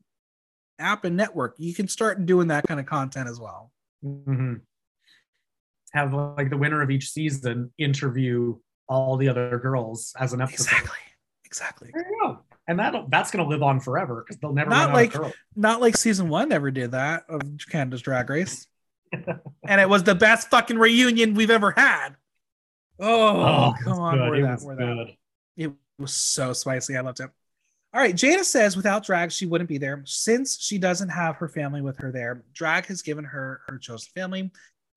app 0.77 1.05
and 1.05 1.15
network. 1.15 1.55
You 1.57 1.73
can 1.73 1.87
start 1.87 2.25
doing 2.25 2.49
that 2.49 2.67
kind 2.67 2.79
of 2.79 2.85
content 2.85 3.29
as 3.29 3.39
well. 3.39 3.71
Mhm. 4.03 4.61
Have 5.93 6.13
like 6.13 6.49
the 6.49 6.57
winner 6.57 6.81
of 6.81 6.91
each 6.91 7.09
season 7.09 7.71
interview 7.77 8.57
all 8.89 9.17
the 9.17 9.29
other 9.29 9.57
girls 9.57 10.13
as 10.19 10.33
an 10.33 10.41
episode. 10.41 10.65
Exactly. 10.65 10.99
Exactly. 11.45 11.91
There 11.93 12.05
you 12.07 12.19
go. 12.21 12.39
And 12.67 12.79
that 12.79 12.93
that's 13.09 13.31
gonna 13.31 13.47
live 13.47 13.63
on 13.63 13.79
forever 13.79 14.23
because 14.25 14.39
they'll 14.41 14.53
never 14.53 14.69
Not 14.69 14.93
like- 14.93 15.09
out 15.11 15.15
of 15.15 15.21
girls. 15.21 15.33
Not 15.55 15.81
like 15.81 15.95
season 15.97 16.29
one 16.29 16.49
never 16.49 16.69
did 16.71 16.91
that 16.91 17.23
of 17.29 17.41
Canada's 17.69 18.01
Drag 18.01 18.29
Race. 18.29 18.67
and 19.13 19.79
it 19.81 19.87
was 19.87 20.03
the 20.03 20.15
best 20.15 20.49
fucking 20.49 20.77
reunion 20.77 21.33
we've 21.33 21.49
ever 21.51 21.71
had. 21.71 22.09
Oh, 22.99 23.37
oh 23.41 23.73
it 23.79 23.83
come 23.83 23.99
on, 23.99 24.17
good. 24.17 24.29
we're 24.29 24.35
It 24.35 24.41
that, 24.43 24.51
was 24.55 24.65
we're 24.65 24.75
that. 24.75 25.07
It 25.55 25.71
was 25.97 26.13
so 26.13 26.51
spicy. 26.53 26.97
I 26.97 27.01
loved 27.01 27.21
it. 27.21 27.29
All 27.93 28.01
right. 28.01 28.13
Jada 28.13 28.43
says 28.43 28.75
without 28.75 29.05
drag, 29.05 29.31
she 29.31 29.45
wouldn't 29.45 29.69
be 29.69 29.77
there. 29.77 30.03
Since 30.05 30.61
she 30.61 30.77
doesn't 30.77 31.09
have 31.09 31.37
her 31.37 31.47
family 31.47 31.81
with 31.81 31.97
her 31.99 32.11
there, 32.11 32.43
drag 32.53 32.85
has 32.87 33.01
given 33.01 33.23
her 33.23 33.61
her 33.67 33.77
chosen 33.77 34.09
family. 34.13 34.51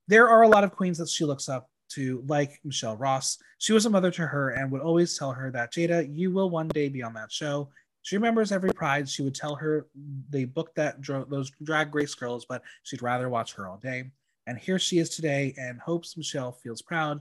There 0.09 0.29
are 0.29 0.43
a 0.43 0.49
lot 0.49 0.65
of 0.65 0.73
queens 0.73 0.99
that 0.99 1.09
she 1.09 1.25
looks 1.25 1.49
up 1.49 1.70
to, 1.91 2.23
like 2.27 2.61
Michelle 2.65 2.97
Ross. 2.97 3.39
She 3.59 3.73
was 3.73 3.87
a 3.87 3.91
mother 3.91 4.11
to 4.13 4.27
her 4.27 4.51
and 4.51 4.71
would 4.71 4.81
always 4.81 5.19
tell 5.19 5.33
her 5.33 5.51
that, 5.51 5.73
Jada, 5.73 6.09
you 6.15 6.31
will 6.31 6.51
one 6.51 6.69
day 6.69 6.89
be 6.89 7.03
on 7.03 7.15
that 7.15 7.33
show. 7.33 7.71
She 8.03 8.17
remembers 8.17 8.53
every 8.53 8.73
pride. 8.73 9.09
She 9.09 9.23
would 9.23 9.35
tell 9.35 9.55
her 9.57 9.87
they 10.31 10.45
booked 10.45 10.77
that 10.77 11.05
those 11.05 11.51
drag 11.63 11.95
race 11.95 12.15
girls, 12.15 12.47
but 12.49 12.63
she'd 12.83 13.03
rather 13.03 13.29
watch 13.29 13.55
her 13.55 13.69
all 13.69 13.77
day. 13.77 14.11
And 14.47 14.59
here 14.59 14.79
she 14.79 14.99
is 14.99 15.11
today 15.11 15.55
and 15.59 15.79
hopes 15.81 16.17
Michelle 16.17 16.53
feels 16.53 16.83
proud. 16.83 17.21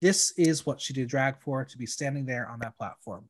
This 0.00 0.32
is 0.36 0.66
what 0.66 0.80
she 0.80 0.92
did 0.92 1.08
drag 1.08 1.40
for 1.40 1.64
to 1.64 1.78
be 1.78 1.86
standing 1.86 2.26
there 2.26 2.48
on 2.48 2.60
that 2.60 2.76
platform. 2.76 3.28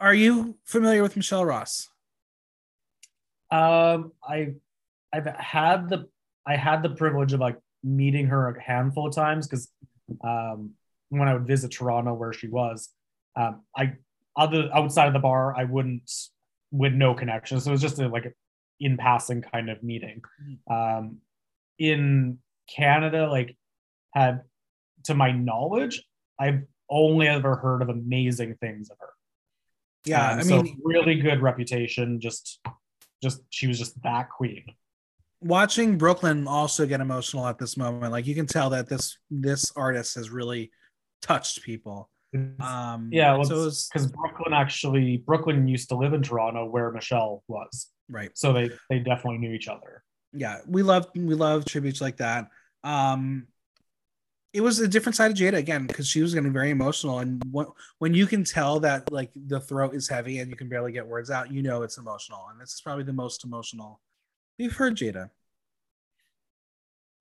Are 0.00 0.14
you 0.14 0.56
familiar 0.64 1.02
with 1.02 1.14
Michelle 1.14 1.44
Ross? 1.44 1.88
Um, 3.50 4.12
I 4.26 4.54
I've 5.12 5.26
had 5.26 5.88
the 5.90 6.08
I 6.46 6.56
had 6.56 6.82
the 6.82 6.90
privilege 6.90 7.32
of 7.32 7.40
like 7.40 7.58
meeting 7.82 8.26
her 8.26 8.48
a 8.48 8.62
handful 8.62 9.06
of 9.06 9.14
times 9.14 9.46
because 9.46 9.68
um, 10.22 10.70
when 11.08 11.28
I 11.28 11.34
would 11.34 11.46
visit 11.46 11.70
Toronto 11.70 12.14
where 12.14 12.32
she 12.32 12.48
was, 12.48 12.90
um, 13.36 13.62
I 13.76 13.94
other 14.36 14.70
outside 14.72 15.06
of 15.08 15.12
the 15.12 15.18
bar 15.18 15.54
I 15.56 15.64
wouldn't 15.64 16.10
with 16.70 16.92
no 16.92 17.14
connection. 17.14 17.60
So 17.60 17.70
it 17.70 17.72
was 17.72 17.80
just 17.82 17.98
a 17.98 18.08
like 18.08 18.34
in 18.78 18.96
passing 18.96 19.42
kind 19.42 19.68
of 19.68 19.82
meeting. 19.82 20.22
Um, 20.70 21.18
in 21.78 22.38
Canada, 22.74 23.28
like 23.28 23.56
had 24.14 24.42
to 25.04 25.14
my 25.14 25.32
knowledge, 25.32 26.02
I've 26.38 26.62
only 26.88 27.28
ever 27.28 27.56
heard 27.56 27.82
of 27.82 27.88
amazing 27.88 28.56
things 28.60 28.90
of 28.90 28.96
her. 29.00 29.08
Yeah, 30.04 30.32
Um, 30.32 30.38
I 30.38 30.42
so 30.42 30.62
mean, 30.62 30.78
really 30.82 31.16
good 31.16 31.42
reputation. 31.42 32.20
Just, 32.20 32.60
just 33.22 33.42
she 33.50 33.66
was 33.66 33.78
just 33.78 34.00
that 34.02 34.30
queen. 34.30 34.64
Watching 35.40 35.98
Brooklyn 35.98 36.46
also 36.46 36.86
get 36.86 37.00
emotional 37.00 37.46
at 37.46 37.58
this 37.58 37.76
moment. 37.76 38.12
Like 38.12 38.26
you 38.26 38.34
can 38.34 38.46
tell 38.46 38.70
that 38.70 38.88
this 38.88 39.18
this 39.30 39.72
artist 39.76 40.14
has 40.16 40.30
really 40.30 40.70
touched 41.22 41.62
people. 41.62 42.10
Um, 42.60 43.08
yeah, 43.10 43.34
well, 43.34 43.44
so 43.44 43.88
because 43.92 44.06
Brooklyn 44.06 44.52
actually 44.52 45.16
Brooklyn 45.18 45.66
used 45.66 45.88
to 45.88 45.96
live 45.96 46.12
in 46.12 46.22
Toronto 46.22 46.64
where 46.66 46.90
Michelle 46.92 47.42
was, 47.48 47.88
right. 48.08 48.30
so 48.34 48.52
they 48.52 48.70
they 48.88 49.00
definitely 49.00 49.38
knew 49.38 49.52
each 49.52 49.68
other. 49.68 50.04
Yeah, 50.32 50.58
we 50.66 50.82
love 50.82 51.08
we 51.14 51.34
love 51.34 51.64
tributes 51.64 52.00
like 52.00 52.18
that. 52.18 52.48
Um, 52.84 53.48
it 54.52 54.60
was 54.60 54.78
a 54.78 54.88
different 54.88 55.16
side 55.16 55.30
of 55.30 55.36
Jada 55.36 55.54
again 55.54 55.86
because 55.86 56.08
she 56.08 56.22
was 56.22 56.34
getting 56.34 56.52
very 56.52 56.70
emotional, 56.70 57.18
and 57.18 57.42
when 57.50 57.66
when 57.98 58.14
you 58.14 58.26
can 58.26 58.44
tell 58.44 58.78
that 58.80 59.10
like 59.10 59.32
the 59.34 59.60
throat 59.60 59.94
is 59.94 60.08
heavy 60.08 60.38
and 60.38 60.50
you 60.50 60.56
can 60.56 60.68
barely 60.68 60.92
get 60.92 61.06
words 61.06 61.32
out, 61.32 61.50
you 61.50 61.62
know 61.62 61.82
it's 61.82 61.98
emotional, 61.98 62.46
and 62.52 62.60
this 62.60 62.74
is 62.74 62.80
probably 62.80 63.04
the 63.04 63.12
most 63.12 63.44
emotional 63.44 64.00
we've 64.60 64.76
heard 64.76 64.96
Jada. 64.96 65.30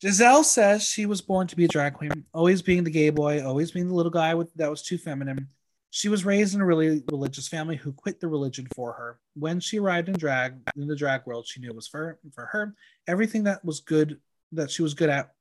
Giselle 0.01 0.43
says 0.43 0.83
she 0.83 1.05
was 1.05 1.21
born 1.21 1.47
to 1.47 1.55
be 1.55 1.65
a 1.65 1.69
drag 1.69 1.93
queen, 1.93 2.25
always 2.33 2.61
being 2.61 2.83
the 2.83 2.91
gay 2.91 3.09
boy, 3.09 3.43
always 3.43 3.71
being 3.71 3.87
the 3.87 3.95
little 3.95 4.11
guy 4.11 4.33
with 4.33 4.53
that 4.55 4.69
was 4.69 4.81
too 4.81 4.97
feminine. 4.97 5.47
She 5.91 6.07
was 6.07 6.23
raised 6.23 6.53
in 6.53 6.61
a 6.61 6.65
really 6.65 7.03
religious 7.11 7.47
family 7.47 7.75
who 7.75 7.91
quit 7.91 8.19
the 8.19 8.27
religion 8.27 8.67
for 8.75 8.93
her. 8.93 9.19
When 9.35 9.59
she 9.59 9.79
arrived 9.79 10.07
in 10.07 10.15
drag 10.15 10.55
in 10.75 10.87
the 10.87 10.95
drag 10.95 11.25
world, 11.25 11.47
she 11.47 11.59
knew 11.59 11.69
it 11.69 11.75
was 11.75 11.87
for 11.87 12.19
for 12.33 12.45
her. 12.45 12.75
Everything 13.07 13.43
that 13.45 13.65
was 13.65 13.79
good 13.79 14.19
that 14.51 14.69
she 14.69 14.83
was 14.83 14.93
good 14.93 15.09
at 15.09 15.33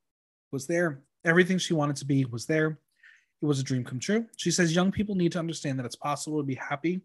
was 0.51 0.67
there. 0.67 1.01
Everything 1.23 1.57
she 1.57 1.73
wanted 1.73 1.97
to 1.97 2.05
be 2.05 2.25
was 2.25 2.45
there. 2.45 2.79
It 3.41 3.45
was 3.45 3.59
a 3.59 3.63
dream 3.63 3.85
come 3.85 3.99
true. 3.99 4.25
She 4.37 4.51
says 4.51 4.75
young 4.75 4.91
people 4.91 5.15
need 5.15 5.33
to 5.33 5.39
understand 5.39 5.79
that 5.79 5.85
it's 5.85 5.95
possible 5.95 6.39
to 6.39 6.45
be 6.45 6.55
happy 6.55 7.01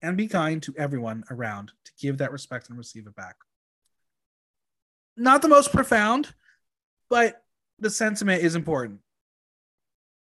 and 0.00 0.16
be 0.16 0.28
kind 0.28 0.62
to 0.62 0.74
everyone 0.78 1.24
around 1.30 1.72
to 1.84 1.92
give 2.00 2.18
that 2.18 2.32
respect 2.32 2.68
and 2.68 2.78
receive 2.78 3.06
it 3.06 3.16
back. 3.16 3.36
Not 5.16 5.42
the 5.42 5.48
most 5.48 5.72
profound, 5.72 6.34
but 7.08 7.42
the 7.78 7.90
sentiment 7.90 8.42
is 8.42 8.54
important. 8.54 9.00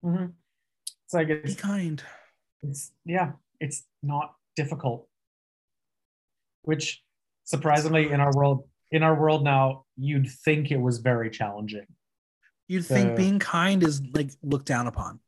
Mm-hmm. 0.03 0.27
It's 1.05 1.13
like 1.13 1.27
Be 1.27 1.33
it's, 1.33 1.55
kind. 1.55 2.01
it's 2.61 2.91
yeah, 3.05 3.31
it's 3.59 3.83
not 4.01 4.35
difficult. 4.55 5.07
Which 6.63 7.03
surprisingly 7.45 8.11
in 8.11 8.19
our 8.19 8.33
world 8.33 8.67
in 8.91 9.03
our 9.03 9.19
world 9.19 9.43
now, 9.43 9.85
you'd 9.97 10.29
think 10.29 10.71
it 10.71 10.79
was 10.79 10.99
very 10.99 11.29
challenging. 11.29 11.85
You'd 12.67 12.85
think 12.85 13.17
being 13.17 13.39
kind 13.39 13.83
is 13.83 14.01
like 14.13 14.31
looked 14.43 14.67
down 14.67 14.87
upon. 14.87 15.19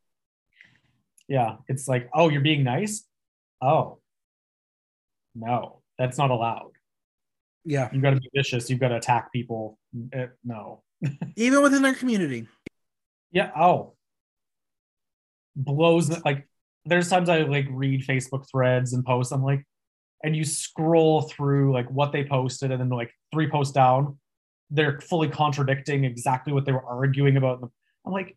Yeah, 1.28 1.56
it's 1.68 1.88
like, 1.88 2.10
oh, 2.14 2.30
you're 2.30 2.42
being 2.42 2.64
nice? 2.64 3.04
Oh. 3.62 4.00
No, 5.34 5.82
That's 5.98 6.18
not 6.18 6.30
allowed. 6.30 6.72
Yeah. 7.66 7.90
You've 7.92 8.02
got 8.02 8.12
to 8.12 8.20
be 8.20 8.30
vicious. 8.36 8.70
You've 8.70 8.80
got 8.80 8.90
to 8.90 8.96
attack 8.98 9.32
people. 9.32 9.78
Eh, 10.14 10.28
no. 10.44 10.84
Even 11.36 11.62
within 11.62 11.82
their 11.82 11.94
community. 11.94 12.48
Yeah. 13.32 13.52
Oh. 13.56 13.94
Blows 15.56 16.10
like. 16.24 16.48
There's 16.86 17.10
times 17.10 17.30
I 17.30 17.42
like 17.42 17.68
read 17.70 18.06
Facebook 18.08 18.46
threads 18.50 18.94
and 18.94 19.06
posts. 19.06 19.32
I'm 19.32 19.44
like, 19.44 19.64
and 20.24 20.36
you 20.36 20.44
scroll 20.44 21.22
through 21.24 21.74
like 21.74 21.88
what 21.92 22.12
they 22.12 22.24
posted, 22.24 22.72
and 22.72 22.82
then 22.82 22.90
like 22.90 23.12
three 23.32 23.48
posts 23.50 23.74
down, 23.74 24.18
they're 24.72 25.00
fully 25.00 25.30
contradicting 25.30 26.06
exactly 26.06 26.54
what 26.54 26.66
they 26.66 26.72
were 26.72 26.84
arguing 26.84 27.38
about. 27.38 27.60
I'm 28.06 28.12
like, 28.12 28.36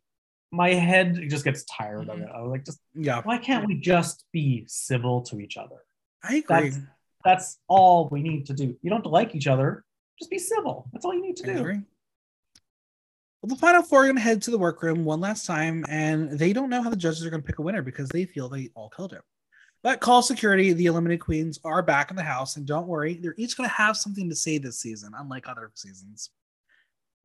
my 0.53 0.75
head 0.75 1.19
just 1.29 1.45
gets 1.45 1.65
tired 1.65 2.09
of 2.11 2.21
it. 2.21 2.29
I 2.35 2.43
was 2.43 2.51
like, 2.51 2.65
just 2.67 2.81
Yeah. 2.95 3.23
why 3.25 3.39
can't 3.39 3.67
we 3.67 3.81
just 3.81 4.25
be 4.33 4.65
civil 4.67 5.23
to 5.23 5.41
each 5.41 5.57
other? 5.57 5.77
I 6.23 6.37
agree. 6.37 6.69
That's 6.71 6.79
that's 7.25 7.59
all 7.69 8.09
we 8.11 8.23
need 8.23 8.47
to 8.47 8.55
do. 8.55 8.77
You 8.83 8.91
don't 8.91 8.99
have 8.99 9.05
to 9.05 9.09
like 9.09 9.35
each 9.35 9.47
other. 9.47 9.85
Just 10.19 10.31
be 10.31 10.39
civil. 10.39 10.89
That's 10.93 11.05
all 11.05 11.15
you 11.15 11.23
need 11.23 11.37
to 11.37 11.51
I 11.51 11.55
do. 11.55 11.61
agree. 11.61 11.81
Well, 13.43 13.49
the 13.49 13.57
final 13.57 13.83
four 13.83 14.03
are 14.03 14.05
going 14.05 14.17
to 14.17 14.23
head 14.23 14.41
to 14.43 14.51
the 14.51 14.59
workroom 14.59 15.05
one 15.05 15.21
last 15.21 15.45
time, 15.45 15.85
and 15.89 16.39
they 16.39 16.53
don't 16.53 16.71
know 16.71 16.83
how 16.83 16.89
the 16.91 16.97
judges 16.97 17.27
are 17.27 17.31
going 17.31 17.43
to 17.43 17.47
pick 17.47 17.59
a 17.59 17.63
winner 17.63 17.83
because 17.83 18.09
they 18.09 18.25
feel 18.25 18.49
they 18.49 18.71
all 18.75 18.89
killed 18.89 19.13
him. 19.13 19.23
But 19.83 20.01
call 20.01 20.23
security. 20.23 20.73
The 20.73 20.87
eliminated 20.87 21.21
queens 21.21 21.59
are 21.63 21.83
back 21.83 22.11
in 22.11 22.17
the 22.17 22.23
house, 22.23 22.57
and 22.57 22.65
don't 22.65 22.87
worry, 22.87 23.15
they're 23.15 23.35
each 23.37 23.57
going 23.57 23.69
to 23.69 23.75
have 23.75 23.99
something 23.99 24.31
to 24.31 24.35
say 24.35 24.57
this 24.57 24.79
season, 24.81 25.13
unlike 25.15 25.47
other 25.47 25.71
seasons. 25.75 26.31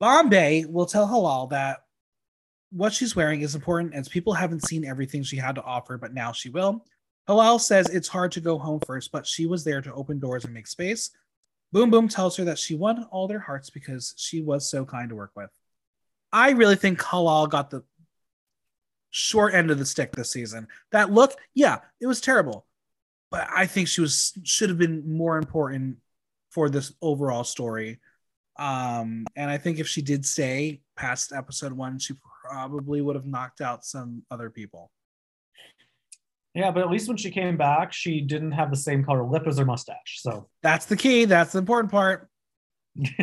Bombae 0.01 0.69
will 0.69 0.85
tell 0.85 1.07
Halal 1.07 1.49
that 1.51 1.83
what 2.71 2.93
she's 2.93 3.15
wearing 3.15 3.41
is 3.41 3.55
important 3.55 3.93
as 3.93 4.09
people 4.09 4.33
haven't 4.33 4.65
seen 4.65 4.85
everything 4.85 5.23
she 5.23 5.37
had 5.37 5.55
to 5.55 5.63
offer, 5.63 5.97
but 5.97 6.13
now 6.13 6.33
she 6.33 6.49
will. 6.49 6.85
Halal 7.29 7.61
says 7.61 7.87
it's 7.89 8.07
hard 8.07 8.31
to 8.31 8.41
go 8.41 8.57
home 8.57 8.79
first, 8.87 9.11
but 9.11 9.27
she 9.27 9.45
was 9.45 9.63
there 9.63 9.81
to 9.81 9.93
open 9.93 10.17
doors 10.17 10.45
and 10.45 10.53
make 10.53 10.65
space. 10.65 11.11
Boom 11.71 11.91
Boom 11.91 12.07
tells 12.07 12.35
her 12.37 12.45
that 12.45 12.57
she 12.57 12.73
won 12.73 13.03
all 13.11 13.27
their 13.27 13.39
hearts 13.39 13.69
because 13.69 14.15
she 14.17 14.41
was 14.41 14.67
so 14.67 14.83
kind 14.83 15.09
to 15.09 15.15
work 15.15 15.31
with. 15.35 15.51
I 16.33 16.51
really 16.51 16.75
think 16.75 16.99
Halal 16.99 17.47
got 17.47 17.69
the 17.69 17.83
short 19.11 19.53
end 19.53 19.69
of 19.69 19.77
the 19.77 19.85
stick 19.85 20.11
this 20.11 20.31
season. 20.31 20.67
That 20.91 21.11
look, 21.11 21.35
yeah, 21.53 21.79
it 22.01 22.07
was 22.07 22.19
terrible, 22.19 22.65
but 23.29 23.47
I 23.55 23.67
think 23.67 23.87
she 23.87 24.01
was 24.01 24.33
should 24.43 24.69
have 24.69 24.79
been 24.79 25.15
more 25.15 25.37
important 25.37 25.97
for 26.49 26.67
this 26.67 26.93
overall 26.99 27.43
story. 27.43 27.99
Um, 28.57 29.25
and 29.35 29.51
I 29.51 29.59
think 29.59 29.77
if 29.77 29.87
she 29.87 30.01
did 30.01 30.25
stay 30.25 30.81
past 30.97 31.31
episode 31.31 31.73
one, 31.73 31.99
she 31.99 32.15
probably 32.43 33.01
would 33.01 33.15
have 33.15 33.27
knocked 33.27 33.61
out 33.61 33.85
some 33.85 34.23
other 34.31 34.49
people. 34.49 34.91
Yeah, 36.55 36.71
but 36.71 36.81
at 36.83 36.89
least 36.89 37.07
when 37.07 37.17
she 37.17 37.29
came 37.31 37.57
back, 37.57 37.93
she 37.93 38.21
didn't 38.21 38.51
have 38.53 38.71
the 38.71 38.77
same 38.77 39.03
color 39.03 39.23
lip 39.23 39.45
as 39.45 39.57
her 39.59 39.65
mustache. 39.65 40.19
So 40.21 40.49
That's 40.63 40.85
the 40.85 40.97
key. 40.97 41.25
That's 41.25 41.51
the 41.51 41.59
important 41.59 41.91
part. 41.91 42.27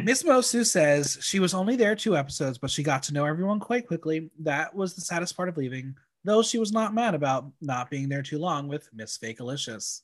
Miss 0.02 0.22
Moço 0.22 0.64
says 0.64 1.18
she 1.20 1.40
was 1.40 1.52
only 1.52 1.76
there 1.76 1.96
two 1.96 2.16
episodes, 2.16 2.56
but 2.56 2.70
she 2.70 2.82
got 2.82 3.02
to 3.04 3.12
know 3.12 3.26
everyone 3.26 3.58
quite 3.60 3.86
quickly. 3.86 4.30
That 4.40 4.74
was 4.74 4.94
the 4.94 5.00
saddest 5.00 5.36
part 5.36 5.48
of 5.48 5.56
leaving, 5.56 5.96
though 6.24 6.42
she 6.42 6.58
was 6.58 6.72
not 6.72 6.94
mad 6.94 7.14
about 7.14 7.50
not 7.60 7.90
being 7.90 8.08
there 8.08 8.22
too 8.22 8.38
long 8.38 8.68
with 8.68 8.88
Miss 8.94 9.18
Fakealicious. 9.18 10.02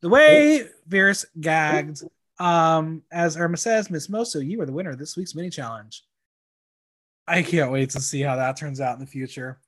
The 0.00 0.08
way 0.08 0.66
Virus 0.86 1.26
gagged, 1.40 2.02
um, 2.38 3.02
as 3.10 3.36
Irma 3.36 3.56
says, 3.56 3.90
Miss 3.90 4.06
Moço, 4.06 4.46
you 4.46 4.60
are 4.60 4.66
the 4.66 4.72
winner 4.72 4.90
of 4.90 4.98
this 4.98 5.16
week's 5.16 5.34
mini 5.34 5.50
challenge. 5.50 6.02
I 7.26 7.42
can't 7.42 7.72
wait 7.72 7.90
to 7.90 8.00
see 8.00 8.20
how 8.20 8.36
that 8.36 8.56
turns 8.56 8.80
out 8.80 8.94
in 8.94 9.00
the 9.00 9.10
future. 9.10 9.58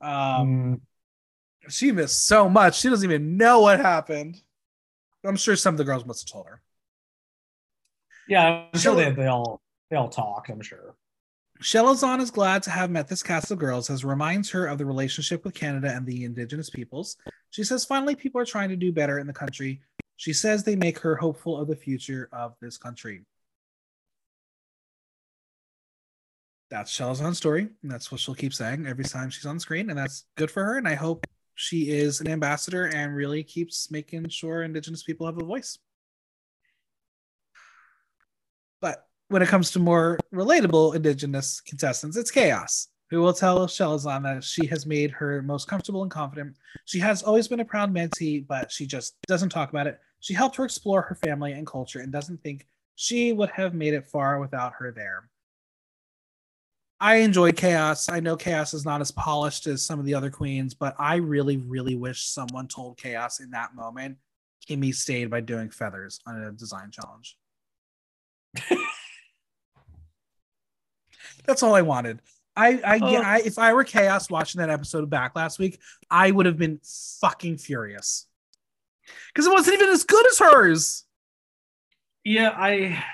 Um, 0.00 0.10
Mm, 0.10 0.80
she 1.68 1.92
missed 1.92 2.26
so 2.26 2.48
much. 2.48 2.80
She 2.80 2.88
doesn't 2.88 3.08
even 3.08 3.36
know 3.36 3.60
what 3.60 3.80
happened. 3.80 4.40
I'm 5.24 5.36
sure 5.36 5.56
some 5.56 5.74
of 5.74 5.78
the 5.78 5.84
girls 5.84 6.04
must 6.04 6.28
have 6.28 6.32
told 6.32 6.46
her. 6.46 6.60
yeah, 8.28 8.66
I'm 8.72 8.78
sure 8.78 8.94
they, 8.94 9.10
they 9.10 9.26
all 9.26 9.60
they 9.90 9.96
all 9.96 10.08
talked. 10.08 10.50
I'm 10.50 10.60
sure. 10.60 10.96
Chelazon 11.60 12.20
is 12.20 12.32
glad 12.32 12.64
to 12.64 12.70
have 12.70 12.90
met 12.90 13.06
this 13.06 13.22
cast 13.22 13.52
of 13.52 13.58
girls 13.58 13.88
as 13.88 14.04
reminds 14.04 14.50
her 14.50 14.66
of 14.66 14.78
the 14.78 14.84
relationship 14.84 15.44
with 15.44 15.54
Canada 15.54 15.92
and 15.94 16.04
the 16.04 16.24
indigenous 16.24 16.68
peoples. 16.68 17.16
She 17.50 17.62
says 17.62 17.84
finally 17.84 18.16
people 18.16 18.40
are 18.40 18.44
trying 18.44 18.70
to 18.70 18.76
do 18.76 18.90
better 18.92 19.20
in 19.20 19.28
the 19.28 19.32
country. 19.32 19.80
She 20.16 20.32
says 20.32 20.64
they 20.64 20.74
make 20.74 20.98
her 21.00 21.14
hopeful 21.14 21.60
of 21.60 21.68
the 21.68 21.76
future 21.76 22.28
of 22.32 22.54
this 22.60 22.78
country. 22.78 23.24
That's 26.68 26.96
Chelazon's 26.96 27.36
story. 27.36 27.68
And 27.82 27.90
that's 27.90 28.10
what 28.10 28.20
she'll 28.20 28.34
keep 28.34 28.54
saying 28.54 28.86
every 28.86 29.04
time 29.04 29.30
she's 29.30 29.46
on 29.46 29.60
screen. 29.60 29.90
And 29.90 29.98
that's 29.98 30.24
good 30.36 30.50
for 30.50 30.64
her. 30.64 30.78
And 30.78 30.88
I 30.88 30.94
hope 30.94 31.26
she 31.62 31.90
is 31.90 32.20
an 32.20 32.28
ambassador 32.28 32.86
and 32.86 33.14
really 33.14 33.44
keeps 33.44 33.88
making 33.90 34.28
sure 34.28 34.64
indigenous 34.64 35.04
people 35.04 35.26
have 35.26 35.40
a 35.40 35.44
voice. 35.44 35.78
But 38.80 39.06
when 39.28 39.42
it 39.42 39.48
comes 39.48 39.70
to 39.70 39.78
more 39.78 40.18
relatable 40.34 40.96
indigenous 40.96 41.60
contestants, 41.60 42.16
it's 42.16 42.32
Kaos, 42.32 42.88
who 43.10 43.20
will 43.20 43.32
tell 43.32 43.68
Chelazon 43.68 44.24
that 44.24 44.42
she 44.42 44.66
has 44.66 44.86
made 44.86 45.12
her 45.12 45.40
most 45.40 45.68
comfortable 45.68 46.02
and 46.02 46.10
confident. 46.10 46.56
She 46.84 46.98
has 46.98 47.22
always 47.22 47.46
been 47.46 47.60
a 47.60 47.64
proud 47.64 47.94
mentee, 47.94 48.44
but 48.44 48.72
she 48.72 48.84
just 48.84 49.14
doesn't 49.28 49.50
talk 49.50 49.70
about 49.70 49.86
it. 49.86 50.00
She 50.18 50.34
helped 50.34 50.56
her 50.56 50.64
explore 50.64 51.02
her 51.02 51.14
family 51.14 51.52
and 51.52 51.64
culture 51.64 52.00
and 52.00 52.10
doesn't 52.10 52.42
think 52.42 52.66
she 52.96 53.32
would 53.32 53.50
have 53.50 53.72
made 53.72 53.94
it 53.94 54.06
far 54.08 54.40
without 54.40 54.72
her 54.78 54.90
there. 54.90 55.28
I 57.02 57.16
enjoy 57.16 57.50
Kaos. 57.50 58.08
I 58.08 58.20
know 58.20 58.36
Kaos 58.36 58.74
is 58.74 58.84
not 58.84 59.00
as 59.00 59.10
polished 59.10 59.66
as 59.66 59.82
some 59.82 59.98
of 59.98 60.06
the 60.06 60.14
other 60.14 60.30
queens, 60.30 60.72
but 60.72 60.94
I 61.00 61.16
really, 61.16 61.56
really 61.56 61.96
wish 61.96 62.24
someone 62.26 62.68
told 62.68 62.96
Kaos 62.96 63.40
in 63.40 63.50
that 63.50 63.74
moment 63.74 64.18
Kimmy 64.68 64.94
stayed 64.94 65.28
by 65.28 65.40
doing 65.40 65.68
feathers 65.70 66.20
on 66.28 66.40
a 66.40 66.52
design 66.52 66.92
challenge. 66.92 67.36
That's 71.44 71.64
all 71.64 71.74
I 71.74 71.82
wanted. 71.82 72.22
I, 72.54 72.80
I, 72.84 73.00
Oh. 73.02 73.10
yeah, 73.10 73.22
I, 73.24 73.40
if 73.40 73.58
I 73.58 73.72
were 73.72 73.82
Kaos 73.82 74.30
watching 74.30 74.60
that 74.60 74.70
episode 74.70 75.10
back 75.10 75.34
last 75.34 75.58
week, 75.58 75.80
I 76.08 76.30
would 76.30 76.46
have 76.46 76.56
been 76.58 76.78
fucking 77.20 77.58
furious 77.58 78.28
because 79.34 79.48
it 79.48 79.52
wasn't 79.52 79.74
even 79.74 79.88
as 79.88 80.04
good 80.04 80.24
as 80.28 80.38
hers. 80.38 81.04
Yeah, 82.22 82.54
I. 82.56 83.04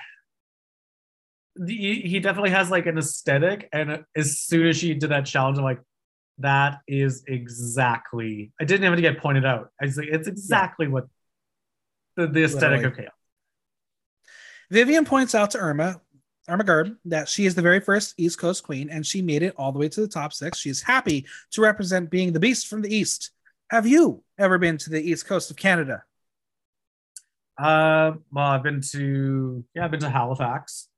He 1.67 2.19
definitely 2.19 2.51
has 2.51 2.69
like 2.71 2.85
an 2.85 2.97
aesthetic, 2.97 3.67
and 3.73 4.05
as 4.15 4.39
soon 4.39 4.67
as 4.67 4.77
she 4.77 4.93
did 4.93 5.09
that 5.09 5.25
challenge, 5.25 5.57
I'm 5.57 5.63
like, 5.63 5.81
that 6.39 6.79
is 6.87 7.23
exactly. 7.27 8.51
I 8.59 8.65
didn't 8.65 8.85
even 8.85 8.95
to 8.95 9.01
get 9.01 9.19
pointed 9.19 9.45
out. 9.45 9.71
I 9.81 9.85
was 9.85 9.97
like, 9.97 10.07
it's 10.07 10.27
exactly 10.27 10.87
what 10.87 11.07
the, 12.15 12.27
the 12.27 12.43
aesthetic 12.43 12.81
Literally. 12.81 12.85
of 12.85 12.97
chaos. 12.97 13.13
Vivian 14.71 15.05
points 15.05 15.33
out 15.33 15.51
to 15.51 15.57
Irma, 15.57 16.01
Irma 16.47 16.63
Gerd, 16.63 16.95
that 17.05 17.27
she 17.27 17.45
is 17.45 17.55
the 17.55 17.61
very 17.61 17.79
first 17.79 18.13
East 18.17 18.37
Coast 18.37 18.63
queen 18.63 18.89
and 18.89 19.05
she 19.05 19.21
made 19.21 19.41
it 19.41 19.55
all 19.57 19.71
the 19.71 19.79
way 19.79 19.89
to 19.89 20.01
the 20.01 20.07
top 20.07 20.33
six. 20.33 20.59
She 20.59 20.69
is 20.69 20.81
happy 20.81 21.25
to 21.51 21.61
represent 21.61 22.09
being 22.09 22.33
the 22.33 22.39
beast 22.39 22.67
from 22.67 22.81
the 22.81 22.93
East. 22.93 23.31
Have 23.69 23.87
you 23.87 24.23
ever 24.37 24.57
been 24.57 24.77
to 24.79 24.89
the 24.89 25.01
East 25.01 25.27
Coast 25.27 25.49
of 25.49 25.57
Canada? 25.57 26.03
Uh, 27.57 28.13
well, 28.31 28.45
I've 28.45 28.63
been 28.63 28.81
to 28.91 29.63
yeah, 29.73 29.85
I've 29.85 29.91
been 29.91 29.99
to 30.01 30.09
Halifax. 30.09 30.88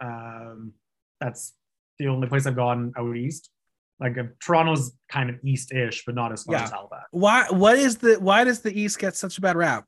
Um, 0.00 0.72
that's 1.20 1.54
the 1.98 2.08
only 2.08 2.28
place 2.28 2.46
I've 2.46 2.56
gone 2.56 2.92
out 2.96 3.16
east. 3.16 3.50
Like 4.00 4.16
uh, 4.16 4.24
Toronto's 4.40 4.92
kind 5.08 5.28
of 5.30 5.36
east-ish, 5.44 6.04
but 6.04 6.14
not 6.14 6.30
as 6.32 6.44
far 6.44 6.54
Yeah. 6.54 6.62
as 6.64 6.70
Halifax. 6.70 7.06
Why? 7.10 7.46
What 7.50 7.76
is 7.78 7.98
the? 7.98 8.14
Why 8.20 8.44
does 8.44 8.60
the 8.60 8.72
East 8.78 8.98
get 9.00 9.16
such 9.16 9.38
a 9.38 9.40
bad 9.40 9.56
rap? 9.56 9.84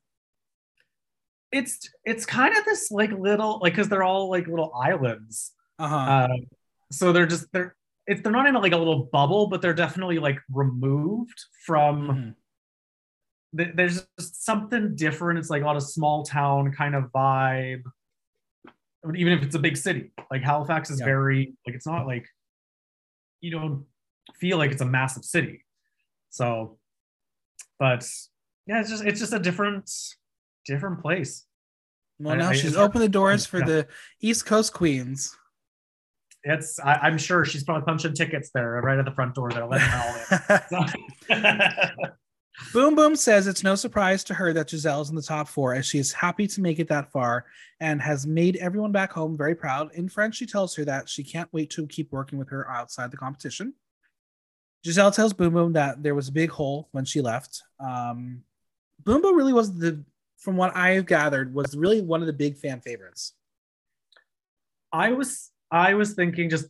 It's 1.53 1.89
it's 2.05 2.27
kind 2.27 2.57
of 2.57 2.65
this 2.65 2.91
like 2.91 3.11
little 3.13 3.59
like 3.63 3.73
because 3.73 3.89
they're 3.89 4.03
all 4.03 4.29
like 4.31 4.47
little 4.47 4.73
islands. 4.75 5.53
Uh-huh. 5.79 5.97
Uh, 5.97 6.29
so 6.93 7.13
they're 7.13 7.27
just 7.27 7.47
they're 7.53 7.77
it's 8.07 8.23
they're 8.23 8.33
not 8.33 8.47
in 8.47 8.55
like 8.55 8.73
a 8.73 8.77
little 8.77 9.09
bubble, 9.13 9.47
but 9.47 9.63
they're 9.63 9.75
definitely 9.75 10.19
like 10.19 10.39
removed 10.53 11.39
from. 11.65 12.09
Mhm. 12.09 12.35
th- 13.59 13.77
There's 13.77 14.07
just 14.19 14.45
something 14.45 14.95
different. 14.97 15.39
It's 15.39 15.51
like 15.51 15.63
a 15.63 15.67
lot 15.67 15.77
of 15.77 15.83
small 15.83 16.25
town 16.25 16.73
kind 16.73 16.95
of 16.95 17.05
vibe. 17.13 17.83
Even 19.17 19.33
if 19.33 19.43
it's 19.43 19.55
a 19.55 19.59
big 19.59 19.77
city, 19.77 20.13
like 20.31 20.43
Halifax 20.43 20.91
is 20.91 21.01
Yeah. 21.01 21.07
very 21.07 21.55
like 21.67 21.75
it's 21.75 21.87
not 21.87 22.07
like 22.07 22.27
you 23.41 23.51
don't 23.51 23.87
feel 24.35 24.59
like 24.59 24.71
it's 24.73 24.83
a 24.83 24.87
massive 24.87 25.25
city. 25.25 25.65
So, 26.29 26.79
but 27.79 28.07
yeah, 28.67 28.81
it's 28.81 28.91
just 28.91 29.05
it's 29.05 29.19
just 29.21 29.33
a 29.33 29.39
different 29.39 29.91
different 30.67 31.01
place. 31.01 31.47
Well, 32.19 32.35
I- 32.35 32.37
now 32.39 32.51
I- 32.51 32.55
she's 32.55 32.77
opened 32.77 33.03
the 33.03 33.09
doors 33.09 33.47
for 33.47 33.59
yeah. 33.61 33.65
the 33.67 33.89
East 34.21 34.45
Coast 34.47 34.73
queens. 34.75 35.35
It's 36.45 36.79
I, 36.81 36.95
I'm 36.95 37.19
sure 37.19 37.45
she's 37.45 37.65
probably 37.65 37.85
punching 37.87 38.15
tickets 38.15 38.51
there 38.55 38.71
right 38.83 38.99
at 38.99 39.05
the 39.07 39.11
front 39.13 39.35
door. 39.35 39.51
They're 39.51 39.67
letting 39.67 39.87
her 39.89 40.59
all 41.31 41.37
in. 41.37 42.11
Boom 42.73 42.95
Boom 42.95 43.17
says 43.17 43.47
it's 43.47 43.65
no 43.65 43.75
surprise 43.75 44.23
to 44.25 44.35
her 44.35 44.53
that 44.53 44.71
Giselle's 44.71 45.11
in 45.11 45.17
the 45.17 45.23
top 45.23 45.49
four 45.49 45.75
as 45.75 45.87
she 45.87 45.99
is 45.99 46.13
happy 46.13 46.47
to 46.47 46.61
make 46.61 46.79
it 46.79 46.89
that 46.89 47.11
far 47.11 47.47
and 47.81 48.01
has 48.01 48.27
made 48.27 48.57
everyone 48.57 48.93
back 48.93 49.13
home 49.13 49.37
very 49.37 49.55
proud. 49.55 49.93
In 49.95 50.09
French, 50.09 50.37
she 50.37 50.47
tells 50.47 50.75
her 50.77 50.85
that 50.85 51.09
she 51.09 51.25
can't 51.25 51.53
wait 51.53 51.71
to 51.71 51.87
keep 51.87 52.13
working 52.13 52.39
with 52.39 52.49
her 52.51 52.71
outside 52.71 53.11
the 53.11 53.17
competition. 53.17 53.75
Giselle 54.85 55.11
tells 55.11 55.33
Boom 55.33 55.53
Boom 55.53 55.73
that 55.73 56.03
there 56.03 56.15
was 56.15 56.29
a 56.29 56.33
big 56.33 56.51
hole 56.51 56.89
when 56.93 57.05
she 57.05 57.21
left. 57.21 57.63
Um, 57.81 58.43
Boom 59.05 59.23
Boom 59.23 59.37
really 59.37 59.53
was 59.53 59.77
the 59.77 60.05
from 60.39 60.57
what 60.57 60.75
I've 60.75 61.07
gathered, 61.07 61.55
was 61.55 61.77
really 61.77 62.01
one 62.01 62.23
of 62.23 62.27
the 62.27 62.33
big 62.33 62.57
fan 62.57 62.81
favorites. 62.81 63.35
I 64.93 65.13
was 65.13 65.51
I 65.71 65.95
was 65.95 66.15
thinking 66.15 66.51
just 66.51 66.67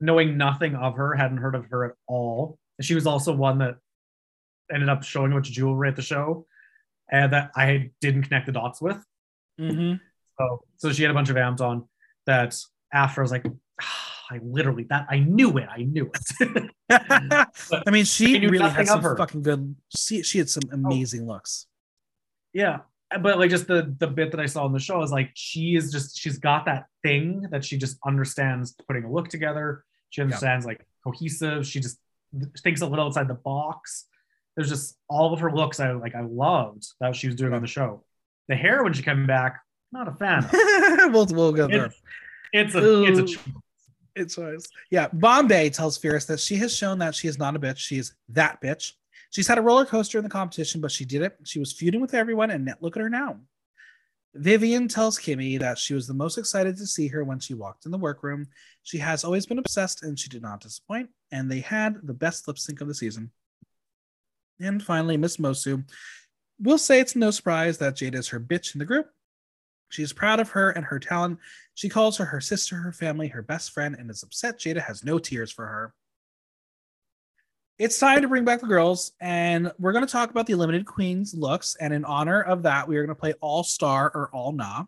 knowing 0.00 0.36
nothing 0.36 0.74
of 0.74 0.96
her, 0.96 1.14
hadn't 1.14 1.38
heard 1.38 1.54
of 1.54 1.66
her 1.66 1.84
at 1.84 1.94
all. 2.06 2.58
She 2.80 2.94
was 2.94 3.06
also 3.06 3.32
one 3.32 3.58
that 3.58 3.76
ended 4.74 4.88
up 4.88 5.04
showing 5.04 5.32
a 5.32 5.34
bunch 5.34 5.48
of 5.48 5.54
jewelry 5.54 5.88
at 5.88 5.96
the 5.96 6.02
show, 6.02 6.46
and 7.10 7.32
that 7.32 7.50
I 7.56 7.90
didn't 8.00 8.24
connect 8.24 8.46
the 8.46 8.52
dots 8.52 8.80
with. 8.82 9.02
Mm-hmm. 9.60 9.94
So 10.38 10.64
so 10.76 10.92
she 10.92 11.02
had 11.02 11.10
a 11.10 11.14
bunch 11.14 11.30
of 11.30 11.36
amps 11.36 11.60
on 11.60 11.88
that 12.26 12.54
after 12.92 13.20
I 13.20 13.22
was 13.22 13.30
like, 13.30 13.46
ah, 13.80 14.14
I 14.30 14.40
literally 14.42 14.86
that 14.90 15.06
I 15.08 15.20
knew 15.20 15.56
it. 15.58 15.68
I 15.70 15.82
knew 15.82 16.10
it. 16.12 16.70
I 17.86 17.90
mean, 17.90 18.04
she 18.04 18.36
I 18.36 18.48
really 18.48 18.68
had 18.68 18.86
some 18.86 19.02
fucking 19.02 19.42
good. 19.42 19.76
She 19.96 20.22
she 20.22 20.38
had 20.38 20.50
some 20.50 20.64
amazing 20.72 21.26
looks. 21.26 21.66
yeah. 22.52 22.80
But 23.20 23.38
like 23.38 23.50
just 23.50 23.68
the 23.68 23.94
the 23.98 24.08
bit 24.08 24.32
that 24.32 24.40
I 24.40 24.46
saw 24.46 24.66
in 24.66 24.72
the 24.72 24.80
show 24.80 25.00
is 25.02 25.12
like 25.12 25.30
she 25.34 25.76
is 25.76 25.92
just 25.92 26.18
she's 26.18 26.38
got 26.38 26.64
that 26.64 26.86
thing 27.02 27.46
that 27.50 27.64
she 27.64 27.78
just 27.78 27.96
understands 28.04 28.74
putting 28.88 29.04
a 29.04 29.12
look 29.12 29.28
together. 29.28 29.84
She 30.10 30.20
understands 30.20 30.66
like 30.66 30.84
cohesive. 31.04 31.64
She 31.64 31.78
just 31.78 31.98
thinks 32.62 32.80
a 32.80 32.86
little 32.86 33.04
outside 33.04 33.28
the 33.28 33.34
box. 33.34 34.06
There's 34.56 34.68
just 34.68 34.96
all 35.08 35.32
of 35.32 35.40
her 35.40 35.52
looks 35.52 35.80
I 35.80 35.92
like 35.92 36.14
I 36.14 36.22
loved 36.22 36.86
that 37.00 37.16
she 37.16 37.26
was 37.26 37.36
doing 37.36 37.52
on 37.52 37.62
the 37.62 37.68
show. 37.68 38.04
The 38.48 38.54
hair 38.54 38.84
when 38.84 38.92
she 38.92 39.02
came 39.02 39.26
back, 39.26 39.60
not 39.92 40.08
a 40.08 40.12
fan. 40.12 40.48
We'll 41.12 41.26
we'll 41.26 41.52
go 41.52 41.66
there. 41.66 41.86
It's, 41.86 41.96
it's 42.52 42.74
a 42.74 43.02
it's 43.04 43.18
a 43.18 43.22
Ooh. 43.22 43.54
It's 44.16 44.38
nice. 44.38 44.68
Yeah, 44.90 45.08
Bombae 45.08 45.72
tells 45.72 45.98
Fierce 45.98 46.24
that 46.26 46.38
she 46.38 46.56
has 46.56 46.74
shown 46.74 46.98
that 46.98 47.14
she 47.14 47.26
is 47.26 47.38
not 47.38 47.56
a 47.56 47.58
bitch. 47.58 47.78
She 47.78 47.98
is 47.98 48.14
that 48.28 48.60
bitch. 48.62 48.92
She's 49.30 49.48
had 49.48 49.58
a 49.58 49.62
roller 49.62 49.84
coaster 49.84 50.18
in 50.18 50.24
the 50.24 50.30
competition, 50.30 50.80
but 50.80 50.92
she 50.92 51.04
did 51.04 51.22
it. 51.22 51.36
She 51.42 51.58
was 51.58 51.72
feuding 51.72 52.00
with 52.00 52.14
everyone, 52.14 52.50
and 52.50 52.72
look 52.80 52.96
at 52.96 53.02
her 53.02 53.10
now. 53.10 53.40
Vivian 54.34 54.88
tells 54.88 55.18
Kimmy 55.18 55.58
that 55.60 55.78
she 55.78 55.94
was 55.94 56.06
the 56.06 56.14
most 56.14 56.38
excited 56.38 56.76
to 56.76 56.86
see 56.86 57.08
her 57.08 57.24
when 57.24 57.40
she 57.40 57.54
walked 57.54 57.86
in 57.86 57.92
the 57.92 57.98
workroom. 57.98 58.46
She 58.82 58.98
has 58.98 59.24
always 59.24 59.46
been 59.46 59.58
obsessed, 59.58 60.02
and 60.04 60.18
she 60.18 60.28
did 60.28 60.42
not 60.42 60.60
disappoint. 60.60 61.10
And 61.32 61.50
they 61.50 61.60
had 61.60 61.98
the 62.04 62.14
best 62.14 62.46
lip 62.46 62.58
sync 62.58 62.80
of 62.80 62.88
the 62.88 62.94
season. 62.94 63.30
And 64.60 64.82
finally, 64.82 65.16
Miss 65.16 65.38
Moço 65.38 65.84
will 66.60 66.78
say 66.78 67.00
it's 67.00 67.16
no 67.16 67.30
surprise 67.30 67.78
that 67.78 67.96
Jada 67.96 68.16
is 68.16 68.28
her 68.28 68.40
bitch 68.40 68.74
in 68.74 68.78
the 68.78 68.84
group. 68.84 69.06
She 69.90 70.02
is 70.02 70.12
proud 70.12 70.40
of 70.40 70.50
her 70.50 70.70
and 70.70 70.84
her 70.84 70.98
talent. 70.98 71.38
She 71.74 71.88
calls 71.88 72.16
her 72.16 72.24
her 72.24 72.40
sister, 72.40 72.76
her 72.76 72.92
family, 72.92 73.28
her 73.28 73.42
best 73.42 73.72
friend, 73.72 73.96
and 73.98 74.10
is 74.10 74.22
upset 74.22 74.58
Jada 74.58 74.82
has 74.82 75.04
no 75.04 75.18
tears 75.18 75.52
for 75.52 75.66
her. 75.66 75.94
It's 77.78 77.98
time 77.98 78.22
to 78.22 78.28
bring 78.28 78.44
back 78.44 78.60
the 78.60 78.68
girls, 78.68 79.12
and 79.20 79.72
we're 79.80 79.92
going 79.92 80.06
to 80.06 80.12
talk 80.12 80.30
about 80.30 80.46
the 80.46 80.52
Eliminated 80.52 80.86
Queens 80.86 81.34
looks. 81.34 81.76
And 81.80 81.92
in 81.92 82.04
honor 82.04 82.40
of 82.40 82.62
that, 82.62 82.86
we 82.86 82.96
are 82.96 83.04
going 83.04 83.14
to 83.14 83.20
play 83.20 83.34
All 83.40 83.64
Star 83.64 84.12
or 84.14 84.30
All 84.32 84.52
Nah. 84.52 84.84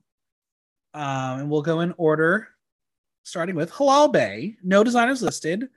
Um, 0.95 1.41
and 1.41 1.51
we'll 1.51 1.63
go 1.63 1.81
in 1.81 1.95
order, 1.99 2.49
starting 3.25 3.57
with 3.57 3.73
Halal 3.73 4.13
Bae. 4.13 4.55
No 4.63 4.85
designers 4.85 5.21
listed. 5.21 5.69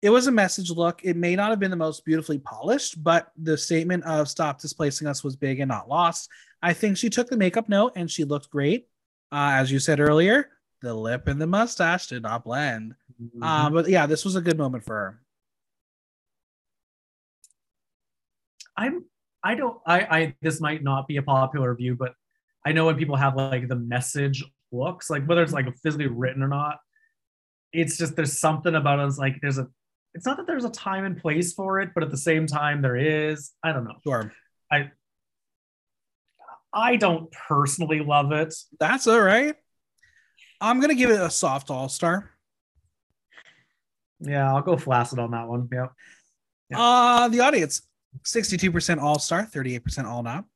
It 0.00 0.10
was 0.10 0.28
a 0.28 0.32
message 0.32 0.70
look. 0.70 1.00
It 1.04 1.16
may 1.16 1.34
not 1.34 1.50
have 1.50 1.58
been 1.58 1.72
the 1.72 1.76
most 1.76 2.04
beautifully 2.04 2.38
polished, 2.38 3.02
but 3.02 3.32
the 3.36 3.58
statement 3.58 4.04
of 4.04 4.28
stop 4.28 4.60
displacing 4.60 5.08
us 5.08 5.24
was 5.24 5.34
big 5.34 5.58
and 5.58 5.68
not 5.68 5.88
lost. 5.88 6.28
I 6.62 6.72
think 6.72 6.96
she 6.96 7.10
took 7.10 7.28
the 7.28 7.36
makeup 7.36 7.68
note 7.68 7.92
and 7.96 8.10
she 8.10 8.24
looked 8.24 8.50
great. 8.50 8.86
Uh, 9.32 9.52
as 9.54 9.72
you 9.72 9.78
said 9.78 9.98
earlier, 9.98 10.50
the 10.82 10.94
lip 10.94 11.26
and 11.26 11.40
the 11.40 11.46
mustache 11.46 12.06
did 12.06 12.22
not 12.22 12.44
blend. 12.44 12.94
Uh, 13.42 13.68
but 13.70 13.88
yeah, 13.88 14.06
this 14.06 14.24
was 14.24 14.36
a 14.36 14.40
good 14.40 14.56
moment 14.56 14.84
for 14.84 14.94
her. 14.94 15.20
I'm 18.76 19.04
I 19.42 19.56
don't 19.56 19.78
I 19.84 20.00
I 20.00 20.34
this 20.40 20.60
might 20.60 20.84
not 20.84 21.08
be 21.08 21.16
a 21.16 21.22
popular 21.22 21.74
view, 21.74 21.96
but 21.96 22.14
I 22.64 22.72
know 22.72 22.86
when 22.86 22.96
people 22.96 23.16
have 23.16 23.34
like 23.34 23.66
the 23.66 23.76
message 23.76 24.44
looks, 24.70 25.10
like 25.10 25.26
whether 25.26 25.42
it's 25.42 25.52
like 25.52 25.66
physically 25.78 26.06
written 26.06 26.42
or 26.42 26.48
not, 26.48 26.78
it's 27.72 27.98
just 27.98 28.14
there's 28.14 28.38
something 28.38 28.76
about 28.76 29.00
it. 29.00 29.06
It's 29.06 29.18
like 29.18 29.38
there's 29.42 29.58
a 29.58 29.68
it's 30.18 30.26
not 30.26 30.36
that 30.36 30.48
there's 30.48 30.64
a 30.64 30.70
time 30.70 31.04
and 31.04 31.16
place 31.16 31.52
for 31.52 31.78
it, 31.78 31.90
but 31.94 32.02
at 32.02 32.10
the 32.10 32.16
same 32.16 32.48
time 32.48 32.82
there 32.82 32.96
is. 32.96 33.52
I 33.62 33.72
don't 33.72 33.84
know. 33.84 33.94
Sure. 34.04 34.32
I 34.68 34.90
I 36.72 36.96
don't 36.96 37.30
personally 37.30 38.00
love 38.00 38.32
it. 38.32 38.52
That's 38.80 39.06
all 39.06 39.20
right. 39.20 39.54
I'm 40.60 40.80
going 40.80 40.88
to 40.88 40.96
give 40.96 41.10
it 41.10 41.20
a 41.20 41.30
soft 41.30 41.70
all 41.70 41.88
star. 41.88 42.32
Yeah, 44.18 44.52
I'll 44.52 44.62
go 44.62 44.76
flaccid 44.76 45.20
on 45.20 45.30
that 45.30 45.46
one. 45.46 45.68
Yeah. 45.72 45.86
Yeah. 46.68 46.80
Uh, 46.80 47.28
the 47.28 47.38
audience 47.38 47.82
62% 48.24 49.00
all 49.00 49.20
star, 49.20 49.46
38% 49.46 50.04
all 50.04 50.24
not. 50.24 50.46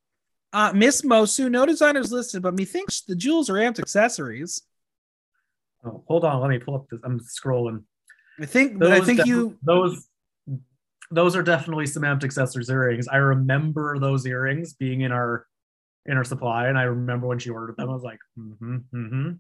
Uh, 0.52 0.72
Miss 0.74 1.02
Moço, 1.02 1.48
no 1.48 1.64
designers 1.64 2.10
listed, 2.10 2.42
but 2.42 2.54
methinks 2.54 3.02
the 3.02 3.14
jewels 3.14 3.48
are 3.48 3.54
amped 3.54 3.78
accessories. 3.78 4.62
Oh, 5.84 6.02
hold 6.08 6.24
on, 6.24 6.40
let 6.40 6.50
me 6.50 6.58
pull 6.58 6.74
up 6.74 6.88
this. 6.90 7.00
I'm 7.04 7.20
scrolling. 7.20 7.84
I 8.42 8.46
think, 8.46 8.78
but 8.78 8.90
I 8.92 8.98
Those 8.98 9.06
think 9.06 9.18
def- 9.18 9.26
you, 9.26 9.56
those 9.62 10.08
those 11.10 11.36
are 11.36 11.42
definitely 11.42 11.86
semantic 11.86 12.24
accessories 12.24 12.70
earrings. 12.70 13.06
I 13.06 13.16
remember 13.16 13.98
those 13.98 14.26
earrings 14.26 14.72
being 14.72 15.02
in 15.02 15.12
our 15.12 15.46
in 16.06 16.16
our 16.16 16.24
supply, 16.24 16.68
and 16.68 16.76
I 16.76 16.82
remember 16.82 17.26
when 17.26 17.38
she 17.38 17.50
ordered 17.50 17.76
them. 17.76 17.88
I 17.88 17.92
was 17.92 18.02
like, 18.02 18.18
mm-hmm, 18.36 18.76
mm-hmm. 18.92 19.30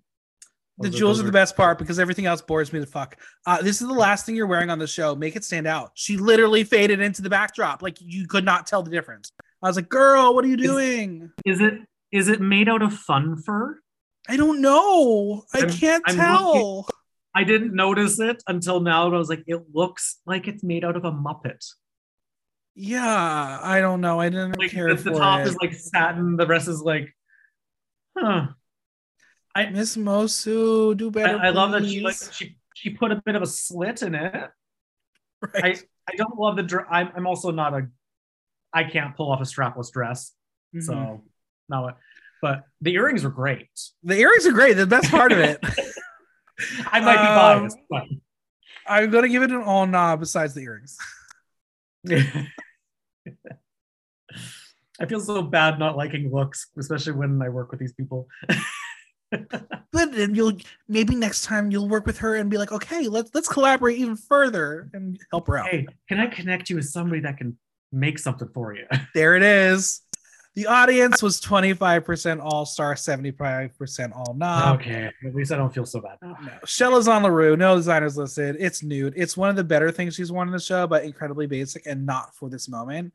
the 0.78 0.90
jewels 0.90 1.18
are 1.18 1.24
the 1.24 1.32
best 1.32 1.56
part 1.56 1.78
because 1.78 1.98
everything 1.98 2.26
else 2.26 2.40
bores 2.40 2.72
me 2.72 2.78
to 2.78 2.86
fuck. 2.86 3.16
Uh, 3.46 3.60
this 3.60 3.80
is 3.80 3.88
the 3.88 3.94
last 3.94 4.26
thing 4.26 4.36
you're 4.36 4.46
wearing 4.46 4.70
on 4.70 4.78
the 4.78 4.86
show. 4.86 5.16
Make 5.16 5.34
it 5.34 5.44
stand 5.44 5.66
out. 5.66 5.90
She 5.94 6.16
literally 6.16 6.62
faded 6.62 7.00
into 7.00 7.22
the 7.22 7.30
backdrop. 7.30 7.82
Like 7.82 7.96
you 8.00 8.28
could 8.28 8.44
not 8.44 8.66
tell 8.66 8.82
the 8.82 8.90
difference. 8.90 9.32
I 9.62 9.68
was 9.68 9.76
like, 9.76 9.88
girl, 9.88 10.34
what 10.34 10.44
are 10.44 10.48
you 10.48 10.56
doing? 10.56 11.30
Is 11.44 11.60
it 11.60 11.74
is 12.12 12.28
it 12.28 12.40
made 12.40 12.68
out 12.68 12.82
of 12.82 12.92
fun 12.92 13.42
fur? 13.42 13.80
I 14.28 14.36
don't 14.36 14.60
know. 14.60 15.42
I 15.52 15.60
I'm- 15.60 15.70
can't 15.70 16.04
I'm 16.06 16.16
tell. 16.16 16.86
I 17.34 17.44
didn't 17.44 17.74
notice 17.74 18.18
it 18.20 18.42
until 18.46 18.80
now. 18.80 19.06
And 19.06 19.14
I 19.14 19.18
was 19.18 19.28
like, 19.28 19.44
it 19.46 19.62
looks 19.72 20.20
like 20.26 20.48
it's 20.48 20.62
made 20.62 20.84
out 20.84 20.96
of 20.96 21.04
a 21.04 21.12
Muppet. 21.12 21.64
Yeah, 22.74 23.58
I 23.62 23.80
don't 23.80 24.00
know. 24.00 24.20
I 24.20 24.28
didn't 24.28 24.58
Like 24.58 24.70
care 24.70 24.94
the, 24.94 25.02
the 25.10 25.18
top 25.18 25.40
it. 25.40 25.46
is 25.48 25.56
like 25.60 25.74
satin, 25.74 26.36
the 26.36 26.46
rest 26.46 26.68
is 26.68 26.80
like, 26.82 27.14
huh. 28.16 28.48
Miss 29.72 29.96
Moço, 29.96 30.96
do 30.96 31.10
better. 31.10 31.36
I 31.38 31.50
love 31.50 31.72
that 31.72 31.84
she 31.84 32.00
like 32.00 32.16
she 32.32 32.56
she 32.74 32.90
put 32.90 33.12
a 33.12 33.20
bit 33.24 33.34
of 33.34 33.42
a 33.42 33.46
slit 33.46 34.00
in 34.02 34.14
it. 34.14 34.48
Right. 35.54 35.82
I 36.08 36.16
don't 36.16 36.38
love 36.38 36.56
the 36.56 36.62
dress. 36.62 36.86
I'm, 36.90 37.10
I'm 37.14 37.26
also 37.26 37.50
not 37.50 37.74
a. 37.74 37.88
I 38.72 38.84
can't 38.84 39.14
pull 39.14 39.30
off 39.30 39.40
a 39.40 39.44
strapless 39.44 39.90
dress, 39.92 40.32
Mhm. 40.74 40.82
so 40.82 41.22
not 41.68 41.82
what. 41.82 41.98
But 42.40 42.64
the 42.80 42.94
earrings 42.94 43.22
were 43.24 43.30
great. 43.30 43.68
the 44.02 44.16
earrings 44.16 44.46
are 44.46 44.52
great. 44.52 44.74
The 44.74 44.86
best 44.86 45.10
part 45.10 45.30
of 45.32 45.38
it. 45.38 45.60
I 46.90 47.00
might 47.00 47.16
be 47.16 47.28
Um, 47.28 47.60
biased, 47.60 47.78
but 47.90 48.04
I'm 48.86 49.10
gonna 49.10 49.28
give 49.28 49.42
it 49.42 49.50
an 49.50 49.62
all 49.62 49.86
nah. 49.86 50.16
Besides 50.16 50.54
the 50.54 50.62
earrings. 50.62 50.96
I 55.00 55.06
feel 55.06 55.20
so 55.20 55.42
bad 55.42 55.78
not 55.78 55.96
liking 55.96 56.30
looks, 56.32 56.68
especially 56.78 57.12
when 57.12 57.40
I 57.42 57.48
work 57.48 57.70
with 57.70 57.80
these 57.80 57.92
people. 57.94 58.28
But 59.92 60.12
then 60.12 60.34
you'll 60.34 60.58
maybe 60.88 61.14
next 61.14 61.44
time 61.44 61.70
you'll 61.70 61.88
work 61.88 62.04
with 62.04 62.18
her 62.18 62.34
and 62.36 62.50
be 62.50 62.58
like, 62.58 62.70
okay, 62.70 63.08
let's 63.08 63.30
let's 63.34 63.48
collaborate 63.48 63.96
even 63.98 64.14
further 64.16 64.90
and 64.92 65.18
help 65.30 65.46
her 65.46 65.56
out. 65.58 65.68
hey, 65.68 65.86
can 66.06 66.20
I 66.20 66.26
connect 66.26 66.68
you 66.68 66.76
with 66.76 66.84
somebody 66.86 67.20
that 67.22 67.38
can 67.38 67.56
make 67.92 68.18
something 68.18 68.48
for 68.52 68.74
you? 68.74 68.84
There 69.14 69.34
it 69.34 69.42
is. 69.42 70.02
The 70.54 70.66
audience 70.66 71.22
was 71.22 71.40
25% 71.40 72.40
all 72.42 72.66
star, 72.66 72.94
75% 72.94 74.14
all 74.14 74.34
nah. 74.34 74.74
okay, 74.74 75.10
at 75.24 75.34
least 75.34 75.50
I 75.50 75.56
don't 75.56 75.72
feel 75.72 75.86
so 75.86 76.00
bad 76.00 76.18
now. 76.20 76.36
No. 76.42 76.52
Chelazon 76.66 77.22
Leroux, 77.24 77.56
no 77.56 77.74
designers 77.74 78.18
listed. 78.18 78.56
It's 78.58 78.82
nude. 78.82 79.14
It's 79.16 79.34
one 79.34 79.48
of 79.48 79.56
the 79.56 79.64
better 79.64 79.90
things 79.90 80.14
she's 80.14 80.30
worn 80.30 80.48
in 80.48 80.52
the 80.52 80.60
show, 80.60 80.86
but 80.86 81.04
incredibly 81.04 81.46
basic 81.46 81.86
and 81.86 82.04
not 82.04 82.34
for 82.34 82.50
this 82.50 82.68
moment. 82.68 83.14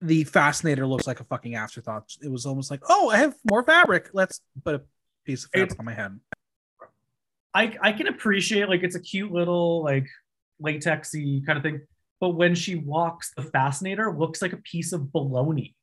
The 0.00 0.24
fascinator 0.24 0.84
looks 0.84 1.06
like 1.06 1.20
a 1.20 1.24
fucking 1.24 1.54
afterthought. 1.54 2.12
It 2.20 2.28
was 2.28 2.46
almost 2.46 2.68
like, 2.68 2.80
oh, 2.88 3.10
I 3.10 3.18
have 3.18 3.36
more 3.48 3.62
fabric. 3.62 4.10
Let's 4.12 4.40
put 4.64 4.74
a 4.74 4.82
piece 5.24 5.44
of 5.44 5.50
fabric 5.52 5.72
It- 5.72 5.78
on 5.78 5.84
my 5.84 5.94
head. 5.94 6.18
I 7.54 7.76
I 7.82 7.92
can 7.92 8.08
appreciate 8.08 8.68
like 8.68 8.82
it's 8.82 8.96
a 8.96 9.00
cute 9.00 9.30
little 9.30 9.84
like 9.84 10.08
latexy 10.60 11.44
kind 11.44 11.58
of 11.58 11.62
thing, 11.62 11.82
but 12.18 12.30
when 12.30 12.54
she 12.54 12.76
walks, 12.76 13.32
the 13.36 13.42
fascinator 13.42 14.10
looks 14.16 14.40
like 14.42 14.52
a 14.54 14.56
piece 14.56 14.92
of 14.92 15.12
bologna. 15.12 15.76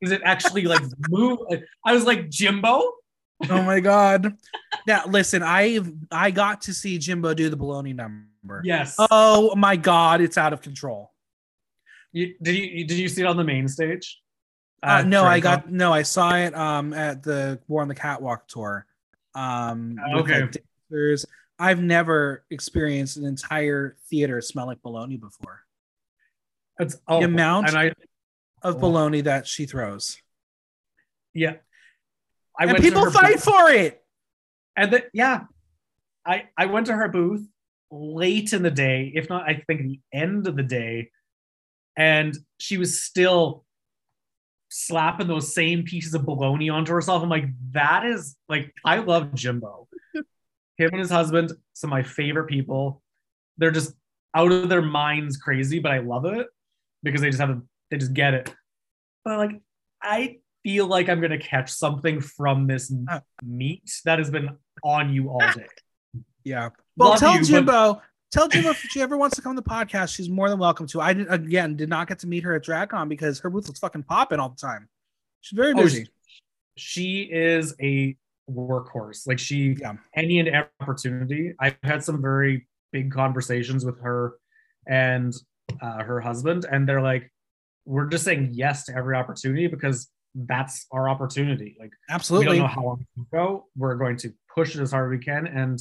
Is 0.00 0.12
it 0.12 0.22
actually 0.24 0.62
like 0.62 0.82
move? 1.08 1.38
I 1.84 1.92
was 1.92 2.04
like 2.04 2.28
Jimbo. 2.28 2.92
Oh 3.50 3.62
my 3.62 3.80
god. 3.80 4.36
Now 4.86 5.04
listen, 5.06 5.42
I 5.42 5.80
I 6.10 6.30
got 6.30 6.62
to 6.62 6.74
see 6.74 6.98
Jimbo 6.98 7.34
do 7.34 7.50
the 7.50 7.56
baloney 7.56 7.94
number. 7.94 8.62
Yes. 8.64 8.96
Oh 9.10 9.54
my 9.56 9.76
god, 9.76 10.20
it's 10.20 10.38
out 10.38 10.52
of 10.52 10.60
control. 10.60 11.12
You, 12.12 12.34
did 12.40 12.54
you 12.56 12.84
did 12.86 12.98
you 12.98 13.08
see 13.08 13.22
it 13.22 13.26
on 13.26 13.36
the 13.36 13.44
main 13.44 13.68
stage? 13.68 14.20
Uh, 14.82 15.00
At 15.00 15.06
no, 15.08 15.24
I 15.24 15.40
got 15.40 15.70
no, 15.70 15.92
I 15.92 16.02
saw 16.02 16.36
it 16.36 16.54
um 16.54 16.92
at 16.94 17.22
the 17.22 17.60
War 17.68 17.82
on 17.82 17.88
the 17.88 17.94
Catwalk 17.94 18.48
tour. 18.48 18.86
Um 19.34 19.98
with, 20.14 20.22
Okay. 20.22 20.40
like, 20.42 20.56
dancers. 20.90 21.26
I've 21.58 21.82
never 21.82 22.44
experienced 22.50 23.16
an 23.16 23.24
entire 23.24 23.96
theater 24.08 24.40
smell 24.40 24.66
like 24.66 24.80
bologna 24.80 25.16
before. 25.16 25.62
It's, 26.78 26.96
oh, 27.08 27.18
the 27.18 27.24
amount 27.26 27.68
and 27.68 27.76
I 27.76 27.92
of 28.62 28.76
Oh. 28.76 28.78
bologna 28.78 29.20
that 29.22 29.46
she 29.46 29.66
throws. 29.66 30.20
Yeah. 31.34 31.56
I 32.58 32.64
and 32.64 32.72
went 32.72 32.84
people 32.84 33.10
fight 33.10 33.34
booth- 33.34 33.44
for 33.44 33.70
it. 33.70 34.04
And 34.76 34.92
then 34.92 35.02
yeah, 35.12 35.44
I 36.26 36.48
I 36.56 36.66
went 36.66 36.86
to 36.86 36.94
her 36.94 37.08
booth 37.08 37.46
late 37.90 38.52
in 38.52 38.62
the 38.62 38.70
day, 38.70 39.12
if 39.14 39.28
not, 39.28 39.48
I 39.48 39.62
think 39.66 39.82
the 39.82 40.00
end 40.12 40.46
of 40.46 40.56
the 40.56 40.62
day, 40.62 41.10
and 41.96 42.36
she 42.58 42.76
was 42.78 43.00
still 43.02 43.64
slapping 44.68 45.26
those 45.26 45.54
same 45.54 45.82
pieces 45.84 46.14
of 46.14 46.26
bologna 46.26 46.68
onto 46.68 46.92
herself. 46.92 47.22
I'm 47.22 47.28
like, 47.30 47.46
that 47.72 48.04
is 48.04 48.36
like, 48.48 48.74
I 48.84 48.98
love 48.98 49.32
Jimbo. 49.34 49.88
Him 50.14 50.90
and 50.92 50.98
his 50.98 51.10
husband, 51.10 51.52
some 51.72 51.88
of 51.88 51.92
my 51.92 52.02
favorite 52.02 52.46
people. 52.48 53.02
They're 53.56 53.70
just 53.70 53.94
out 54.34 54.52
of 54.52 54.68
their 54.68 54.82
minds 54.82 55.38
crazy, 55.38 55.78
but 55.80 55.90
I 55.90 55.98
love 56.00 56.24
it 56.26 56.46
because 57.02 57.20
they 57.22 57.30
just 57.30 57.40
have 57.40 57.50
a, 57.50 57.62
they 57.90 57.98
just 57.98 58.12
get 58.14 58.34
it. 58.34 58.54
But 59.24 59.38
like, 59.38 59.60
I 60.02 60.38
feel 60.62 60.86
like 60.86 61.08
I'm 61.08 61.20
gonna 61.20 61.38
catch 61.38 61.70
something 61.70 62.20
from 62.20 62.66
this 62.66 62.92
meat 63.42 63.90
that 64.04 64.18
has 64.18 64.30
been 64.30 64.50
on 64.84 65.12
you 65.12 65.28
all 65.30 65.40
day. 65.54 65.66
Yeah. 66.44 66.70
Well, 66.96 67.10
Love 67.10 67.18
tell 67.20 67.32
you, 67.34 67.40
but- 67.40 67.46
Jimbo. 67.46 68.02
Tell 68.30 68.46
Jimbo 68.46 68.70
if 68.70 68.76
she 68.90 69.00
ever 69.00 69.16
wants 69.16 69.36
to 69.36 69.42
come 69.42 69.56
to 69.56 69.62
the 69.62 69.68
podcast, 69.68 70.14
she's 70.14 70.28
more 70.28 70.50
than 70.50 70.58
welcome 70.58 70.86
to. 70.88 71.00
I 71.00 71.14
did, 71.14 71.30
again 71.32 71.76
did 71.76 71.88
not 71.88 72.08
get 72.08 72.18
to 72.18 72.26
meet 72.26 72.44
her 72.44 72.54
at 72.54 72.62
DragCon 72.62 73.08
because 73.08 73.38
her 73.40 73.48
booth 73.48 73.68
was 73.70 73.78
fucking 73.78 74.02
popping 74.02 74.38
all 74.38 74.50
the 74.50 74.56
time. 74.56 74.86
She's 75.40 75.56
very 75.56 75.72
Oh, 75.72 75.76
busy. 75.82 76.10
she 76.76 77.22
is 77.22 77.74
a 77.80 78.14
workhorse. 78.50 79.26
Like 79.26 79.38
she, 79.38 79.76
Yeah. 79.80 79.94
any 80.14 80.40
and 80.40 80.48
every 80.48 80.68
opportunity. 80.80 81.54
I've 81.58 81.78
had 81.82 82.04
some 82.04 82.20
very 82.20 82.68
big 82.92 83.10
conversations 83.12 83.84
with 83.86 83.98
her 84.02 84.34
and 84.86 85.32
uh, 85.80 86.02
her 86.02 86.20
husband, 86.20 86.66
and 86.70 86.86
they're 86.86 87.00
like, 87.02 87.32
"We're 87.88 88.06
just 88.06 88.24
saying 88.24 88.50
yes 88.52 88.84
to 88.86 88.94
every 88.94 89.16
opportunity 89.16 89.66
because 89.66 90.10
that's 90.34 90.86
our 90.92 91.08
opportunity. 91.08 91.76
Like 91.80 91.92
absolutely, 92.10 92.48
we 92.48 92.56
don't 92.58 92.66
know 92.66 92.72
how 92.72 92.84
long 92.84 93.06
will 93.16 93.26
go. 93.32 93.66
We're 93.76 93.94
going 93.96 94.16
to 94.18 94.32
push 94.54 94.76
it 94.76 94.82
as 94.82 94.92
hard 94.92 95.12
as 95.12 95.18
we 95.18 95.24
can 95.24 95.46
and 95.46 95.80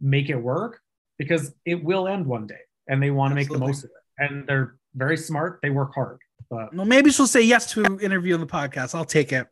make 0.00 0.28
it 0.28 0.36
work 0.36 0.80
because 1.18 1.52
it 1.64 1.82
will 1.82 2.06
end 2.06 2.26
one 2.26 2.46
day, 2.46 2.60
and 2.86 3.02
they 3.02 3.10
want 3.10 3.32
to 3.32 3.34
make 3.34 3.48
the 3.48 3.58
most 3.58 3.84
of 3.84 3.90
it. 3.90 4.24
And 4.30 4.46
they're 4.46 4.76
very 4.94 5.16
smart. 5.16 5.60
They 5.62 5.70
work 5.70 5.94
hard, 5.94 6.18
but 6.50 6.74
Well, 6.74 6.86
maybe 6.86 7.10
she'll 7.10 7.26
say 7.26 7.42
yes 7.42 7.72
to 7.72 7.84
an 7.84 8.00
interview 8.00 8.34
on 8.34 8.40
the 8.40 8.46
podcast. 8.46 8.94
I'll 8.94 9.04
take 9.04 9.32
it. 9.32 9.46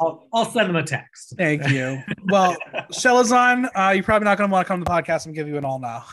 I'll, 0.00 0.26
I'll 0.32 0.44
send 0.44 0.68
them 0.68 0.76
a 0.76 0.82
text. 0.82 1.34
Thank 1.38 1.68
you. 1.68 2.02
well, 2.26 2.56
Chelazon, 2.92 3.68
uh, 3.76 3.92
you're 3.92 4.02
probably 4.02 4.24
not 4.24 4.36
going 4.38 4.50
to 4.50 4.52
want 4.52 4.66
to 4.66 4.68
come 4.68 4.80
to 4.80 4.84
the 4.84 4.90
podcast 4.90 5.26
and 5.26 5.34
give 5.34 5.46
you 5.46 5.56
an 5.56 5.64
all 5.64 5.78
now. 5.78 6.04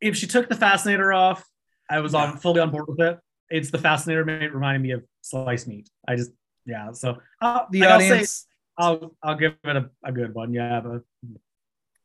If 0.00 0.16
she 0.16 0.28
took 0.28 0.48
the 0.48 0.54
fascinator 0.54 1.12
off, 1.12 1.44
I 1.90 2.00
was 2.00 2.14
on 2.14 2.38
fully 2.38 2.60
on 2.60 2.70
board 2.70 2.86
with 2.88 3.00
it. 3.00 3.18
It's 3.50 3.70
the 3.70 3.78
fascinator 3.78 4.24
made 4.24 4.52
reminding 4.52 4.82
me 4.82 4.92
of 4.92 5.04
sliced 5.20 5.68
meat. 5.68 5.88
I 6.08 6.16
just 6.16 6.30
yeah. 6.64 6.92
So 6.92 7.18
uh, 7.40 7.64
The 7.70 7.80
like, 7.80 7.88
I'll 7.90 8.00
say 8.00 8.10
audience, 8.10 8.46
I'll 8.78 9.16
I'll 9.22 9.36
give 9.36 9.54
it 9.64 9.76
a, 9.76 9.90
a 10.04 10.12
good 10.12 10.34
one. 10.34 10.52
Yeah, 10.52 10.80
but 10.80 11.02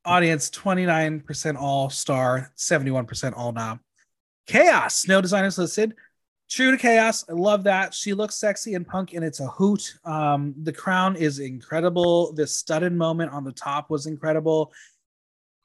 audience, 0.05 0.49
29% 0.49 1.57
all 1.59 1.89
star, 1.89 2.51
71% 2.57 3.37
all 3.37 3.51
now. 3.51 3.79
Kaos, 4.47 5.07
no 5.07 5.21
designers 5.21 5.57
listed. 5.57 5.93
True 6.49 6.71
to 6.71 6.77
chaos. 6.77 7.25
I 7.29 7.33
love 7.33 7.65
that. 7.65 7.93
She 7.93 8.13
looks 8.13 8.35
sexy 8.35 8.75
and 8.75 8.87
punk, 8.87 9.13
and 9.13 9.23
it's 9.23 9.41
a 9.41 9.47
hoot. 9.47 9.95
Um, 10.05 10.55
the 10.63 10.71
crown 10.71 11.17
is 11.17 11.39
incredible. 11.39 12.31
The 12.31 12.47
studded 12.47 12.93
moment 12.93 13.33
on 13.33 13.43
the 13.43 13.51
top 13.51 13.89
was 13.89 14.05
incredible. 14.05 14.71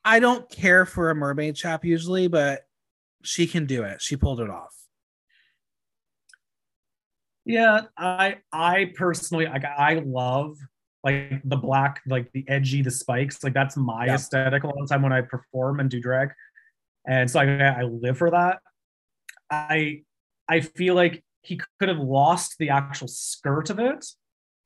I 0.05 0.19
don't 0.19 0.49
care 0.51 0.85
for 0.85 1.11
a 1.11 1.15
mermaid 1.15 1.55
chap 1.55 1.85
usually, 1.85 2.27
but 2.27 2.67
she 3.23 3.47
can 3.47 3.67
do 3.67 3.83
it. 3.85 4.01
She 4.03 4.17
pulled 4.17 4.41
it 4.41 4.51
off. 4.51 4.75
yeah, 7.45 7.83
I 7.97 8.37
I 8.53 8.93
personally 8.95 9.47
like 9.47 9.65
I 9.65 9.95
love 10.05 10.57
like 11.05 11.41
the 11.45 11.57
black, 11.57 12.01
like 12.07 12.31
the 12.33 12.45
edgy, 12.49 12.83
the 12.83 12.91
spikes. 12.91 13.43
Like 13.43 13.55
that's 13.55 13.77
my 13.77 14.07
Yeah. 14.07 14.15
aesthetic 14.15 14.63
a 14.63 14.67
lot 14.67 14.81
of 14.81 14.89
the 14.89 14.95
time 14.95 15.03
when 15.03 15.13
I 15.13 15.23
perform 15.23 15.81
and 15.81 15.91
do 15.91 16.01
drag, 16.01 16.31
and 17.07 17.31
so 17.31 17.41
I 17.41 17.81
I 17.81 17.83
live 17.83 18.19
for 18.19 18.31
that. 18.31 18.61
I 19.51 20.03
I 20.49 20.61
feel 20.61 20.95
like 20.95 21.25
he 21.43 21.61
could 21.81 21.89
have 21.89 21.99
lost 21.99 22.57
the 22.59 22.71
actual 22.71 23.09
skirt 23.09 23.71
of 23.71 23.79
it, 23.81 24.05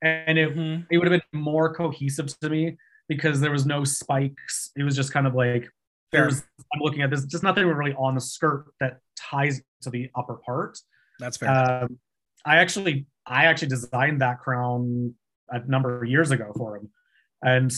and 0.03 0.39
it 0.39 0.55
mm-hmm. 0.55 0.83
it 0.91 0.99
would 0.99 1.11
have 1.11 1.23
been 1.33 1.41
more 1.41 1.75
cohesive 1.75 2.39
to 2.41 2.51
me 2.51 2.77
because 3.09 3.41
there 3.41 3.51
was 3.53 3.65
no 3.65 3.85
spikes. 3.85 4.71
It 4.77 4.83
was 4.83 4.97
just 4.97 5.13
kind 5.13 5.27
of 5.27 5.35
like 5.35 5.71
there's 6.13 6.43
I'm 6.73 6.81
looking 6.81 7.03
at 7.03 7.11
this, 7.11 7.25
just 7.25 7.43
nothing 7.43 7.67
really 7.67 7.95
on 7.95 8.15
the 8.15 8.21
skirt 8.21 8.67
that 8.81 8.99
ties 9.19 9.61
to 9.83 9.91
the 9.91 10.11
upper 10.17 10.35
part. 10.35 10.79
That's 11.19 11.37
fair. 11.37 11.51
Um, 11.51 11.99
I 12.45 12.57
actually 12.57 13.07
I 13.27 13.47
actually 13.47 13.69
designed 13.69 14.21
that 14.21 14.41
crown 14.41 15.15
a 15.49 15.61
number 15.67 16.03
of 16.03 16.09
years 16.09 16.31
ago 16.31 16.53
for 16.57 16.77
him, 16.77 16.91
and 17.43 17.73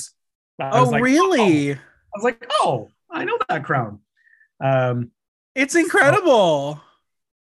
I 0.61 0.81
was 0.81 0.89
oh, 0.89 0.93
like, 0.93 1.03
really? 1.03 1.73
oh. 1.73 1.75
I 1.75 2.19
was 2.19 2.25
like, 2.25 2.47
oh, 2.51 2.91
I 3.11 3.25
know 3.25 3.39
that 3.49 3.65
crown. 3.65 4.01
Um, 4.63 5.13
It's 5.55 5.75
incredible. 5.75 6.81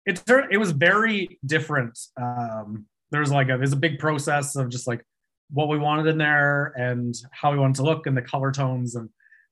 it 0.07 0.23
turned 0.27 0.53
it 0.53 0.59
was 0.59 0.73
very 0.73 1.39
different. 1.45 1.99
Um, 2.21 2.87
there 3.11 3.21
was 3.21 3.31
like 3.31 3.49
a 3.49 3.57
there's 3.57 3.73
a 3.73 3.77
big 3.77 3.99
process 3.99 4.57
of 4.57 4.69
just 4.69 4.87
like 4.87 5.05
what 5.51 5.69
we 5.69 5.79
wanted 5.79 6.07
in 6.07 6.19
there 6.19 6.73
and 6.77 7.15
how 7.31 7.53
we 7.53 7.59
wanted 7.59 7.77
to 7.77 7.83
look 7.83 8.07
and 8.07 8.17
the 8.17 8.23
color 8.23 8.53
tones 8.53 8.95
and 8.95 9.09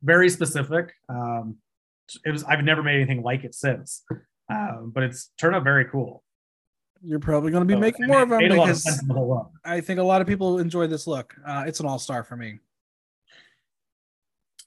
very 0.06 0.30
specific. 0.30 0.94
Um, 1.08 1.56
it 2.24 2.30
was 2.30 2.44
I've 2.44 2.64
never 2.64 2.82
made 2.82 2.96
anything 2.96 3.22
like 3.22 3.44
it 3.44 3.54
since, 3.54 4.04
um, 4.50 4.92
but 4.94 5.02
it's 5.02 5.30
turned 5.38 5.56
out 5.56 5.64
very 5.64 5.84
cool. 5.84 6.22
You're 7.02 7.20
probably 7.20 7.50
going 7.50 7.62
to 7.62 7.66
be 7.66 7.74
So, 7.74 7.80
making 7.80 8.06
more 8.06 8.22
of 8.22 8.30
them 8.30 8.38
made 8.38 8.52
a 8.52 8.54
lot 8.54 8.70
of 8.70 8.76
because 8.82 8.98
the. 9.00 9.44
I 9.64 9.80
think 9.80 10.00
a 10.00 10.02
lot 10.02 10.20
of 10.20 10.26
people 10.26 10.58
enjoy 10.58 10.86
this 10.86 11.06
look. 11.06 11.34
Uh, 11.46 11.64
it's 11.66 11.80
an 11.80 11.86
all 11.86 11.98
star 11.98 12.24
for 12.24 12.36
me. 12.36 12.60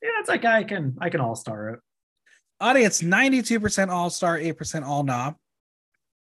Yeah, 0.03 0.09
it's 0.19 0.29
like 0.29 0.45
I 0.45 0.63
can 0.63 0.97
I 1.01 1.09
can 1.09 1.21
all 1.21 1.35
star 1.35 1.69
it. 1.69 1.79
Audience 2.61 3.01
92% 3.01 3.87
all 3.87 4.09
star, 4.09 4.37
8% 4.37 4.85
all 4.85 5.03
knob. 5.03 5.35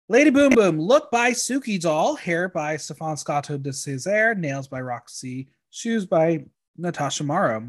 Lady 0.07 0.29
Boom 0.29 0.53
Boom, 0.53 0.79
look 0.79 1.09
by 1.11 1.31
Suki 1.31 1.81
Doll, 1.81 2.15
hair 2.15 2.47
by 2.47 2.77
Stefan 2.77 3.17
Scotto 3.17 3.57
de 3.57 3.71
Césaire, 3.71 4.37
nails 4.37 4.67
by 4.67 4.79
Roxy, 4.79 5.49
shoes 5.71 6.05
by 6.05 6.45
Natasha 6.77 7.23
Morrow. 7.23 7.67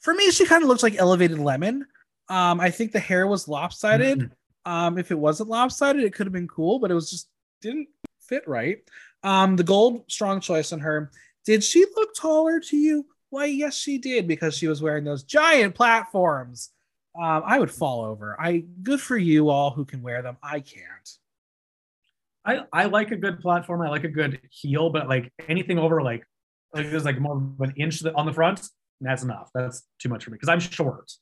For 0.00 0.14
me, 0.14 0.30
she 0.30 0.46
kind 0.46 0.62
of 0.62 0.68
looks 0.68 0.82
like 0.82 0.96
elevated 0.96 1.38
lemon. 1.38 1.86
Um, 2.28 2.60
I 2.60 2.70
think 2.70 2.92
the 2.92 3.00
hair 3.00 3.26
was 3.26 3.48
lopsided. 3.48 4.18
Mhm. 4.18 4.30
Um, 4.64 4.98
if 4.98 5.10
it 5.10 5.18
wasn't 5.18 5.48
lopsided, 5.48 6.02
it 6.04 6.12
could 6.12 6.26
have 6.26 6.32
been 6.32 6.48
cool, 6.48 6.78
but 6.78 6.90
it 6.90 6.94
was 6.94 7.10
just 7.10 7.28
didn't 7.60 7.88
fit 8.20 8.46
right. 8.46 8.78
Um, 9.22 9.56
the 9.56 9.64
gold, 9.64 10.04
strong 10.08 10.40
choice 10.40 10.72
on 10.72 10.80
her. 10.80 11.10
Did 11.44 11.64
she 11.64 11.84
look 11.96 12.14
taller 12.14 12.60
to 12.60 12.76
you? 12.76 13.06
Why, 13.30 13.46
yes, 13.46 13.74
she 13.76 13.98
did 13.98 14.28
because 14.28 14.56
she 14.56 14.68
was 14.68 14.80
wearing 14.82 15.04
those 15.04 15.22
giant 15.22 15.74
platforms. 15.74 16.70
Um, 17.18 17.42
I 17.44 17.58
would 17.58 17.70
fall 17.70 18.04
over. 18.04 18.40
I 18.40 18.64
good 18.82 19.00
for 19.00 19.16
you 19.16 19.48
all 19.48 19.70
who 19.70 19.84
can 19.84 20.02
wear 20.02 20.22
them. 20.22 20.36
I 20.42 20.60
can't. 20.60 21.10
I 22.44 22.64
I 22.72 22.84
like 22.84 23.10
a 23.10 23.16
good 23.16 23.40
platform. 23.40 23.82
I 23.82 23.88
like 23.88 24.04
a 24.04 24.08
good 24.08 24.40
heel, 24.50 24.90
but 24.90 25.08
like 25.08 25.32
anything 25.48 25.78
over 25.78 26.00
like 26.02 26.24
like 26.72 26.90
there's 26.90 27.04
like 27.04 27.18
more 27.18 27.36
of 27.36 27.60
an 27.60 27.72
inch 27.76 28.04
on 28.04 28.26
the 28.26 28.32
front. 28.32 28.68
That's 29.00 29.22
enough. 29.22 29.50
That's 29.54 29.84
too 29.98 30.08
much 30.08 30.24
for 30.24 30.30
me 30.30 30.36
because 30.36 30.48
I'm 30.48 30.60
short. 30.60 31.12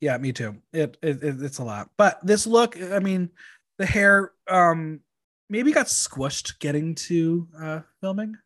Yeah, 0.00 0.16
me 0.18 0.32
too. 0.32 0.56
It, 0.72 0.96
it, 1.02 1.22
it 1.22 1.42
it's 1.42 1.58
a 1.58 1.64
lot. 1.64 1.90
But 1.96 2.24
this 2.24 2.46
look, 2.46 2.80
I 2.80 3.00
mean, 3.00 3.30
the 3.78 3.86
hair 3.86 4.32
um 4.48 5.00
maybe 5.48 5.72
got 5.72 5.86
squished 5.86 6.58
getting 6.58 6.94
to 6.94 7.48
uh 7.60 7.80
filming. 8.00 8.36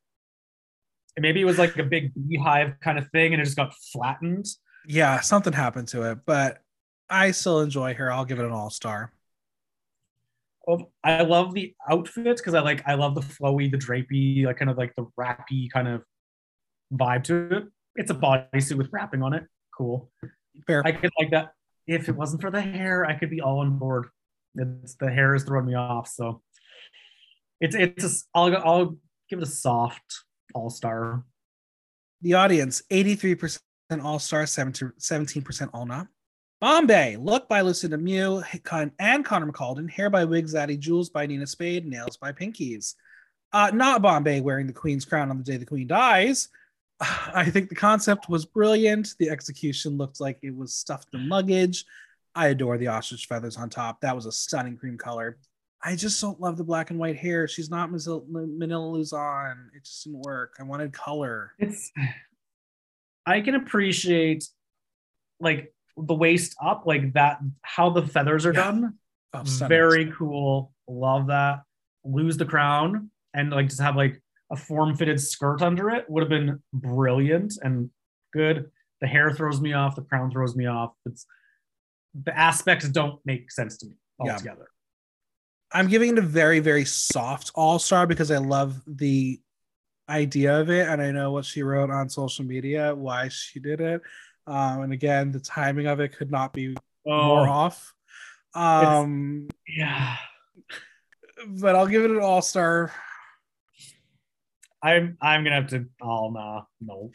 And 1.17 1.23
maybe 1.23 1.41
it 1.41 1.45
was 1.45 1.59
like 1.59 1.79
a 1.79 1.85
big 1.85 2.13
beehive 2.15 2.81
kind 2.81 2.99
of 2.99 3.09
thing, 3.11 3.35
and 3.35 3.41
it 3.41 3.45
just 3.45 3.57
got 3.57 3.73
flattened. 3.93 4.47
Yeah, 4.87 5.21
something 5.21 5.53
happened 5.53 5.89
to 5.89 6.11
it, 6.11 6.19
but 6.27 6.63
I 7.09 7.31
still 7.31 7.61
enjoy 7.61 7.95
her. 7.95 8.11
I'll 8.11 8.25
give 8.25 8.41
it 8.41 8.45
an 8.45 8.51
all 8.51 8.71
star. 8.71 9.13
I 11.05 11.23
love 11.23 11.55
the 11.55 11.75
outfit 11.89 12.39
because 12.39 12.55
I 12.55 12.61
like 12.61 12.83
I 12.87 12.95
love 12.95 13.15
the 13.15 13.21
flowy, 13.21 13.71
the 13.71 13.77
drapey, 13.77 14.47
like 14.47 14.57
kind 14.57 14.71
of 14.71 14.79
like 14.79 14.95
the 14.97 15.07
wrappy 15.17 15.69
kind 15.69 15.89
of 15.89 16.03
vibe 16.97 17.25
to 17.25 17.57
it. 17.57 17.65
It's 17.97 18.11
a 18.11 18.15
bodysuit 18.15 18.77
with 18.77 18.89
wrapping 18.93 19.23
on 19.23 19.35
it. 19.35 19.45
Cool. 19.77 20.11
Fair. 20.67 20.83
I 20.85 20.93
could 20.93 21.11
like 21.19 21.31
that. 21.31 21.53
If 21.87 22.09
it 22.09 22.17
wasn't 22.17 22.41
for 22.41 22.51
the 22.51 22.61
hair, 22.61 23.05
I 23.05 23.15
could 23.15 23.31
be 23.31 23.41
all 23.41 23.59
on 23.59 23.79
board. 23.79 24.07
It's 24.55 24.95
the 24.95 25.11
hair 25.11 25.35
is 25.35 25.45
throwing 25.45 25.67
me 25.67 25.75
off, 25.75 26.09
so 26.09 26.43
it's 27.61 27.75
it's. 27.75 28.05
A, 28.05 28.39
I'll 28.39 28.57
I'll 28.57 28.97
give 29.29 29.41
it 29.41 29.43
a 29.43 29.47
soft 29.47 30.23
all 30.55 30.71
star. 30.71 31.25
The 32.23 32.35
audience, 32.35 32.83
83% 32.91 33.61
all 34.03 34.19
star, 34.19 34.45
17% 34.45 35.71
all 35.75 35.85
not. 35.85 36.07
Bombae, 36.63 37.23
look 37.23 37.49
by 37.49 37.61
Lucinda 37.61 37.99
Mew 37.99 38.43
and 38.99 39.25
Connor 39.25 39.53
McCaldon, 39.53 39.91
hair 39.91 40.09
by 40.09 40.25
Wig 40.25 40.47
Zaddy, 40.47 40.79
jewels 40.79 41.11
by 41.11 41.27
Nina 41.27 41.47
Spade, 41.47 41.85
nails 41.85 42.17
by 42.17 42.33
Pinkies. 42.33 42.95
Uh, 43.53 43.71
not 43.75 44.01
Bombae 44.03 44.43
wearing 44.43 44.67
the 44.67 44.73
Queen's 44.73 45.05
crown 45.05 45.31
on 45.31 45.37
the 45.37 45.45
day 45.45 45.59
the 45.59 45.67
Queen 45.67 45.87
dies. 45.87 46.49
I 47.01 47.51
think 47.51 47.69
the 47.69 47.75
concept 47.75 48.29
was 48.29 48.45
brilliant. 48.45 49.15
The 49.19 49.31
execution 49.31 49.97
looked 49.97 50.21
like 50.21 50.39
it 50.43 50.55
was 50.55 50.75
stuffed 50.75 51.09
in 51.15 51.29
luggage. 51.29 51.85
I 52.35 52.49
adore 52.49 52.79
the 52.79 52.89
ostrich 52.89 53.27
feathers 53.27 53.57
on 53.57 53.71
top. 53.71 54.01
That 54.01 54.15
was 54.15 54.27
a 54.27 54.33
stunning 54.33 54.77
cream 54.77 54.99
color. 54.99 55.39
I 55.83 55.97
just 55.97 56.21
don't 56.21 56.41
love 56.41 56.57
the 56.57 56.65
black 56.65 56.91
and 56.91 56.99
white 56.99 57.17
hair. 57.17 57.47
She's 57.47 57.71
not 57.71 57.91
Manila 57.91 58.87
Luzon. 58.87 59.71
It 59.77 59.85
just 59.85 60.05
didn't 60.05 60.21
work. 60.21 60.57
I 60.59 60.63
wanted 60.63 60.93
color. 60.93 61.53
It's 61.59 61.93
I 63.27 63.41
can 63.43 63.55
appreciate 63.55 64.49
like 65.41 65.73
the 65.97 66.15
waist 66.15 66.57
up, 66.63 66.85
like 66.87 67.13
that, 67.13 67.39
how 67.63 67.91
the 67.91 68.07
feathers 68.07 68.47
are 68.47 68.53
yeah. 68.55 68.65
done. 68.65 68.95
Oh, 69.35 69.43
Very 69.45 70.11
cool. 70.13 70.73
Love 70.89 71.29
that. 71.29 71.63
Lose 72.05 72.37
the 72.37 72.45
crown 72.45 73.11
and 73.35 73.51
like 73.51 73.69
just 73.69 73.81
have 73.81 73.97
like 73.97 74.23
a 74.55 74.57
form 74.57 74.97
fitted 74.97 75.21
skirt 75.21 75.63
under 75.63 75.91
it 75.91 76.09
would 76.09 76.23
have 76.23 76.31
been 76.31 76.63
brilliant 76.73 77.59
and 77.61 77.91
good. 78.33 78.71
The 79.01 79.07
hair 79.09 79.33
throws 79.33 79.61
me 79.61 79.73
off. 79.73 79.97
The 79.97 80.03
crown 80.03 80.31
throws 80.31 80.55
me 80.55 80.67
off. 80.67 80.93
It's 81.05 81.27
the 82.15 82.37
aspects 82.39 82.89
don't 82.89 83.21
make 83.25 83.51
sense 83.51 83.77
to 83.79 83.87
me 83.87 83.97
altogether. 84.21 84.69
Yeah. 85.75 85.81
I'm 85.81 85.89
giving 85.89 86.11
it 86.11 86.19
a 86.19 86.23
very, 86.23 86.61
very 86.61 86.85
soft 86.85 87.51
all 87.57 87.81
star 87.81 88.07
because 88.07 88.31
I 88.31 88.39
love 88.39 88.81
the 88.87 89.41
idea 90.09 90.61
of 90.61 90.71
it 90.71 90.89
and 90.89 91.03
I 91.03 91.11
know 91.11 91.33
what 91.33 91.45
she 91.45 91.65
wrote 91.65 91.91
on 91.91 92.09
social 92.09 92.45
media, 92.45 92.95
why 92.95 93.27
she 93.29 93.59
did 93.59 93.81
it. 93.81 94.01
Um, 94.47 94.83
and 94.83 94.93
again, 94.93 95.33
the 95.33 95.41
timing 95.41 95.89
of 95.89 95.99
it 95.99 96.17
could 96.17 96.31
not 96.31 96.53
be 96.53 96.77
oh, 97.07 97.27
more 97.27 97.49
off. 97.49 97.93
Um, 98.55 99.49
yeah, 99.67 100.15
but 101.49 101.75
I'll 101.75 101.89
give 101.89 102.05
it 102.05 102.13
an 102.13 102.21
all 102.21 102.43
star. 102.43 102.93
I'm 104.85 105.17
I'm 105.21 105.43
gonna 105.43 105.57
have 105.57 105.69
to. 105.69 105.87
Oh 106.03 106.31
nah, 106.31 106.63
no. 106.81 107.11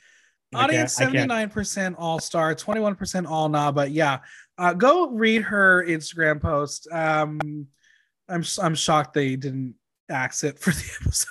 Audience 0.55 0.93
seventy 0.93 1.27
nine 1.27 1.49
percent 1.49 1.95
all 1.99 2.19
star, 2.19 2.55
twenty 2.55 2.81
one 2.81 2.95
percent 2.95 3.27
all 3.27 3.47
nah. 3.47 3.71
But 3.71 3.91
yeah, 3.91 4.19
uh, 4.57 4.73
go 4.73 5.11
read 5.11 5.43
her 5.43 5.85
Instagram 5.87 6.41
post. 6.41 6.87
Um, 6.91 7.67
I'm 8.27 8.43
I'm 8.61 8.73
shocked 8.73 9.13
they 9.13 9.35
didn't 9.35 9.75
axe 10.09 10.43
it 10.43 10.57
for 10.57 10.71
the 10.71 10.91
episode. 11.01 11.27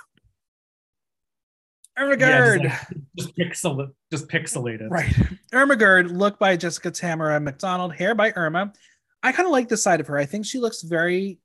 Ermagerd. 1.99 2.63
Yeah, 2.63 2.85
just, 3.19 3.37
just, 3.37 3.65
pixel, 3.65 3.89
just 4.13 4.29
pixelated. 4.29 4.89
Right. 4.89 5.13
Irma 5.53 5.75
Gerd, 5.75 6.13
look 6.13 6.39
by 6.39 6.57
Jessica 6.57 6.93
Tamara 6.93 7.41
McDonald, 7.41 7.93
hair 7.93 8.15
by 8.15 8.33
Irma. 8.37 8.73
I 9.21 9.33
kind 9.33 9.47
of 9.47 9.53
like 9.53 9.69
the 9.69 9.77
side 9.77 9.99
of 9.99 10.07
her. 10.07 10.17
I 10.17 10.25
think 10.25 10.47
she 10.47 10.61
looks 10.61 10.83
very 10.83 11.41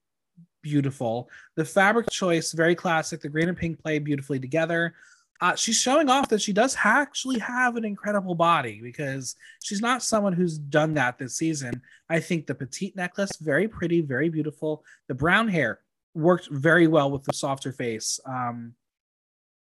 beautiful. 0.64 1.30
The 1.56 1.66
fabric 1.66 2.10
choice, 2.10 2.52
very 2.54 2.74
classic. 2.74 3.22
The 3.22 3.30
green 3.30 3.50
and 3.50 3.58
pink 3.58 3.80
play 3.80 4.00
beautifully 4.00 4.40
together. 4.40 4.96
Uh, 5.42 5.56
she's 5.56 5.80
showing 5.80 6.10
off 6.10 6.30
that 6.30 6.42
she 6.42 6.54
does 6.54 6.76
actually 6.84 7.38
have 7.38 7.76
an 7.76 7.84
incredible 7.84 8.34
body 8.34 8.80
because 8.82 9.36
she's 9.62 9.82
not 9.82 10.02
someone 10.02 10.34
who's 10.34 10.58
done 10.58 10.94
that 10.94 11.18
this 11.18 11.36
season. 11.36 11.82
I 12.10 12.20
think 12.22 12.48
the 12.48 12.56
petite 12.56 12.96
necklace, 12.96 13.36
very 13.38 13.68
pretty, 13.68 14.02
very 14.02 14.30
beautiful. 14.30 14.86
The 15.08 15.16
brown 15.16 15.50
hair 15.50 15.82
worked 16.16 16.48
very 16.50 16.88
well 16.88 17.12
with 17.12 17.24
the 17.24 17.34
softer 17.34 17.74
face. 17.74 18.20
Um, 18.26 18.76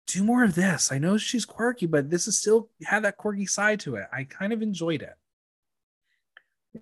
do 0.05 0.23
more 0.23 0.43
of 0.43 0.53
this. 0.53 0.91
I 0.91 0.99
know 0.99 1.17
she's 1.17 1.45
quirky, 1.45 1.87
but 1.87 2.09
this 2.09 2.27
is 2.27 2.37
still 2.37 2.69
had 2.83 3.03
that 3.03 3.17
quirky 3.17 3.47
side 3.47 3.79
to 3.81 3.95
it. 3.95 4.05
I 4.13 4.25
kind 4.25 4.53
of 4.53 4.61
enjoyed 4.61 5.01
it. 5.01 5.15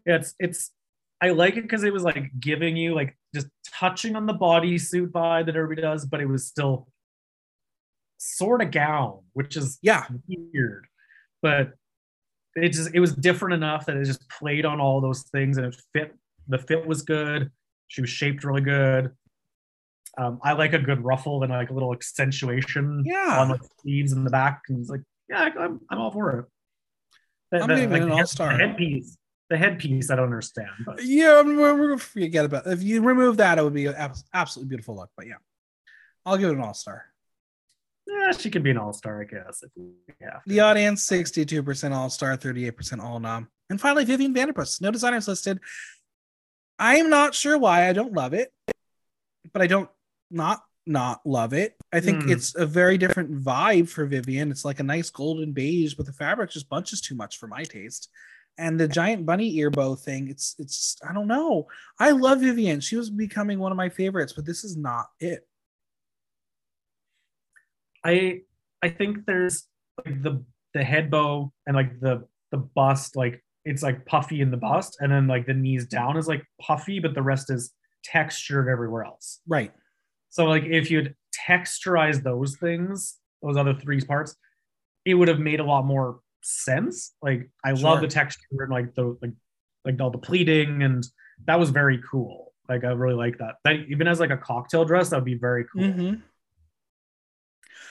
It's 0.06 0.34
it's 0.40 0.72
I 1.22 1.30
like 1.30 1.56
it 1.56 1.62
because 1.62 1.84
it 1.84 1.94
was 1.94 2.04
like 2.04 2.32
giving 2.40 2.76
you 2.76 2.96
like 2.96 3.18
just 3.34 3.48
touching 3.66 4.16
on 4.16 4.26
the 4.26 4.34
bodysuit 4.34 5.12
by 5.12 5.44
that 5.44 5.56
everybody 5.56 5.82
does, 5.82 6.06
but 6.06 6.22
it 6.22 6.28
was 6.28 6.46
still 6.46 6.88
sort 8.18 8.62
of 8.62 8.72
gown, 8.72 9.20
which 9.34 9.58
is 9.58 9.80
yeah 9.82 10.06
weird. 10.28 10.88
But 11.42 11.74
it 12.56 12.70
just 12.70 12.94
it 12.94 13.00
was 13.00 13.14
different 13.16 13.54
enough 13.54 13.86
that 13.86 13.98
it 13.98 14.06
just 14.06 14.28
played 14.30 14.66
on 14.66 14.80
all 14.80 15.02
those 15.02 15.24
things 15.24 15.58
and 15.58 15.68
it 15.68 15.76
fit. 15.94 16.16
The 16.48 16.58
fit 16.58 16.86
was 16.86 17.02
good. 17.02 17.52
She 17.88 18.02
was 18.02 18.10
shaped 18.10 18.44
really 18.44 18.62
good. 18.62 19.12
Um, 20.18 20.40
I 20.44 20.54
like 20.54 20.74
a 20.74 20.80
good 20.80 21.04
ruffle 21.04 21.42
and 21.44 21.52
like 21.52 21.70
a 21.70 21.74
little 21.74 21.94
accentuation 21.94 23.04
yeah. 23.06 23.38
on 23.40 23.50
the 23.50 23.60
sleeves 23.82 24.12
in 24.12 24.24
the 24.24 24.30
back. 24.30 24.62
And 24.68 24.80
it's 24.80 24.90
like, 24.90 25.02
yeah, 25.30 25.50
I'm, 25.58 25.80
I'm 25.90 26.00
all 26.00 26.12
for 26.12 26.40
it. 26.40 26.46
The, 27.52 27.62
I'm 27.62 27.70
the, 27.70 27.88
like 27.88 28.02
an 28.02 28.12
all 28.12 28.26
star. 28.26 28.58
headpiece, 28.58 29.18
the 29.52 29.58
headpiece, 29.58 30.10
I 30.10 30.16
don't 30.16 30.26
understand. 30.26 30.70
But. 30.86 31.04
Yeah, 31.04 31.44
we're, 31.44 31.76
we're 31.76 31.90
gonna 31.90 32.00
forget 32.00 32.46
about. 32.46 32.66
If 32.66 32.82
you 32.82 33.02
remove 33.02 33.38
that, 33.38 33.60
it 33.60 33.64
would 33.64 33.74
be 33.74 33.86
an 33.86 34.14
absolutely 34.34 34.70
beautiful 34.70 34.96
look. 34.96 35.12
But 35.16 35.28
yeah, 35.28 35.36
I'll 36.26 36.38
give 36.38 36.50
it 36.50 36.56
an 36.56 36.62
all 36.62 36.74
star. 36.74 37.06
Yeah, 38.08 38.32
she 38.32 38.50
could 38.50 38.64
be 38.64 38.72
an 38.72 38.78
all 38.78 38.94
star, 38.94 39.22
I 39.22 39.26
guess. 39.26 39.64
Yeah. 40.20 40.40
The 40.48 40.62
audience, 40.62 41.04
sixty-two 41.04 41.62
percent 41.62 41.94
all 41.94 42.10
star, 42.10 42.36
thirty-eight 42.36 42.78
percent 42.78 43.02
all 43.02 43.20
nom. 43.20 43.50
And 43.70 43.80
finally, 43.80 44.06
Vivian 44.06 44.34
Vanderpuss. 44.34 44.82
No 44.82 44.90
designers 44.90 45.28
listed. 45.28 45.60
I 46.80 46.96
am 46.96 47.10
not 47.10 47.36
sure 47.36 47.58
why 47.58 47.88
I 47.88 47.94
don't 47.94 48.14
love 48.14 48.34
it, 48.34 48.52
but 49.54 49.62
I 49.62 49.68
don't 49.68 49.90
not 50.32 50.64
not 50.88 51.22
love 51.26 51.54
it. 51.54 51.76
I 51.94 52.00
think 52.00 52.24
mm. 52.24 52.32
it's 52.32 52.56
a 52.56 52.66
very 52.66 52.98
different 52.98 53.44
vibe 53.44 53.90
for 53.90 54.06
Vivian. 54.06 54.50
It's 54.50 54.66
like 54.66 54.80
a 54.80 54.84
nice 54.84 55.10
golden 55.10 55.52
beige, 55.52 55.94
but 55.94 56.06
the 56.06 56.14
fabric 56.14 56.52
just 56.52 56.70
bunches 56.70 57.02
too 57.02 57.16
much 57.16 57.38
for 57.38 57.48
my 57.48 57.64
taste. 57.64 58.10
And 58.58 58.80
the 58.80 58.88
giant 58.88 59.26
bunny 59.26 59.56
ear 59.58 59.72
bow 59.72 59.96
thing, 59.96 60.30
it's 60.30 60.56
it's 60.60 60.98
I 61.08 61.14
don't 61.14 61.28
know. 61.28 61.68
I 62.00 62.12
love 62.12 62.42
Vivian. 62.42 62.80
She 62.80 62.96
was 62.96 63.10
becoming 63.10 63.60
one 63.60 63.72
of 63.72 63.78
my 63.78 63.90
favorites, 63.90 64.34
but 64.34 64.46
this 64.46 64.64
is 64.64 64.78
not 64.78 65.08
it. 65.20 65.48
I 68.04 68.42
I 68.82 68.90
think 68.90 69.26
there's 69.26 69.68
like 70.06 70.22
the 70.22 70.44
the 70.74 70.84
head 70.84 71.10
bow 71.10 71.52
and 71.66 71.76
like 71.76 72.00
the 72.00 72.28
the 72.52 72.58
bust, 72.58 73.16
like 73.16 73.44
it's 73.66 73.84
like 73.84 74.06
puffy 74.06 74.42
in 74.42 74.52
the 74.52 74.58
bust, 74.58 74.98
and 75.00 75.12
then 75.12 75.28
like 75.28 75.46
the 75.46 75.54
knees 75.54 75.86
down 75.86 76.18
is 76.18 76.28
like 76.28 76.44
puffy, 76.60 77.00
but 77.00 77.14
the 77.14 77.22
rest 77.22 77.50
is 77.50 77.74
textured 78.04 78.68
everywhere 78.68 79.04
else. 79.04 79.40
Right. 79.48 79.72
So 80.30 80.46
like 80.46 80.64
if 80.64 80.92
you'd 80.92 81.16
texturize 81.48 82.24
those 82.24 82.58
things, 82.58 83.18
those 83.42 83.58
other 83.58 83.74
three 83.74 84.02
parts, 84.02 84.36
it 85.06 85.14
would 85.14 85.28
have 85.28 85.40
made 85.40 85.60
a 85.60 85.64
lot 85.64 85.86
more 85.86 86.20
sense. 86.42 87.14
Like 87.22 87.50
I 87.64 87.74
sure. 87.74 87.90
love 87.90 88.02
the 88.02 88.08
texture 88.08 88.48
and 88.60 88.72
like 88.72 88.96
the 88.96 89.18
like 89.22 89.34
like 89.86 90.00
all 90.00 90.12
the 90.12 90.18
pleating 90.18 90.84
and 90.84 91.06
that 91.46 91.60
was 91.60 91.70
very 91.70 92.02
cool. 92.10 92.54
Like 92.70 92.84
I 92.84 92.90
really 92.90 93.16
like 93.16 93.40
that. 93.40 93.56
That 93.64 93.76
even 93.90 94.08
as 94.08 94.20
like 94.20 94.30
a 94.30 94.38
cocktail 94.38 94.86
dress, 94.86 95.10
that 95.10 95.18
would 95.18 95.26
be 95.26 95.36
very 95.36 95.66
cool. 95.66 95.84
Mm-hmm. 95.84 96.14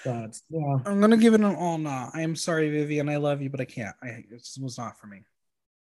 But 0.04 0.38
yeah, 0.48 0.78
I'm 0.86 1.00
gonna 1.00 1.16
give 1.16 1.34
it 1.34 1.40
an 1.40 1.54
all 1.54 1.78
nah. 1.78 2.10
I 2.14 2.22
am 2.22 2.34
sorry, 2.34 2.70
Vivian. 2.70 3.08
I 3.08 3.16
love 3.16 3.42
you, 3.42 3.50
but 3.50 3.60
I 3.60 3.66
can't. 3.66 3.94
I 4.02 4.06
it 4.08 4.30
just 4.30 4.62
was 4.62 4.78
not 4.78 4.98
for 4.98 5.06
me. 5.06 5.24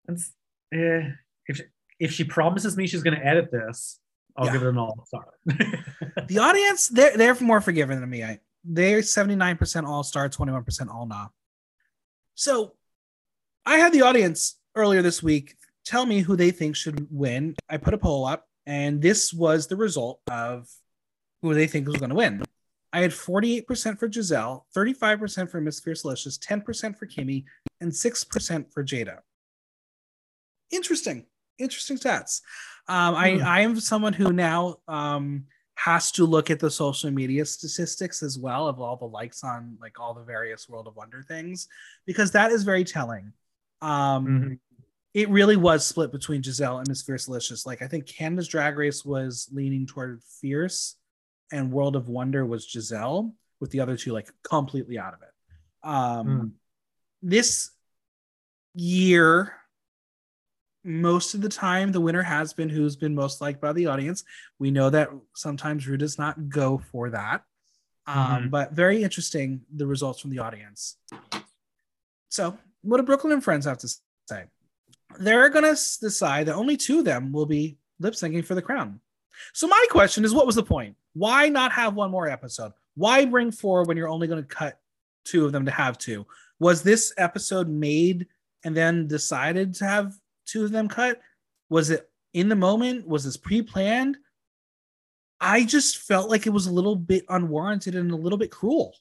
It's 0.07 0.31
eh, 0.73 1.09
if 1.47 1.61
if 1.99 2.13
she 2.13 2.23
promises 2.23 2.77
me 2.77 2.87
she's 2.87 3.03
gonna 3.03 3.19
edit 3.21 3.51
this, 3.51 3.99
I'll 4.37 4.45
yeah. 4.45 4.53
give 4.53 4.63
it 4.63 4.69
an 4.69 4.77
all 4.77 5.05
star. 5.07 5.27
the 6.27 6.37
audience, 6.37 6.87
they're 6.87 7.17
they're 7.17 7.35
more 7.41 7.59
forgiving 7.59 7.99
than 7.99 8.09
me. 8.09 8.23
I 8.23 8.39
they're 8.65 8.99
79% 8.99 9.85
all 9.85 10.03
star, 10.03 10.27
21% 10.27 10.89
all 10.89 11.05
nah. 11.05 11.27
So 12.35 12.73
I 13.65 13.77
had 13.77 13.93
the 13.93 14.01
audience 14.01 14.59
earlier 14.75 15.01
this 15.01 15.23
week 15.23 15.55
tell 15.85 16.05
me 16.05 16.19
who 16.19 16.35
they 16.35 16.51
think 16.51 16.75
should 16.75 17.07
win. 17.09 17.55
I 17.69 17.77
put 17.77 17.93
a 17.93 17.97
poll 17.97 18.25
up, 18.25 18.47
and 18.65 19.01
this 19.01 19.33
was 19.33 19.67
the 19.67 19.75
result 19.75 20.19
of 20.29 20.67
who 21.41 21.53
they 21.53 21.67
think 21.67 21.87
was 21.87 21.97
going 21.97 22.09
to 22.09 22.15
win. 22.15 22.43
I 22.91 23.01
had 23.01 23.11
48% 23.11 23.99
for 23.99 24.11
Giselle, 24.11 24.65
35% 24.75 25.49
for 25.49 25.61
Miss 25.61 25.81
Fiercalicious, 25.81 26.39
10% 26.39 26.97
for 26.97 27.07
Kimmy, 27.07 27.43
and 27.81 27.91
6% 27.91 28.73
for 28.73 28.83
Jada. 28.83 29.19
Interesting. 30.71 31.25
Interesting 31.59 31.97
stats. 31.97 32.41
Um, 32.87 33.15
I, 33.15 33.31
hmm. 33.35 33.43
I 33.43 33.59
am 33.61 33.79
someone 33.79 34.13
who 34.13 34.31
now 34.31 34.77
um, 34.87 35.45
has 35.75 36.11
to 36.13 36.25
look 36.25 36.49
at 36.49 36.59
the 36.59 36.71
social 36.71 37.11
media 37.11 37.45
statistics 37.45 38.23
as 38.23 38.39
well 38.39 38.67
of 38.67 38.79
all 38.79 38.95
the 38.95 39.05
likes 39.05 39.43
on 39.43 39.77
like 39.81 39.99
all 39.99 40.13
the 40.13 40.23
various 40.23 40.67
World 40.69 40.87
of 40.87 40.95
Wonder 40.95 41.21
things 41.21 41.67
because 42.05 42.31
that 42.31 42.51
is 42.51 42.63
very 42.63 42.83
telling. 42.83 43.33
Um, 43.81 44.25
mm-hmm. 44.25 44.53
It 45.13 45.29
really 45.29 45.55
was 45.55 45.85
split 45.85 46.11
between 46.11 46.43
Giselle 46.43 46.79
and 46.79 46.87
Miss 46.87 47.03
Fiercalicious. 47.03 47.65
Like 47.65 47.81
I 47.81 47.87
think 47.87 48.05
Canada's 48.05 48.47
Drag 48.47 48.77
Race 48.77 49.05
was 49.05 49.49
leaning 49.53 49.85
toward 49.85 50.21
Fierce, 50.41 50.95
and 51.51 51.71
World 51.71 51.95
of 51.95 52.09
Wonder 52.09 52.45
was 52.45 52.69
Giselle, 52.69 53.33
with 53.59 53.71
the 53.71 53.79
other 53.79 53.95
two 53.95 54.11
like 54.11 54.29
completely 54.43 54.97
out 54.97 55.13
of 55.13 55.21
it. 55.21 55.87
Um, 55.87 56.27
mm. 56.27 56.51
This 57.21 57.71
year 58.73 59.53
most 60.85 61.33
of 61.33 61.41
the 61.41 61.49
time 61.49 61.91
the 61.91 61.99
winner 61.99 62.21
has 62.21 62.53
been 62.53 62.69
who's 62.69 62.95
been 62.95 63.15
most 63.15 63.41
liked 63.41 63.59
by 63.59 63.73
the 63.73 63.87
audience. 63.87 64.23
We 64.59 64.69
know 64.69 64.91
that 64.91 65.09
sometimes 65.35 65.87
Ru 65.87 65.97
does 65.97 66.19
not 66.19 66.47
go 66.47 66.77
for 66.91 67.09
that. 67.09 67.43
Um, 68.07 68.17
mm-hmm. 68.17 68.47
but 68.49 68.73
very 68.73 69.01
interesting 69.01 69.61
the 69.75 69.87
results 69.87 70.21
from 70.21 70.29
the 70.29 70.37
audience. 70.37 70.97
So 72.29 72.55
what 72.83 72.97
do 72.97 73.03
brooklyn 73.03 73.33
and 73.33 73.43
friends 73.43 73.65
have 73.65 73.79
to 73.79 73.87
say? 74.29 74.43
They're 75.17 75.49
going 75.49 75.63
to 75.63 75.81
decide 76.01 76.45
that 76.45 76.55
only 76.55 76.77
two 76.77 76.99
of 76.99 77.05
them 77.05 77.31
will 77.31 77.47
be 77.47 77.77
lip 77.99 78.13
syncing 78.13 78.45
for 78.45 78.53
the 78.53 78.61
crown. 78.61 78.99
So 79.53 79.67
my 79.67 79.85
question 79.89 80.23
is 80.23 80.35
what 80.35 80.45
was 80.45 80.55
the 80.55 80.63
point? 80.63 80.95
Why 81.13 81.49
not 81.49 81.71
have 81.71 81.95
one 81.95 82.11
more 82.11 82.29
episode? 82.29 82.73
Why 82.93 83.25
bring 83.25 83.51
four 83.51 83.85
when 83.85 83.97
you're 83.97 84.07
only 84.07 84.27
going 84.27 84.43
to 84.43 84.47
cut 84.47 84.79
two 85.23 85.45
of 85.45 85.51
them 85.51 85.65
to 85.65 85.71
have 85.71 85.97
two? 85.97 86.27
Was 86.59 86.83
this 86.83 87.11
episode 87.17 87.69
made 87.69 88.27
and 88.63 88.77
then 88.77 89.07
decided 89.07 89.73
to 89.75 89.85
have 89.85 90.13
two 90.45 90.63
of 90.63 90.71
them 90.71 90.87
cut? 90.87 91.19
Was 91.69 91.89
it 91.89 92.09
in 92.33 92.49
the 92.49 92.55
moment? 92.55 93.07
Was 93.07 93.23
this 93.23 93.37
pre-planned? 93.37 94.17
I 95.41 95.65
just 95.65 95.97
felt 95.97 96.29
like 96.29 96.47
it 96.47 96.51
was 96.51 96.67
a 96.67 96.71
little 96.73 96.95
bit 96.95 97.25
unwarranted 97.29 97.95
and 97.95 98.11
a 98.11 98.15
little 98.15 98.37
bit 98.37 98.51
cruel. 98.51 98.95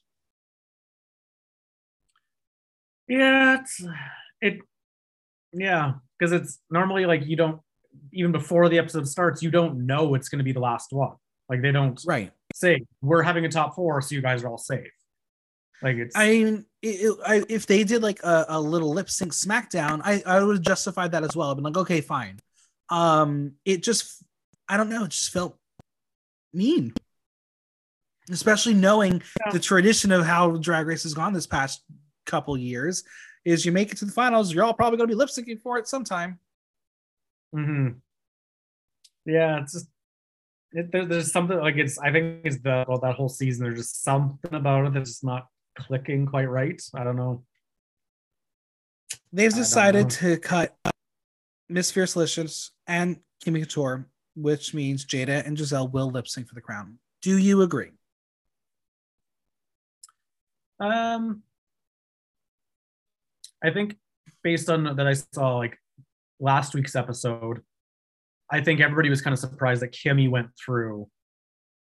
Yeah, 3.08 3.60
it's 3.60 3.84
it. 4.40 4.58
Yeah, 5.52 5.94
because 6.18 6.32
it's 6.32 6.58
normally 6.70 7.06
like 7.06 7.26
you 7.26 7.36
don't 7.36 7.60
even 8.12 8.32
before 8.32 8.68
the 8.68 8.78
episode 8.78 9.06
starts, 9.06 9.42
you 9.42 9.50
don't 9.50 9.86
know 9.86 10.14
it's 10.14 10.28
going 10.28 10.38
to 10.38 10.44
be 10.44 10.52
the 10.52 10.60
last 10.60 10.92
one. 10.92 11.12
Like 11.48 11.62
they 11.62 11.70
don't 11.72 12.00
Right. 12.06 12.32
say 12.54 12.80
we're 13.02 13.22
having 13.22 13.44
a 13.44 13.48
top 13.50 13.74
four, 13.74 14.00
so 14.00 14.14
you 14.14 14.22
guys 14.22 14.42
are 14.42 14.48
all 14.48 14.58
safe. 14.58 14.90
Like 15.82 15.96
it's 15.96 16.16
I 16.16 16.28
mean, 16.28 16.66
it, 16.82 16.86
it, 16.88 17.16
I, 17.26 17.42
if 17.48 17.66
they 17.66 17.84
did 17.84 18.02
like 18.02 18.22
a, 18.22 18.46
a 18.48 18.60
little 18.60 18.92
lip 18.92 19.10
sync 19.10 19.32
SmackDown, 19.32 20.00
I, 20.04 20.22
I 20.24 20.42
would 20.42 20.56
have 20.56 20.64
justified 20.64 21.12
that 21.12 21.24
as 21.24 21.36
well. 21.36 21.50
I've 21.50 21.56
been 21.56 21.64
like, 21.64 21.76
okay, 21.76 22.00
fine. 22.00 22.38
Um, 22.90 23.52
it 23.64 23.82
just, 23.82 24.22
I 24.68 24.76
don't 24.76 24.88
know, 24.88 25.04
it 25.04 25.10
just 25.10 25.30
felt 25.32 25.58
mean, 26.52 26.94
especially 28.30 28.74
knowing 28.74 29.22
Yeah. 29.44 29.52
the 29.52 29.58
tradition 29.58 30.12
of 30.12 30.24
how 30.24 30.56
Drag 30.56 30.86
Race 30.86 31.02
has 31.02 31.14
gone 31.14 31.32
this 31.32 31.46
past 31.46 31.82
couple 32.26 32.56
years. 32.56 33.04
Is 33.44 33.66
you 33.66 33.72
make 33.72 33.92
it 33.92 33.98
to 33.98 34.06
the 34.06 34.12
finals, 34.12 34.54
you're 34.54 34.64
all 34.64 34.72
probably 34.72 34.96
going 34.96 35.08
to 35.08 35.14
be 35.14 35.18
lip 35.18 35.28
syncing 35.28 35.60
for 35.60 35.76
it 35.76 35.86
sometime. 35.86 36.38
mm-hmm. 37.54 37.98
Yeah, 39.26 39.60
it's 39.62 39.72
just 39.72 39.88
it, 40.72 40.90
there, 40.92 41.06
there's 41.06 41.30
something 41.32 41.58
like 41.58 41.76
it's. 41.76 41.98
I 41.98 42.10
think 42.12 42.40
it's 42.44 42.58
the 42.58 42.84
well 42.88 42.98
that 43.00 43.14
whole 43.14 43.28
season. 43.28 43.64
There's 43.64 43.78
just 43.78 44.02
something 44.02 44.54
about 44.54 44.86
it 44.86 44.94
that's 44.94 45.10
just 45.10 45.24
not 45.24 45.48
clicking 45.76 46.26
quite 46.26 46.48
right. 46.48 46.80
I 46.94 47.04
don't 47.04 47.16
know. 47.16 47.44
They've 49.32 49.52
decided 49.52 50.10
to 50.10 50.38
cut 50.38 50.76
Miss 51.68 51.90
Fiercalicious 51.90 52.70
and 52.86 53.18
Kimmy 53.44 53.60
Couture, 53.60 54.06
which 54.36 54.74
means 54.74 55.04
Jada 55.04 55.44
and 55.46 55.58
Giselle 55.58 55.88
will 55.88 56.10
lip 56.10 56.28
sync 56.28 56.48
for 56.48 56.54
the 56.54 56.60
crown. 56.60 56.98
Do 57.20 57.36
you 57.38 57.62
agree? 57.62 57.90
Um, 60.78 61.42
I 63.62 63.70
think 63.70 63.96
based 64.42 64.68
on 64.68 64.96
that 64.96 65.06
I 65.06 65.14
saw 65.14 65.56
like 65.56 65.78
last 66.38 66.74
week's 66.74 66.94
episode, 66.94 67.62
I 68.50 68.60
think 68.60 68.80
everybody 68.80 69.08
was 69.08 69.22
kind 69.22 69.32
of 69.32 69.38
surprised 69.38 69.82
that 69.82 69.92
Kimmy 69.92 70.30
went 70.30 70.48
through 70.62 71.08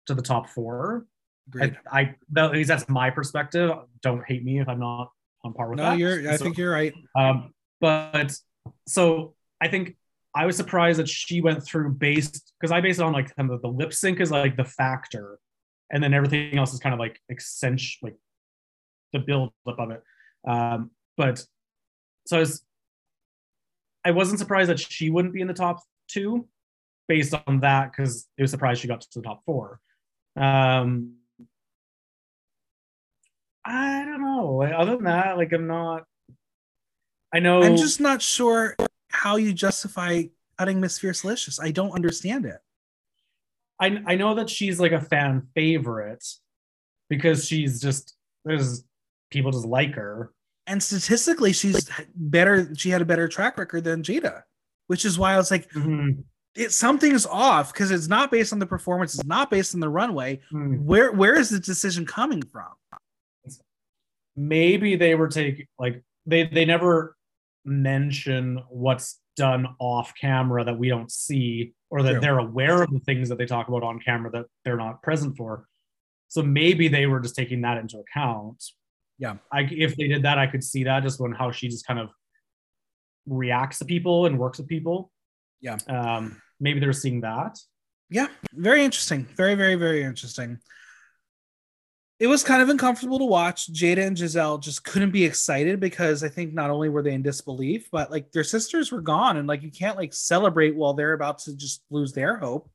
to 0.07 0.15
the 0.15 0.23
top 0.23 0.49
four. 0.49 1.07
Agreed. 1.49 1.79
I, 1.91 2.01
I 2.01 2.15
that, 2.33 2.47
at 2.47 2.53
least 2.53 2.69
that's 2.69 2.89
my 2.89 3.11
perspective. 3.11 3.71
Don't 4.03 4.25
hate 4.27 4.45
me 4.45 4.61
if 4.61 4.69
I'm 4.69 4.81
not 4.81 5.11
on 5.45 5.55
par 5.55 5.71
with 5.71 5.79
no, 5.79 5.85
that. 5.85 5.91
No, 5.91 5.97
you're. 5.97 6.31
I 6.31 6.37
So- 6.37 6.45
think 6.45 6.59
you're 6.59 6.73
right. 6.73 6.95
Um, 7.17 7.53
but 7.81 8.35
so 8.87 9.35
I 9.61 9.69
think 9.69 9.97
I 10.35 10.47
was 10.47 10.57
surprised 10.57 10.99
that 10.99 11.09
she 11.09 11.41
went 11.41 11.65
through 11.65 11.95
based 11.95 12.53
because 12.61 12.73
I 12.73 12.81
based 12.81 13.01
it 13.01 13.05
on 13.05 13.13
like 13.13 13.35
kind 13.35 13.51
of 13.51 13.63
the 13.63 13.69
lip 13.69 13.93
sync 13.93 14.21
is 14.21 14.31
like 14.31 14.57
the 14.57 14.65
factor, 14.65 15.39
and 15.91 16.03
then 16.03 16.13
everything 16.13 16.59
else 16.59 16.75
is 16.75 16.81
kind 16.81 16.93
of 16.93 16.99
like 16.99 17.21
accentuate 17.31 18.13
like 18.13 18.17
the 19.13 19.21
build 19.21 19.53
up 19.67 19.79
of 19.79 19.91
it. 19.91 20.03
Um, 20.47 20.91
but 21.17 21.45
so 22.27 22.37
I 22.37 22.41
was 22.41 22.63
I 24.05 24.11
wasn't 24.11 24.39
surprised 24.39 24.71
that 24.71 24.79
she 24.79 25.11
wouldn't 25.11 25.35
be 25.35 25.41
in 25.41 25.49
the 25.49 25.55
top 25.55 25.83
two 26.09 26.47
based 27.09 27.35
on 27.47 27.61
that 27.61 27.91
because 27.91 28.29
it 28.37 28.43
was 28.43 28.51
surprised 28.51 28.81
she 28.81 28.89
got 28.89 29.01
to 29.01 29.21
the 29.21 29.23
top 29.23 29.43
four. 29.45 29.81
Um, 30.37 31.18
I 33.69 34.05
don't 34.05 34.23
know. 34.23 34.63
Other 34.63 34.97
than 34.97 35.05
that, 35.05 35.37
like 35.37 35.53
I'm 35.53 35.67
not. 35.67 36.05
I 37.33 37.41
know. 37.41 37.63
I'm 37.63 37.77
just 37.77 38.01
not 38.01 38.23
sure 38.23 38.77
how 39.11 39.37
you 39.37 39.53
justify 39.53 40.25
cutting 40.59 40.81
Miss 40.81 40.99
Fiercalicious. 40.99 41.63
I 41.63 41.71
don't 41.71 41.93
understand 41.93 42.47
it. 42.47 42.59
I 43.79 44.03
I 44.07 44.15
know 44.17 44.35
that 44.37 44.49
she's 44.49 44.81
like 44.81 44.93
a 44.93 45.01
fan 45.01 45.49
favorite 45.55 46.25
because 47.11 47.47
she's 47.47 47.81
just 47.81 48.17
there's 48.45 48.85
people 49.31 49.51
just 49.51 49.67
like 49.67 49.95
her. 49.95 50.33
And 50.67 50.83
statistically, 50.83 51.53
she's 51.53 51.91
better. 52.15 52.75
She 52.75 52.91
had 52.91 53.03
a 53.03 53.07
better 53.07 53.29
track 53.29 53.59
record 53.59 53.85
than 53.85 54.03
Jada, 54.03 54.43
which 54.87 55.05
is 55.05 55.19
why 55.19 55.35
I 55.35 55.37
was 55.37 55.51
like, 55.51 55.69
it 56.55 56.73
something's 56.73 57.27
off 57.27 57.73
because 57.73 57.91
it's 57.91 58.09
not 58.09 58.31
based 58.31 58.53
on 58.53 58.59
the 58.59 58.67
performance. 58.67 59.15
It's 59.15 59.25
not 59.25 59.51
based 59.51 59.75
on 59.75 59.81
the 59.81 59.89
runway. 59.89 60.41
Hmm. 60.51 60.77
Where 60.85 61.13
where 61.13 61.39
is 61.39 61.51
the 61.51 61.61
decision 61.61 62.07
coming 62.07 62.43
from? 62.43 62.69
Maybe 64.39 64.97
they 64.97 65.15
were 65.15 65.29
taking 65.29 65.67
like 65.79 66.03
they 66.27 66.45
they 66.45 66.65
never 66.65 67.17
mention 67.65 68.63
what's 68.69 69.21
done 69.37 69.67
off 69.79 70.15
camera 70.21 70.65
that 70.65 70.79
we 70.79 70.89
don't 70.89 71.11
see 71.11 71.75
or 71.91 72.03
that 72.03 72.13
True. 72.13 72.21
they're 72.21 72.39
aware 72.39 72.83
of 72.83 72.91
the 72.91 73.01
things 73.01 73.29
that 73.29 73.39
they 73.39 73.47
talk 73.47 73.69
about 73.69 73.83
on 73.83 74.01
camera 74.01 74.31
that 74.31 74.47
they're 74.65 74.77
not 74.77 75.03
present 75.03 75.37
for. 75.37 75.67
So 76.29 76.43
maybe 76.43 76.89
they 76.89 77.07
were 77.07 77.21
just 77.21 77.35
taking 77.35 77.63
that 77.63 77.79
into 77.79 77.99
account. 77.99 78.63
Yeah. 79.19 79.37
I 79.53 79.63
if 79.71 79.97
they 79.97 80.07
did 80.09 80.23
that, 80.23 80.39
I 80.39 80.47
could 80.47 80.63
see 80.63 80.85
that 80.85 81.03
just 81.03 81.21
on 81.21 81.33
how 81.33 81.51
she 81.51 81.69
just 81.69 81.87
kind 81.87 81.99
of 81.99 82.11
reacts 83.27 83.79
to 83.81 83.85
people 83.85 84.27
and 84.27 84.39
works 84.39 84.59
with 84.59 84.69
people. 84.69 85.11
Yeah. 85.61 85.79
Um, 85.89 86.41
maybe 86.61 86.81
they're 86.81 86.93
seeing 86.93 87.23
that. 87.23 87.59
Yeah, 88.11 88.29
very 88.55 88.85
interesting. 88.85 89.27
Very, 89.37 89.55
very, 89.55 89.75
very 89.75 90.03
interesting. 90.03 90.59
It 92.21 92.27
was 92.27 92.43
kind 92.43 92.61
of 92.61 92.69
uncomfortable 92.69 93.19
to 93.21 93.25
watch. 93.25 93.73
Jada 93.73 94.05
and 94.07 94.19
Giselle 94.19 94.59
just 94.59 94.83
couldn't 94.85 95.13
be 95.13 95.25
excited 95.25 95.79
because 95.79 96.25
I 96.25 96.29
think 96.29 96.53
not 96.53 96.69
only 96.71 96.89
were 96.89 97.03
they 97.03 97.13
in 97.15 97.23
disbelief, 97.23 97.89
but 97.93 98.11
like 98.11 98.33
their 98.33 98.43
sisters 98.45 98.91
were 98.91 99.01
gone, 99.01 99.37
and 99.37 99.47
like 99.47 99.63
you 99.63 99.71
can't 99.71 99.97
like 99.97 100.13
celebrate 100.13 100.75
while 100.75 100.95
they're 100.95 101.13
about 101.13 101.39
to 101.41 101.57
just 101.57 101.85
lose 101.91 102.13
their 102.13 102.37
hope. 102.37 102.69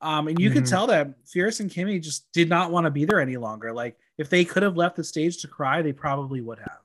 Um, 0.00 0.28
and 0.28 0.38
you 0.38 0.50
could 0.50 0.64
Mhm. 0.64 0.70
tell 0.70 0.86
that 0.88 1.08
Fierce 1.26 1.60
and 1.60 1.70
Kimmy 1.70 2.02
just 2.02 2.26
did 2.32 2.48
not 2.48 2.70
want 2.70 2.84
to 2.86 2.90
be 2.90 3.04
there 3.04 3.20
any 3.20 3.36
longer. 3.36 3.72
Like 3.72 3.96
if 4.18 4.30
they 4.30 4.44
could 4.44 4.62
have 4.62 4.76
left 4.76 4.96
the 4.96 5.04
stage 5.04 5.38
to 5.42 5.48
cry, 5.48 5.82
they 5.82 5.92
probably 5.92 6.40
would 6.40 6.58
have. 6.58 6.78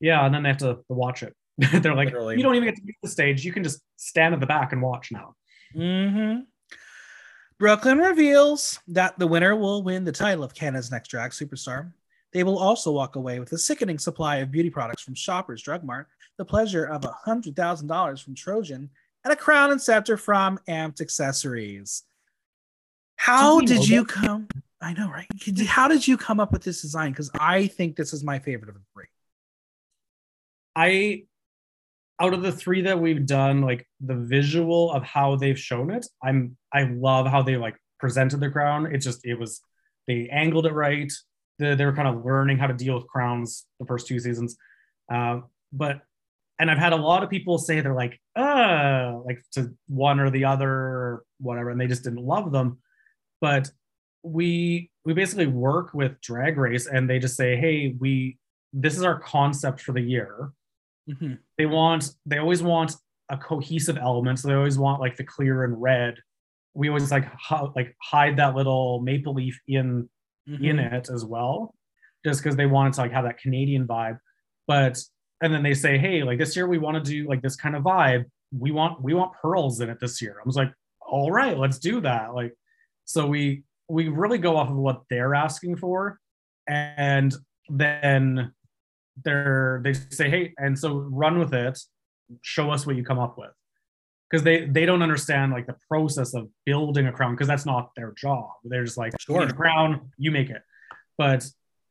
Yeah, 0.00 0.24
and 0.24 0.34
then 0.34 0.42
they 0.42 0.48
have 0.50 0.58
to, 0.58 0.74
to 0.74 0.82
watch 0.88 1.22
it. 1.22 1.34
they're 1.58 1.94
like, 1.94 2.06
Literally. 2.08 2.36
you 2.36 2.42
don't 2.42 2.54
even 2.56 2.68
get 2.68 2.76
to 2.76 2.82
be 2.82 2.96
the 3.02 3.08
stage. 3.08 3.44
You 3.44 3.52
can 3.52 3.62
just 3.62 3.80
stand 3.96 4.32
at 4.34 4.40
the 4.40 4.46
back 4.46 4.72
and 4.72 4.80
watch 4.80 5.12
now. 5.12 5.34
Mm-hmm. 5.76 6.40
Brooklyn 7.60 7.98
reveals 7.98 8.80
that 8.88 9.18
the 9.18 9.26
winner 9.26 9.54
will 9.54 9.82
win 9.82 10.02
the 10.02 10.10
title 10.10 10.42
of 10.42 10.54
Canada's 10.54 10.90
Next 10.90 11.08
Drag 11.08 11.30
Superstar. 11.30 11.92
They 12.32 12.42
will 12.42 12.58
also 12.58 12.90
walk 12.90 13.16
away 13.16 13.38
with 13.38 13.52
a 13.52 13.58
sickening 13.58 13.98
supply 13.98 14.36
of 14.36 14.50
beauty 14.50 14.70
products 14.70 15.02
from 15.02 15.14
Shoppers 15.14 15.60
Drug 15.60 15.84
Mart, 15.84 16.08
the 16.38 16.44
pleasure 16.46 16.86
of 16.86 17.02
$100,000 17.02 18.24
from 18.24 18.34
Trojan, 18.34 18.88
and 19.24 19.32
a 19.32 19.36
crown 19.36 19.72
and 19.72 19.82
scepter 19.82 20.16
from 20.16 20.58
Amped 20.68 21.02
Accessories. 21.02 22.04
How 23.16 23.60
Did 23.60 23.68
we 23.68 23.76
did 23.76 23.88
you 23.90 24.06
come? 24.06 24.48
I 24.80 24.94
know, 24.94 25.10
right? 25.10 25.26
How 25.66 25.86
did 25.86 26.08
you 26.08 26.16
come 26.16 26.40
up 26.40 26.52
with 26.52 26.62
this 26.62 26.80
design? 26.80 27.12
Because 27.12 27.30
I 27.38 27.66
think 27.66 27.94
this 27.94 28.14
is 28.14 28.24
my 28.24 28.38
favorite 28.38 28.70
of 28.70 28.76
the 28.76 28.80
three. 28.94 29.04
I 30.74 31.24
out 32.20 32.34
of 32.34 32.42
the 32.42 32.52
three 32.52 32.82
that 32.82 33.00
we've 33.00 33.26
done, 33.26 33.62
like 33.62 33.86
the 34.00 34.14
visual 34.14 34.92
of 34.92 35.02
how 35.02 35.36
they've 35.36 35.58
shown 35.58 35.90
it, 35.90 36.06
I'm 36.22 36.56
I 36.72 36.84
love 36.84 37.26
how 37.26 37.42
they 37.42 37.56
like 37.56 37.76
presented 37.98 38.40
the 38.40 38.50
crown. 38.50 38.94
It's 38.94 39.04
just 39.04 39.24
it 39.24 39.38
was 39.38 39.60
they 40.06 40.28
angled 40.30 40.66
it 40.66 40.74
right. 40.74 41.12
The, 41.58 41.74
they 41.74 41.84
were 41.84 41.94
kind 41.94 42.08
of 42.08 42.24
learning 42.24 42.58
how 42.58 42.66
to 42.66 42.74
deal 42.74 42.94
with 42.94 43.06
crowns 43.06 43.66
the 43.78 43.86
first 43.86 44.06
two 44.06 44.18
seasons. 44.18 44.56
Um, 45.10 45.44
but 45.72 46.02
and 46.58 46.70
I've 46.70 46.78
had 46.78 46.92
a 46.92 46.96
lot 46.96 47.22
of 47.22 47.30
people 47.30 47.56
say 47.56 47.80
they're 47.80 47.94
like, 47.94 48.20
uh, 48.36 49.18
like 49.24 49.42
to 49.52 49.74
one 49.88 50.20
or 50.20 50.28
the 50.30 50.44
other 50.44 50.70
or 50.70 51.24
whatever, 51.38 51.70
and 51.70 51.80
they 51.80 51.86
just 51.86 52.04
didn't 52.04 52.24
love 52.24 52.52
them. 52.52 52.78
But 53.40 53.70
we 54.22 54.90
we 55.06 55.14
basically 55.14 55.46
work 55.46 55.94
with 55.94 56.20
Drag 56.20 56.58
Race 56.58 56.86
and 56.86 57.08
they 57.08 57.18
just 57.18 57.36
say, 57.36 57.56
hey, 57.56 57.94
we 57.98 58.36
this 58.74 58.96
is 58.96 59.02
our 59.02 59.18
concept 59.18 59.80
for 59.80 59.92
the 59.92 60.02
year 60.02 60.52
Mhm. 61.10 61.38
they 61.58 61.66
want 61.66 62.10
they 62.26 62.38
always 62.38 62.62
want 62.62 62.94
a 63.28 63.36
cohesive 63.36 63.96
element. 63.96 64.38
So 64.38 64.48
they 64.48 64.54
always 64.54 64.78
want 64.78 65.00
like 65.00 65.16
the 65.16 65.24
clear 65.24 65.64
and 65.64 65.80
red. 65.80 66.16
We 66.74 66.88
always 66.88 67.10
like 67.10 67.26
like 67.76 67.96
hide 68.02 68.36
that 68.36 68.54
little 68.54 69.00
maple 69.00 69.34
leaf 69.34 69.60
in 69.68 70.08
in 70.46 70.76
Mhm. 70.76 70.92
it 70.92 71.08
as 71.10 71.24
well 71.24 71.74
just 72.24 72.42
because 72.42 72.56
they 72.56 72.66
want 72.66 72.88
it 72.88 72.96
to 72.96 73.02
like 73.02 73.12
have 73.12 73.24
that 73.24 73.38
canadian 73.38 73.86
vibe. 73.86 74.18
But 74.66 74.98
and 75.42 75.52
then 75.54 75.62
they 75.62 75.74
say 75.74 75.96
hey 75.98 76.22
like 76.22 76.38
this 76.38 76.54
year 76.56 76.66
we 76.68 76.78
want 76.78 77.02
to 77.02 77.10
do 77.10 77.26
like 77.28 77.40
this 77.42 77.56
kind 77.56 77.76
of 77.76 77.82
vibe. 77.82 78.24
We 78.52 78.70
want 78.72 79.00
we 79.02 79.14
want 79.14 79.32
pearls 79.40 79.80
in 79.80 79.88
it 79.90 80.00
this 80.00 80.20
year. 80.20 80.36
I 80.40 80.42
was 80.44 80.56
like 80.56 80.72
all 81.00 81.30
right 81.30 81.56
let's 81.56 81.78
do 81.78 82.00
that. 82.02 82.34
Like 82.34 82.54
so 83.04 83.26
we 83.26 83.62
we 83.88 84.08
really 84.08 84.38
go 84.38 84.56
off 84.56 84.70
of 84.70 84.76
what 84.76 85.02
they're 85.10 85.34
asking 85.34 85.76
for 85.76 86.18
and 86.68 87.34
then 87.68 88.52
they're 89.24 89.80
they 89.84 89.92
say 89.92 90.30
hey 90.30 90.54
and 90.58 90.78
so 90.78 90.98
run 90.98 91.38
with 91.38 91.54
it. 91.54 91.78
Show 92.42 92.70
us 92.70 92.86
what 92.86 92.96
you 92.96 93.04
come 93.04 93.18
up 93.18 93.36
with. 93.38 93.50
Because 94.30 94.44
they 94.44 94.66
they 94.66 94.86
don't 94.86 95.02
understand 95.02 95.52
like 95.52 95.66
the 95.66 95.76
process 95.88 96.34
of 96.34 96.48
building 96.64 97.06
a 97.06 97.12
crown 97.12 97.34
because 97.34 97.48
that's 97.48 97.66
not 97.66 97.90
their 97.96 98.12
job. 98.12 98.50
They're 98.64 98.84
just 98.84 98.98
like 98.98 99.12
Sure. 99.20 99.42
a 99.42 99.52
crown 99.52 100.12
you 100.16 100.30
make 100.30 100.50
it. 100.50 100.62
But 101.18 101.46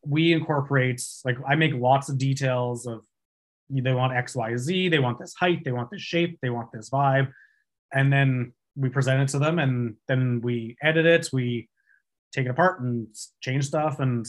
we 0.05 0.31
incorporate 0.31 1.03
like 1.25 1.37
i 1.45 1.55
make 1.55 1.73
lots 1.73 2.07
of 2.07 2.17
details 2.17 2.87
of 2.87 3.01
they 3.69 3.91
want 3.93 4.13
x 4.15 4.33
y 4.33 4.55
z 4.55 4.87
they 4.87 4.97
want 4.97 5.19
this 5.19 5.33
height 5.35 5.61
they 5.65 5.73
want 5.73 5.91
this 5.91 6.01
shape 6.01 6.39
they 6.41 6.49
want 6.49 6.71
this 6.71 6.89
vibe. 6.89 7.31
And 7.93 8.11
then 8.13 8.53
we 8.75 8.89
present 8.89 9.21
it 9.21 9.27
to 9.29 9.39
them 9.39 9.59
and 9.59 9.95
then 10.07 10.41
we 10.41 10.77
edit 10.81 11.05
it 11.05 11.29
we 11.33 11.67
take 12.31 12.45
it 12.45 12.49
apart 12.49 12.79
and 12.81 13.07
change 13.41 13.65
stuff 13.65 13.99
and 13.99 14.25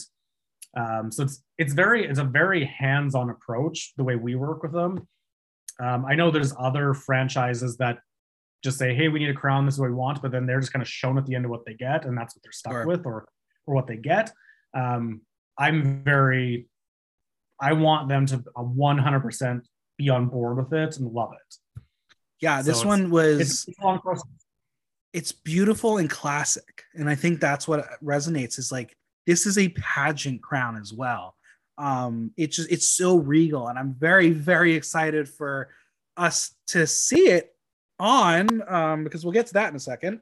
um, 0.77 1.11
so 1.11 1.23
it's 1.25 1.43
it's 1.59 1.73
very 1.73 2.07
it's 2.07 2.19
a 2.19 2.25
very 2.25 2.65
hands-on 2.65 3.31
approach 3.31 3.93
the 3.97 4.05
way 4.05 4.17
we 4.17 4.35
work 4.35 4.63
with 4.63 4.73
them. 4.73 5.07
Um, 5.81 6.05
i 6.05 6.15
know 6.15 6.31
there's 6.31 6.53
other 6.59 6.93
franchises 6.95 7.77
that 7.79 7.99
just 8.63 8.77
say 8.79 8.95
hey 8.95 9.09
we 9.09 9.19
need 9.19 9.31
a 9.31 9.35
crown 9.35 9.65
this 9.65 9.75
is 9.75 9.81
what 9.81 9.89
we 9.89 9.97
want 9.97 10.21
but 10.21 10.31
then 10.31 10.45
they're 10.47 10.61
just 10.61 10.73
kind 10.73 10.83
of 10.83 10.89
shown 10.89 11.17
at 11.17 11.25
the 11.27 11.35
end 11.35 11.45
of 11.47 11.51
what 11.51 11.65
they 11.65 11.73
get 11.75 12.05
and 12.05 12.17
that's 12.19 12.37
what 12.37 12.43
they're 12.43 12.53
stuck 12.53 12.73
Sure. 12.73 12.87
with 12.87 13.07
or 13.07 13.27
or 13.67 13.75
what 13.75 13.87
they 13.87 13.97
get. 13.97 14.31
Um, 14.75 15.23
i'm 15.59 16.03
very 16.05 16.67
i 17.61 17.73
want 17.73 18.09
them 18.09 18.27
to 18.27 18.37
uh, 18.57 18.63
100% 18.63 19.63
be 19.99 20.09
on 20.11 20.27
board 20.29 20.57
with 20.59 20.73
it 20.73 20.97
and 20.99 21.11
love 21.13 21.33
it. 21.33 21.83
Yeah, 22.41 22.59
So 22.61 22.63
this 22.65 22.77
it's- 22.79 22.87
one 22.87 23.11
was 23.11 23.41
it's, 23.41 23.69
it's 23.69 23.79
a 23.79 23.85
long 23.85 23.99
process. 24.01 24.25
it's 25.13 25.33
beautiful 25.33 25.97
and 25.99 26.09
classic 26.11 26.85
and 26.95 27.09
i 27.09 27.15
think 27.15 27.41
that's 27.41 27.67
what 27.67 27.87
resonates 28.03 28.59
is 28.59 28.71
like 28.71 28.95
this 29.27 29.47
is 29.47 29.59
a 29.59 29.69
pageant 29.71 30.43
crown 30.43 30.77
as 30.77 30.93
well. 30.93 31.37
Um 31.79 32.33
it 32.37 32.53
just 32.53 32.71
it's 32.71 32.89
so 32.89 33.17
regal 33.17 33.69
and 33.69 33.79
i'm 33.79 33.95
very 33.95 34.31
very 34.31 34.75
excited 34.75 35.29
for 35.29 35.71
us 36.17 36.55
to 36.69 36.87
see 36.87 37.29
it 37.29 37.55
on 37.99 38.63
um 38.69 39.05
because 39.05 39.25
we'll 39.25 39.33
get 39.33 39.47
to 39.47 39.55
that 39.55 39.71
in 39.71 39.77
a 39.77 39.81
second. 39.81 40.21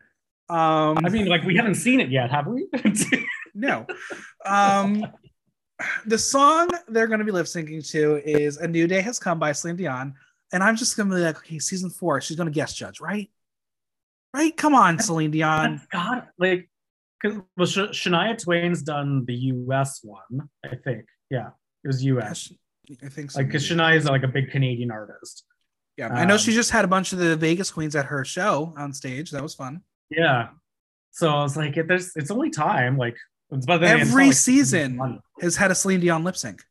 Um 0.48 0.98
I 1.04 1.08
mean, 1.08 1.26
like 1.26 1.42
we 1.44 1.56
haven't 1.56 1.74
seen 1.74 2.00
it 2.00 2.10
yet, 2.10 2.30
have 2.30 2.46
we? 2.46 2.68
no. 3.54 3.86
Um 4.44 5.04
the 6.06 6.18
song 6.18 6.68
they're 6.88 7.06
going 7.06 7.20
to 7.20 7.24
be 7.24 7.30
lip 7.30 7.46
syncing 7.46 7.88
to 7.90 8.16
is 8.28 8.56
a 8.56 8.66
new 8.66 8.86
day 8.86 9.00
has 9.00 9.18
come 9.18 9.38
by 9.38 9.52
Celine 9.52 9.76
Dion 9.76 10.14
and 10.52 10.62
i'm 10.62 10.74
just 10.74 10.96
going 10.96 11.08
to 11.08 11.14
be 11.14 11.22
like 11.22 11.38
okay 11.38 11.60
season 11.60 11.88
four 11.88 12.20
she's 12.20 12.36
going 12.36 12.48
to 12.48 12.52
guest 12.52 12.76
judge 12.76 13.00
right? 13.00 13.30
Right? 14.34 14.54
Come 14.56 14.74
on 14.74 14.98
Celine 14.98 15.30
Dion. 15.30 15.80
God, 15.90 16.28
like, 16.38 16.68
because 17.20 17.40
well, 17.56 17.66
Sh- 17.66 18.06
Shania 18.08 18.42
Twain's 18.42 18.82
done 18.82 19.24
the 19.26 19.34
U.S. 19.34 20.00
one, 20.02 20.48
I 20.64 20.76
think. 20.76 21.04
Yeah, 21.30 21.48
it 21.84 21.86
was 21.86 22.04
U.S. 22.04 22.52
I 23.02 23.08
think 23.08 23.30
so. 23.30 23.40
Like, 23.40 23.48
because. 23.48 23.68
Shania 23.68 23.96
is 23.96 24.04
like 24.04 24.22
a 24.22 24.28
big 24.28 24.50
Canadian 24.50 24.90
artist. 24.90 25.44
Yeah, 25.96 26.08
I 26.08 26.24
know 26.24 26.36
she 26.36 26.52
Um, 26.52 26.54
just 26.56 26.70
had 26.70 26.84
a 26.84 26.88
bunch 26.88 27.12
of 27.12 27.18
the 27.18 27.36
Vegas 27.36 27.70
queens 27.70 27.96
at 27.96 28.06
her 28.06 28.24
show 28.24 28.72
on 28.76 28.92
stage. 28.92 29.32
That 29.32 29.42
was 29.42 29.54
fun. 29.54 29.82
Yeah. 30.10 30.48
So 31.10 31.28
I 31.30 31.42
was 31.42 31.56
like, 31.56 31.76
it, 31.76 31.88
there's, 31.88 32.12
it's 32.14 32.30
only 32.30 32.50
time. 32.50 32.96
Like, 32.96 33.16
it's, 33.50 33.66
but 33.66 33.78
then 33.78 33.98
it's 34.00 34.10
not 34.10 34.12
Every 34.12 34.26
like 34.26 34.34
season. 34.34 34.96
fun. 34.98 35.20
Has 35.40 35.56
had 35.56 35.72
a 35.72 35.74
Celine 35.74 35.98
Dion 36.00 36.22
lip 36.22 36.36
sync. 36.36 36.62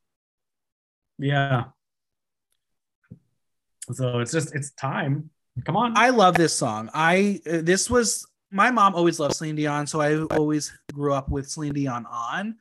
Yeah. 1.20 1.66
So 3.92 4.20
it's 4.20 4.32
just, 4.32 4.56
it's 4.56 4.72
time. 4.72 5.30
Come 5.66 5.76
on. 5.76 5.98
I 5.98 6.10
love 6.10 6.36
this 6.36 6.56
song. 6.56 6.90
I 6.94 7.42
uh, 7.46 7.60
this 7.62 7.90
was 7.90 8.26
my 8.52 8.72
mom 8.72 8.96
always 8.96 9.20
loved 9.20 9.36
Celine 9.36 9.56
Dion, 9.56 9.88
so 9.88 10.00
I 10.02 10.22
always 10.36 10.72
grew 10.94 11.14
up 11.14 11.30
with 11.30 11.50
Celine 11.50 11.74
Dion 11.74 12.06
on. 12.06 12.56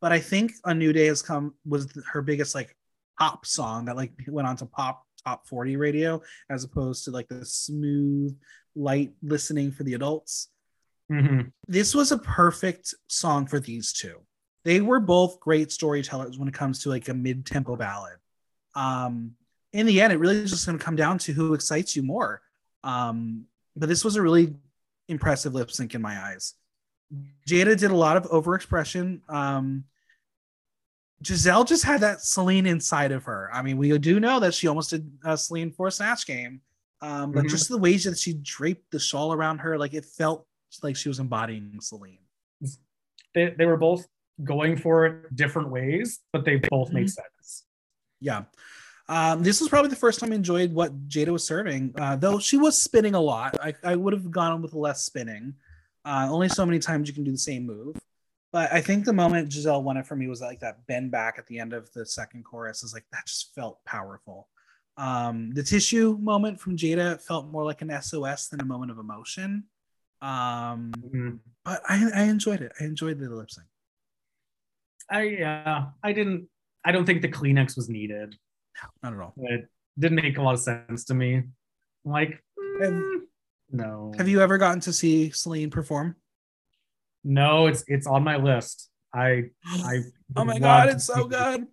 But 0.00 0.12
I 0.12 0.18
think 0.18 0.52
A 0.64 0.74
New 0.74 0.92
Day 0.92 1.06
Has 1.06 1.22
Come 1.22 1.54
was 1.64 1.92
her 2.12 2.22
biggest 2.22 2.54
like 2.54 2.76
pop 3.18 3.46
song 3.46 3.86
that 3.86 3.96
like 3.96 4.12
went 4.28 4.46
on 4.46 4.56
to 4.56 4.66
pop 4.66 5.04
top 5.24 5.46
40 5.48 5.76
radio 5.76 6.22
as 6.50 6.62
opposed 6.64 7.04
to 7.04 7.10
like 7.10 7.28
the 7.28 7.44
smooth 7.44 8.36
light 8.76 9.12
listening 9.22 9.72
for 9.72 9.82
the 9.84 9.94
adults. 9.94 10.48
Mhm. 11.10 11.52
this 11.68 11.94
was 11.94 12.10
a 12.10 12.18
perfect 12.18 12.92
song 13.06 13.46
for 13.46 13.60
these 13.60 13.92
two. 13.92 14.20
They 14.64 14.80
were 14.80 14.98
both 14.98 15.38
great 15.38 15.70
storytellers 15.70 16.36
when 16.36 16.48
it 16.48 16.54
comes 16.54 16.80
to 16.80 16.88
like 16.88 17.08
a 17.08 17.14
mid-tempo 17.14 17.76
ballad. 17.76 18.16
Um, 18.74 19.36
in 19.72 19.86
the 19.86 20.00
end, 20.00 20.12
it 20.12 20.16
really 20.18 20.38
is 20.38 20.50
just 20.50 20.66
going 20.66 20.78
to 20.78 20.84
come 20.84 20.96
down 20.96 21.18
to 21.18 21.32
who 21.32 21.54
excites 21.54 21.94
you 21.94 22.02
more. 22.02 22.42
Um, 22.82 23.46
but 23.76 23.88
this 23.88 24.04
was 24.04 24.16
a 24.16 24.22
really 24.22 24.56
impressive 25.08 25.54
lip 25.54 25.70
sync 25.70 25.94
in 25.94 26.02
my 26.02 26.18
eyes. 26.20 26.54
Jada 27.48 27.78
did 27.78 27.90
a 27.90 27.96
lot 27.96 28.16
of 28.16 28.24
overexpression. 28.24 29.20
Um, 29.30 29.84
Giselle 31.24 31.64
just 31.64 31.84
had 31.84 32.00
that 32.02 32.20
Celine 32.20 32.66
inside 32.66 33.12
of 33.12 33.24
her. 33.24 33.48
I 33.52 33.62
mean, 33.62 33.78
we 33.78 33.96
do 33.98 34.20
know 34.20 34.40
that 34.40 34.52
she 34.54 34.66
almost 34.68 34.90
did 34.90 35.10
uh, 35.24 35.36
Celine 35.36 35.70
for 35.72 35.86
a 35.86 35.90
Snatch 35.90 36.26
Game, 36.26 36.60
um, 37.00 37.32
but 37.32 37.44
Mhm. 37.44 37.48
just 37.50 37.68
the 37.68 37.78
ways 37.78 38.04
that 38.04 38.18
she 38.18 38.34
draped 38.34 38.90
the 38.90 38.98
shawl 38.98 39.32
around 39.32 39.58
her, 39.58 39.78
like 39.78 39.94
it 39.94 40.04
felt 40.04 40.46
like 40.82 40.96
she 40.96 41.08
was 41.08 41.18
embodying 41.20 41.78
Celine. 41.80 42.18
they, 43.34 43.50
they 43.50 43.66
were 43.66 43.76
both 43.76 44.06
going 44.44 44.76
for 44.76 45.06
it 45.06 45.34
different 45.36 45.70
ways, 45.70 46.20
but 46.32 46.44
they 46.44 46.56
both 46.56 46.92
made 46.92 47.08
sense. 47.08 47.64
Yeah. 48.20 48.44
Um, 49.08 49.42
this 49.42 49.60
was 49.60 49.68
probably 49.68 49.90
the 49.90 49.96
first 49.96 50.18
time 50.18 50.32
I 50.32 50.34
enjoyed 50.34 50.72
what 50.72 51.08
Jada 51.08 51.28
was 51.28 51.44
serving, 51.44 51.94
uh, 51.98 52.16
though 52.16 52.38
she 52.38 52.56
was 52.56 52.76
spinning 52.76 53.14
a 53.14 53.20
lot. 53.20 53.56
I, 53.62 53.74
I 53.84 53.94
would 53.94 54.12
have 54.12 54.30
gone 54.30 54.62
with 54.62 54.74
less 54.74 55.02
spinning. 55.04 55.54
Uh, 56.04 56.28
only 56.30 56.48
so 56.48 56.66
many 56.66 56.78
times 56.78 57.08
you 57.08 57.14
can 57.14 57.24
do 57.24 57.30
the 57.32 57.38
same 57.38 57.66
move. 57.66 57.96
But 58.52 58.72
I 58.72 58.80
think 58.80 59.04
the 59.04 59.12
moment 59.12 59.52
Giselle 59.52 59.82
won 59.82 59.96
it 59.96 60.06
for 60.06 60.16
me 60.16 60.28
was 60.28 60.40
like 60.40 60.60
that 60.60 60.86
bend 60.86 61.10
back 61.10 61.34
at 61.38 61.46
the 61.46 61.58
end 61.58 61.72
of 61.72 61.92
the 61.92 62.06
second 62.06 62.44
chorus 62.44 62.82
is 62.82 62.94
like 62.94 63.04
that 63.12 63.26
just 63.26 63.54
felt 63.54 63.84
powerful. 63.84 64.48
Um, 64.96 65.50
the 65.52 65.62
tissue 65.62 66.16
moment 66.20 66.58
from 66.58 66.76
Jada 66.76 67.20
felt 67.20 67.48
more 67.48 67.64
like 67.64 67.82
an 67.82 67.90
SOS 68.00 68.48
than 68.48 68.60
a 68.60 68.64
moment 68.64 68.90
of 68.90 68.98
emotion. 68.98 69.64
Um, 70.22 70.92
Mhm. 70.96 71.38
but 71.64 71.82
I, 71.88 72.08
I 72.14 72.22
enjoyed 72.22 72.60
it. 72.62 72.72
I 72.80 72.84
enjoyed 72.84 73.18
the 73.18 73.28
lip 73.28 73.50
sync. 73.50 73.66
I, 75.10 75.22
yeah, 75.22 75.86
I 76.02 76.12
didn't, 76.12 76.48
I 76.84 76.92
don't 76.92 77.04
think 77.04 77.22
the 77.22 77.28
Kleenex 77.28 77.76
was 77.76 77.88
needed. 77.88 78.36
Not 79.02 79.12
at 79.14 79.20
all. 79.20 79.34
It 79.38 79.68
didn't 79.98 80.16
make 80.16 80.38
a 80.38 80.42
lot 80.42 80.54
of 80.54 80.60
sense 80.60 81.04
to 81.06 81.14
me. 81.14 81.34
I'm 81.34 81.52
like, 82.04 82.42
Have- 82.80 82.92
mm, 82.92 83.20
no. 83.70 84.12
Have 84.18 84.28
you 84.28 84.40
ever 84.40 84.58
gotten 84.58 84.80
to 84.80 84.92
see 84.92 85.30
Celine 85.30 85.70
perform? 85.70 86.16
No, 87.24 87.66
it's 87.66 87.84
it's 87.88 88.06
on 88.06 88.22
my 88.22 88.36
list. 88.36 88.88
I 89.12 89.44
I 89.64 90.02
Oh 90.36 90.44
my 90.44 90.58
god, 90.58 90.88
it's 90.88 91.04
so 91.04 91.24
good. 91.24 91.66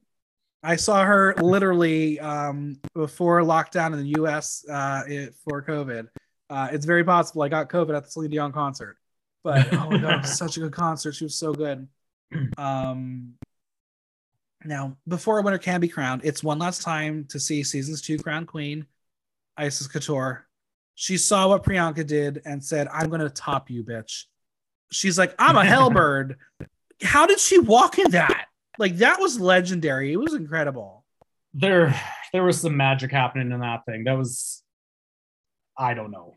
I 0.63 0.77
saw 0.77 1.03
her 1.03 1.35
literally 1.41 2.19
um, 2.21 2.77
before 2.95 3.41
lockdown 3.41 3.93
in 3.93 3.99
the 3.99 4.13
U.S. 4.19 4.65
Uh, 4.67 5.03
it, 5.07 5.35
for 5.43 5.61
COVID. 5.61 6.07
Uh, 6.49 6.69
it's 6.71 6.85
very 6.85 7.03
possible 7.03 7.41
I 7.41 7.49
got 7.49 7.69
COVID 7.69 7.95
at 7.95 8.05
the 8.05 8.11
Celine 8.11 8.29
Dion 8.31 8.51
concert, 8.53 8.97
but 9.43 9.71
oh 9.73 9.89
my 9.91 9.97
god, 9.97 10.21
such 10.25 10.57
a 10.57 10.61
good 10.61 10.71
concert. 10.71 11.13
She 11.13 11.25
was 11.25 11.35
so 11.35 11.53
good. 11.53 11.87
Um, 12.57 13.35
now, 14.65 14.97
before 15.07 15.39
a 15.39 15.41
winner 15.41 15.57
can 15.57 15.79
be 15.79 15.87
crowned, 15.87 16.21
it's 16.23 16.43
one 16.43 16.59
last 16.59 16.81
time 16.81 17.25
to 17.29 17.39
see 17.39 17.63
seasons 17.63 18.01
two 18.01 18.17
crown 18.17 18.45
queen, 18.45 18.85
Icesis 19.57 19.87
Couture. 19.91 20.45
She 20.95 21.17
saw 21.17 21.49
what 21.49 21.63
Priyanka 21.63 22.05
did 22.05 22.41
and 22.45 22.63
said, 22.63 22.87
"I'm 22.91 23.09
going 23.09 23.21
to 23.21 23.29
top 23.29 23.69
you, 23.69 23.83
bitch." 23.83 24.25
She's 24.91 25.17
like, 25.17 25.33
"I'm 25.39 25.57
a 25.57 25.61
hellbird." 25.63 26.35
How 27.01 27.25
did 27.25 27.39
she 27.39 27.59
walk 27.59 27.97
in 27.97 28.11
that? 28.11 28.45
Like 28.77 28.97
that 28.97 29.19
was 29.19 29.39
legendary. 29.39 30.13
It 30.13 30.17
was 30.17 30.33
incredible. 30.33 31.05
There 31.53 31.99
there 32.31 32.43
was 32.43 32.61
some 32.61 32.75
magic 32.77 33.11
happening 33.11 33.51
in 33.51 33.59
that 33.59 33.85
thing. 33.85 34.03
That 34.05 34.17
was 34.17 34.63
I 35.77 35.93
don't 35.93 36.11
know. 36.11 36.35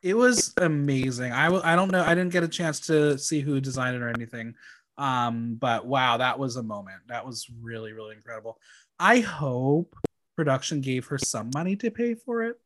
It 0.00 0.14
was 0.14 0.54
amazing. 0.58 1.32
I 1.32 1.44
w- 1.46 1.62
I 1.64 1.74
don't 1.74 1.90
know. 1.90 2.02
I 2.02 2.14
didn't 2.14 2.32
get 2.32 2.44
a 2.44 2.48
chance 2.48 2.78
to 2.86 3.18
see 3.18 3.40
who 3.40 3.60
designed 3.60 3.96
it 3.96 4.02
or 4.02 4.08
anything. 4.08 4.54
Um, 4.98 5.56
but 5.60 5.86
wow, 5.86 6.16
that 6.18 6.38
was 6.38 6.56
a 6.56 6.62
moment. 6.62 6.98
That 7.08 7.26
was 7.26 7.46
really 7.60 7.92
really 7.92 8.14
incredible. 8.16 8.58
I 8.98 9.20
hope 9.20 9.94
production 10.36 10.80
gave 10.80 11.06
her 11.06 11.18
some 11.18 11.50
money 11.54 11.76
to 11.76 11.90
pay 11.90 12.14
for 12.14 12.42
it. 12.44 12.56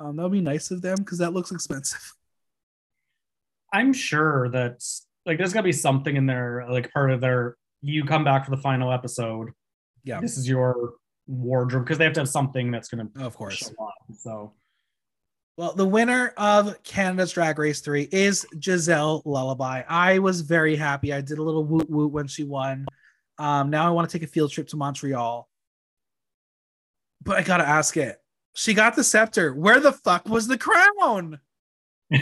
Um, 0.00 0.16
that 0.16 0.22
would 0.22 0.32
be 0.32 0.40
nice 0.40 0.70
of 0.70 0.82
them 0.82 0.96
because 0.98 1.18
that 1.18 1.32
looks 1.32 1.50
expensive. 1.52 2.14
I'm 3.72 3.92
sure 3.92 4.48
that 4.50 4.82
like 5.26 5.38
there's 5.38 5.52
gotta 5.52 5.64
be 5.64 5.72
something 5.72 6.16
in 6.16 6.26
there, 6.26 6.66
like 6.70 6.92
part 6.92 7.10
of 7.10 7.20
their 7.20 7.56
you 7.82 8.04
come 8.04 8.24
back 8.24 8.44
for 8.44 8.50
the 8.50 8.56
final 8.62 8.92
episode. 8.92 9.50
Yeah, 10.04 10.20
This 10.20 10.38
is 10.38 10.48
your 10.48 10.94
wardrobe 11.26 11.84
because 11.84 11.98
they 11.98 12.04
have 12.04 12.14
to 12.14 12.20
have 12.20 12.28
something 12.28 12.70
that's 12.70 12.88
gonna 12.88 13.08
of 13.20 13.36
course. 13.36 13.56
show 13.56 13.68
up. 13.80 13.94
So 14.16 14.54
Well, 15.58 15.72
the 15.74 15.88
winner 15.88 16.32
of 16.36 16.80
Canada's 16.84 17.32
Drag 17.32 17.58
Race 17.58 17.80
3 17.80 18.08
is 18.12 18.46
Giselle 18.62 19.22
Lullaby. 19.24 19.82
I 19.88 20.20
was 20.20 20.42
very 20.42 20.76
happy. 20.76 21.12
I 21.12 21.20
did 21.20 21.38
a 21.38 21.42
little 21.42 21.64
woot 21.64 21.90
woot 21.90 22.12
when 22.12 22.28
she 22.28 22.44
won. 22.44 22.86
Um, 23.38 23.68
now 23.68 23.84
I 23.84 23.90
want 23.90 24.08
to 24.08 24.16
take 24.16 24.22
a 24.22 24.30
field 24.30 24.52
trip 24.52 24.68
to 24.68 24.76
Montreal. 24.76 25.48
But 27.24 27.38
I 27.38 27.42
got 27.42 27.56
to 27.56 27.66
ask 27.66 27.96
it. 27.96 28.18
She 28.54 28.72
got 28.72 28.94
the 28.94 29.02
scepter. 29.02 29.52
Where 29.52 29.80
the 29.80 29.90
fuck 29.90 30.28
was 30.28 30.46
the 30.46 30.58
crown? 30.58 31.40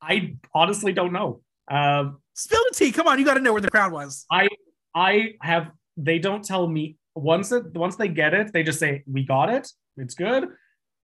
I 0.00 0.36
honestly 0.54 0.92
don't 0.92 1.12
know. 1.12 1.40
Um 1.68 2.20
Spill 2.34 2.62
the 2.70 2.76
tea. 2.76 2.92
Come 2.92 3.08
on. 3.08 3.18
You 3.18 3.24
got 3.24 3.34
to 3.34 3.40
know 3.40 3.52
where 3.52 3.60
the 3.60 3.72
crown 3.72 3.90
was. 3.90 4.24
I 4.30 4.46
I 4.94 5.32
have 5.42 5.72
they 5.96 6.20
don't 6.20 6.44
tell 6.44 6.68
me 6.68 6.96
once 7.16 7.50
it 7.50 7.74
once 7.74 7.96
they 7.96 8.06
get 8.06 8.34
it, 8.34 8.52
they 8.52 8.62
just 8.62 8.78
say 8.78 9.02
we 9.10 9.24
got 9.24 9.52
it, 9.52 9.68
it's 9.96 10.14
good. 10.14 10.48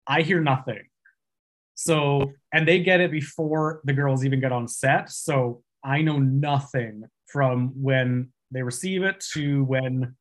I 0.08 0.22
hear 0.22 0.42
nothing. 0.42 0.82
So 1.76 2.32
and 2.54 2.68
they 2.68 2.80
get 2.80 3.02
it 3.02 3.12
before 3.12 3.82
the 3.84 3.94
girls 3.94 4.26
even 4.26 4.40
get 4.40 4.52
on 4.52 4.68
set. 4.68 5.12
So 5.12 5.64
I 5.84 6.02
know 6.02 6.18
nothing 6.18 7.04
from 7.28 7.74
when 7.82 8.30
they 8.52 8.64
receive 8.64 9.04
it 9.04 9.24
to 9.34 9.64
when 9.66 10.16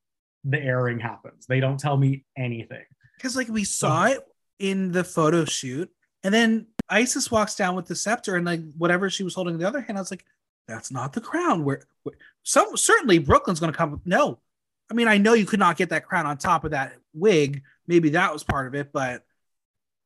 the 0.44 0.60
airing 0.60 0.98
happens. 0.98 1.46
They 1.46 1.60
don't 1.60 1.78
tell 1.78 1.96
me 1.96 2.24
anything. 2.36 2.84
Because, 3.16 3.36
like, 3.36 3.48
we 3.48 3.64
saw 3.64 4.06
it 4.06 4.20
in 4.58 4.92
the 4.92 5.04
photo 5.04 5.44
shoot. 5.44 5.90
And 6.22 6.32
then 6.32 6.66
Icesis 6.90 7.30
walks 7.30 7.54
down 7.54 7.74
with 7.74 7.86
the 7.86 7.96
scepter 7.96 8.36
and 8.36 8.44
like 8.44 8.60
whatever 8.76 9.10
she 9.10 9.22
was 9.22 9.34
holding 9.34 9.54
in 9.54 9.60
the 9.60 9.68
other 9.68 9.80
hand. 9.80 9.98
I 9.98 10.00
was 10.00 10.10
like, 10.10 10.24
that's 10.68 10.90
not 10.90 11.12
the 11.12 11.20
crown. 11.20 11.64
Where, 11.64 11.82
where 12.02 12.16
some 12.42 12.76
certainly 12.76 13.18
Brooklyn's 13.18 13.60
going 13.60 13.72
to 13.72 13.76
come. 13.76 14.00
No, 14.04 14.40
I 14.90 14.94
mean 14.94 15.08
I 15.08 15.18
know 15.18 15.34
you 15.34 15.46
could 15.46 15.60
not 15.60 15.76
get 15.76 15.90
that 15.90 16.06
crown 16.06 16.26
on 16.26 16.38
top 16.38 16.64
of 16.64 16.72
that 16.72 16.94
wig. 17.12 17.62
Maybe 17.86 18.10
that 18.10 18.32
was 18.32 18.42
part 18.42 18.66
of 18.66 18.74
it, 18.74 18.90
but 18.92 19.22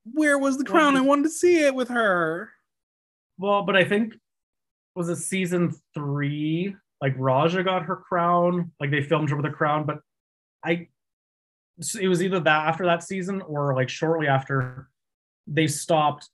where 0.05 0.39
was 0.39 0.59
the 0.59 0.65
crown? 0.65 0.97
I 0.97 1.01
wanted 1.01 1.25
to 1.25 1.31
see 1.31 1.65
it 1.65 1.75
with 1.75 1.89
her. 1.89 2.51
Well, 3.39 3.63
but 3.63 3.77
I 3.77 3.85
think 3.85 4.15
was 4.95 5.09
it 5.09 5.17
season 5.17 5.75
three? 5.95 6.77
Like 7.01 7.15
Raja 7.17 7.63
got 7.63 7.85
her 7.85 7.97
crown, 7.97 8.73
like 8.81 8.91
they 8.91 9.03
filmed 9.03 9.31
her 9.31 9.37
with 9.37 9.47
a 9.47 9.51
crown, 9.51 9.87
but 9.87 10.01
I 10.65 10.89
it 12.01 12.09
was 12.09 12.23
either 12.23 12.41
that 12.41 12.69
after 12.69 12.85
that 12.85 13.03
season 13.03 13.41
or 13.43 13.75
like 13.75 13.89
shortly 13.89 14.27
after 14.27 14.91
they 15.47 15.67
stopped 15.67 16.29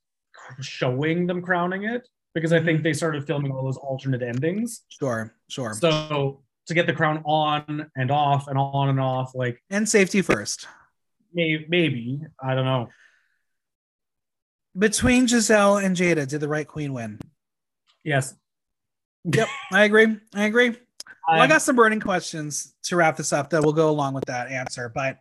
showing 0.60 1.26
them 1.26 1.40
crowning 1.40 1.84
it 1.84 2.08
because 2.34 2.52
I 2.52 2.58
think 2.58 2.78
mm-hmm. 2.78 2.84
they 2.84 2.92
started 2.92 3.26
filming 3.26 3.52
all 3.52 3.64
those 3.64 3.76
alternate 3.76 4.22
endings. 4.22 4.82
Sure, 4.88 5.32
sure. 5.48 5.74
So 5.74 6.42
to 6.66 6.74
get 6.74 6.86
the 6.86 6.92
crown 6.92 7.22
on 7.24 7.90
and 7.96 8.10
off 8.10 8.48
and 8.48 8.58
on 8.58 8.88
and 8.88 9.00
off, 9.00 9.34
like 9.34 9.62
and 9.70 9.88
safety 9.88 10.22
first. 10.22 10.66
Maybe, 11.32 11.66
maybe 11.68 12.20
I 12.42 12.54
don't 12.54 12.64
know. 12.64 12.88
Between 14.78 15.26
Giselle 15.26 15.78
and 15.78 15.96
Jada, 15.96 16.28
did 16.28 16.40
the 16.40 16.48
right 16.48 16.66
queen 16.66 16.92
win? 16.92 17.18
Yes. 18.04 18.34
Yep, 19.24 19.48
I 19.72 19.84
agree. 19.84 20.18
I 20.34 20.44
agree. 20.44 20.70
Well, 20.70 21.40
I 21.40 21.44
um, 21.44 21.48
got 21.48 21.62
some 21.62 21.76
burning 21.76 22.00
questions 22.00 22.74
to 22.84 22.96
wrap 22.96 23.16
this 23.16 23.32
up 23.32 23.50
that 23.50 23.64
will 23.64 23.72
go 23.72 23.90
along 23.90 24.14
with 24.14 24.26
that 24.26 24.48
answer. 24.48 24.88
But 24.88 25.18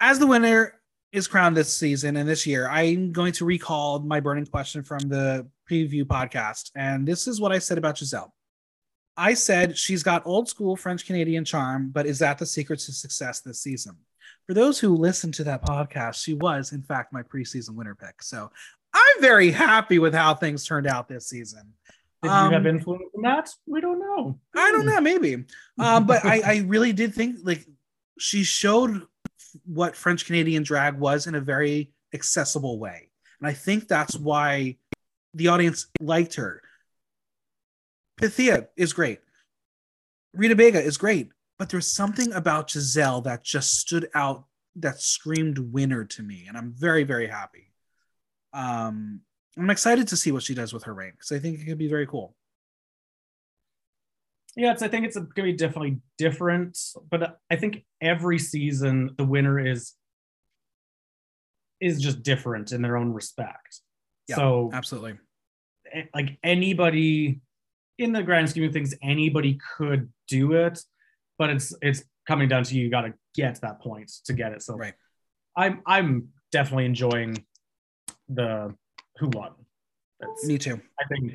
as 0.00 0.18
the 0.18 0.26
winner 0.26 0.74
is 1.12 1.28
crowned 1.28 1.56
this 1.56 1.74
season 1.74 2.16
and 2.16 2.28
this 2.28 2.46
year, 2.46 2.68
I'm 2.68 3.12
going 3.12 3.32
to 3.34 3.44
recall 3.44 4.00
my 4.00 4.20
burning 4.20 4.46
question 4.46 4.82
from 4.82 5.00
the 5.00 5.46
preview 5.70 6.04
podcast. 6.04 6.70
And 6.74 7.06
this 7.06 7.28
is 7.28 7.40
what 7.40 7.52
I 7.52 7.58
said 7.58 7.78
about 7.78 7.98
Giselle. 7.98 8.34
I 9.16 9.34
said 9.34 9.76
she's 9.76 10.02
got 10.02 10.26
old 10.26 10.48
school 10.48 10.76
French 10.76 11.06
Canadian 11.06 11.44
charm, 11.44 11.90
but 11.90 12.06
is 12.06 12.20
that 12.20 12.38
the 12.38 12.46
secret 12.46 12.80
to 12.80 12.92
success 12.92 13.40
this 13.40 13.60
season? 13.60 13.96
For 14.48 14.54
those 14.54 14.78
who 14.80 14.96
listened 14.96 15.34
to 15.34 15.44
that 15.44 15.62
podcast, 15.62 16.24
she 16.24 16.32
was, 16.32 16.72
in 16.72 16.82
fact, 16.82 17.12
my 17.12 17.22
preseason 17.22 17.74
winner 17.74 17.94
pick. 17.94 18.22
So 18.22 18.50
I'm 18.94 19.20
very 19.20 19.50
happy 19.50 19.98
with 19.98 20.14
how 20.14 20.34
things 20.34 20.64
turned 20.64 20.86
out 20.86 21.06
this 21.06 21.28
season. 21.28 21.74
Did 22.22 22.30
um, 22.30 22.46
you 22.46 22.56
have 22.56 22.66
um, 22.66 22.76
influence 22.76 23.10
in 23.14 23.22
that? 23.22 23.50
We 23.66 23.82
don't 23.82 24.00
know. 24.00 24.40
I 24.56 24.72
don't 24.72 24.86
know, 24.86 25.02
maybe. 25.02 25.44
Um, 25.78 26.06
but 26.06 26.24
I, 26.24 26.40
I 26.44 26.56
really 26.66 26.94
did 26.94 27.14
think 27.14 27.40
like 27.44 27.66
she 28.18 28.42
showed 28.42 29.02
what 29.66 29.94
French 29.94 30.24
Canadian 30.24 30.62
drag 30.62 30.98
was 30.98 31.26
in 31.26 31.34
a 31.34 31.40
very 31.40 31.92
accessible 32.14 32.78
way. 32.78 33.10
And 33.40 33.48
I 33.48 33.52
think 33.52 33.86
that's 33.86 34.16
why 34.16 34.78
the 35.34 35.48
audience 35.48 35.88
liked 36.00 36.36
her. 36.36 36.62
Pythia 38.16 38.68
is 38.76 38.94
great. 38.94 39.20
Rita 40.32 40.56
Baga 40.56 40.80
is 40.80 40.96
great. 40.96 41.30
But 41.58 41.68
there's 41.70 41.90
something 41.90 42.32
about 42.32 42.70
Giselle 42.70 43.20
that 43.22 43.42
just 43.42 43.78
stood 43.78 44.08
out 44.14 44.44
that 44.76 45.00
screamed 45.00 45.58
winner 45.58 46.04
to 46.04 46.22
me. 46.22 46.44
And 46.46 46.56
I'm 46.56 46.72
very, 46.72 47.02
very 47.04 47.26
happy. 47.26 47.72
Um, 48.52 49.20
I'm 49.56 49.70
excited 49.70 50.08
to 50.08 50.16
see 50.16 50.30
what 50.30 50.44
she 50.44 50.54
does 50.54 50.72
with 50.72 50.84
her 50.84 50.94
reign 50.94 51.12
because 51.12 51.32
I 51.32 51.40
think 51.40 51.60
it 51.60 51.64
could 51.64 51.78
be 51.78 51.88
very 51.88 52.06
cool. 52.06 52.34
Yeah, 54.56 54.72
it's. 54.72 54.82
I 54.82 54.88
think 54.88 55.06
it's 55.06 55.16
going 55.16 55.28
to 55.34 55.42
be 55.42 55.52
definitely 55.52 56.00
different, 56.16 56.78
but 57.10 57.38
I 57.50 57.56
think 57.56 57.84
every 58.00 58.38
season 58.38 59.14
the 59.16 59.24
winner 59.24 59.58
is 59.58 59.94
is 61.80 62.00
just 62.00 62.22
different 62.22 62.72
in 62.72 62.82
their 62.82 62.96
own 62.96 63.12
respect. 63.12 63.80
Yeah, 64.26 64.36
so 64.36 64.70
absolutely, 64.72 65.18
like 66.14 66.38
anybody 66.42 67.40
in 67.98 68.12
the 68.12 68.22
grand 68.22 68.50
scheme 68.50 68.64
of 68.64 68.72
things, 68.72 68.94
anybody 69.02 69.60
could 69.76 70.12
do 70.26 70.54
it, 70.54 70.80
but 71.38 71.50
it's 71.50 71.74
it's 71.80 72.02
coming 72.26 72.48
down 72.48 72.64
to 72.64 72.74
you. 72.74 72.84
You 72.84 72.90
got 72.90 73.02
to 73.02 73.14
get 73.34 73.60
that 73.62 73.80
point 73.80 74.10
to 74.24 74.32
get 74.32 74.52
it. 74.52 74.62
So 74.62 74.76
right, 74.76 74.94
I'm 75.56 75.82
I'm 75.86 76.28
definitely 76.52 76.86
enjoying 76.86 77.44
the 78.28 78.74
who 79.18 79.28
won. 79.28 79.52
That's, 80.20 80.46
Me 80.46 80.58
too. 80.58 80.80
I 81.00 81.04
think 81.06 81.34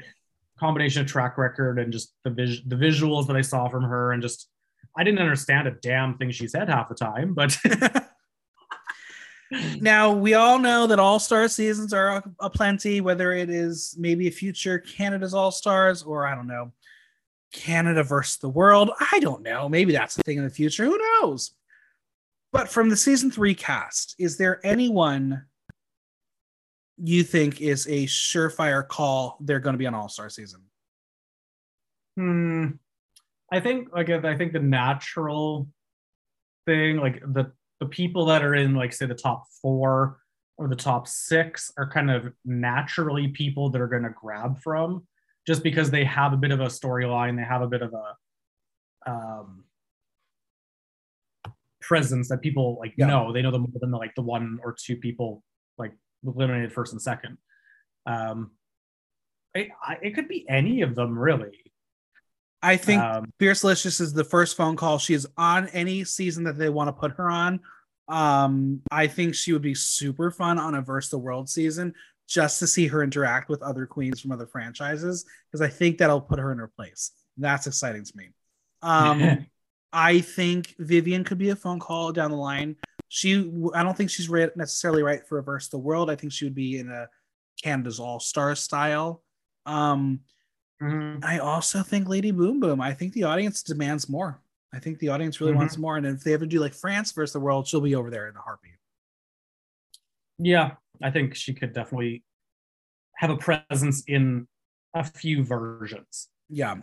combination 0.59 1.01
of 1.01 1.07
track 1.07 1.37
record 1.37 1.79
and 1.79 1.91
just 1.91 2.13
the 2.23 2.29
vis- 2.29 2.61
the 2.65 2.75
visuals 2.75 3.27
that 3.27 3.35
I 3.35 3.41
saw 3.41 3.67
from 3.67 3.83
her 3.83 4.11
and 4.11 4.21
just 4.21 4.49
I 4.97 5.03
didn't 5.03 5.19
understand 5.19 5.67
a 5.67 5.71
damn 5.71 6.17
thing 6.17 6.31
she 6.31 6.47
said 6.47 6.69
half 6.69 6.89
the 6.89 6.95
time, 6.95 7.33
but 7.33 7.57
now 9.79 10.11
we 10.11 10.33
all 10.33 10.59
know 10.59 10.87
that 10.87 10.99
all 10.99 11.19
star 11.19 11.47
seasons 11.47 11.93
are 11.93 12.17
a, 12.17 12.23
a, 12.41 12.49
plenty, 12.49 13.01
whether 13.01 13.33
it 13.33 13.49
is 13.49 13.95
maybe 13.97 14.27
a 14.27 14.31
future 14.31 14.79
Canada's 14.79 15.33
All 15.33 15.51
Stars 15.51 16.03
or 16.03 16.27
I 16.27 16.35
don't 16.35 16.47
know, 16.47 16.71
Canada 17.53 18.03
versus 18.03 18.37
the 18.37 18.49
world. 18.49 18.91
I 19.11 19.19
don't 19.19 19.43
know. 19.43 19.69
Maybe 19.69 19.93
that's 19.93 20.15
the 20.15 20.23
thing 20.23 20.37
in 20.37 20.43
the 20.43 20.49
future. 20.49 20.83
Who 20.83 20.99
knows? 21.21 21.51
But 22.51 22.69
from 22.69 22.89
the 22.89 22.97
season 22.97 23.31
three 23.31 23.55
cast, 23.55 24.15
is 24.19 24.37
there 24.37 24.59
anyone 24.65 25.45
you 26.97 27.23
think 27.23 27.61
is 27.61 27.87
a 27.87 28.05
surefire 28.05 28.87
call 28.87 29.37
they're 29.41 29.59
going 29.59 29.73
to 29.73 29.77
be 29.77 29.85
an 29.85 29.93
all-star 29.93 30.29
season 30.29 30.61
hmm 32.15 32.67
i 33.51 33.59
think 33.59 33.89
like 33.93 34.09
i 34.09 34.37
think 34.37 34.53
the 34.53 34.59
natural 34.59 35.67
thing 36.65 36.97
like 36.97 37.19
the 37.33 37.51
the 37.79 37.85
people 37.87 38.25
that 38.25 38.43
are 38.43 38.55
in 38.55 38.75
like 38.75 38.93
say 38.93 39.05
the 39.05 39.15
top 39.15 39.45
four 39.61 40.19
or 40.57 40.67
the 40.67 40.75
top 40.75 41.07
six 41.07 41.71
are 41.77 41.89
kind 41.89 42.11
of 42.11 42.31
naturally 42.45 43.27
people 43.29 43.69
that 43.69 43.81
are 43.81 43.87
going 43.87 44.03
to 44.03 44.13
grab 44.21 44.59
from 44.61 45.05
just 45.45 45.63
because 45.63 45.91
they 45.91 46.03
have 46.03 46.33
a 46.33 46.37
bit 46.37 46.51
of 46.51 46.59
a 46.59 46.67
storyline 46.67 47.35
they 47.35 47.43
have 47.43 47.61
a 47.61 47.67
bit 47.67 47.81
of 47.81 47.93
a 47.93 49.11
um 49.11 49.63
presence 51.83 52.29
that 52.29 52.41
people 52.41 52.77
like 52.79 52.93
yeah. 52.97 53.05
know 53.05 53.33
they 53.33 53.41
know 53.41 53.51
them 53.51 53.61
more 53.61 53.79
than 53.79 53.91
the, 53.91 53.97
like 53.97 54.15
the 54.15 54.21
one 54.21 54.59
or 54.63 54.73
two 54.73 54.95
people 54.95 55.43
like 55.77 55.91
eliminated 56.25 56.73
first 56.73 56.93
and 56.93 57.01
second. 57.01 57.37
Um, 58.05 58.51
it, 59.53 59.69
it 60.01 60.15
could 60.15 60.27
be 60.27 60.45
any 60.49 60.81
of 60.81 60.95
them 60.95 61.17
really. 61.17 61.59
I 62.61 62.77
think 62.77 63.01
um, 63.01 63.31
Fiercalicious 63.39 63.99
is 63.99 64.13
the 64.13 64.23
first 64.23 64.55
phone 64.55 64.77
call. 64.77 64.97
She 64.97 65.13
is 65.13 65.27
on 65.37 65.67
any 65.69 66.05
season 66.05 66.45
that 66.45 66.57
they 66.57 66.69
want 66.69 66.87
to 66.87 66.93
put 66.93 67.11
her 67.11 67.29
on. 67.29 67.59
Um, 68.07 68.81
I 68.89 69.07
think 69.07 69.35
she 69.35 69.51
would 69.51 69.61
be 69.61 69.75
super 69.75 70.31
fun 70.31 70.57
on 70.57 70.75
a 70.75 70.81
Verse 70.81 71.09
the 71.09 71.17
World 71.17 71.49
season 71.49 71.93
just 72.27 72.59
to 72.59 72.67
see 72.67 72.87
her 72.87 73.03
interact 73.03 73.49
with 73.49 73.61
other 73.61 73.85
queens 73.85 74.21
from 74.21 74.31
other 74.31 74.47
franchises 74.47 75.25
because 75.51 75.61
I 75.61 75.69
think 75.69 75.97
that'll 75.97 76.21
put 76.21 76.39
her 76.39 76.51
in 76.51 76.57
her 76.57 76.71
place. 76.75 77.11
That's 77.37 77.67
exciting 77.67 78.05
to 78.05 78.13
me. 78.15 78.29
Um, 78.81 79.45
I 79.93 80.21
think 80.21 80.75
Vivian 80.79 81.23
could 81.23 81.37
be 81.37 81.49
a 81.49 81.55
phone 81.55 81.79
call 81.79 82.11
down 82.11 82.31
the 82.31 82.37
line 82.37 82.77
she 83.13 83.47
I 83.75 83.83
don't 83.83 83.95
think 83.95 84.09
she's 84.09 84.27
necessarily 84.27 85.03
right 85.03 85.21
for 85.27 85.35
reverse 85.35 85.67
the 85.67 85.77
world. 85.77 86.09
I 86.09 86.15
think 86.15 86.33
she 86.33 86.45
would 86.45 86.55
be 86.55 86.79
in 86.79 86.89
a 86.89 87.07
Canada's 87.61 87.99
All 87.99 88.19
Star 88.19 88.55
style. 88.55 89.21
Um, 89.67 90.21
mm-hmm. 90.81 91.23
I 91.23 91.37
also 91.37 91.83
think 91.83 92.09
Lady 92.09 92.31
Boom 92.31 92.59
Boom. 92.59 92.81
I 92.81 92.95
think 92.95 93.13
the 93.13 93.25
audience 93.25 93.61
demands 93.61 94.09
more. 94.09 94.41
I 94.73 94.79
think 94.79 94.97
the 94.97 95.09
audience 95.09 95.39
really 95.39 95.51
mm-hmm. 95.51 95.59
wants 95.59 95.77
more. 95.77 95.95
And 95.95 96.07
if 96.07 96.23
they 96.23 96.33
ever 96.33 96.47
do 96.47 96.59
like 96.59 96.73
France 96.73 97.11
versus 97.11 97.33
the 97.33 97.39
world, 97.39 97.67
she'll 97.67 97.81
be 97.81 97.93
over 97.93 98.09
there 98.09 98.27
in 98.27 98.35
a 98.35 98.41
heartbeat. 98.41 98.71
Yeah, 100.39 100.71
I 101.01 101.11
think 101.11 101.35
she 101.35 101.53
could 101.53 101.73
definitely 101.73 102.23
have 103.17 103.29
a 103.29 103.37
presence 103.37 104.03
in 104.07 104.47
a 104.93 105.03
few 105.03 105.43
versions. 105.43 106.29
Yeah. 106.49 106.77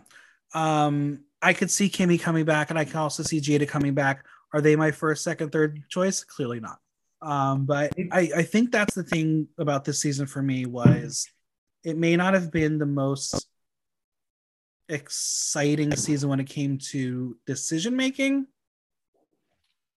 Um, 0.53 1.23
I 1.41 1.53
could 1.53 1.71
see 1.71 1.89
Kimmy 1.89 2.19
coming 2.19 2.45
back, 2.45 2.69
and 2.69 2.77
I 2.77 2.85
can 2.85 2.97
also 2.97 3.23
see 3.23 3.39
Jada 3.39 3.67
coming 3.67 3.93
back. 3.93 4.25
Are 4.53 4.61
they 4.61 4.75
my 4.75 4.91
first, 4.91 5.23
second, 5.23 5.51
third 5.51 5.83
choice? 5.89 6.23
Clearly 6.23 6.59
not. 6.59 6.79
Um, 7.21 7.65
but 7.65 7.93
I, 8.11 8.31
I 8.37 8.43
think 8.43 8.71
that's 8.71 8.95
the 8.95 9.03
thing 9.03 9.47
about 9.57 9.85
this 9.85 10.01
season 10.01 10.25
for 10.25 10.41
me 10.41 10.65
was 10.65 11.27
it 11.83 11.97
may 11.97 12.15
not 12.15 12.33
have 12.33 12.51
been 12.51 12.79
the 12.79 12.85
most 12.85 13.47
exciting 14.89 15.95
season 15.95 16.29
when 16.29 16.39
it 16.39 16.49
came 16.49 16.77
to 16.77 17.37
decision 17.45 17.95
making. 17.95 18.47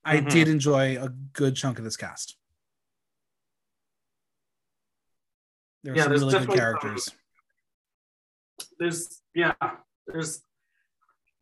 I 0.04 0.18
mm-hmm. 0.18 0.28
did 0.28 0.48
enjoy 0.48 1.02
a 1.02 1.08
good 1.08 1.56
chunk 1.56 1.78
of 1.78 1.84
this 1.84 1.96
cast. 1.96 2.36
There's 5.84 5.98
yeah, 5.98 6.04
some 6.04 6.12
really 6.12 6.46
good 6.46 6.48
characters. 6.48 7.10
there's 8.78 9.20
yeah, 9.34 9.52
there's 10.06 10.42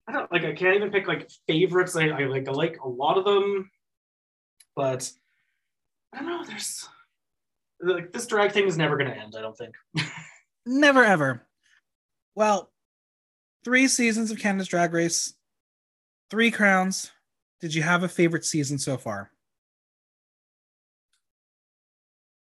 I 0.08 0.12
don't 0.12 0.30
like 0.32 0.44
I 0.44 0.52
can't 0.52 0.74
even 0.74 0.90
pick 0.90 1.06
like 1.06 1.30
favorites. 1.46 1.94
I, 1.94 2.08
I 2.08 2.24
like 2.24 2.48
I 2.48 2.50
like 2.50 2.78
a 2.84 2.88
lot 2.88 3.18
of 3.18 3.24
them, 3.24 3.70
but 4.74 5.10
I 6.12 6.18
don't 6.18 6.26
know. 6.26 6.44
There's 6.44 6.88
like 7.80 8.12
this 8.12 8.26
drag 8.26 8.50
thing 8.50 8.66
is 8.66 8.76
never 8.76 8.96
going 8.96 9.10
to 9.10 9.16
end. 9.16 9.36
I 9.38 9.42
don't 9.42 9.56
think. 9.56 9.74
never 10.66 11.04
ever. 11.04 11.46
Well, 12.34 12.72
three 13.64 13.86
seasons 13.86 14.32
of 14.32 14.40
Canada's 14.40 14.66
Drag 14.66 14.92
Race, 14.92 15.34
three 16.30 16.50
crowns. 16.50 17.12
Did 17.60 17.74
you 17.76 17.82
have 17.82 18.02
a 18.02 18.08
favorite 18.08 18.44
season 18.44 18.76
so 18.76 18.96
far? 18.96 19.30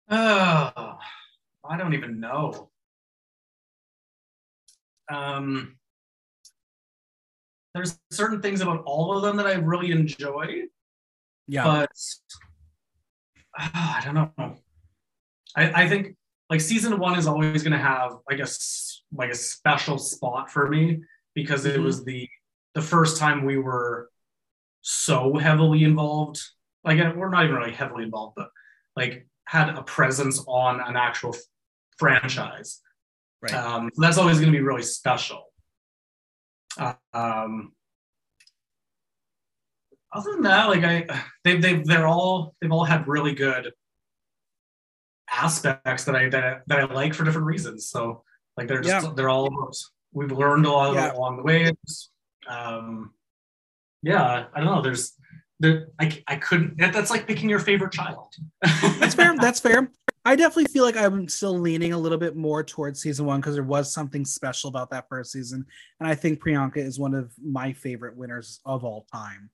Oh, 0.09 0.90
I 1.71 1.77
don't 1.77 1.93
even 1.93 2.19
know. 2.19 2.69
Um, 5.09 5.77
there's 7.73 7.97
certain 8.11 8.41
things 8.41 8.59
about 8.59 8.83
all 8.85 9.15
of 9.15 9.23
them 9.23 9.37
that 9.37 9.47
I 9.47 9.53
really 9.53 9.91
enjoy, 9.91 10.63
Yeah. 11.47 11.63
but 11.63 11.91
ah, 13.57 13.99
I 14.01 14.05
don't 14.05 14.15
know. 14.15 14.55
I, 15.55 15.83
I 15.83 15.87
think 15.87 16.17
like 16.49 16.59
season 16.59 16.99
one 16.99 17.17
is 17.17 17.25
always 17.25 17.63
going 17.63 17.71
to 17.71 17.77
have 17.77 18.17
like 18.29 18.39
a 18.39 18.47
like 19.13 19.31
a 19.31 19.35
special 19.35 19.97
spot 19.97 20.51
for 20.51 20.67
me 20.67 21.01
because 21.35 21.65
it 21.65 21.79
Mhm. 21.79 21.83
was 21.85 22.03
the 22.03 22.27
the 22.73 22.81
first 22.81 23.17
time 23.17 23.45
we 23.45 23.57
were 23.57 24.09
so 24.81 25.37
heavily 25.37 25.85
involved. 25.85 26.41
Like 26.83 26.97
we're 27.15 27.29
not 27.29 27.45
even 27.45 27.55
really 27.55 27.71
heavily 27.71 28.03
involved, 28.03 28.35
but 28.35 28.49
like 28.97 29.25
had 29.45 29.69
a 29.69 29.83
presence 29.83 30.43
on 30.47 30.81
an 30.81 30.97
actual 30.97 31.35
franchise. 32.01 32.81
right. 33.43 33.53
Um, 33.53 33.91
so 33.93 34.01
that's 34.01 34.17
always 34.17 34.39
going 34.39 34.51
to 34.51 34.57
be 34.57 34.63
really 34.63 34.81
special. 34.81 35.43
Uh, 36.79 36.93
um, 37.13 37.73
other 40.13 40.31
than 40.33 40.41
that, 40.43 40.65
like 40.67 40.83
I, 40.83 41.05
they 41.43 41.57
they 41.57 41.73
they're 41.83 42.07
all 42.07 42.55
they've 42.59 42.71
all 42.71 42.83
had 42.83 43.07
really 43.07 43.33
good 43.35 43.71
aspects 45.31 46.03
that 46.05 46.15
I 46.15 46.27
that 46.29 46.43
I, 46.43 46.57
that 46.67 46.79
I 46.79 46.93
like 46.93 47.13
for 47.13 47.23
different 47.23 47.47
reasons. 47.47 47.87
So 47.87 48.23
like 48.57 48.67
they're 48.67 48.81
just 48.81 49.05
Yeah. 49.05 49.13
they're 49.15 49.29
all 49.29 49.49
we've 50.11 50.31
learned 50.31 50.65
a 50.65 50.71
lot 50.71 50.93
Yeah. 50.95 51.13
along 51.13 51.37
the 51.37 51.43
way. 51.43 51.71
Um, 52.47 53.13
yeah, 54.01 54.45
I 54.53 54.59
don't 54.59 54.65
know. 54.75 54.81
There's 54.81 55.13
there 55.59 55.87
I 55.99 56.23
I 56.27 56.35
couldn't. 56.37 56.77
That, 56.79 56.91
that's 56.93 57.11
like 57.11 57.27
picking 57.27 57.49
your 57.49 57.59
favorite 57.59 57.93
child. 57.93 58.33
That's 58.99 59.13
fair. 59.15 59.35
That's 59.37 59.59
fair. 59.59 59.89
I 60.23 60.35
definitely 60.35 60.71
feel 60.71 60.83
like 60.83 60.97
I'm 60.97 61.27
still 61.27 61.57
leaning 61.57 61.93
a 61.93 61.97
little 61.97 62.17
bit 62.17 62.35
more 62.35 62.63
towards 62.63 63.01
season 63.01 63.25
one 63.25 63.39
because 63.41 63.55
there 63.55 63.63
was 63.63 63.91
something 63.91 64.23
special 64.23 64.67
about 64.69 64.91
that 64.91 65.09
first 65.09 65.31
season, 65.31 65.65
and 65.99 66.07
I 66.07 66.13
think 66.15 66.39
Priyanka 66.43 66.77
is 66.77 66.99
one 66.99 67.15
of 67.15 67.33
my 67.43 67.73
favorite 67.73 68.15
winners 68.15 68.59
of 68.65 68.83
all 68.85 69.07
time. 69.11 69.49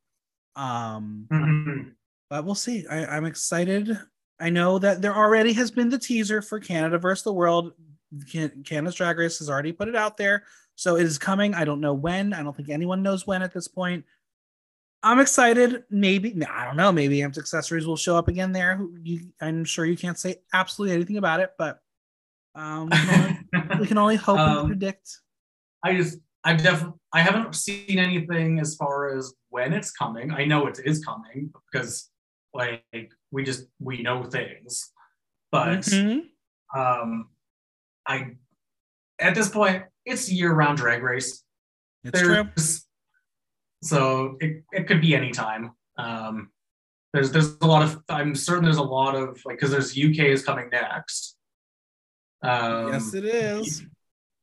Um, 0.57 1.27
Mhm. 1.31 1.93
but 2.29 2.43
we'll 2.43 2.55
see. 2.55 2.85
I, 2.87 3.05
I'm 3.05 3.25
excited. 3.25 3.97
I 4.39 4.49
know 4.49 4.77
that 4.79 5.01
there 5.01 5.15
already 5.15 5.53
has 5.53 5.71
been 5.71 5.89
the 5.89 5.97
teaser 5.97 6.41
for 6.41 6.59
Canada 6.59 6.97
versus 6.97 7.23
the 7.23 7.33
World. 7.33 7.73
Can- 8.29 8.63
Canada's 8.63 8.95
Drag 8.95 9.17
Race 9.17 9.39
has 9.39 9.49
already 9.49 9.71
put 9.71 9.87
it 9.87 9.95
out 9.95 10.17
there, 10.17 10.43
so 10.75 10.97
it 10.97 11.03
is 11.05 11.17
coming. 11.17 11.53
I 11.53 11.63
don't 11.63 11.79
know 11.81 11.93
when. 11.93 12.33
I 12.33 12.43
don't 12.43 12.55
think 12.55 12.69
anyone 12.69 13.01
knows 13.01 13.25
when 13.25 13.41
at 13.41 13.53
this 13.53 13.67
point. 13.69 14.03
I'm 15.03 15.19
excited. 15.19 15.83
Maybe 15.89 16.35
I 16.45 16.65
don't 16.65 16.75
know. 16.77 16.91
Maybe 16.91 17.19
Amped 17.19 17.37
accessories 17.37 17.85
will 17.85 17.97
show 17.97 18.17
up 18.17 18.27
again 18.27 18.51
there. 18.51 18.85
You, 19.03 19.31
I'm 19.39 19.63
sure 19.63 19.85
you 19.85 19.95
can't 19.97 20.17
say 20.17 20.37
absolutely 20.53 20.95
anything 20.95 21.17
about 21.17 21.39
it, 21.39 21.51
but 21.57 21.79
um, 22.55 22.89
we, 22.89 22.97
can 22.97 23.09
only, 23.53 23.79
we 23.79 23.87
can 23.87 23.97
only 23.97 24.15
hope 24.15 24.39
and 24.39 24.49
Um, 24.59 24.67
predict. 24.67 25.09
I 25.83 25.95
just 25.95 26.17
I've 26.43 26.61
definitely 26.63 26.97
I 27.13 27.21
haven't 27.21 27.55
seen 27.55 27.99
anything 27.99 28.59
as 28.59 28.75
far 28.75 29.15
as 29.15 29.33
when 29.49 29.73
it's 29.73 29.91
coming. 29.91 30.31
I 30.31 30.45
know 30.45 30.65
it 30.67 30.79
is 30.83 31.03
coming 31.05 31.51
because 31.71 32.09
like 32.53 32.83
we 33.31 33.43
just 33.43 33.65
we 33.79 34.01
know 34.01 34.23
things. 34.23 34.91
But 35.51 35.79
Mhm. 35.81 36.21
um 36.75 37.29
I 38.07 38.31
at 39.19 39.35
this 39.35 39.49
point 39.49 39.83
it's 40.05 40.31
year 40.31 40.53
round 40.53 40.77
drag 40.77 41.03
race. 41.03 41.43
It's 42.03 42.19
true. 42.19 42.47
So 43.83 44.37
it, 44.39 44.63
it 44.71 44.87
could 44.87 45.01
be 45.01 45.15
any 45.15 45.31
time. 45.31 45.71
Um 45.97 46.49
there's 47.13 47.31
there's 47.31 47.57
a 47.61 47.65
lot 47.65 47.83
of 47.83 48.03
I'm 48.09 48.35
certain 48.35 48.65
there's 48.65 48.77
a 48.77 48.83
lot 48.83 49.15
of 49.15 49.39
like 49.45 49.57
because 49.57 49.71
there's 49.71 49.91
UK 49.97 50.27
is 50.27 50.43
coming 50.43 50.69
next. 50.71 51.37
Um 52.43 52.93
yes, 52.93 53.13
it 53.13 53.25
is. 53.25 53.83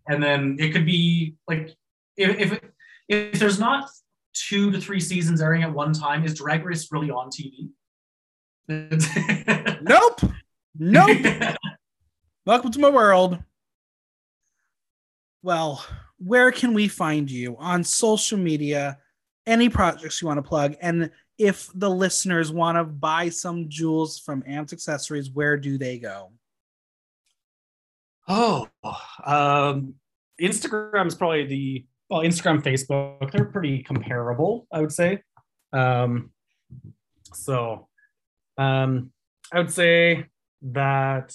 and 0.09 0.23
then 0.23 0.57
it 0.59 0.73
could 0.73 0.87
be 0.87 1.35
like 1.47 1.75
if 2.17 2.53
if, 2.53 2.61
if 3.09 3.39
there's 3.39 3.61
not 3.61 3.89
two 4.33 4.71
to 4.71 4.81
three 4.81 5.01
seasons 5.01 5.41
airing 5.41 5.63
at 5.63 5.73
one 5.73 5.93
time, 5.93 6.25
is 6.25 6.35
Drag 6.35 6.65
Race 6.65 6.91
really 6.91 7.11
on 7.11 7.31
TV? 7.31 7.71
Nope. 9.83 10.21
Nope. 10.79 11.57
Welcome 12.47 12.73
to 12.73 12.79
my 12.79 12.89
world. 12.89 13.39
Well, 15.43 15.85
where 16.19 16.51
can 16.51 16.73
we 16.73 16.89
find 16.89 17.31
you 17.31 17.57
on 17.59 17.85
social 17.85 18.39
media? 18.39 18.99
Any 19.47 19.69
projects 19.69 20.23
you 20.23 20.29
want 20.29 20.39
to 20.39 20.43
plug? 20.43 20.77
And 20.81 21.11
if 21.39 21.69
the 21.75 21.91
listeners 21.91 22.53
want 22.53 22.79
to 22.79 22.85
buy 22.85 23.29
some 23.29 23.69
jewels 23.69 24.19
from 24.19 24.43
Amped 24.43 24.73
Accessories, 24.73 25.31
where 25.31 25.57
do 25.57 25.77
they 25.77 25.99
go? 25.99 26.31
oh, 28.29 28.69
um, 29.25 29.95
is 30.39 30.67
probably 30.67 31.47
the 31.47 31.85
well, 32.11 32.21
Instagram, 32.21 32.63
Facebook, 32.63 33.33
they're 33.33 33.47
pretty 33.47 33.83
comparable, 33.83 34.67
I 34.71 34.81
would 34.81 34.93
say. 34.93 35.23
Um, 35.73 36.31
so, 37.33 37.89
um, 38.59 39.11
I 39.53 39.59
would 39.59 39.73
say 39.73 40.27
that 40.63 41.35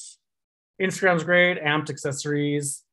Instagram's 0.81 1.23
great. 1.23 1.61
Amped 1.61 1.89
accessories, 1.89 2.83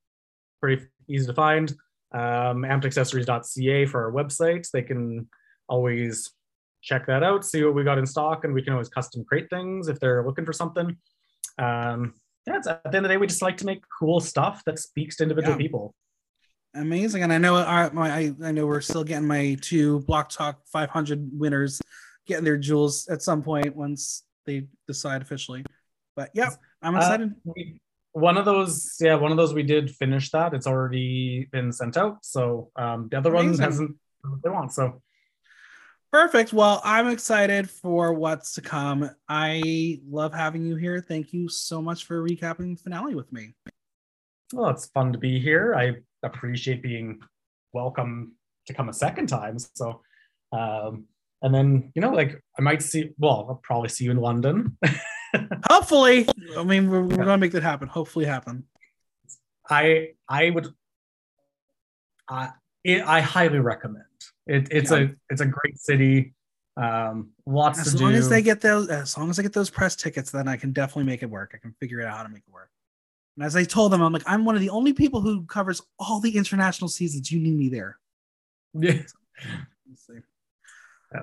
pretty 0.60 0.86
easy 1.08 1.26
to 1.26 1.34
find. 1.34 1.74
Um, 2.16 2.62
ampedaccessories.ca 2.62 3.84
for 3.86 4.04
our 4.06 4.10
website. 4.12 4.70
They 4.70 4.80
can 4.82 5.28
always 5.68 6.32
check 6.80 7.06
that 7.08 7.22
out, 7.22 7.44
see 7.44 7.62
what 7.62 7.74
we 7.74 7.84
got 7.84 7.98
in 7.98 8.06
stock, 8.06 8.44
and 8.44 8.54
we 8.54 8.62
can 8.62 8.72
always 8.72 8.88
custom 8.88 9.22
create 9.24 9.50
things 9.50 9.88
if 9.88 10.00
they're 10.00 10.24
looking 10.24 10.46
for 10.46 10.54
something. 10.54 10.96
Um, 11.58 12.14
yeah, 12.46 12.56
at 12.56 12.64
the 12.64 12.86
end 12.86 12.96
of 12.96 13.02
the 13.02 13.08
day, 13.08 13.16
we 13.18 13.26
just 13.26 13.42
like 13.42 13.58
to 13.58 13.66
make 13.66 13.82
cool 13.98 14.20
stuff 14.20 14.62
that 14.64 14.78
speaks 14.78 15.16
to 15.16 15.24
individual 15.24 15.54
Yeah. 15.56 15.58
people. 15.62 15.94
Amazing. 16.74 17.22
And 17.22 17.32
I 17.32 17.38
know 17.38 17.56
I, 17.56 17.90
my, 17.92 18.10
I, 18.10 18.32
I 18.42 18.52
know 18.52 18.66
we're 18.66 18.80
still 18.82 19.04
getting 19.04 19.26
my 19.26 19.56
two 19.60 20.00
Block 20.00 20.28
Talk 20.30 20.60
500 20.72 21.30
winners 21.32 21.82
getting 22.26 22.44
their 22.44 22.56
jewels 22.56 23.08
at 23.08 23.22
some 23.22 23.42
point 23.42 23.74
once 23.76 24.24
they 24.46 24.68
decide 24.86 25.20
officially. 25.22 25.64
But 26.14 26.30
yeah, 26.34 26.50
I'm 26.82 26.94
Uh, 26.94 26.98
excited. 26.98 27.34
we, 27.44 27.80
one 28.16 28.38
of 28.38 28.46
those, 28.46 28.96
yeah, 28.98 29.14
one 29.14 29.30
of 29.30 29.36
those 29.36 29.52
we 29.52 29.62
did 29.62 29.90
finish 29.90 30.30
that. 30.30 30.54
It's 30.54 30.66
already 30.66 31.50
been 31.52 31.70
sent 31.70 31.98
out. 31.98 32.24
So 32.24 32.70
um, 32.74 33.08
the 33.10 33.18
other 33.18 33.30
one 33.30 33.56
hasn't 33.58 33.94
they 34.42 34.48
want. 34.48 34.72
So 34.72 35.02
Perfect. 36.10 36.54
Well, 36.54 36.80
I'm 36.82 37.08
excited 37.08 37.68
for 37.68 38.14
what's 38.14 38.54
to 38.54 38.62
come. 38.62 39.10
I 39.28 40.00
love 40.08 40.32
having 40.32 40.64
you 40.64 40.76
here. 40.76 41.02
Thank 41.06 41.34
you 41.34 41.50
so 41.50 41.82
much 41.82 42.06
for 42.06 42.26
recapping 42.26 42.78
the 42.78 42.82
finale 42.82 43.14
with 43.14 43.30
me. 43.34 43.52
well, 44.50 44.70
it's 44.70 44.86
fun 44.86 45.12
to 45.12 45.18
be 45.18 45.38
here. 45.38 45.74
I 45.74 45.96
appreciate 46.22 46.82
being 46.82 47.20
welcome 47.74 48.32
to 48.66 48.72
come 48.72 48.88
a 48.88 48.94
second 48.94 49.26
time. 49.26 49.58
So 49.58 50.00
um, 50.52 51.04
and 51.42 51.54
then 51.54 51.92
you 51.94 52.00
know, 52.00 52.12
like 52.12 52.42
I 52.58 52.62
might 52.62 52.80
see. 52.80 53.10
Well, 53.18 53.46
I'll 53.50 53.60
probably 53.62 53.90
see 53.90 54.06
you 54.06 54.10
in 54.10 54.16
London. 54.16 54.78
Hopefully, 55.70 56.26
I 56.56 56.62
mean, 56.64 56.90
we're, 56.90 57.02
we're 57.02 57.16
going 57.16 57.26
to 57.28 57.38
make 57.38 57.52
that 57.52 57.62
happen. 57.62 57.88
Hopefully, 57.88 58.24
happen. 58.24 58.64
I 59.68 60.10
I 60.28 60.50
would 60.50 60.68
I 62.28 62.50
it, 62.84 63.02
I 63.06 63.20
highly 63.20 63.58
recommend 63.58 64.04
it. 64.46 64.68
It's 64.70 64.90
Yeah. 64.90 64.98
a 64.98 65.08
it's 65.30 65.40
a 65.40 65.46
great 65.46 65.78
city. 65.78 66.34
Um, 66.76 67.30
lots 67.46 67.80
As 67.80 67.94
to 67.94 68.02
long 68.02 68.12
do. 68.12 68.18
as 68.18 68.28
they 68.28 68.42
get 68.42 68.60
those, 68.60 68.88
as 68.90 69.16
long 69.16 69.30
as 69.30 69.38
I 69.38 69.42
get 69.42 69.54
those 69.54 69.70
press 69.70 69.96
tickets, 69.96 70.30
then 70.30 70.46
I 70.46 70.56
can 70.56 70.72
definitely 70.72 71.04
make 71.04 71.22
it 71.22 71.30
work. 71.30 71.52
I 71.54 71.58
can 71.58 71.74
figure 71.80 72.06
out 72.06 72.14
how 72.16 72.22
to 72.22 72.28
make 72.28 72.42
it 72.46 72.52
work. 72.52 72.68
And 73.36 73.46
as 73.46 73.56
I 73.56 73.64
told 73.64 73.92
them, 73.92 74.02
I'm 74.02 74.12
like, 74.12 74.22
I'm 74.26 74.44
one 74.44 74.54
of 74.56 74.60
the 74.60 74.68
only 74.70 74.92
people 74.92 75.20
who 75.22 75.44
covers 75.46 75.80
all 75.98 76.20
the 76.20 76.36
international 76.36 76.88
seasons. 76.88 77.32
You 77.32 77.40
need 77.40 77.56
me 77.56 77.68
there. 77.70 77.98
yeah. 78.74 79.00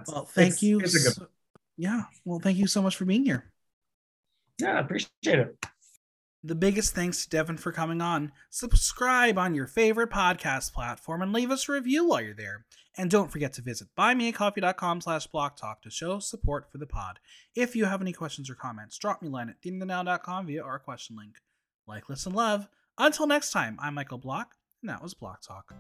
Well, 0.08 0.26
thank 0.26 0.48
it's- 0.54 0.64
you. 0.64 0.80
it's 0.80 1.16
so- 1.16 1.28
yeah. 1.78 2.04
Well, 2.26 2.40
thank 2.40 2.58
you 2.58 2.68
so 2.68 2.82
much 2.82 2.96
for 2.96 3.06
being 3.06 3.24
here. 3.26 3.52
Yeah, 4.60 4.78
I 4.78 4.80
appreciate 4.80 5.10
it. 5.26 5.66
The 6.46 6.56
biggest 6.56 6.94
thanks 6.94 7.24
to 7.24 7.30
Devin 7.30 7.58
for 7.58 7.72
coming 7.72 8.02
on. 8.02 8.34
Subscribe 8.50 9.38
on 9.38 9.56
your 9.56 9.66
favorite 9.66 10.10
podcast 10.10 10.74
platform 10.74 11.22
and 11.22 11.32
leave 11.32 11.52
us 11.52 11.70
a 11.70 11.72
review 11.72 12.10
while 12.10 12.22
you're 12.22 12.36
there. 12.36 12.66
And 12.98 13.10
don't 13.10 13.32
forget 13.32 13.54
to 13.54 13.62
visit 13.62 13.88
buymeacoffee.com 13.98 15.02
slash 15.02 15.28
blocktalk 15.34 15.82
to 15.84 15.90
show 15.90 16.20
support 16.20 16.70
for 16.70 16.80
the 16.80 16.86
pod. 16.86 17.20
If 17.56 17.78
you 17.78 17.86
have 17.86 18.02
any 18.02 18.12
questions 18.12 18.50
or 18.50 18.56
comments, 18.56 18.98
drop 18.98 19.22
me 19.22 19.30
a 19.30 19.32
line 19.32 19.50
at 19.50 19.62
theendthenow.com 19.66 20.48
via 20.48 20.64
our 20.64 20.80
question 20.80 21.16
link. 21.16 21.36
Like, 21.88 22.10
listen, 22.10 22.34
love. 22.34 22.68
Until 22.98 23.26
next 23.26 23.52
time, 23.52 23.78
I'm 23.82 23.96
Michael 23.96 24.20
Block, 24.20 24.56
and 24.82 24.90
that 24.90 25.02
was 25.02 25.14
Block 25.14 25.42
Talk. 25.42 25.74